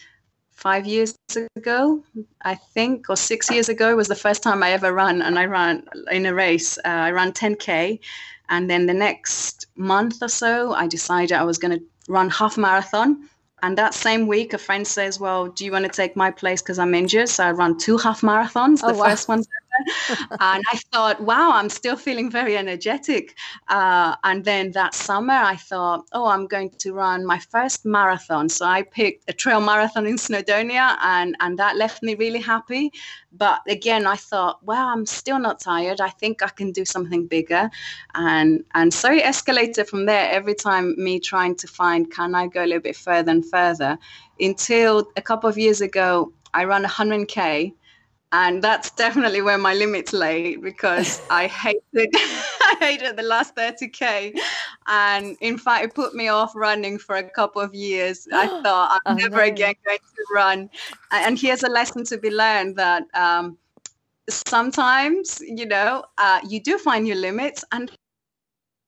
five 0.56 0.86
years 0.86 1.14
ago, 1.54 2.02
I 2.42 2.54
think, 2.54 3.08
or 3.08 3.16
six 3.16 3.50
years 3.50 3.68
ago 3.68 3.94
was 3.94 4.08
the 4.08 4.14
first 4.14 4.42
time 4.42 4.62
I 4.62 4.72
ever 4.72 4.92
ran, 4.92 5.22
and 5.22 5.38
I 5.38 5.44
ran 5.44 5.84
in 6.10 6.26
a 6.26 6.34
race. 6.34 6.78
Uh, 6.78 6.88
I 7.08 7.10
ran 7.12 7.32
10k, 7.32 8.00
and 8.48 8.68
then 8.68 8.86
the 8.86 8.94
next 8.94 9.66
month 9.76 10.22
or 10.22 10.28
so, 10.28 10.72
I 10.72 10.86
decided 10.86 11.32
I 11.32 11.44
was 11.44 11.58
going 11.58 11.78
to 11.78 11.84
run 12.08 12.30
half 12.30 12.56
marathon. 12.56 13.28
And 13.62 13.76
that 13.78 13.94
same 13.94 14.26
week, 14.26 14.52
a 14.52 14.58
friend 14.58 14.86
says, 14.86 15.18
"Well, 15.20 15.48
do 15.48 15.64
you 15.64 15.72
want 15.72 15.84
to 15.84 15.90
take 15.90 16.16
my 16.16 16.30
place 16.30 16.62
because 16.62 16.78
I'm 16.78 16.94
injured?" 16.94 17.28
So 17.28 17.44
I 17.44 17.50
ran 17.50 17.78
two 17.78 17.98
half 17.98 18.20
marathons. 18.20 18.80
The 18.80 18.92
oh, 18.92 18.98
wow. 18.98 19.08
first 19.08 19.28
one's 19.28 19.46
and 20.30 20.64
I 20.72 20.80
thought, 20.92 21.20
wow, 21.20 21.52
I'm 21.52 21.68
still 21.68 21.96
feeling 21.96 22.30
very 22.30 22.56
energetic. 22.56 23.36
Uh, 23.68 24.16
and 24.24 24.44
then 24.44 24.72
that 24.72 24.94
summer, 24.94 25.34
I 25.34 25.56
thought, 25.56 26.06
oh, 26.12 26.26
I'm 26.26 26.46
going 26.46 26.70
to 26.78 26.92
run 26.92 27.24
my 27.24 27.38
first 27.38 27.84
marathon. 27.84 28.48
So 28.48 28.66
I 28.66 28.82
picked 28.82 29.28
a 29.28 29.32
trail 29.32 29.60
marathon 29.60 30.06
in 30.06 30.16
Snowdonia, 30.16 30.96
and, 31.02 31.36
and 31.40 31.58
that 31.58 31.76
left 31.76 32.02
me 32.02 32.14
really 32.14 32.40
happy. 32.40 32.92
But 33.32 33.60
again, 33.68 34.06
I 34.06 34.16
thought, 34.16 34.64
wow, 34.64 34.92
I'm 34.92 35.04
still 35.06 35.38
not 35.38 35.60
tired. 35.60 36.00
I 36.00 36.10
think 36.10 36.42
I 36.42 36.48
can 36.48 36.72
do 36.72 36.84
something 36.84 37.26
bigger. 37.26 37.70
And, 38.14 38.64
and 38.74 38.92
so 38.92 39.12
it 39.12 39.24
escalated 39.24 39.88
from 39.88 40.06
there 40.06 40.30
every 40.30 40.54
time 40.54 40.94
me 40.96 41.20
trying 41.20 41.56
to 41.56 41.66
find, 41.66 42.10
can 42.10 42.34
I 42.34 42.46
go 42.46 42.64
a 42.64 42.66
little 42.66 42.80
bit 42.80 42.96
further 42.96 43.30
and 43.30 43.44
further? 43.44 43.98
Until 44.40 45.08
a 45.16 45.22
couple 45.22 45.48
of 45.50 45.58
years 45.58 45.80
ago, 45.80 46.32
I 46.54 46.64
ran 46.64 46.84
100K 46.84 47.74
and 48.32 48.62
that's 48.62 48.90
definitely 48.90 49.40
where 49.40 49.58
my 49.58 49.74
limits 49.74 50.12
lay 50.12 50.56
because 50.56 51.22
I 51.30 51.46
hated 51.46 52.10
I 52.14 52.76
hated 52.80 53.16
the 53.16 53.22
last 53.22 53.54
30k 53.54 54.36
and 54.86 55.36
in 55.40 55.58
fact 55.58 55.84
it 55.84 55.94
put 55.94 56.14
me 56.14 56.28
off 56.28 56.54
running 56.54 56.98
for 56.98 57.16
a 57.16 57.30
couple 57.30 57.62
of 57.62 57.74
years. 57.74 58.26
I 58.32 58.46
thought 58.62 59.00
I'm 59.06 59.16
oh, 59.16 59.18
never 59.18 59.36
no. 59.36 59.44
again 59.44 59.74
going 59.86 59.98
to 59.98 60.24
run. 60.34 60.70
And 61.12 61.38
here's 61.38 61.62
a 61.62 61.68
lesson 61.68 62.04
to 62.04 62.18
be 62.18 62.30
learned 62.30 62.76
that 62.76 63.04
um, 63.14 63.58
sometimes 64.28 65.40
you 65.40 65.66
know 65.66 66.04
uh, 66.18 66.40
you 66.48 66.60
do 66.60 66.78
find 66.78 67.06
your 67.06 67.16
limits 67.16 67.64
and 67.72 67.90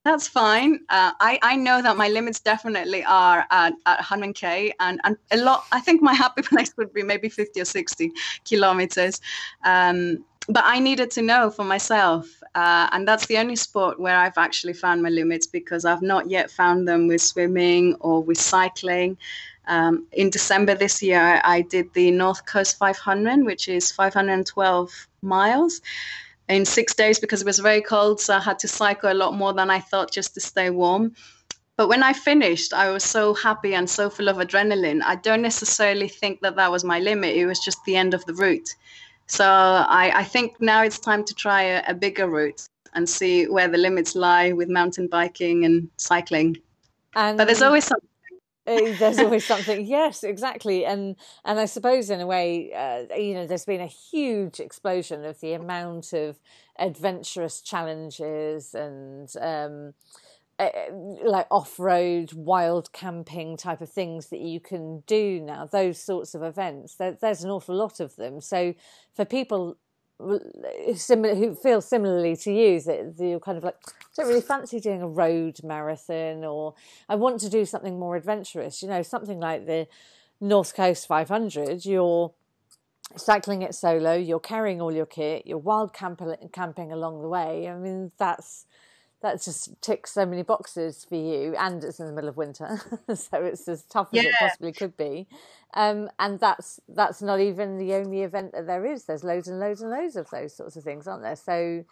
that's 0.09 0.27
fine. 0.27 0.81
Uh, 0.89 1.13
I, 1.21 1.39
I 1.43 1.57
know 1.57 1.83
that 1.83 1.97
my 1.99 2.09
limits 2.09 2.41
definitely 2.41 3.05
are 3.05 3.45
at, 3.51 3.75
at 3.85 4.01
100k, 4.01 4.73
and, 4.81 5.01
and 5.05 5.19
a 5.31 5.37
lot. 5.37 5.67
I 5.71 5.81
think 5.81 6.01
my 6.01 6.15
happy 6.15 6.43
place 6.51 6.75
would 6.79 6.95
be 6.95 7.03
maybe 7.03 7.29
50 7.29 7.61
or 7.61 7.67
60 7.67 8.13
kilometers. 8.45 9.21
Um, 9.65 10.25
but 10.49 10.65
I 10.65 10.79
needed 10.79 11.11
to 11.11 11.23
know 11.23 11.51
for 11.51 11.65
myself, 11.65 12.43
uh, 12.55 12.89
and 12.93 13.07
that's 13.07 13.27
the 13.27 13.37
only 13.37 13.57
sport 13.57 14.01
where 14.01 14.17
I've 14.17 14.39
actually 14.39 14.73
found 14.73 15.03
my 15.03 15.11
limits 15.11 15.47
because 15.47 15.85
I've 15.85 16.01
not 16.01 16.31
yet 16.31 16.51
found 16.51 16.89
them 16.89 17.07
with 17.07 17.21
swimming 17.21 17.95
or 18.01 18.23
with 18.23 18.39
cycling. 18.39 19.19
Um, 19.67 20.07
in 20.13 20.31
December 20.31 20.75
this 20.75 21.03
year, 21.03 21.43
I 21.45 21.61
did 21.61 21.93
the 21.93 22.11
North 22.11 22.47
Coast 22.47 22.79
500, 22.79 23.45
which 23.45 23.69
is 23.69 23.93
512 23.93 25.07
miles 25.21 25.83
in 26.49 26.65
six 26.65 26.95
days 26.95 27.19
because 27.19 27.43
it 27.43 27.47
was 27.47 27.59
very 27.59 27.83
cold. 27.83 28.20
So 28.20 28.35
I 28.35 28.41
had 28.41 28.59
to 28.61 28.69
cycle 28.69 29.12
a 29.12 29.15
lot 29.15 29.35
more 29.35 29.53
than 29.53 29.70
I 29.70 29.81
thought 29.81 30.12
just 30.12 30.35
to 30.35 30.41
stay 30.41 30.70
warm. 30.70 31.15
But 31.77 31.89
when 31.89 32.03
I 32.03 32.12
finished, 32.12 32.73
I 32.73 32.91
was 32.91 33.05
so 33.05 33.35
happy 33.35 33.75
and 33.75 33.89
so 33.89 34.11
full 34.11 34.29
of 34.29 34.39
adrenaline. 34.39 35.01
I 35.05 35.15
don't 35.15 35.43
necessarily 35.43 36.09
think 36.09 36.41
that 36.41 36.57
that 36.57 36.73
was 36.73 36.83
my 36.83 36.99
limit. 36.99 37.37
It 37.37 37.47
was 37.47 37.61
just 37.61 37.79
the 37.85 37.95
end 37.95 38.15
of 38.15 38.25
the 38.25 38.35
route. 38.35 38.69
So 39.27 39.45
I, 39.45 40.11
I 40.12 40.25
think 40.25 40.61
now 40.61 40.83
it's 40.83 40.99
time 40.99 41.23
to 41.25 41.35
try 41.35 41.62
a, 41.62 41.85
a 41.87 41.95
bigger 41.95 42.29
route 42.29 42.69
and 42.95 43.09
see 43.09 43.47
where 43.47 43.69
the 43.69 43.79
limits 43.79 44.16
lie 44.16 44.53
with 44.53 44.69
mountain 44.69 45.07
biking 45.07 45.65
and 45.65 45.89
cycling. 45.99 46.57
And 47.15 47.39
but 47.39 47.47
there's 47.47 47.62
always 47.62 47.85
something 47.85 48.08
there's 48.99 49.19
always 49.19 49.45
something. 49.45 49.86
Yes 49.86 50.23
exactly. 50.23 50.85
And 50.85 51.16
and 51.45 51.59
i 51.59 51.65
suppose 51.65 52.11
in 52.11 52.20
a 52.20 52.27
way 52.27 52.73
uh, 52.73 53.15
you 53.15 53.35
know 53.35 53.47
there's 53.47 53.65
been 53.65 53.81
a 53.81 53.86
huge 53.86 54.61
explosion 54.61 55.24
of 55.24 55.40
the 55.40 55.53
amount 55.55 56.12
of 56.12 56.39
adventurous 56.78 57.61
challenges 57.61 58.74
and 58.74 59.28
um, 59.40 59.95
uh, 60.59 60.69
like 61.24 61.47
off-road 61.51 62.32
wild 62.32 62.93
camping 62.93 63.57
type 63.57 63.81
of 63.81 63.90
things 63.90 64.28
that 64.28 64.40
you 64.40 64.61
can 64.61 65.03
do 65.07 65.40
now 65.40 65.66
those 65.66 65.99
sorts 66.03 66.35
of 66.35 66.43
events. 66.43 66.97
There, 66.97 67.16
there's 67.20 67.45
an 67.45 67.51
awful 67.51 67.77
lot 67.77 68.01
of 68.01 68.16
them. 68.16 68.40
So 68.40 68.74
for 69.15 69.24
people 69.24 69.77
similar 70.97 71.35
who 71.35 71.55
feel 71.55 71.81
similarly 71.81 72.35
to 72.35 72.53
you 72.53 72.81
that 72.81 73.15
you're 73.19 73.39
kind 73.39 73.57
of 73.57 73.62
like 73.62 73.77
don't 74.16 74.27
really 74.27 74.40
fancy 74.40 74.81
doing 74.81 75.01
a 75.01 75.09
road 75.09 75.61
marathon 75.62 76.45
or 76.45 76.74
I 77.09 77.15
want 77.15 77.39
to 77.40 77.49
do 77.49 77.65
something 77.65 77.99
more 77.99 78.16
adventurous. 78.16 78.82
You 78.82 78.89
know 78.89 79.03
something 79.03 79.39
like 79.39 79.66
the 79.66 79.86
North 80.40 80.74
Coast 80.74 81.07
500 81.07 81.85
you're 81.85 82.32
cycling 83.16 83.62
it 83.62 83.74
solo 83.74 84.15
you're 84.15 84.40
carrying 84.40 84.81
all 84.81 84.93
your 84.93 85.07
kit 85.07 85.47
you're 85.47 85.57
wild 85.57 85.93
camp- 85.95 86.20
camping 86.53 86.90
along 86.90 87.23
the 87.23 87.28
way. 87.28 87.69
I 87.69 87.77
mean 87.77 88.11
that's 88.19 88.66
that 89.20 89.43
just 89.43 89.81
ticks 89.82 90.12
so 90.12 90.24
many 90.24 90.43
boxes 90.43 91.05
for 91.09 91.16
you 91.16 91.55
and 91.59 91.82
it's 91.82 91.99
in 91.99 92.07
the 92.07 92.12
middle 92.12 92.28
of 92.28 92.36
winter 92.36 92.81
so 93.15 93.43
it's 93.45 93.66
as 93.69 93.82
tough 93.85 94.09
as 94.12 94.23
yeah. 94.23 94.28
it 94.28 94.35
possibly 94.39 94.73
could 94.73 94.97
be. 94.97 95.27
Um, 95.74 96.09
and 96.19 96.40
that's 96.40 96.81
that's 96.89 97.20
not 97.20 97.40
even 97.40 97.78
the 97.78 97.95
only 97.95 98.23
event 98.23 98.53
that 98.53 98.66
there 98.66 98.86
is. 98.86 99.05
There's 99.05 99.24
loads 99.24 99.49
and 99.49 99.61
loads 99.61 99.82
and 99.82 99.90
loads 99.90 100.16
of 100.16 100.31
those 100.31 100.57
sorts 100.57 100.77
of 100.77 100.85
things 100.85 101.07
aren't 101.07 101.23
there? 101.23 101.36
So 101.36 101.85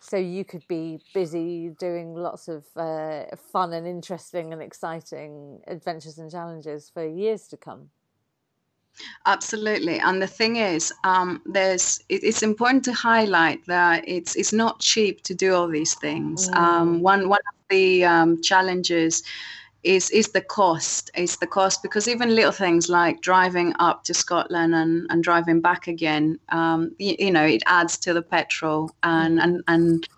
so 0.00 0.16
you 0.16 0.44
could 0.44 0.66
be 0.68 1.00
busy 1.12 1.70
doing 1.70 2.14
lots 2.14 2.46
of 2.46 2.64
uh, 2.76 3.24
fun 3.52 3.72
and 3.72 3.86
interesting 3.86 4.52
and 4.52 4.62
exciting 4.62 5.60
adventures 5.66 6.18
and 6.18 6.30
challenges 6.30 6.88
for 6.88 7.04
years 7.04 7.48
to 7.48 7.56
come 7.56 7.90
Absolutely, 9.26 9.98
and 9.98 10.20
the 10.20 10.26
thing 10.26 10.56
is, 10.56 10.92
um, 11.04 11.42
there's 11.46 12.00
it, 12.08 12.24
it's 12.24 12.42
important 12.42 12.84
to 12.84 12.92
highlight 12.92 13.64
that 13.66 14.04
it's 14.06 14.36
it's 14.36 14.52
not 14.52 14.80
cheap 14.80 15.22
to 15.22 15.34
do 15.34 15.54
all 15.54 15.68
these 15.68 15.94
things. 15.94 16.48
Mm. 16.48 16.56
Um, 16.56 17.02
one 17.02 17.28
one 17.28 17.40
of 17.40 17.68
the 17.68 18.04
um, 18.04 18.40
challenges 18.42 19.22
is 19.84 20.10
is 20.10 20.28
the 20.28 20.40
cost 20.40 21.10
is 21.14 21.36
the 21.36 21.46
cost 21.46 21.82
because 21.82 22.08
even 22.08 22.34
little 22.34 22.52
things 22.52 22.88
like 22.88 23.20
driving 23.20 23.72
up 23.78 24.04
to 24.04 24.12
Scotland 24.12 24.74
and, 24.74 25.06
and 25.10 25.22
driving 25.22 25.60
back 25.60 25.86
again 25.86 26.38
um, 26.48 26.94
you, 26.98 27.14
you, 27.18 27.30
know 27.30 27.44
it 27.44 27.62
adds 27.66 27.96
to 27.98 28.12
the 28.12 28.22
petrol 28.22 28.90
and 29.02 29.38
mm. 29.38 29.44
and 29.44 29.62
and 29.68 30.08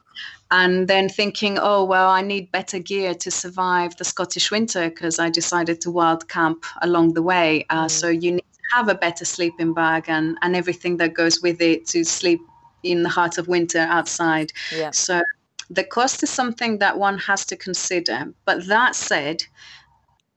and 0.51 0.89
then 0.89 1.09
thinking 1.09 1.59
oh 1.61 1.85
well 1.85 2.09
I 2.09 2.23
need 2.23 2.51
better 2.51 2.78
gear 2.78 3.15
to 3.15 3.31
survive 3.31 3.97
the 3.97 4.05
Scottish 4.05 4.51
winter 4.51 4.89
because 4.89 5.19
I 5.19 5.28
decided 5.28 5.81
to 5.82 5.90
wild 5.90 6.28
camp 6.28 6.65
along 6.81 7.12
the 7.12 7.23
way 7.23 7.66
uh, 7.69 7.85
mm. 7.85 7.90
so 7.90 8.09
you 8.09 8.32
need 8.32 8.50
have 8.71 8.89
a 8.89 8.95
better 8.95 9.25
sleeping 9.25 9.73
bag 9.73 10.05
and 10.09 10.39
and 10.43 10.57
everything 10.57 10.97
that 10.99 11.15
goes 11.15 11.41
with 11.43 11.61
it 11.61 11.87
to 11.89 12.05
sleep 12.05 12.41
in 12.83 13.03
the 13.03 13.09
heart 13.09 13.39
of 13.39 13.49
winter 13.49 13.87
outside. 13.91 14.53
Yeah. 14.73 14.91
So 14.91 15.23
the 15.69 15.85
cost 15.85 16.23
is 16.23 16.31
something 16.31 16.79
that 16.79 16.99
one 16.99 17.19
has 17.19 17.45
to 17.47 17.57
consider. 17.57 18.33
But 18.45 18.67
that 18.67 18.97
said, 18.97 19.45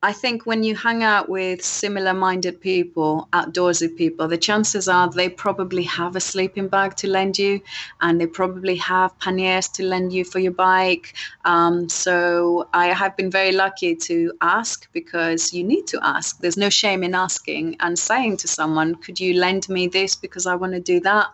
I 0.04 0.12
think 0.12 0.46
when 0.46 0.64
you 0.64 0.76
hang 0.76 1.02
out 1.02 1.30
with 1.30 1.64
similar 1.64 2.14
minded 2.14 2.60
people, 2.60 3.30
outdoorsy 3.32 3.96
people, 3.96 4.28
the 4.28 4.38
chances 4.38 4.90
are 4.90 5.10
they 5.10 5.30
probably 5.30 5.84
have 5.84 6.18
a 6.18 6.20
sleeping 6.20 6.68
bag 6.68 6.98
to 6.98 7.08
lend 7.08 7.40
you 7.40 7.62
and 8.02 8.20
they 8.20 8.28
probably 8.28 8.76
have 8.76 9.18
panniers 9.20 9.70
to 9.70 9.84
lend 9.84 10.12
you 10.12 10.26
for 10.26 10.40
your 10.40 10.52
bike. 10.52 11.14
Um, 11.46 11.88
so 11.88 12.68
I 12.74 12.88
have 12.88 13.16
been 13.16 13.32
very 13.32 13.54
lucky 13.54 13.96
to 13.96 14.34
ask 14.42 14.92
because 14.92 15.54
you 15.54 15.64
need 15.64 15.88
to 15.88 16.00
ask. 16.04 16.38
There's 16.40 16.58
no 16.58 16.70
shame 16.70 17.02
in 17.02 17.16
asking 17.16 17.78
and 17.80 17.98
saying 17.98 18.38
to 18.38 18.48
someone, 18.50 18.96
Could 18.96 19.22
you 19.22 19.36
lend 19.36 19.70
me 19.70 19.88
this 19.88 20.16
because 20.16 20.46
I 20.46 20.56
want 20.56 20.74
to 20.74 20.82
do 20.82 21.00
that? 21.00 21.28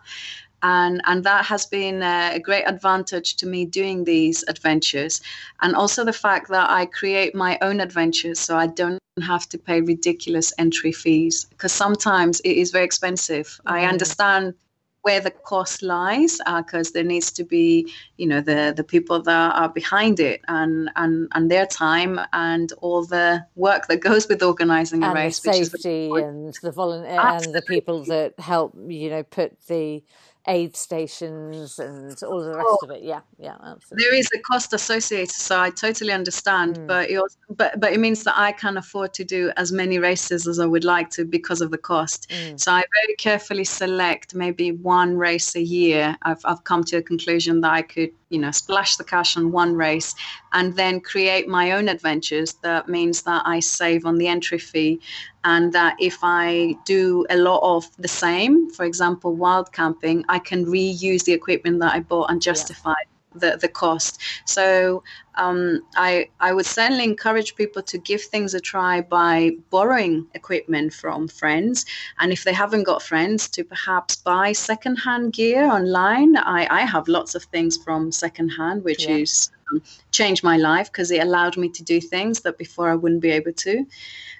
And 0.62 1.00
and 1.06 1.24
that 1.24 1.44
has 1.44 1.66
been 1.66 2.02
a, 2.02 2.38
great 2.38 2.64
advantage 2.64 3.36
to 3.36 3.46
me 3.46 3.64
doing 3.64 4.04
these 4.04 4.44
adventures. 4.48 5.20
And 5.62 5.74
also 5.74 6.04
the 6.04 6.12
fact 6.12 6.48
that 6.50 6.70
i 6.70 6.86
create 6.86 7.34
my 7.34 7.58
own 7.60 7.80
adventures 7.80 8.38
so 8.38 8.56
i 8.56 8.66
don't 8.66 8.98
have 9.22 9.48
to 9.48 9.58
pay 9.58 9.80
ridiculous 9.80 10.52
entry 10.58 10.92
fees 10.92 11.44
because 11.44 11.72
sometimes 11.72 12.40
it 12.40 12.56
is 12.56 12.70
very 12.70 12.84
expensive. 12.84 13.46
Mm-hmm. 13.46 13.72
i 13.74 13.84
understand 13.84 14.54
where 15.02 15.20
the 15.20 15.30
cost 15.30 15.82
lies 15.82 16.38
because 16.56 16.88
uh, 16.88 16.90
there 16.94 17.04
needs 17.04 17.32
to 17.32 17.44
be 17.44 17.90
you 18.16 18.26
know 18.26 18.40
the 18.40 18.72
the 18.76 18.84
people 18.84 19.22
that 19.22 19.54
are 19.54 19.68
behind 19.68 20.20
it 20.20 20.40
and 20.48 20.90
and 20.96 21.28
and 21.34 21.50
their 21.50 21.66
time 21.66 22.20
and 22.32 22.72
all 22.78 23.04
the 23.04 23.44
work 23.54 23.86
that 23.86 24.00
goes 24.00 24.28
with 24.28 24.42
organizing 24.42 25.02
a 25.02 25.12
race 25.12 25.40
the 25.40 25.52
safety 25.52 26.08
the 26.08 26.14
and 26.14 26.54
the 26.62 26.70
volunteer 26.70 27.18
and 27.18 27.54
the 27.54 27.62
people 27.62 28.04
that 28.04 28.38
help 28.38 28.74
you 28.86 29.08
know 29.08 29.22
put 29.22 29.58
the 29.68 30.02
aid 30.46 30.74
stations 30.76 31.78
and 31.78 32.20
all 32.22 32.42
the 32.42 32.56
rest 32.56 32.68
oh, 32.68 32.78
of 32.82 32.90
it. 32.90 33.02
Yeah, 33.02 33.20
yeah, 33.38 33.56
absolutely. 33.62 34.04
There 34.04 34.14
is 34.14 34.28
a 34.34 34.38
cost 34.40 34.72
associated, 34.72 35.30
so 35.30 35.60
I 35.60 35.70
totally 35.70 36.12
understand. 36.12 36.78
Mm. 36.78 36.86
But 36.86 37.10
it 37.10 37.16
also, 37.16 37.36
but 37.50 37.78
but 37.78 37.92
it 37.92 38.00
means 38.00 38.24
that 38.24 38.38
I 38.38 38.52
can 38.52 38.76
afford 38.76 39.12
to 39.14 39.24
do 39.24 39.52
as 39.56 39.72
many 39.72 39.98
races 39.98 40.46
as 40.46 40.58
I 40.58 40.66
would 40.66 40.84
like 40.84 41.10
to 41.10 41.24
because 41.24 41.60
of 41.60 41.70
the 41.70 41.78
cost. 41.78 42.30
Mm. 42.30 42.58
So 42.58 42.72
I 42.72 42.84
very 43.02 43.16
carefully 43.16 43.64
select 43.64 44.34
maybe 44.34 44.72
one 44.72 45.16
race 45.16 45.54
a 45.54 45.62
year. 45.62 46.16
I've 46.22 46.40
I've 46.44 46.64
come 46.64 46.84
to 46.84 46.96
a 46.96 47.02
conclusion 47.02 47.60
that 47.60 47.72
I 47.72 47.82
could 47.82 48.10
you 48.30 48.38
know 48.38 48.50
splash 48.50 48.96
the 48.96 49.04
cash 49.04 49.36
on 49.36 49.52
one 49.52 49.74
race 49.74 50.14
and 50.52 50.74
then 50.74 51.00
create 51.00 51.48
my 51.48 51.72
own 51.72 51.88
adventures 51.88 52.54
that 52.62 52.88
means 52.88 53.22
that 53.22 53.42
i 53.46 53.60
save 53.60 54.04
on 54.04 54.18
the 54.18 54.26
entry 54.26 54.58
fee 54.58 55.00
and 55.44 55.72
that 55.72 55.96
if 55.98 56.18
i 56.22 56.74
do 56.84 57.24
a 57.30 57.36
lot 57.36 57.60
of 57.62 57.84
the 57.98 58.08
same 58.08 58.70
for 58.70 58.84
example 58.84 59.34
wild 59.34 59.72
camping 59.72 60.24
i 60.28 60.38
can 60.38 60.64
reuse 60.66 61.24
the 61.24 61.32
equipment 61.32 61.80
that 61.80 61.94
i 61.94 62.00
bought 62.00 62.30
and 62.30 62.42
justify 62.42 62.90
yeah 62.90 63.10
the, 63.34 63.58
the 63.60 63.68
cost. 63.68 64.20
So 64.44 65.02
um, 65.36 65.80
I, 65.96 66.28
I 66.40 66.52
would 66.52 66.66
certainly 66.66 67.04
encourage 67.04 67.54
people 67.54 67.82
to 67.82 67.98
give 67.98 68.22
things 68.22 68.54
a 68.54 68.60
try 68.60 69.00
by 69.00 69.52
borrowing 69.70 70.26
equipment 70.34 70.92
from 70.92 71.28
friends. 71.28 71.86
And 72.18 72.32
if 72.32 72.44
they 72.44 72.52
haven't 72.52 72.84
got 72.84 73.02
friends, 73.02 73.48
to 73.50 73.64
perhaps 73.64 74.16
buy 74.16 74.52
secondhand 74.52 75.32
gear 75.32 75.64
online. 75.64 76.36
I, 76.36 76.66
I 76.70 76.80
have 76.82 77.08
lots 77.08 77.34
of 77.34 77.44
things 77.44 77.76
from 77.76 78.12
secondhand, 78.12 78.84
which 78.84 79.06
yeah. 79.06 79.16
is 79.16 79.50
um, 79.70 79.82
changed 80.10 80.42
my 80.42 80.56
life 80.56 80.90
because 80.90 81.10
it 81.10 81.22
allowed 81.22 81.56
me 81.56 81.68
to 81.70 81.82
do 81.82 82.00
things 82.00 82.40
that 82.40 82.58
before 82.58 82.90
I 82.90 82.94
wouldn't 82.94 83.22
be 83.22 83.30
able 83.30 83.52
to. 83.52 83.86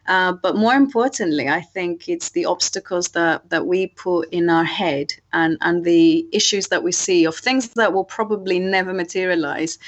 Uh, 0.06 0.32
but 0.32 0.56
more 0.56 0.74
importantly, 0.74 1.48
I 1.48 1.60
think 1.60 2.08
it's 2.08 2.30
the 2.30 2.46
obstacles 2.46 3.08
that, 3.08 3.48
that 3.50 3.66
we 3.66 3.88
put 3.88 4.28
in 4.30 4.50
our 4.50 4.64
head 4.64 5.12
and, 5.32 5.56
and 5.60 5.84
the 5.84 6.26
issues 6.32 6.68
that 6.68 6.82
we 6.82 6.92
see 6.92 7.26
of 7.26 7.36
things 7.36 7.68
that 7.74 7.92
will 7.92 8.04
probably 8.04 8.58
never 8.58 8.92
materialize 8.92 9.78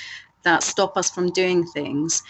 that 0.42 0.62
stop 0.62 0.96
us 0.96 1.10
from 1.10 1.30
doing 1.30 1.66
things. 1.66 2.22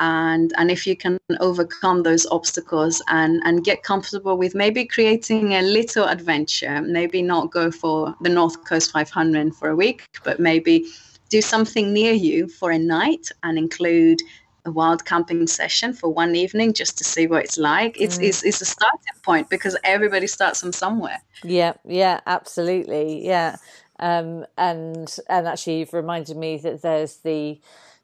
And, 0.00 0.52
and 0.56 0.70
if 0.70 0.86
you 0.86 0.96
can 0.96 1.18
overcome 1.40 2.04
those 2.04 2.24
obstacles 2.26 3.02
and, 3.08 3.40
and 3.44 3.64
get 3.64 3.82
comfortable 3.82 4.38
with 4.38 4.54
maybe 4.54 4.84
creating 4.84 5.54
a 5.54 5.62
little 5.62 6.04
adventure, 6.04 6.80
maybe 6.82 7.20
not 7.20 7.50
go 7.50 7.70
for 7.70 8.14
the 8.20 8.28
North 8.28 8.64
Coast 8.64 8.92
500 8.92 9.54
for 9.56 9.70
a 9.70 9.76
week, 9.76 10.04
but 10.22 10.38
maybe 10.38 10.86
do 11.30 11.42
something 11.42 11.92
near 11.92 12.12
you 12.12 12.48
for 12.48 12.70
a 12.70 12.78
night 12.78 13.28
and 13.42 13.58
include 13.58 14.20
a 14.64 14.70
wild 14.70 15.04
camping 15.04 15.46
session 15.46 15.92
for 15.92 16.08
one 16.10 16.36
evening 16.36 16.72
just 16.72 16.96
to 16.98 17.04
see 17.04 17.26
what 17.26 17.44
it's 17.44 17.58
like. 17.58 18.00
It's, 18.00 18.18
mm. 18.18 18.28
it's, 18.28 18.44
it's 18.44 18.60
a 18.60 18.64
starting 18.64 19.00
point 19.22 19.50
because 19.50 19.76
everybody 19.82 20.26
starts 20.26 20.60
from 20.60 20.72
somewhere. 20.72 21.20
Yeah, 21.42 21.74
yeah, 21.84 22.20
absolutely, 22.26 23.24
yeah. 23.26 23.56
Um, 23.98 24.46
and 24.56 25.14
and 25.28 25.46
actually, 25.46 25.80
you've 25.80 25.94
reminded 25.94 26.36
me 26.36 26.56
that 26.58 26.82
there's 26.82 27.16
the 27.16 27.60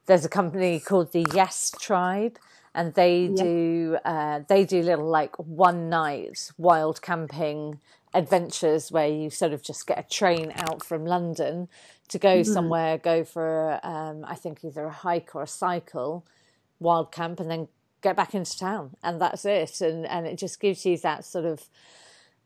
there's 0.07 0.25
a 0.25 0.29
company 0.29 0.81
called 0.81 1.13
the 1.13 1.27
Yes 1.35 1.73
Tribe, 1.81 2.39
and 2.75 2.95
they 2.95 3.27
yeah. 3.27 3.43
do 3.43 3.99
uh, 4.05 4.41
they 4.49 4.65
do 4.65 4.83
little 4.83 5.09
like 5.09 5.37
one 5.37 5.89
night 5.89 6.51
wild 6.59 7.03
camping 7.03 7.81
adventures 8.13 8.93
where 8.93 9.09
you 9.09 9.29
sort 9.29 9.53
of 9.53 9.63
just 9.63 9.87
get 9.87 9.99
a 9.99 10.09
train 10.09 10.53
out 10.57 10.85
from 10.85 11.05
London 11.05 11.69
to 12.09 12.19
go 12.19 12.41
mm-hmm. 12.41 12.53
somewhere, 12.53 12.99
go 12.99 13.25
for 13.25 13.81
um, 13.83 14.25
I 14.27 14.35
think 14.35 14.65
either 14.65 14.85
a 14.85 14.93
hike 14.93 15.35
or 15.35 15.43
a 15.43 15.49
cycle, 15.49 16.25
wild 16.79 17.13
camp 17.13 17.41
and 17.41 17.51
then 17.51 17.69
get 18.03 18.17
back 18.17 18.35
into 18.35 18.57
town 18.59 18.95
and 19.03 19.19
that's 19.19 19.47
it 19.47 19.81
and 19.81 20.05
and 20.07 20.27
it 20.27 20.37
just 20.37 20.61
gives 20.61 20.85
you 20.85 20.97
that 20.99 21.25
sort 21.25 21.47
of 21.47 21.69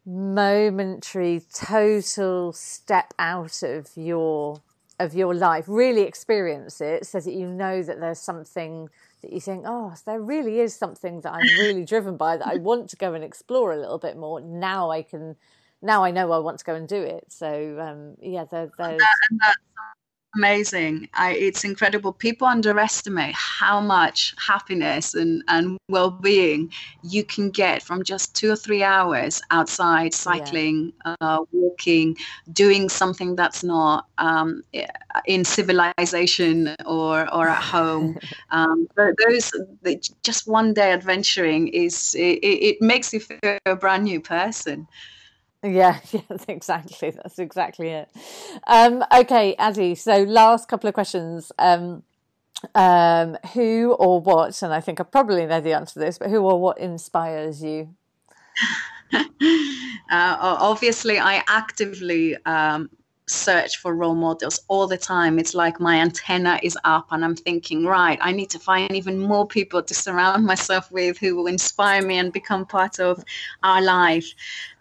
momentary 0.09 1.43
total 1.53 2.53
step 2.53 3.13
out 3.19 3.63
of 3.63 3.91
your 3.95 4.63
of 4.99 5.15
your 5.15 5.35
life. 5.35 5.67
Really 5.69 6.03
experience 6.03 6.81
it. 6.81 7.07
So 7.07 7.21
that 7.21 7.33
you 7.33 7.47
know 7.47 7.83
that 7.83 8.01
there's 8.01 8.19
something 8.19 8.89
that 9.23 9.33
you 9.33 9.41
think 9.41 9.65
oh 9.67 9.95
there 10.07 10.21
really 10.21 10.61
is 10.61 10.75
something 10.77 11.21
that 11.23 11.33
i'm 11.33 11.59
really 11.59 11.85
driven 11.85 12.17
by 12.17 12.37
that 12.37 12.47
i 12.47 12.55
want 12.69 12.89
to 12.89 12.95
go 12.95 13.15
and 13.15 13.25
explore 13.25 13.73
a 13.73 13.77
little 13.77 13.99
bit 13.99 14.17
more. 14.17 14.41
Now 14.41 14.91
i 14.91 15.03
can 15.03 15.37
now 15.83 16.05
i 16.05 16.11
know 16.11 16.33
i 16.33 16.39
want 16.39 16.59
to 16.61 16.65
go 16.65 16.75
and 16.75 16.89
do 16.89 17.03
it. 17.03 17.27
So 17.29 17.79
um, 17.81 18.15
yeah 18.21 18.45
there, 18.51 18.71
there's 18.79 19.03
and 19.31 19.41
that, 19.41 19.57
amazing. 20.37 21.09
I, 21.15 21.33
it's 21.33 21.65
incredible. 21.65 22.13
People 22.13 22.47
underestimate 22.47 23.35
how 23.35 23.81
much 23.81 24.35
happiness 24.39 25.15
and, 25.15 25.43
and 25.49 25.79
well 25.89 26.11
being 26.11 26.73
you 27.03 27.25
can 27.25 27.51
get 27.51 27.83
from 27.83 28.03
just 28.03 28.35
two 28.35 28.51
or 28.51 28.57
three 28.57 28.83
hours 28.83 29.43
outside, 29.51 30.15
cycling, 30.15 30.93
yeah. 31.05 31.15
uh, 31.21 31.39
walking, 31.53 32.17
doing 32.53 32.89
something 32.89 33.37
that's 33.37 33.65
not 33.65 34.07
um, 34.19 34.63
in 35.27 35.45
civilization 35.45 36.75
or, 36.87 37.33
or 37.35 37.49
at 37.49 37.63
home. 37.63 38.19
um, 38.51 38.89
those 38.97 39.51
just 40.23 40.47
one 40.47 40.75
day 40.75 40.93
adventuring 40.93 41.69
is 41.69 42.15
it, 42.15 42.39
it 42.43 42.83
makes 42.83 43.13
you 43.13 43.21
feel 43.21 43.59
a 43.67 43.77
brand 43.77 44.05
new 44.05 44.21
person. 44.21 44.87
Yeah, 45.63 45.99
yeah, 46.13 46.21
exactly. 46.47 47.11
That's 47.11 47.39
exactly 47.39 47.89
it. 47.89 48.09
Um, 48.67 49.05
okay, 49.13 49.57
Addi. 49.59 49.97
So, 49.99 50.23
last 50.23 50.69
couple 50.69 50.89
of 50.89 50.95
questions. 50.95 51.53
Um, 51.59 52.03
um, 52.75 53.37
who 53.55 53.93
or 53.99 54.21
what? 54.21 54.63
And 54.63 54.73
I 54.73 54.81
think 54.81 55.01
I 55.01 55.05
probably 55.05 55.47
know 55.47 55.61
the 55.61 55.73
answer 55.75 55.95
to 55.95 55.99
this, 56.01 56.19
but 56.19 56.31
who 56.31 56.41
or 56.43 56.61
what 56.61 56.79
inspires 56.79 57.63
you? 57.63 57.95
uh, 59.13 59.19
obviously, 60.11 61.19
I 61.19 61.43
actively 61.49 62.37
um, 62.45 62.91
search 63.29 63.77
for 63.79 63.95
role 63.95 64.15
models 64.15 64.61
all 64.69 64.87
the 64.87 64.97
time. 64.97 65.39
It's 65.39 65.55
like 65.55 65.81
my 65.81 65.97
antenna 65.97 66.59
is 66.63 66.77
up 66.85 67.09
and 67.11 67.25
I'm 67.25 67.37
thinking, 67.37 67.85
right, 67.85 68.19
I 68.21 68.33
need 68.33 68.51
to 68.51 68.59
find 68.59 68.91
even 68.95 69.19
more 69.19 69.47
people 69.47 69.83
to 69.83 69.95
surround 69.95 70.45
myself 70.45 70.91
with 70.91 71.19
who 71.19 71.37
will 71.37 71.47
inspire 71.47 72.03
me 72.03 72.19
and 72.19 72.33
become 72.33 72.67
part 72.67 72.99
of 72.99 73.23
our 73.63 73.83
life. 73.83 74.27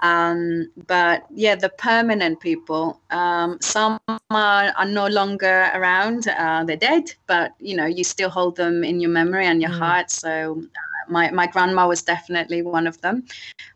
Um, 0.02 0.72
but 0.88 1.26
yeah, 1.34 1.56
the 1.56 1.69
permanent 1.69 2.40
people, 2.40 2.99
um, 3.10 3.57
some 3.61 3.99
are, 4.07 4.74
are, 4.78 4.86
no 4.86 5.07
longer 5.07 5.69
around, 5.74 6.28
uh, 6.28 6.64
they're 6.64 6.78
dead, 6.78 7.14
but 7.26 7.53
you 7.60 7.76
know, 7.76 7.86
you 7.86 8.03
still 8.03 8.30
hold 8.30 8.56
them 8.56 8.84
in 8.84 8.99
your 8.99 9.11
memory 9.11 9.45
and 9.45 9.61
your 9.61 9.72
mm. 9.72 9.80
heart. 9.80 10.11
So 10.11 10.61
uh, 10.61 11.11
my, 11.11 11.32
my 11.32 11.48
grandma 11.48 11.88
was 11.88 12.03
definitely 12.03 12.61
one 12.61 12.88
of 12.88 13.02
them. 13.02 13.26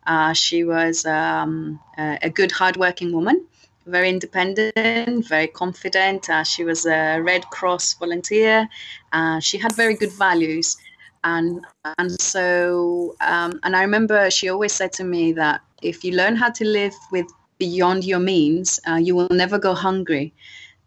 Uh, 0.06 0.34
she 0.34 0.64
was 0.64 1.06
um, 1.06 1.80
a, 1.98 2.20
a 2.24 2.30
good, 2.30 2.52
hardworking 2.52 3.12
woman 3.12 3.48
very 3.86 4.10
independent, 4.10 5.28
very 5.28 5.48
confident. 5.48 6.30
Uh, 6.30 6.44
she 6.44 6.64
was 6.64 6.86
a 6.86 7.20
Red 7.20 7.46
Cross 7.48 7.96
volunteer. 7.96 8.68
Uh, 9.12 9.40
she 9.40 9.58
had 9.58 9.76
very 9.76 9.96
good 9.96 10.12
values, 10.14 10.78
and 11.24 11.66
and 11.98 12.12
so 12.22 13.16
um, 13.22 13.60
and 13.64 13.76
I 13.76 13.82
remember 13.82 14.30
she 14.32 14.50
always 14.50 14.74
said 14.74 14.94
to 14.94 15.04
me 15.04 15.34
that 15.34 15.62
if 15.82 16.04
you 16.04 16.14
learn 16.14 16.36
how 16.36 16.50
to 16.52 16.66
live 16.66 16.94
with 17.12 17.28
beyond 17.58 18.04
your 18.04 18.20
means, 18.20 18.80
uh, 18.88 18.96
you 18.96 19.16
will 19.16 19.30
never 19.30 19.60
go 19.60 19.74
hungry. 19.76 20.34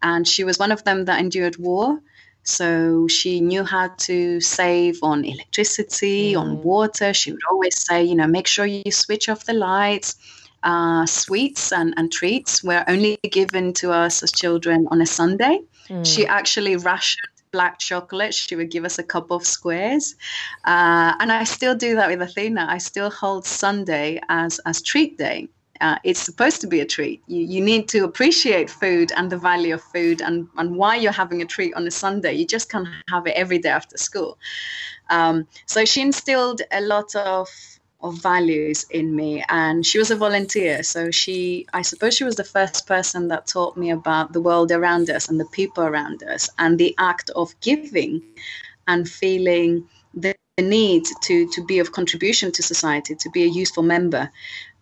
And 0.02 0.26
she 0.26 0.42
was 0.44 0.58
one 0.58 0.72
of 0.72 0.82
them 0.84 1.04
that 1.04 1.20
endured 1.20 1.56
war. 1.56 2.00
So 2.42 3.08
she 3.08 3.40
knew 3.40 3.64
how 3.64 3.88
to 4.08 4.40
save 4.40 4.98
on 5.02 5.24
electricity, 5.24 6.34
mm. 6.34 6.40
on 6.40 6.62
water. 6.62 7.14
She 7.14 7.32
would 7.32 7.46
always 7.50 7.80
say, 7.80 8.02
you 8.02 8.16
know, 8.16 8.26
make 8.26 8.46
sure 8.46 8.66
you 8.66 8.90
switch 8.90 9.28
off 9.28 9.46
the 9.46 9.54
lights. 9.54 10.16
Uh, 10.64 11.04
sweets 11.04 11.72
and, 11.72 11.92
and 11.98 12.10
treats 12.10 12.64
were 12.64 12.82
only 12.88 13.18
given 13.30 13.72
to 13.74 13.92
us 13.92 14.22
as 14.22 14.32
children 14.32 14.88
on 14.90 15.00
a 15.02 15.06
Sunday. 15.06 15.60
Mm. 15.88 16.06
She 16.06 16.26
actually 16.26 16.76
rationed 16.76 17.28
black 17.52 17.78
chocolate. 17.78 18.32
She 18.34 18.56
would 18.56 18.70
give 18.70 18.84
us 18.84 18.98
a 18.98 19.02
couple 19.02 19.36
of 19.36 19.46
squares. 19.46 20.16
Uh, 20.64 21.12
and 21.20 21.30
I 21.30 21.44
still 21.44 21.74
do 21.74 21.94
that 21.96 22.08
with 22.08 22.20
Athina. 22.20 22.66
I 22.66 22.78
still 22.78 23.10
hold 23.10 23.44
Sunday 23.44 24.20
as, 24.28 24.58
as 24.64 24.82
treat 24.82 25.18
day 25.18 25.48
uh, 25.80 25.98
it's 26.04 26.20
supposed 26.20 26.60
to 26.60 26.66
be 26.66 26.80
a 26.80 26.86
treat. 26.86 27.22
You, 27.26 27.44
you 27.44 27.60
need 27.60 27.88
to 27.88 28.04
appreciate 28.04 28.70
food 28.70 29.12
and 29.16 29.30
the 29.30 29.36
value 29.36 29.74
of 29.74 29.82
food 29.82 30.22
and, 30.22 30.48
and 30.56 30.76
why 30.76 30.96
you're 30.96 31.12
having 31.12 31.42
a 31.42 31.44
treat 31.44 31.74
on 31.74 31.86
a 31.86 31.90
Sunday. 31.90 32.32
You 32.32 32.46
just 32.46 32.70
can't 32.70 32.88
have 33.10 33.26
it 33.26 33.34
every 33.36 33.58
day 33.58 33.70
after 33.70 33.96
school. 33.98 34.38
Um, 35.10 35.46
so 35.66 35.84
she 35.84 36.00
instilled 36.00 36.62
a 36.70 36.80
lot 36.80 37.14
of 37.14 37.48
of 38.04 38.14
values 38.22 38.86
in 38.90 39.16
me 39.16 39.42
and 39.48 39.84
she 39.84 39.98
was 39.98 40.10
a 40.10 40.16
volunteer. 40.16 40.82
So 40.82 41.10
she 41.10 41.66
i 41.72 41.82
suppose 41.82 42.14
she 42.14 42.24
was 42.24 42.36
the 42.36 42.52
first 42.56 42.86
person 42.86 43.28
that 43.28 43.46
taught 43.46 43.76
me 43.76 43.90
about 43.90 44.32
the 44.32 44.40
world 44.48 44.70
around 44.70 45.10
us 45.10 45.28
and 45.28 45.40
the 45.40 45.50
people 45.58 45.84
around 45.84 46.22
us 46.22 46.48
and 46.58 46.78
the 46.78 46.94
act 46.98 47.30
of 47.30 47.58
giving 47.60 48.22
and 48.86 49.08
feeling 49.08 49.88
the 50.14 50.34
need 50.60 51.04
to 51.22 51.48
to 51.48 51.64
be 51.64 51.78
of 51.80 51.92
contribution 51.92 52.52
to 52.52 52.62
society 52.62 53.14
to 53.16 53.30
be 53.30 53.42
a 53.42 53.54
useful 53.62 53.82
member. 53.82 54.30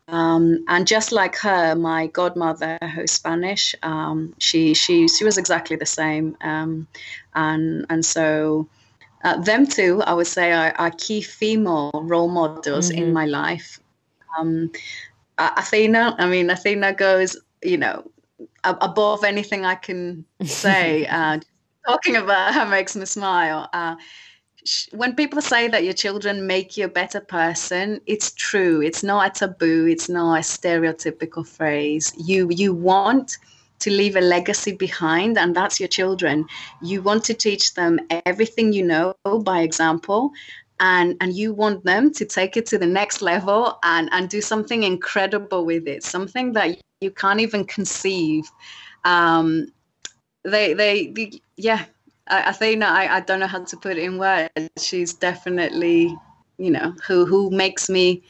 Um, 0.08 0.64
and 0.68 0.86
just 0.86 1.12
like 1.12 1.36
her, 1.36 1.74
my 1.74 2.08
godmother, 2.08 2.76
who's 2.94 3.12
Spanish, 3.12 3.74
um, 3.82 4.34
she 4.38 4.74
she 4.74 5.08
she 5.08 5.24
was 5.24 5.38
exactly 5.38 5.76
the 5.76 5.86
same, 5.86 6.36
um, 6.42 6.88
and 7.34 7.86
and 7.88 8.04
so 8.04 8.68
uh, 9.24 9.40
them 9.40 9.66
two, 9.66 10.02
I 10.02 10.14
would 10.14 10.26
say, 10.26 10.52
are, 10.52 10.74
are 10.78 10.90
key 10.90 11.22
female 11.22 11.90
role 11.94 12.28
models 12.28 12.90
mm-hmm. 12.90 13.02
in 13.02 13.12
my 13.12 13.26
life. 13.26 13.78
Um, 14.38 14.70
Athina, 15.38 16.14
I 16.18 16.28
mean, 16.28 16.48
Athina 16.48 16.96
goes, 16.96 17.36
you 17.62 17.76
know, 17.76 18.10
above 18.64 19.24
anything 19.24 19.64
I 19.64 19.74
can 19.74 20.24
say. 20.42 21.06
uh, 21.10 21.38
talking 21.86 22.16
about 22.16 22.54
her 22.54 22.66
makes 22.66 22.96
me 22.96 23.04
smile. 23.04 23.68
Uh, 23.72 23.96
when 24.92 25.14
people 25.14 25.42
say 25.42 25.66
that 25.68 25.84
your 25.84 25.92
children 25.92 26.46
make 26.46 26.76
you 26.76 26.84
a 26.84 26.88
better 26.88 27.20
person 27.20 28.00
it's 28.06 28.30
true 28.32 28.80
it's 28.80 29.02
not 29.02 29.26
a 29.26 29.30
taboo 29.40 29.86
it's 29.86 30.08
not 30.08 30.36
a 30.36 30.40
stereotypical 30.40 31.44
phrase 31.44 32.12
you 32.16 32.48
you 32.48 32.72
want 32.72 33.38
to 33.82 33.90
leave 33.90 34.16
a 34.16 34.20
legacy 34.20 34.72
behind 34.72 35.38
and 35.38 35.54
that's 35.54 35.78
your 35.80 35.88
children 35.88 36.46
you 36.80 37.02
want 37.02 37.24
to 37.24 37.34
teach 37.34 37.74
them 37.74 37.98
everything 38.26 38.72
you 38.72 38.84
know 38.84 39.14
by 39.44 39.60
example 39.60 40.30
and 40.80 41.16
and 41.20 41.34
you 41.34 41.52
want 41.52 41.84
them 41.84 42.10
to 42.12 42.24
take 42.24 42.56
it 42.56 42.66
to 42.66 42.78
the 42.78 42.86
next 42.86 43.22
level 43.22 43.78
and 43.82 44.08
and 44.12 44.28
do 44.28 44.40
something 44.40 44.82
incredible 44.82 45.64
with 45.64 45.86
it 45.86 46.02
something 46.02 46.52
that 46.52 46.76
you 47.00 47.10
can't 47.10 47.40
even 47.40 47.64
conceive 47.64 48.44
um 49.04 49.66
they 50.44 50.74
they, 50.74 51.08
they 51.08 51.40
yeah 51.56 51.84
I, 52.28 52.42
Athina, 52.52 52.84
I, 52.84 53.16
I 53.16 53.20
don't 53.20 53.40
know 53.40 53.46
how 53.46 53.64
to 53.64 53.76
put 53.76 53.98
it 53.98 54.02
in 54.04 54.16
words. 54.16 54.48
She's 54.78 55.12
definitely, 55.12 56.16
you 56.56 56.70
know, 56.70 56.94
who 57.06 57.26
who 57.26 57.50
makes 57.50 57.90
me 57.90 58.22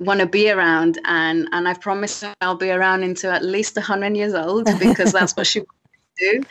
want 0.00 0.20
to 0.20 0.26
be 0.26 0.50
around, 0.50 0.98
and 1.04 1.48
and 1.52 1.68
I've 1.68 1.80
promised 1.80 2.24
I'll 2.40 2.56
be 2.56 2.70
around 2.70 3.04
until 3.04 3.30
at 3.30 3.44
least 3.44 3.78
hundred 3.78 4.16
years 4.16 4.34
old 4.34 4.68
because 4.78 5.12
that's 5.12 5.36
what 5.36 5.46
she 5.46 5.62
do. 6.18 6.42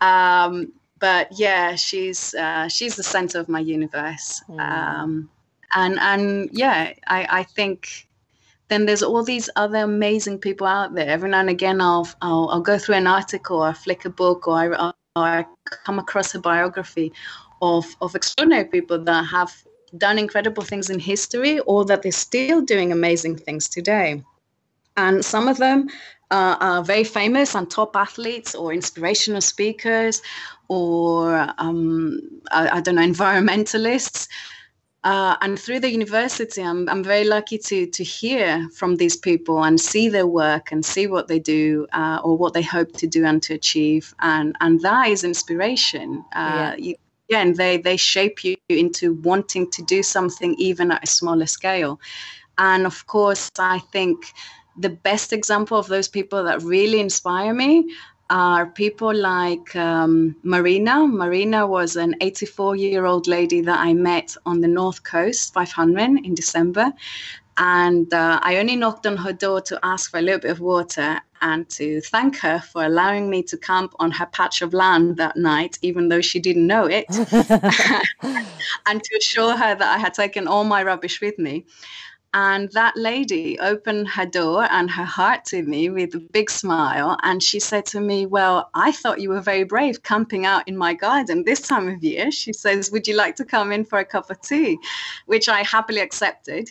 Um, 0.00 0.72
but 0.98 1.28
yeah, 1.32 1.74
she's 1.74 2.34
uh, 2.34 2.68
she's 2.68 2.96
the 2.96 3.02
center 3.02 3.40
of 3.40 3.48
my 3.48 3.60
universe, 3.60 4.42
mm. 4.48 4.60
um, 4.60 5.30
and 5.74 5.98
and 5.98 6.50
yeah, 6.52 6.92
I 7.06 7.26
I 7.40 7.42
think 7.42 8.06
then 8.68 8.86
there's 8.86 9.02
all 9.02 9.24
these 9.24 9.50
other 9.56 9.78
amazing 9.78 10.38
people 10.38 10.66
out 10.66 10.94
there. 10.94 11.08
Every 11.08 11.30
now 11.30 11.40
and 11.40 11.50
again, 11.50 11.80
I'll 11.80 12.08
I'll, 12.22 12.48
I'll 12.50 12.60
go 12.60 12.78
through 12.78 12.96
an 12.96 13.06
article 13.06 13.62
or 13.62 13.74
flick 13.74 14.04
a 14.04 14.10
book 14.10 14.46
or 14.46 14.54
I, 14.56 14.92
I 15.16 15.46
come 15.84 15.98
across 15.98 16.34
a 16.34 16.38
biography 16.38 17.12
of, 17.62 17.84
of 18.00 18.14
extraordinary 18.14 18.64
people 18.64 19.02
that 19.04 19.22
have 19.24 19.52
done 19.96 20.18
incredible 20.18 20.62
things 20.62 20.90
in 20.90 20.98
history 20.98 21.60
or 21.60 21.84
that 21.86 22.02
they're 22.02 22.12
still 22.12 22.60
doing 22.60 22.92
amazing 22.92 23.36
things 23.36 23.68
today. 23.68 24.22
And 24.96 25.24
some 25.24 25.48
of 25.48 25.58
them 25.58 25.88
uh, 26.30 26.56
are 26.60 26.84
very 26.84 27.04
famous 27.04 27.54
and 27.54 27.70
top 27.70 27.96
athletes 27.96 28.54
or 28.54 28.72
inspirational 28.72 29.40
speakers 29.40 30.22
or, 30.68 31.52
um, 31.58 32.20
I, 32.50 32.78
I 32.78 32.80
don't 32.80 32.96
know, 32.96 33.02
environmentalists. 33.06 34.28
Uh, 35.02 35.34
and 35.40 35.58
through 35.58 35.80
the 35.80 35.90
university, 35.90 36.62
I'm, 36.62 36.86
I'm 36.88 37.02
very 37.02 37.24
lucky 37.24 37.56
to, 37.56 37.86
to 37.86 38.04
hear 38.04 38.68
from 38.74 38.96
these 38.96 39.16
people 39.16 39.64
and 39.64 39.80
see 39.80 40.10
their 40.10 40.26
work 40.26 40.72
and 40.72 40.84
see 40.84 41.06
what 41.06 41.26
they 41.26 41.38
do 41.38 41.86
uh, 41.94 42.20
or 42.22 42.36
what 42.36 42.52
they 42.52 42.62
hope 42.62 42.92
to 42.98 43.06
do 43.06 43.24
and 43.24 43.42
to 43.44 43.54
achieve. 43.54 44.14
And, 44.20 44.54
and 44.60 44.80
that 44.82 45.08
is 45.08 45.24
inspiration. 45.24 46.22
Uh, 46.34 46.74
yeah. 46.76 46.76
You, 46.76 46.94
again, 47.30 47.54
they, 47.54 47.76
they 47.76 47.96
shape 47.96 48.42
you 48.42 48.56
into 48.68 49.14
wanting 49.14 49.70
to 49.70 49.82
do 49.82 50.02
something 50.02 50.54
even 50.58 50.90
at 50.90 51.04
a 51.04 51.06
smaller 51.06 51.46
scale. 51.46 52.00
And 52.58 52.86
of 52.86 53.06
course, 53.06 53.48
I 53.58 53.78
think 53.92 54.18
the 54.76 54.90
best 54.90 55.32
example 55.32 55.78
of 55.78 55.86
those 55.86 56.08
people 56.08 56.42
that 56.44 56.62
really 56.62 56.98
inspire 56.98 57.54
me 57.54 57.94
are 58.30 58.66
people 58.66 59.14
like 59.14 59.74
um, 59.76 60.34
Marina. 60.42 61.06
Marina 61.06 61.66
was 61.66 61.96
an 61.96 62.16
84 62.20 62.76
year 62.76 63.04
old 63.04 63.28
lady 63.28 63.60
that 63.60 63.78
I 63.78 63.94
met 63.94 64.36
on 64.44 64.60
the 64.60 64.68
North 64.68 65.04
Coast 65.04 65.54
500 65.54 66.24
in 66.24 66.34
December. 66.34 66.92
And 67.56 68.12
uh, 68.12 68.40
I 68.42 68.56
only 68.56 68.74
knocked 68.74 69.06
on 69.06 69.16
her 69.18 69.32
door 69.32 69.60
to 69.62 69.78
ask 69.82 70.10
for 70.10 70.18
a 70.18 70.22
little 70.22 70.40
bit 70.40 70.50
of 70.50 70.60
water 70.60 71.20
and 71.40 71.68
to 71.70 72.00
thank 72.02 72.38
her 72.38 72.60
for 72.60 72.84
allowing 72.84 73.30
me 73.30 73.42
to 73.44 73.56
camp 73.56 73.94
on 73.98 74.10
her 74.10 74.26
patch 74.26 74.62
of 74.62 74.74
land 74.74 75.16
that 75.16 75.36
night, 75.36 75.78
even 75.82 76.08
though 76.08 76.20
she 76.20 76.38
didn't 76.40 76.66
know 76.66 76.86
it, 76.86 77.06
and 78.86 79.02
to 79.02 79.16
assure 79.18 79.56
her 79.56 79.74
that 79.74 79.94
I 79.96 79.98
had 79.98 80.14
taken 80.14 80.46
all 80.46 80.64
my 80.64 80.82
rubbish 80.82 81.20
with 81.20 81.38
me. 81.38 81.64
And 82.32 82.70
that 82.72 82.96
lady 82.96 83.58
opened 83.58 84.08
her 84.10 84.24
door 84.24 84.68
and 84.70 84.88
her 84.88 85.04
heart 85.04 85.44
to 85.46 85.62
me 85.62 85.90
with 85.90 86.14
a 86.14 86.20
big 86.20 86.48
smile. 86.48 87.16
And 87.24 87.42
she 87.42 87.58
said 87.58 87.86
to 87.86 88.00
me, 88.00 88.24
Well, 88.24 88.70
I 88.72 88.92
thought 88.92 89.20
you 89.20 89.30
were 89.30 89.40
very 89.40 89.64
brave 89.64 90.04
camping 90.04 90.46
out 90.46 90.68
in 90.68 90.76
my 90.76 90.94
garden 90.94 91.42
this 91.42 91.60
time 91.60 91.88
of 91.88 92.04
year. 92.04 92.30
She 92.30 92.52
says, 92.52 92.92
Would 92.92 93.08
you 93.08 93.16
like 93.16 93.34
to 93.36 93.44
come 93.44 93.72
in 93.72 93.84
for 93.84 93.98
a 93.98 94.04
cup 94.04 94.30
of 94.30 94.40
tea? 94.42 94.78
Which 95.26 95.48
I 95.48 95.62
happily 95.62 96.00
accepted. 96.00 96.70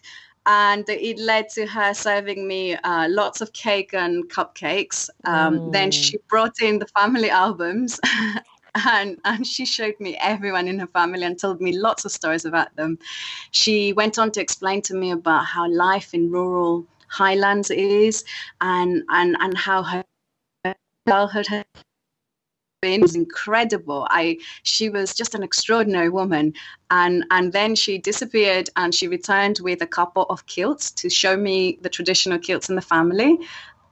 And 0.51 0.83
it 0.89 1.19
led 1.19 1.47
to 1.49 1.67
her 1.67 1.93
serving 1.93 2.47
me 2.47 2.73
uh, 2.73 3.07
lots 3.07 3.39
of 3.39 3.53
cake 3.53 3.93
and 3.93 4.27
cupcakes. 4.29 5.07
Um, 5.23 5.59
mm. 5.59 5.71
Then 5.71 5.91
she 5.91 6.17
brought 6.27 6.59
in 6.59 6.79
the 6.79 6.87
family 6.87 7.29
albums 7.45 7.99
and 8.87 9.17
and 9.25 9.45
she 9.45 9.65
showed 9.65 9.99
me 9.99 10.17
everyone 10.19 10.67
in 10.67 10.79
her 10.79 10.87
family 10.87 11.23
and 11.23 11.37
told 11.37 11.61
me 11.61 11.77
lots 11.77 12.03
of 12.05 12.11
stories 12.11 12.45
about 12.45 12.75
them. 12.75 12.97
She 13.51 13.93
went 13.93 14.17
on 14.17 14.31
to 14.31 14.41
explain 14.41 14.81
to 14.83 14.95
me 14.95 15.11
about 15.11 15.45
how 15.45 15.69
life 15.69 16.13
in 16.13 16.31
rural 16.31 16.85
highlands 17.07 17.69
is 17.69 18.23
and 18.61 19.03
and 19.09 19.35
and 19.39 19.57
how 19.57 19.83
her 19.83 20.03
childhood 21.07 21.47
had 21.47 21.65
been 22.81 23.01
was 23.01 23.15
incredible. 23.15 24.07
I 24.09 24.37
she 24.63 24.89
was 24.89 25.13
just 25.13 25.35
an 25.35 25.43
extraordinary 25.43 26.09
woman, 26.09 26.53
and 26.89 27.25
and 27.31 27.53
then 27.53 27.75
she 27.75 27.97
disappeared 27.97 28.69
and 28.75 28.93
she 28.93 29.07
returned 29.07 29.59
with 29.61 29.81
a 29.81 29.87
couple 29.87 30.23
of 30.23 30.45
kilts 30.45 30.91
to 30.91 31.09
show 31.09 31.35
me 31.35 31.77
the 31.81 31.89
traditional 31.89 32.39
kilts 32.39 32.69
in 32.69 32.75
the 32.75 32.81
family, 32.81 33.37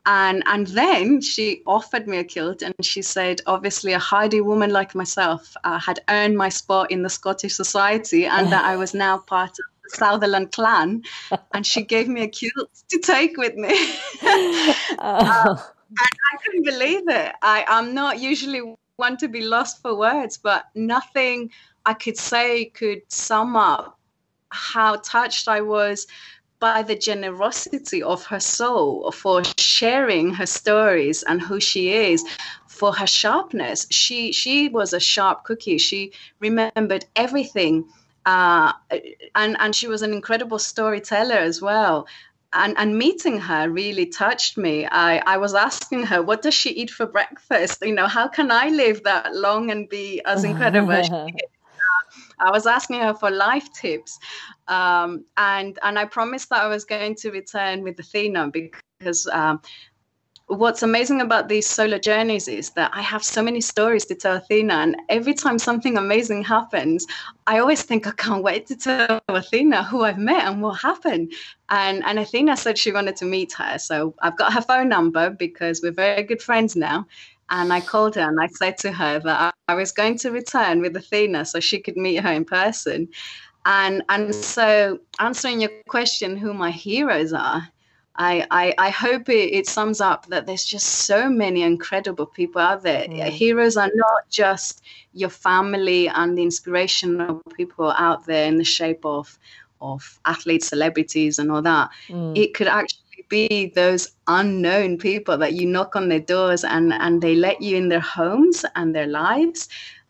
and 0.06 0.44
and 0.46 0.68
then 0.68 1.22
she 1.22 1.62
offered 1.66 2.08
me 2.08 2.18
a 2.18 2.24
kilt 2.24 2.62
and 2.62 2.74
she 2.82 3.02
said 3.02 3.42
obviously 3.46 3.94
a 3.94 4.00
hardy 4.00 4.42
woman 4.42 4.72
like 4.72 4.96
myself 4.96 5.56
uh, 5.64 5.80
had 5.80 6.00
earned 6.10 6.38
my 6.38 6.50
spot 6.50 6.92
in 6.92 7.04
the 7.04 7.10
scottish 7.10 7.54
society 7.54 8.26
and 8.26 8.52
that 8.52 8.64
i 8.64 8.78
was 8.78 8.94
now 8.94 9.18
part 9.18 9.50
of 9.50 9.66
the 9.84 9.98
sutherland 9.98 10.52
clan. 10.52 11.04
And 11.54 11.66
she 11.66 11.84
gave 11.84 12.08
me 12.08 12.24
a 12.24 12.28
kilt 12.28 12.70
to 12.90 13.00
take 13.00 13.38
with 13.38 13.56
me. 13.56 13.74
Uh, 15.00 15.58
and 15.90 16.10
i 16.34 16.38
couldn't 16.44 16.64
believe 16.64 17.08
it. 17.08 17.34
I 17.42 17.66
i'm 17.68 17.94
not 17.94 18.20
usually 18.20 18.76
one 18.98 19.18
to 19.18 19.28
be 19.28 19.42
lost 19.42 19.82
for 19.82 19.96
words 19.96 20.38
but 20.38 20.66
nothing 20.76 21.52
i 21.86 21.94
could 21.94 22.18
say 22.18 22.66
could 22.66 23.02
sum 23.10 23.56
up 23.56 23.98
how 24.50 24.96
touched 24.98 25.48
i 25.48 25.62
was 25.62 26.08
by 26.60 26.82
the 26.82 26.96
generosity 26.96 28.02
of 28.02 28.26
her 28.26 28.40
soul 28.40 29.12
for 29.12 29.44
sharing 29.60 30.34
her 30.34 30.46
stories 30.46 31.24
and 31.24 31.42
who 31.42 31.60
she 31.60 31.94
is 31.94 32.24
for 32.68 32.94
her 32.94 33.08
sharpness. 33.08 33.88
She 33.92 34.32
she 34.32 34.70
was 34.70 34.94
a 34.94 35.00
sharp 35.00 35.44
cookie. 35.44 35.78
She 35.78 36.14
remembered 36.40 37.06
everything 37.16 37.86
uh, 38.26 38.74
and 39.36 39.56
and 39.60 39.76
she 39.76 39.88
was 39.88 40.02
an 40.02 40.14
incredible 40.14 40.60
storyteller 40.60 41.36
as 41.36 41.62
well 41.62 42.08
and, 42.54 42.76
and 42.78 42.98
meeting 42.98 43.40
her 43.40 43.70
really 43.70 44.06
touched 44.06 44.58
me. 44.58 44.86
I, 44.86 45.18
I 45.18 45.38
was 45.38 45.54
asking 45.54 46.04
her, 46.04 46.22
what 46.22 46.42
does 46.42 46.54
she 46.54 46.70
eat 46.70 46.90
for 46.90 47.06
breakfast? 47.06 47.80
You 47.82 47.94
know, 47.94 48.08
how 48.08 48.28
can 48.28 48.52
I 48.52 48.70
live 48.70 49.04
that 49.04 49.36
long 49.36 49.70
and 49.72 49.88
be 49.90 50.22
as 50.26 50.44
incredible 50.44 50.92
as 50.92 51.08
she 51.08 51.12
I 52.40 52.52
was 52.52 52.68
asking 52.68 53.00
her 53.02 53.14
for 53.14 53.32
life 53.32 53.72
tips, 53.74 54.20
um, 54.68 55.26
and 55.38 55.78
and 55.82 55.98
I 55.98 56.06
promised 56.06 56.50
that 56.50 56.62
I 56.62 56.68
was 56.68 56.86
going 56.86 57.16
to 57.16 57.32
return 57.32 57.82
with 57.82 57.98
Athina 57.98 58.52
because 58.52 59.28
um, 59.28 59.62
what's 60.48 60.82
amazing 60.82 61.20
about 61.20 61.50
these 61.50 61.68
solo 61.68 61.98
journeys 61.98 62.48
is 62.48 62.70
that 62.72 62.92
I 62.94 63.02
have 63.02 63.24
so 63.24 63.44
many 63.44 63.60
stories 63.60 64.06
to 64.06 64.16
tell 64.16 64.40
Athina, 64.40 64.74
and 64.76 64.96
every 65.10 65.34
time 65.34 65.60
something 65.60 65.98
amazing 65.98 66.44
happens, 66.44 67.06
I 67.48 67.60
always 67.60 67.84
think 67.84 68.08
I 68.08 68.12
can't 68.12 68.44
wait 68.44 68.66
to 68.68 68.76
tell 68.76 69.22
Athina 69.30 69.86
who 69.86 70.04
I've 70.04 70.18
met 70.18 70.46
and 70.46 70.62
what 70.62 70.80
happened. 70.80 71.34
And 71.70 72.04
and 72.06 72.18
Athina 72.20 72.58
said 72.58 72.78
she 72.78 72.94
wanted 72.94 73.18
to 73.18 73.26
meet 73.26 73.54
her, 73.54 73.78
so 73.78 74.16
I've 74.22 74.38
got 74.38 74.54
her 74.54 74.62
phone 74.62 74.90
number 74.90 75.30
because 75.30 75.82
we're 75.84 75.92
very 75.92 76.24
good 76.24 76.42
friends 76.42 76.76
now. 76.76 77.06
And 77.50 77.72
I 77.72 77.80
called 77.80 78.16
her 78.16 78.28
and 78.28 78.42
I 78.42 78.48
said 78.48 78.78
to 78.80 78.92
her 78.92 79.20
that 79.20 79.54
I 79.68 79.74
was 79.74 79.94
going 79.94 80.18
to 80.20 80.32
return 80.32 80.82
with 80.82 80.94
Athina 80.96 81.46
so 81.46 81.60
she 81.60 81.80
could 81.80 81.96
meet 81.96 82.18
her 82.18 82.32
in 82.32 82.46
person. 82.46 83.10
And 83.66 84.02
and 84.08 84.34
so 84.34 85.00
answering 85.20 85.60
your 85.60 85.72
question, 85.90 86.38
who 86.38 86.54
my 86.54 86.72
heroes 86.72 87.34
are 87.34 87.68
I, 88.18 88.48
I, 88.50 88.74
I 88.78 88.90
hope 88.90 89.30
it, 89.30 89.54
it, 89.54 89.68
sums 89.68 90.02
up 90.02 90.26
that 90.28 90.48
there's 90.48 90.66
just 90.66 90.88
so 90.88 91.30
many 91.30 91.62
incredible 91.62 92.26
people 92.26 92.60
out 92.60 92.82
there. 92.82 93.08
Mm. 93.08 93.30
Heroes 93.30 93.78
are 93.78 93.92
not 93.94 94.30
just 94.30 94.82
your 95.14 95.30
family 95.30 96.08
and 96.08 96.38
the 96.38 96.42
inspirational 96.42 97.42
people 97.56 97.92
out 97.92 98.26
there 98.26 98.48
in 98.48 98.58
the 98.58 98.64
shape 98.64 99.06
of 99.06 99.38
of 99.80 100.20
athletes, 100.26 100.68
celebrities, 100.68 101.38
and 101.38 101.52
all 101.52 101.62
that. 101.62 101.92
Mm. 102.08 102.36
It 102.36 102.56
could 102.56 102.68
actually 102.68 103.26
be 103.30 103.68
those 103.76 104.10
unknown 104.28 104.98
people 104.98 105.38
that 105.38 105.54
you 105.54 105.68
knock 105.68 105.96
on 105.96 106.10
their 106.10 106.20
doors 106.20 106.64
and 106.64 106.94
and 106.94 107.22
they 107.22 107.36
let 107.36 107.62
you 107.62 107.78
in 107.78 107.90
their 107.90 108.00
homes 108.00 108.66
and 108.76 108.96
their 108.96 109.08
lives, 109.08 109.70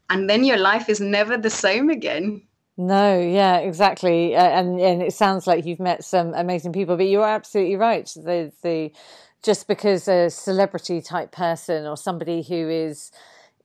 and 0.09 0.29
then 0.29 0.45
your 0.45 0.57
life 0.57 0.87
is 0.87 1.01
never 1.01 1.37
the 1.37 1.49
same 1.49 1.89
again. 1.89 2.41
No, 2.79 3.19
yeah, 3.19 3.57
exactly, 3.57 4.35
uh, 4.35 4.43
and 4.43 4.79
and 4.79 5.01
it 5.01 5.13
sounds 5.13 5.47
like 5.47 5.65
you've 5.65 5.79
met 5.79 6.03
some 6.03 6.33
amazing 6.35 6.73
people. 6.73 6.95
But 6.95 7.07
you 7.07 7.21
are 7.23 7.29
absolutely 7.33 7.75
right. 7.75 8.05
The 8.05 8.51
the 8.61 8.91
just 9.43 9.67
because 9.67 10.07
a 10.07 10.29
celebrity 10.29 11.01
type 11.01 11.31
person 11.31 11.85
or 11.87 11.97
somebody 11.97 12.43
who 12.43 12.69
is 12.69 13.11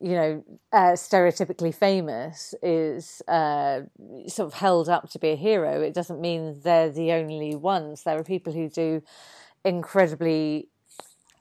you 0.00 0.16
know, 0.16 0.44
uh, 0.74 0.92
stereotypically 0.92 1.74
famous 1.74 2.54
is 2.62 3.22
uh, 3.28 3.80
sort 4.28 4.48
of 4.48 4.54
held 4.54 4.90
up 4.90 5.08
to 5.10 5.18
be 5.18 5.30
a 5.30 5.36
hero. 5.36 5.80
It 5.80 5.94
doesn't 5.94 6.20
mean 6.20 6.60
they're 6.64 6.90
the 6.90 7.12
only 7.12 7.54
ones. 7.56 8.02
There 8.02 8.18
are 8.18 8.24
people 8.24 8.52
who 8.52 8.68
do 8.68 9.02
incredibly 9.64 10.68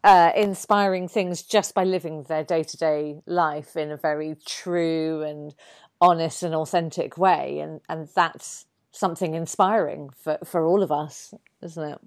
uh, 0.04 0.32
inspiring 0.36 1.08
things 1.08 1.44
just 1.44 1.76
by 1.76 1.84
living 1.84 2.24
their 2.24 2.44
day 2.44 2.64
to 2.64 2.78
day 2.78 3.22
life 3.28 3.76
in 3.76 3.92
a 3.92 3.98
very 3.98 4.36
true 4.46 5.22
and 5.22 5.54
honest 6.02 6.44
and 6.44 6.56
authentic 6.56 7.18
way 7.18 7.60
and 7.60 7.80
and 7.88 8.10
that's 8.16 8.66
something 8.92 9.34
inspiring 9.34 10.10
for 10.16 10.38
for 10.44 10.66
all 10.66 10.84
of 10.84 10.92
us 10.92 11.34
isn't 11.62 11.84
it 11.94 12.00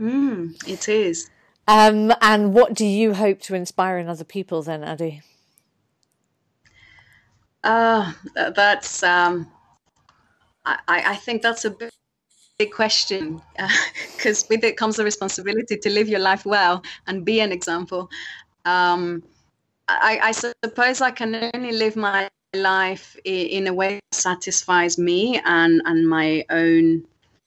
mm, 0.00 0.68
it 0.68 0.88
is 0.88 1.30
um, 1.68 2.12
and 2.20 2.54
what 2.54 2.74
do 2.74 2.84
you 2.84 3.14
hope 3.14 3.40
to 3.42 3.54
inspire 3.54 3.98
in 3.98 4.08
other 4.08 4.24
people 4.24 4.62
then 4.62 4.80
Addi? 4.80 5.22
Uh, 7.62 8.12
that's 8.34 9.04
um, 9.04 9.48
I, 10.64 10.78
I 10.88 11.16
think 11.16 11.42
that's 11.42 11.64
a 11.64 11.70
big, 11.70 11.90
big 12.58 12.72
question 12.72 13.40
because 14.16 14.42
uh, 14.42 14.46
with 14.50 14.64
it 14.64 14.76
comes 14.76 14.96
the 14.96 15.04
responsibility 15.04 15.76
to 15.76 15.90
live 15.90 16.08
your 16.08 16.20
life 16.20 16.44
well 16.44 16.82
and 17.06 17.24
be 17.24 17.40
an 17.40 17.52
example. 17.52 18.10
Um, 18.64 19.22
I, 19.88 20.18
I 20.22 20.32
suppose 20.32 21.00
I 21.00 21.10
can 21.10 21.50
only 21.54 21.72
live 21.72 21.96
my 21.96 22.28
life 22.54 23.16
in 23.24 23.66
a 23.66 23.72
way 23.72 24.00
satisfies 24.12 24.98
me 24.98 25.40
and 25.44 25.80
and 25.84 26.08
my 26.08 26.44
own 26.50 27.04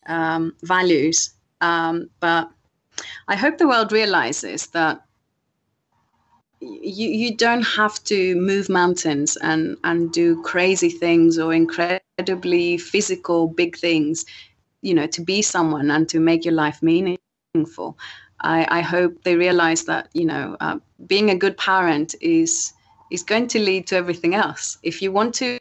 um, 0.08 0.54
values. 0.64 1.34
Um, 1.62 2.10
but 2.20 2.50
I 3.28 3.36
hope 3.36 3.58
the 3.58 3.68
world 3.68 3.92
realizes 3.92 4.68
that 4.68 5.04
you 6.62 7.08
you 7.10 7.36
don't 7.36 7.64
have 7.64 8.04
to 8.06 8.36
move 8.36 8.70
mountains 8.70 9.38
and 9.38 9.78
and 9.84 10.12
do 10.12 10.42
crazy 10.44 10.90
things 10.90 11.38
or 11.38 11.54
incredibly 11.54 12.78
physical 12.78 13.48
big 13.48 13.78
things, 13.78 14.26
you 14.82 14.94
know, 14.94 15.08
to 15.08 15.22
be 15.22 15.42
someone 15.42 15.92
and 15.92 16.10
to 16.10 16.20
make 16.20 16.46
your 16.46 16.56
life 16.56 16.82
meaningful. 16.82 17.98
I, 18.42 18.68
I 18.70 18.82
hope 18.82 19.24
they 19.24 19.36
realize 19.36 19.86
that 19.86 20.10
you 20.14 20.26
know 20.26 20.58
uh, 20.60 20.78
being 21.08 21.30
a 21.30 21.38
good 21.38 21.58
parent 21.58 22.16
is 22.22 22.74
is 23.12 23.24
going 23.24 23.48
to 23.48 23.60
lead 23.60 23.88
to 23.88 23.96
everything 23.96 24.36
else. 24.36 24.78
If 24.84 25.02
you 25.02 25.12
want 25.12 25.34
to 25.36 25.60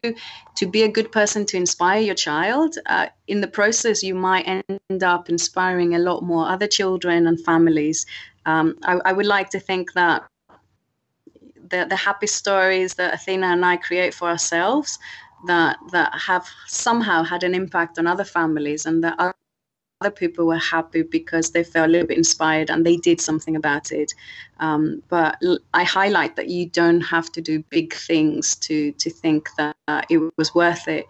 to 0.57 0.67
be 0.67 0.83
a 0.83 0.89
good 0.89 1.11
person 1.13 1.45
to 1.47 1.57
inspire 1.57 2.01
your 2.01 2.15
child, 2.15 2.79
uh, 2.87 3.09
in 3.27 3.41
the 3.41 3.49
process 3.49 4.03
you 4.03 4.15
might 4.15 4.47
end 4.47 5.03
up 5.03 5.29
inspiring 5.29 5.95
a 5.95 5.99
lot 5.99 6.23
more 6.23 6.49
other 6.49 6.67
children 6.67 7.27
and 7.27 7.41
families. 7.45 8.07
Um, 8.47 8.77
I, 8.83 9.01
I, 9.07 9.13
would 9.13 9.27
like 9.27 9.49
to 9.51 9.61
think 9.61 9.95
that 9.95 10.23
the 11.71 11.87
the 11.89 11.97
happy 11.97 12.27
stories 12.27 12.95
that 12.95 13.15
Athina 13.15 13.47
and 13.53 13.65
I 13.65 13.77
create 13.79 14.15
for 14.15 14.29
ourselves 14.29 14.99
that 15.47 15.79
that 15.93 16.13
have 16.15 16.47
somehow 16.67 17.23
had 17.23 17.43
an 17.43 17.55
impact 17.55 17.99
on 17.99 18.07
other 18.07 18.25
families 18.25 18.87
and 18.87 19.03
that 19.05 19.35
other 20.05 20.15
people 20.15 20.47
were 20.47 20.59
happy 20.59 21.03
because 21.03 21.51
they 21.51 21.65
felt 21.65 21.89
a 21.89 21.93
little 21.93 22.07
bit 22.07 22.19
inspired 22.19 22.69
and 22.71 22.85
they 22.85 22.97
did 22.97 23.21
something 23.21 23.57
about 23.57 23.91
it. 23.91 24.13
Um, 24.61 25.03
but 25.09 25.43
I 25.73 25.85
highlight 25.85 26.37
that 26.37 26.49
you 26.49 26.67
don't 26.67 27.01
have 27.01 27.33
to 27.33 27.41
do 27.41 27.65
big 27.71 27.95
things 27.95 28.55
to 28.67 28.93
to 28.93 29.11
think 29.11 29.49
that 29.57 29.77
uh, 29.89 30.03
it 30.11 30.21
was 30.37 30.55
worth 30.55 30.89
it. 30.89 31.07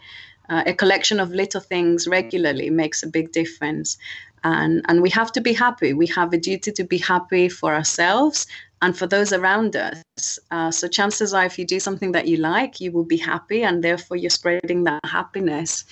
Uh, 0.49 0.63
a 0.67 0.75
collection 0.75 1.21
of 1.21 1.31
little 1.31 1.61
things 1.61 2.07
regularly 2.07 2.71
makes 2.71 3.03
a 3.03 3.09
big 3.09 3.33
difference, 3.33 3.99
and 4.45 4.83
and 4.89 5.03
we 5.03 5.11
have 5.11 5.33
to 5.33 5.41
be 5.41 5.53
happy. 5.53 5.93
We 5.93 6.07
have 6.09 6.33
a 6.33 6.39
duty 6.39 6.71
to 6.73 6.85
be 6.85 6.99
happy 6.99 7.49
for 7.49 7.75
ourselves 7.75 8.47
and 8.81 8.97
for 8.97 9.07
those 9.09 9.33
around 9.33 9.75
us. 9.77 10.39
Uh, 10.51 10.71
so 10.71 10.87
chances 10.89 11.33
are, 11.35 11.47
if 11.47 11.59
you 11.59 11.67
do 11.67 11.81
something 11.81 12.13
that 12.13 12.29
you 12.29 12.37
like, 12.37 12.81
you 12.81 12.93
will 12.93 13.09
be 13.17 13.17
happy, 13.33 13.65
and 13.65 13.83
therefore 13.83 14.17
you're 14.17 14.39
spreading 14.41 14.85
that 14.85 15.05
happiness. 15.05 15.85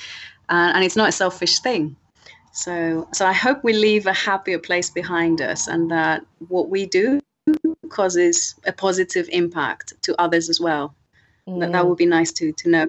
Uh, 0.48 0.70
and 0.74 0.84
it's 0.84 0.96
not 0.96 1.08
a 1.08 1.12
selfish 1.12 1.60
thing. 1.60 1.96
So, 2.52 3.08
so 3.12 3.26
I 3.26 3.32
hope 3.32 3.64
we 3.64 3.72
leave 3.72 4.06
a 4.06 4.12
happier 4.12 4.58
place 4.58 4.90
behind 4.90 5.40
us, 5.40 5.68
and 5.68 5.90
that 5.90 6.24
what 6.48 6.68
we 6.68 6.86
do 6.86 7.20
causes 7.88 8.54
a 8.66 8.72
positive 8.72 9.28
impact 9.32 9.94
to 10.02 10.20
others 10.20 10.48
as 10.48 10.60
well. 10.60 10.94
Mm. 11.48 11.60
That, 11.60 11.72
that 11.72 11.86
would 11.86 11.98
be 11.98 12.06
nice 12.06 12.32
to 12.32 12.52
to 12.52 12.70
know. 12.70 12.88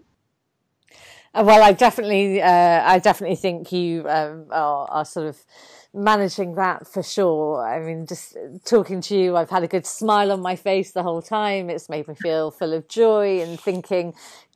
Uh, 1.33 1.43
well, 1.43 1.63
I 1.63 1.71
definitely, 1.71 2.41
uh, 2.43 2.83
I 2.85 2.99
definitely 2.99 3.37
think 3.37 3.71
you 3.71 4.07
um, 4.07 4.45
are, 4.51 4.85
are, 4.87 5.05
sort 5.05 5.25
of 5.25 5.43
managing 5.91 6.53
that 6.55 6.85
for 6.87 7.01
sure. 7.01 7.65
I 7.65 7.79
mean, 7.79 8.05
just 8.05 8.37
talking 8.65 9.01
to 9.01 9.17
you, 9.17 9.35
I've 9.35 9.49
had 9.49 9.63
a 9.63 9.67
good 9.67 9.87
smile 9.87 10.31
on 10.31 10.41
my 10.41 10.55
face 10.55 10.91
the 10.91 11.01
whole 11.01 11.23
time. 11.23 11.71
It's 11.71 11.89
made 11.89 12.07
me 12.07 12.13
feel 12.13 12.51
full 12.51 12.71
of 12.71 12.87
joy 12.87 13.41
and 13.41 13.59
thinking, 13.59 14.13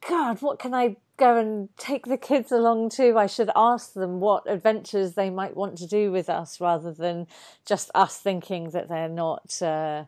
God, 0.08 0.40
what 0.44 0.60
can 0.60 0.76
I 0.76 0.98
go 1.18 1.38
and 1.38 1.70
take 1.78 2.06
the 2.06 2.18
kids 2.18 2.52
along 2.52 2.90
to? 2.92 3.18
I 3.18 3.28
should 3.28 3.50
ask 3.56 3.94
them 3.94 4.20
what 4.20 4.50
adventures 4.50 5.14
they 5.14 5.30
might 5.30 5.56
want 5.56 5.78
to 5.80 5.88
do 5.88 6.12
with 6.12 6.30
us 6.30 6.62
rather 6.62 6.92
than 6.92 7.28
just 7.66 7.92
us 7.96 8.18
thinking 8.18 8.72
that 8.72 8.90
they're 8.90 9.10
not. 9.10 9.62
Uh, 9.62 10.06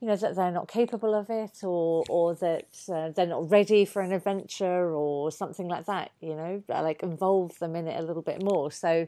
you 0.00 0.06
know 0.06 0.14
that 0.14 0.36
they're 0.36 0.52
not 0.52 0.68
capable 0.68 1.12
of 1.12 1.28
it 1.28 1.64
or 1.64 2.04
or 2.08 2.32
that 2.36 2.68
uh, 2.88 3.10
they're 3.10 3.26
not 3.26 3.50
ready 3.50 3.84
for 3.84 4.00
an 4.00 4.12
adventure 4.12 4.94
or 4.94 5.32
something 5.32 5.66
like 5.66 5.86
that 5.86 6.12
you 6.20 6.36
know 6.36 6.62
like 6.68 7.02
involve 7.02 7.58
them 7.58 7.74
in 7.74 7.88
it 7.88 7.98
a 7.98 8.02
little 8.04 8.22
bit 8.22 8.40
more 8.40 8.70
so 8.70 9.06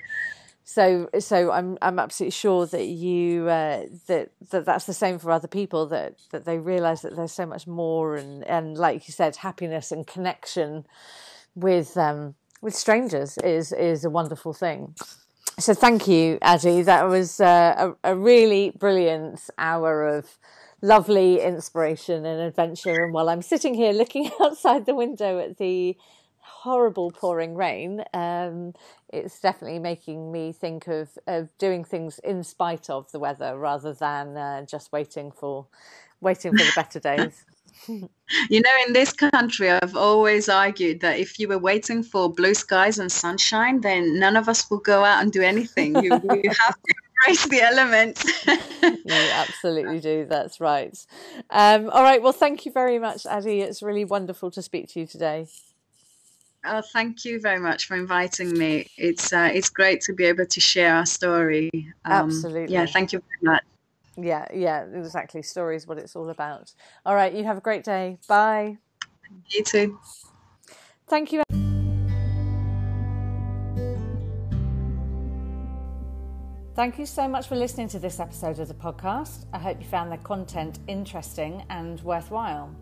so 0.64 1.08
so 1.18 1.50
I'm 1.50 1.78
I'm 1.82 1.98
absolutely 1.98 2.32
sure 2.32 2.66
that 2.66 2.86
you 2.86 3.48
uh, 3.48 3.86
that 4.06 4.30
that 4.50 4.64
that's 4.64 4.84
the 4.84 4.94
same 4.94 5.18
for 5.18 5.32
other 5.32 5.48
people 5.48 5.86
that 5.86 6.14
that 6.30 6.44
they 6.44 6.58
realize 6.58 7.02
that 7.02 7.16
there's 7.16 7.32
so 7.32 7.46
much 7.46 7.66
more 7.66 8.16
and 8.16 8.44
and 8.44 8.76
like 8.76 9.08
you 9.08 9.12
said 9.12 9.36
happiness 9.36 9.90
and 9.90 10.06
connection 10.06 10.86
with 11.60 11.96
um 11.96 12.34
with 12.62 12.74
strangers 12.74 13.38
is 13.38 13.72
is 13.72 14.04
a 14.04 14.10
wonderful 14.10 14.52
thing. 14.52 14.94
So 15.58 15.74
thank 15.74 16.08
you, 16.08 16.38
Addi. 16.42 16.84
That 16.84 17.08
was 17.08 17.40
uh, 17.40 17.92
a, 18.04 18.12
a 18.12 18.16
really 18.16 18.72
brilliant 18.78 19.40
hour 19.58 20.06
of 20.06 20.38
lovely 20.80 21.40
inspiration 21.40 22.24
and 22.24 22.40
adventure. 22.40 23.04
And 23.04 23.12
while 23.12 23.28
I'm 23.28 23.42
sitting 23.42 23.74
here 23.74 23.92
looking 23.92 24.30
outside 24.40 24.86
the 24.86 24.94
window 24.94 25.38
at 25.38 25.58
the 25.58 25.96
horrible 26.40 27.10
pouring 27.10 27.54
rain, 27.56 28.04
um, 28.14 28.74
it's 29.10 29.40
definitely 29.40 29.78
making 29.80 30.32
me 30.32 30.52
think 30.52 30.86
of, 30.88 31.10
of 31.26 31.48
doing 31.58 31.84
things 31.84 32.18
in 32.20 32.42
spite 32.44 32.88
of 32.88 33.10
the 33.12 33.18
weather 33.18 33.58
rather 33.58 33.92
than 33.92 34.36
uh, 34.36 34.64
just 34.64 34.92
waiting 34.92 35.30
for 35.30 35.66
waiting 36.20 36.54
for 36.54 36.64
the 36.64 36.72
better 36.72 37.00
days. 37.00 37.44
you 38.50 38.60
know, 38.60 38.70
in 38.86 38.92
this 38.92 39.12
country, 39.12 39.70
I've 39.70 39.96
always 39.96 40.48
argued 40.48 41.00
that 41.00 41.18
if 41.18 41.38
you 41.38 41.48
were 41.48 41.58
waiting 41.58 42.02
for 42.02 42.32
blue 42.32 42.54
skies 42.54 42.98
and 42.98 43.10
sunshine, 43.10 43.80
then 43.80 44.18
none 44.18 44.36
of 44.36 44.48
us 44.48 44.70
will 44.70 44.78
go 44.78 45.04
out 45.04 45.22
and 45.22 45.32
do 45.32 45.42
anything. 45.42 45.96
You, 46.02 46.20
you 46.22 46.42
have 46.66 46.74
to 46.74 46.94
embrace 47.26 47.46
the 47.46 47.60
elements. 47.62 48.24
you 49.04 49.12
absolutely 49.12 50.00
do. 50.10 50.26
That's 50.28 50.60
right. 50.60 50.96
Um, 51.50 51.90
all 51.90 52.02
right. 52.02 52.22
Well, 52.22 52.32
thank 52.32 52.66
you 52.66 52.72
very 52.72 52.98
much, 52.98 53.24
Addi. 53.24 53.60
It's 53.60 53.82
really 53.82 54.04
wonderful 54.04 54.50
to 54.52 54.62
speak 54.62 54.88
to 54.90 55.00
you 55.00 55.06
today. 55.06 55.46
Oh, 56.64 56.82
thank 56.92 57.24
you 57.24 57.40
very 57.40 57.58
much 57.58 57.86
for 57.86 57.96
inviting 57.96 58.56
me. 58.56 58.86
It's 58.98 59.32
uh, 59.32 59.50
it's 59.52 59.70
great 59.70 60.02
to 60.02 60.12
be 60.12 60.26
able 60.26 60.44
to 60.44 60.60
share 60.60 60.94
our 60.94 61.06
story. 61.06 61.70
Um, 62.04 62.28
Absolutely. 62.28 62.74
Yeah, 62.74 62.84
thank 62.86 63.12
you 63.14 63.22
very 63.42 63.54
much. 63.54 63.62
Yeah, 64.22 64.46
yeah, 64.52 64.84
exactly. 64.84 65.42
Story 65.42 65.76
is 65.76 65.86
what 65.86 65.98
it's 65.98 66.16
all 66.16 66.28
about. 66.30 66.72
All 67.04 67.14
right, 67.14 67.32
you 67.32 67.44
have 67.44 67.58
a 67.58 67.60
great 67.60 67.84
day. 67.84 68.18
Bye. 68.28 68.78
You 69.48 69.64
too. 69.64 69.98
Thank 71.08 71.32
you. 71.32 71.42
Thank 76.74 76.98
you 76.98 77.04
so 77.04 77.28
much 77.28 77.46
for 77.46 77.56
listening 77.56 77.88
to 77.88 77.98
this 77.98 78.20
episode 78.20 78.58
of 78.58 78.68
the 78.68 78.74
podcast. 78.74 79.44
I 79.52 79.58
hope 79.58 79.80
you 79.80 79.86
found 79.86 80.10
the 80.10 80.16
content 80.18 80.78
interesting 80.88 81.64
and 81.68 82.00
worthwhile. 82.00 82.74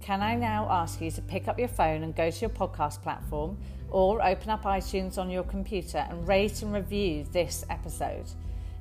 Can 0.00 0.22
I 0.22 0.34
now 0.34 0.68
ask 0.70 1.00
you 1.00 1.10
to 1.10 1.22
pick 1.22 1.48
up 1.48 1.58
your 1.58 1.68
phone 1.68 2.02
and 2.04 2.14
go 2.14 2.30
to 2.30 2.40
your 2.40 2.50
podcast 2.50 3.02
platform 3.02 3.58
or 3.90 4.24
open 4.24 4.50
up 4.50 4.62
iTunes 4.64 5.18
on 5.18 5.30
your 5.30 5.42
computer 5.42 6.06
and 6.08 6.28
rate 6.28 6.62
and 6.62 6.72
review 6.72 7.26
this 7.32 7.64
episode? 7.70 8.26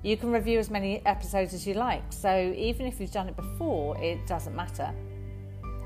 You 0.01 0.15
can 0.15 0.31
review 0.31 0.59
as 0.59 0.69
many 0.69 1.05
episodes 1.05 1.53
as 1.53 1.67
you 1.67 1.73
like, 1.73 2.03
so 2.09 2.53
even 2.55 2.85
if 2.85 3.01
you've 3.01 3.11
done 3.11 3.27
it 3.27 3.35
before, 3.35 3.97
it 4.01 4.25
doesn't 4.27 4.55
matter. 4.55 4.93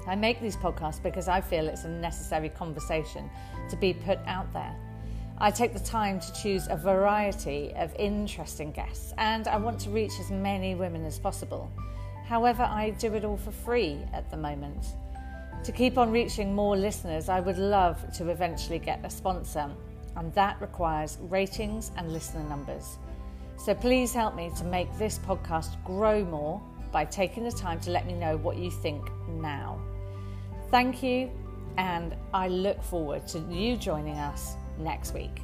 I 0.05 0.15
make 0.15 0.39
these 0.39 0.55
podcasts 0.55 1.01
because 1.01 1.27
I 1.27 1.41
feel 1.41 1.67
it's 1.67 1.85
a 1.85 1.89
necessary 1.89 2.49
conversation 2.49 3.27
to 3.69 3.75
be 3.75 3.93
put 3.93 4.19
out 4.27 4.53
there. 4.53 4.75
I 5.39 5.49
take 5.49 5.73
the 5.73 5.79
time 5.79 6.19
to 6.19 6.33
choose 6.33 6.67
a 6.69 6.77
variety 6.77 7.73
of 7.75 7.95
interesting 7.95 8.71
guests 8.71 9.13
and 9.17 9.47
I 9.47 9.57
want 9.57 9.79
to 9.81 9.89
reach 9.89 10.11
as 10.19 10.29
many 10.29 10.75
women 10.75 11.05
as 11.05 11.17
possible. 11.17 11.71
However, 12.27 12.63
I 12.63 12.91
do 12.91 13.15
it 13.15 13.25
all 13.25 13.37
for 13.37 13.51
free 13.51 13.97
at 14.13 14.29
the 14.29 14.37
moment. 14.37 14.85
To 15.63 15.71
keep 15.71 15.97
on 15.97 16.11
reaching 16.11 16.53
more 16.53 16.77
listeners, 16.77 17.29
I 17.29 17.39
would 17.39 17.57
love 17.57 17.99
to 18.17 18.29
eventually 18.29 18.79
get 18.79 19.03
a 19.03 19.09
sponsor, 19.09 19.71
and 20.15 20.33
that 20.33 20.61
requires 20.61 21.17
ratings 21.21 21.91
and 21.97 22.13
listener 22.13 22.43
numbers. 22.43 22.97
So 23.63 23.73
please 23.73 24.11
help 24.13 24.35
me 24.35 24.51
to 24.57 24.65
make 24.65 24.89
this 24.97 25.19
podcast 25.19 25.81
grow 25.85 26.25
more 26.25 26.61
by 26.91 27.05
taking 27.05 27.45
the 27.45 27.51
time 27.51 27.79
to 27.79 27.91
let 27.91 28.05
me 28.05 28.11
know 28.11 28.35
what 28.35 28.57
you 28.57 28.69
think 28.69 29.09
now. 29.29 29.79
Thank 30.69 31.01
you, 31.01 31.31
and 31.77 32.13
I 32.33 32.49
look 32.49 32.83
forward 32.83 33.25
to 33.29 33.39
you 33.49 33.77
joining 33.77 34.17
us 34.17 34.55
next 34.77 35.13
week. 35.13 35.39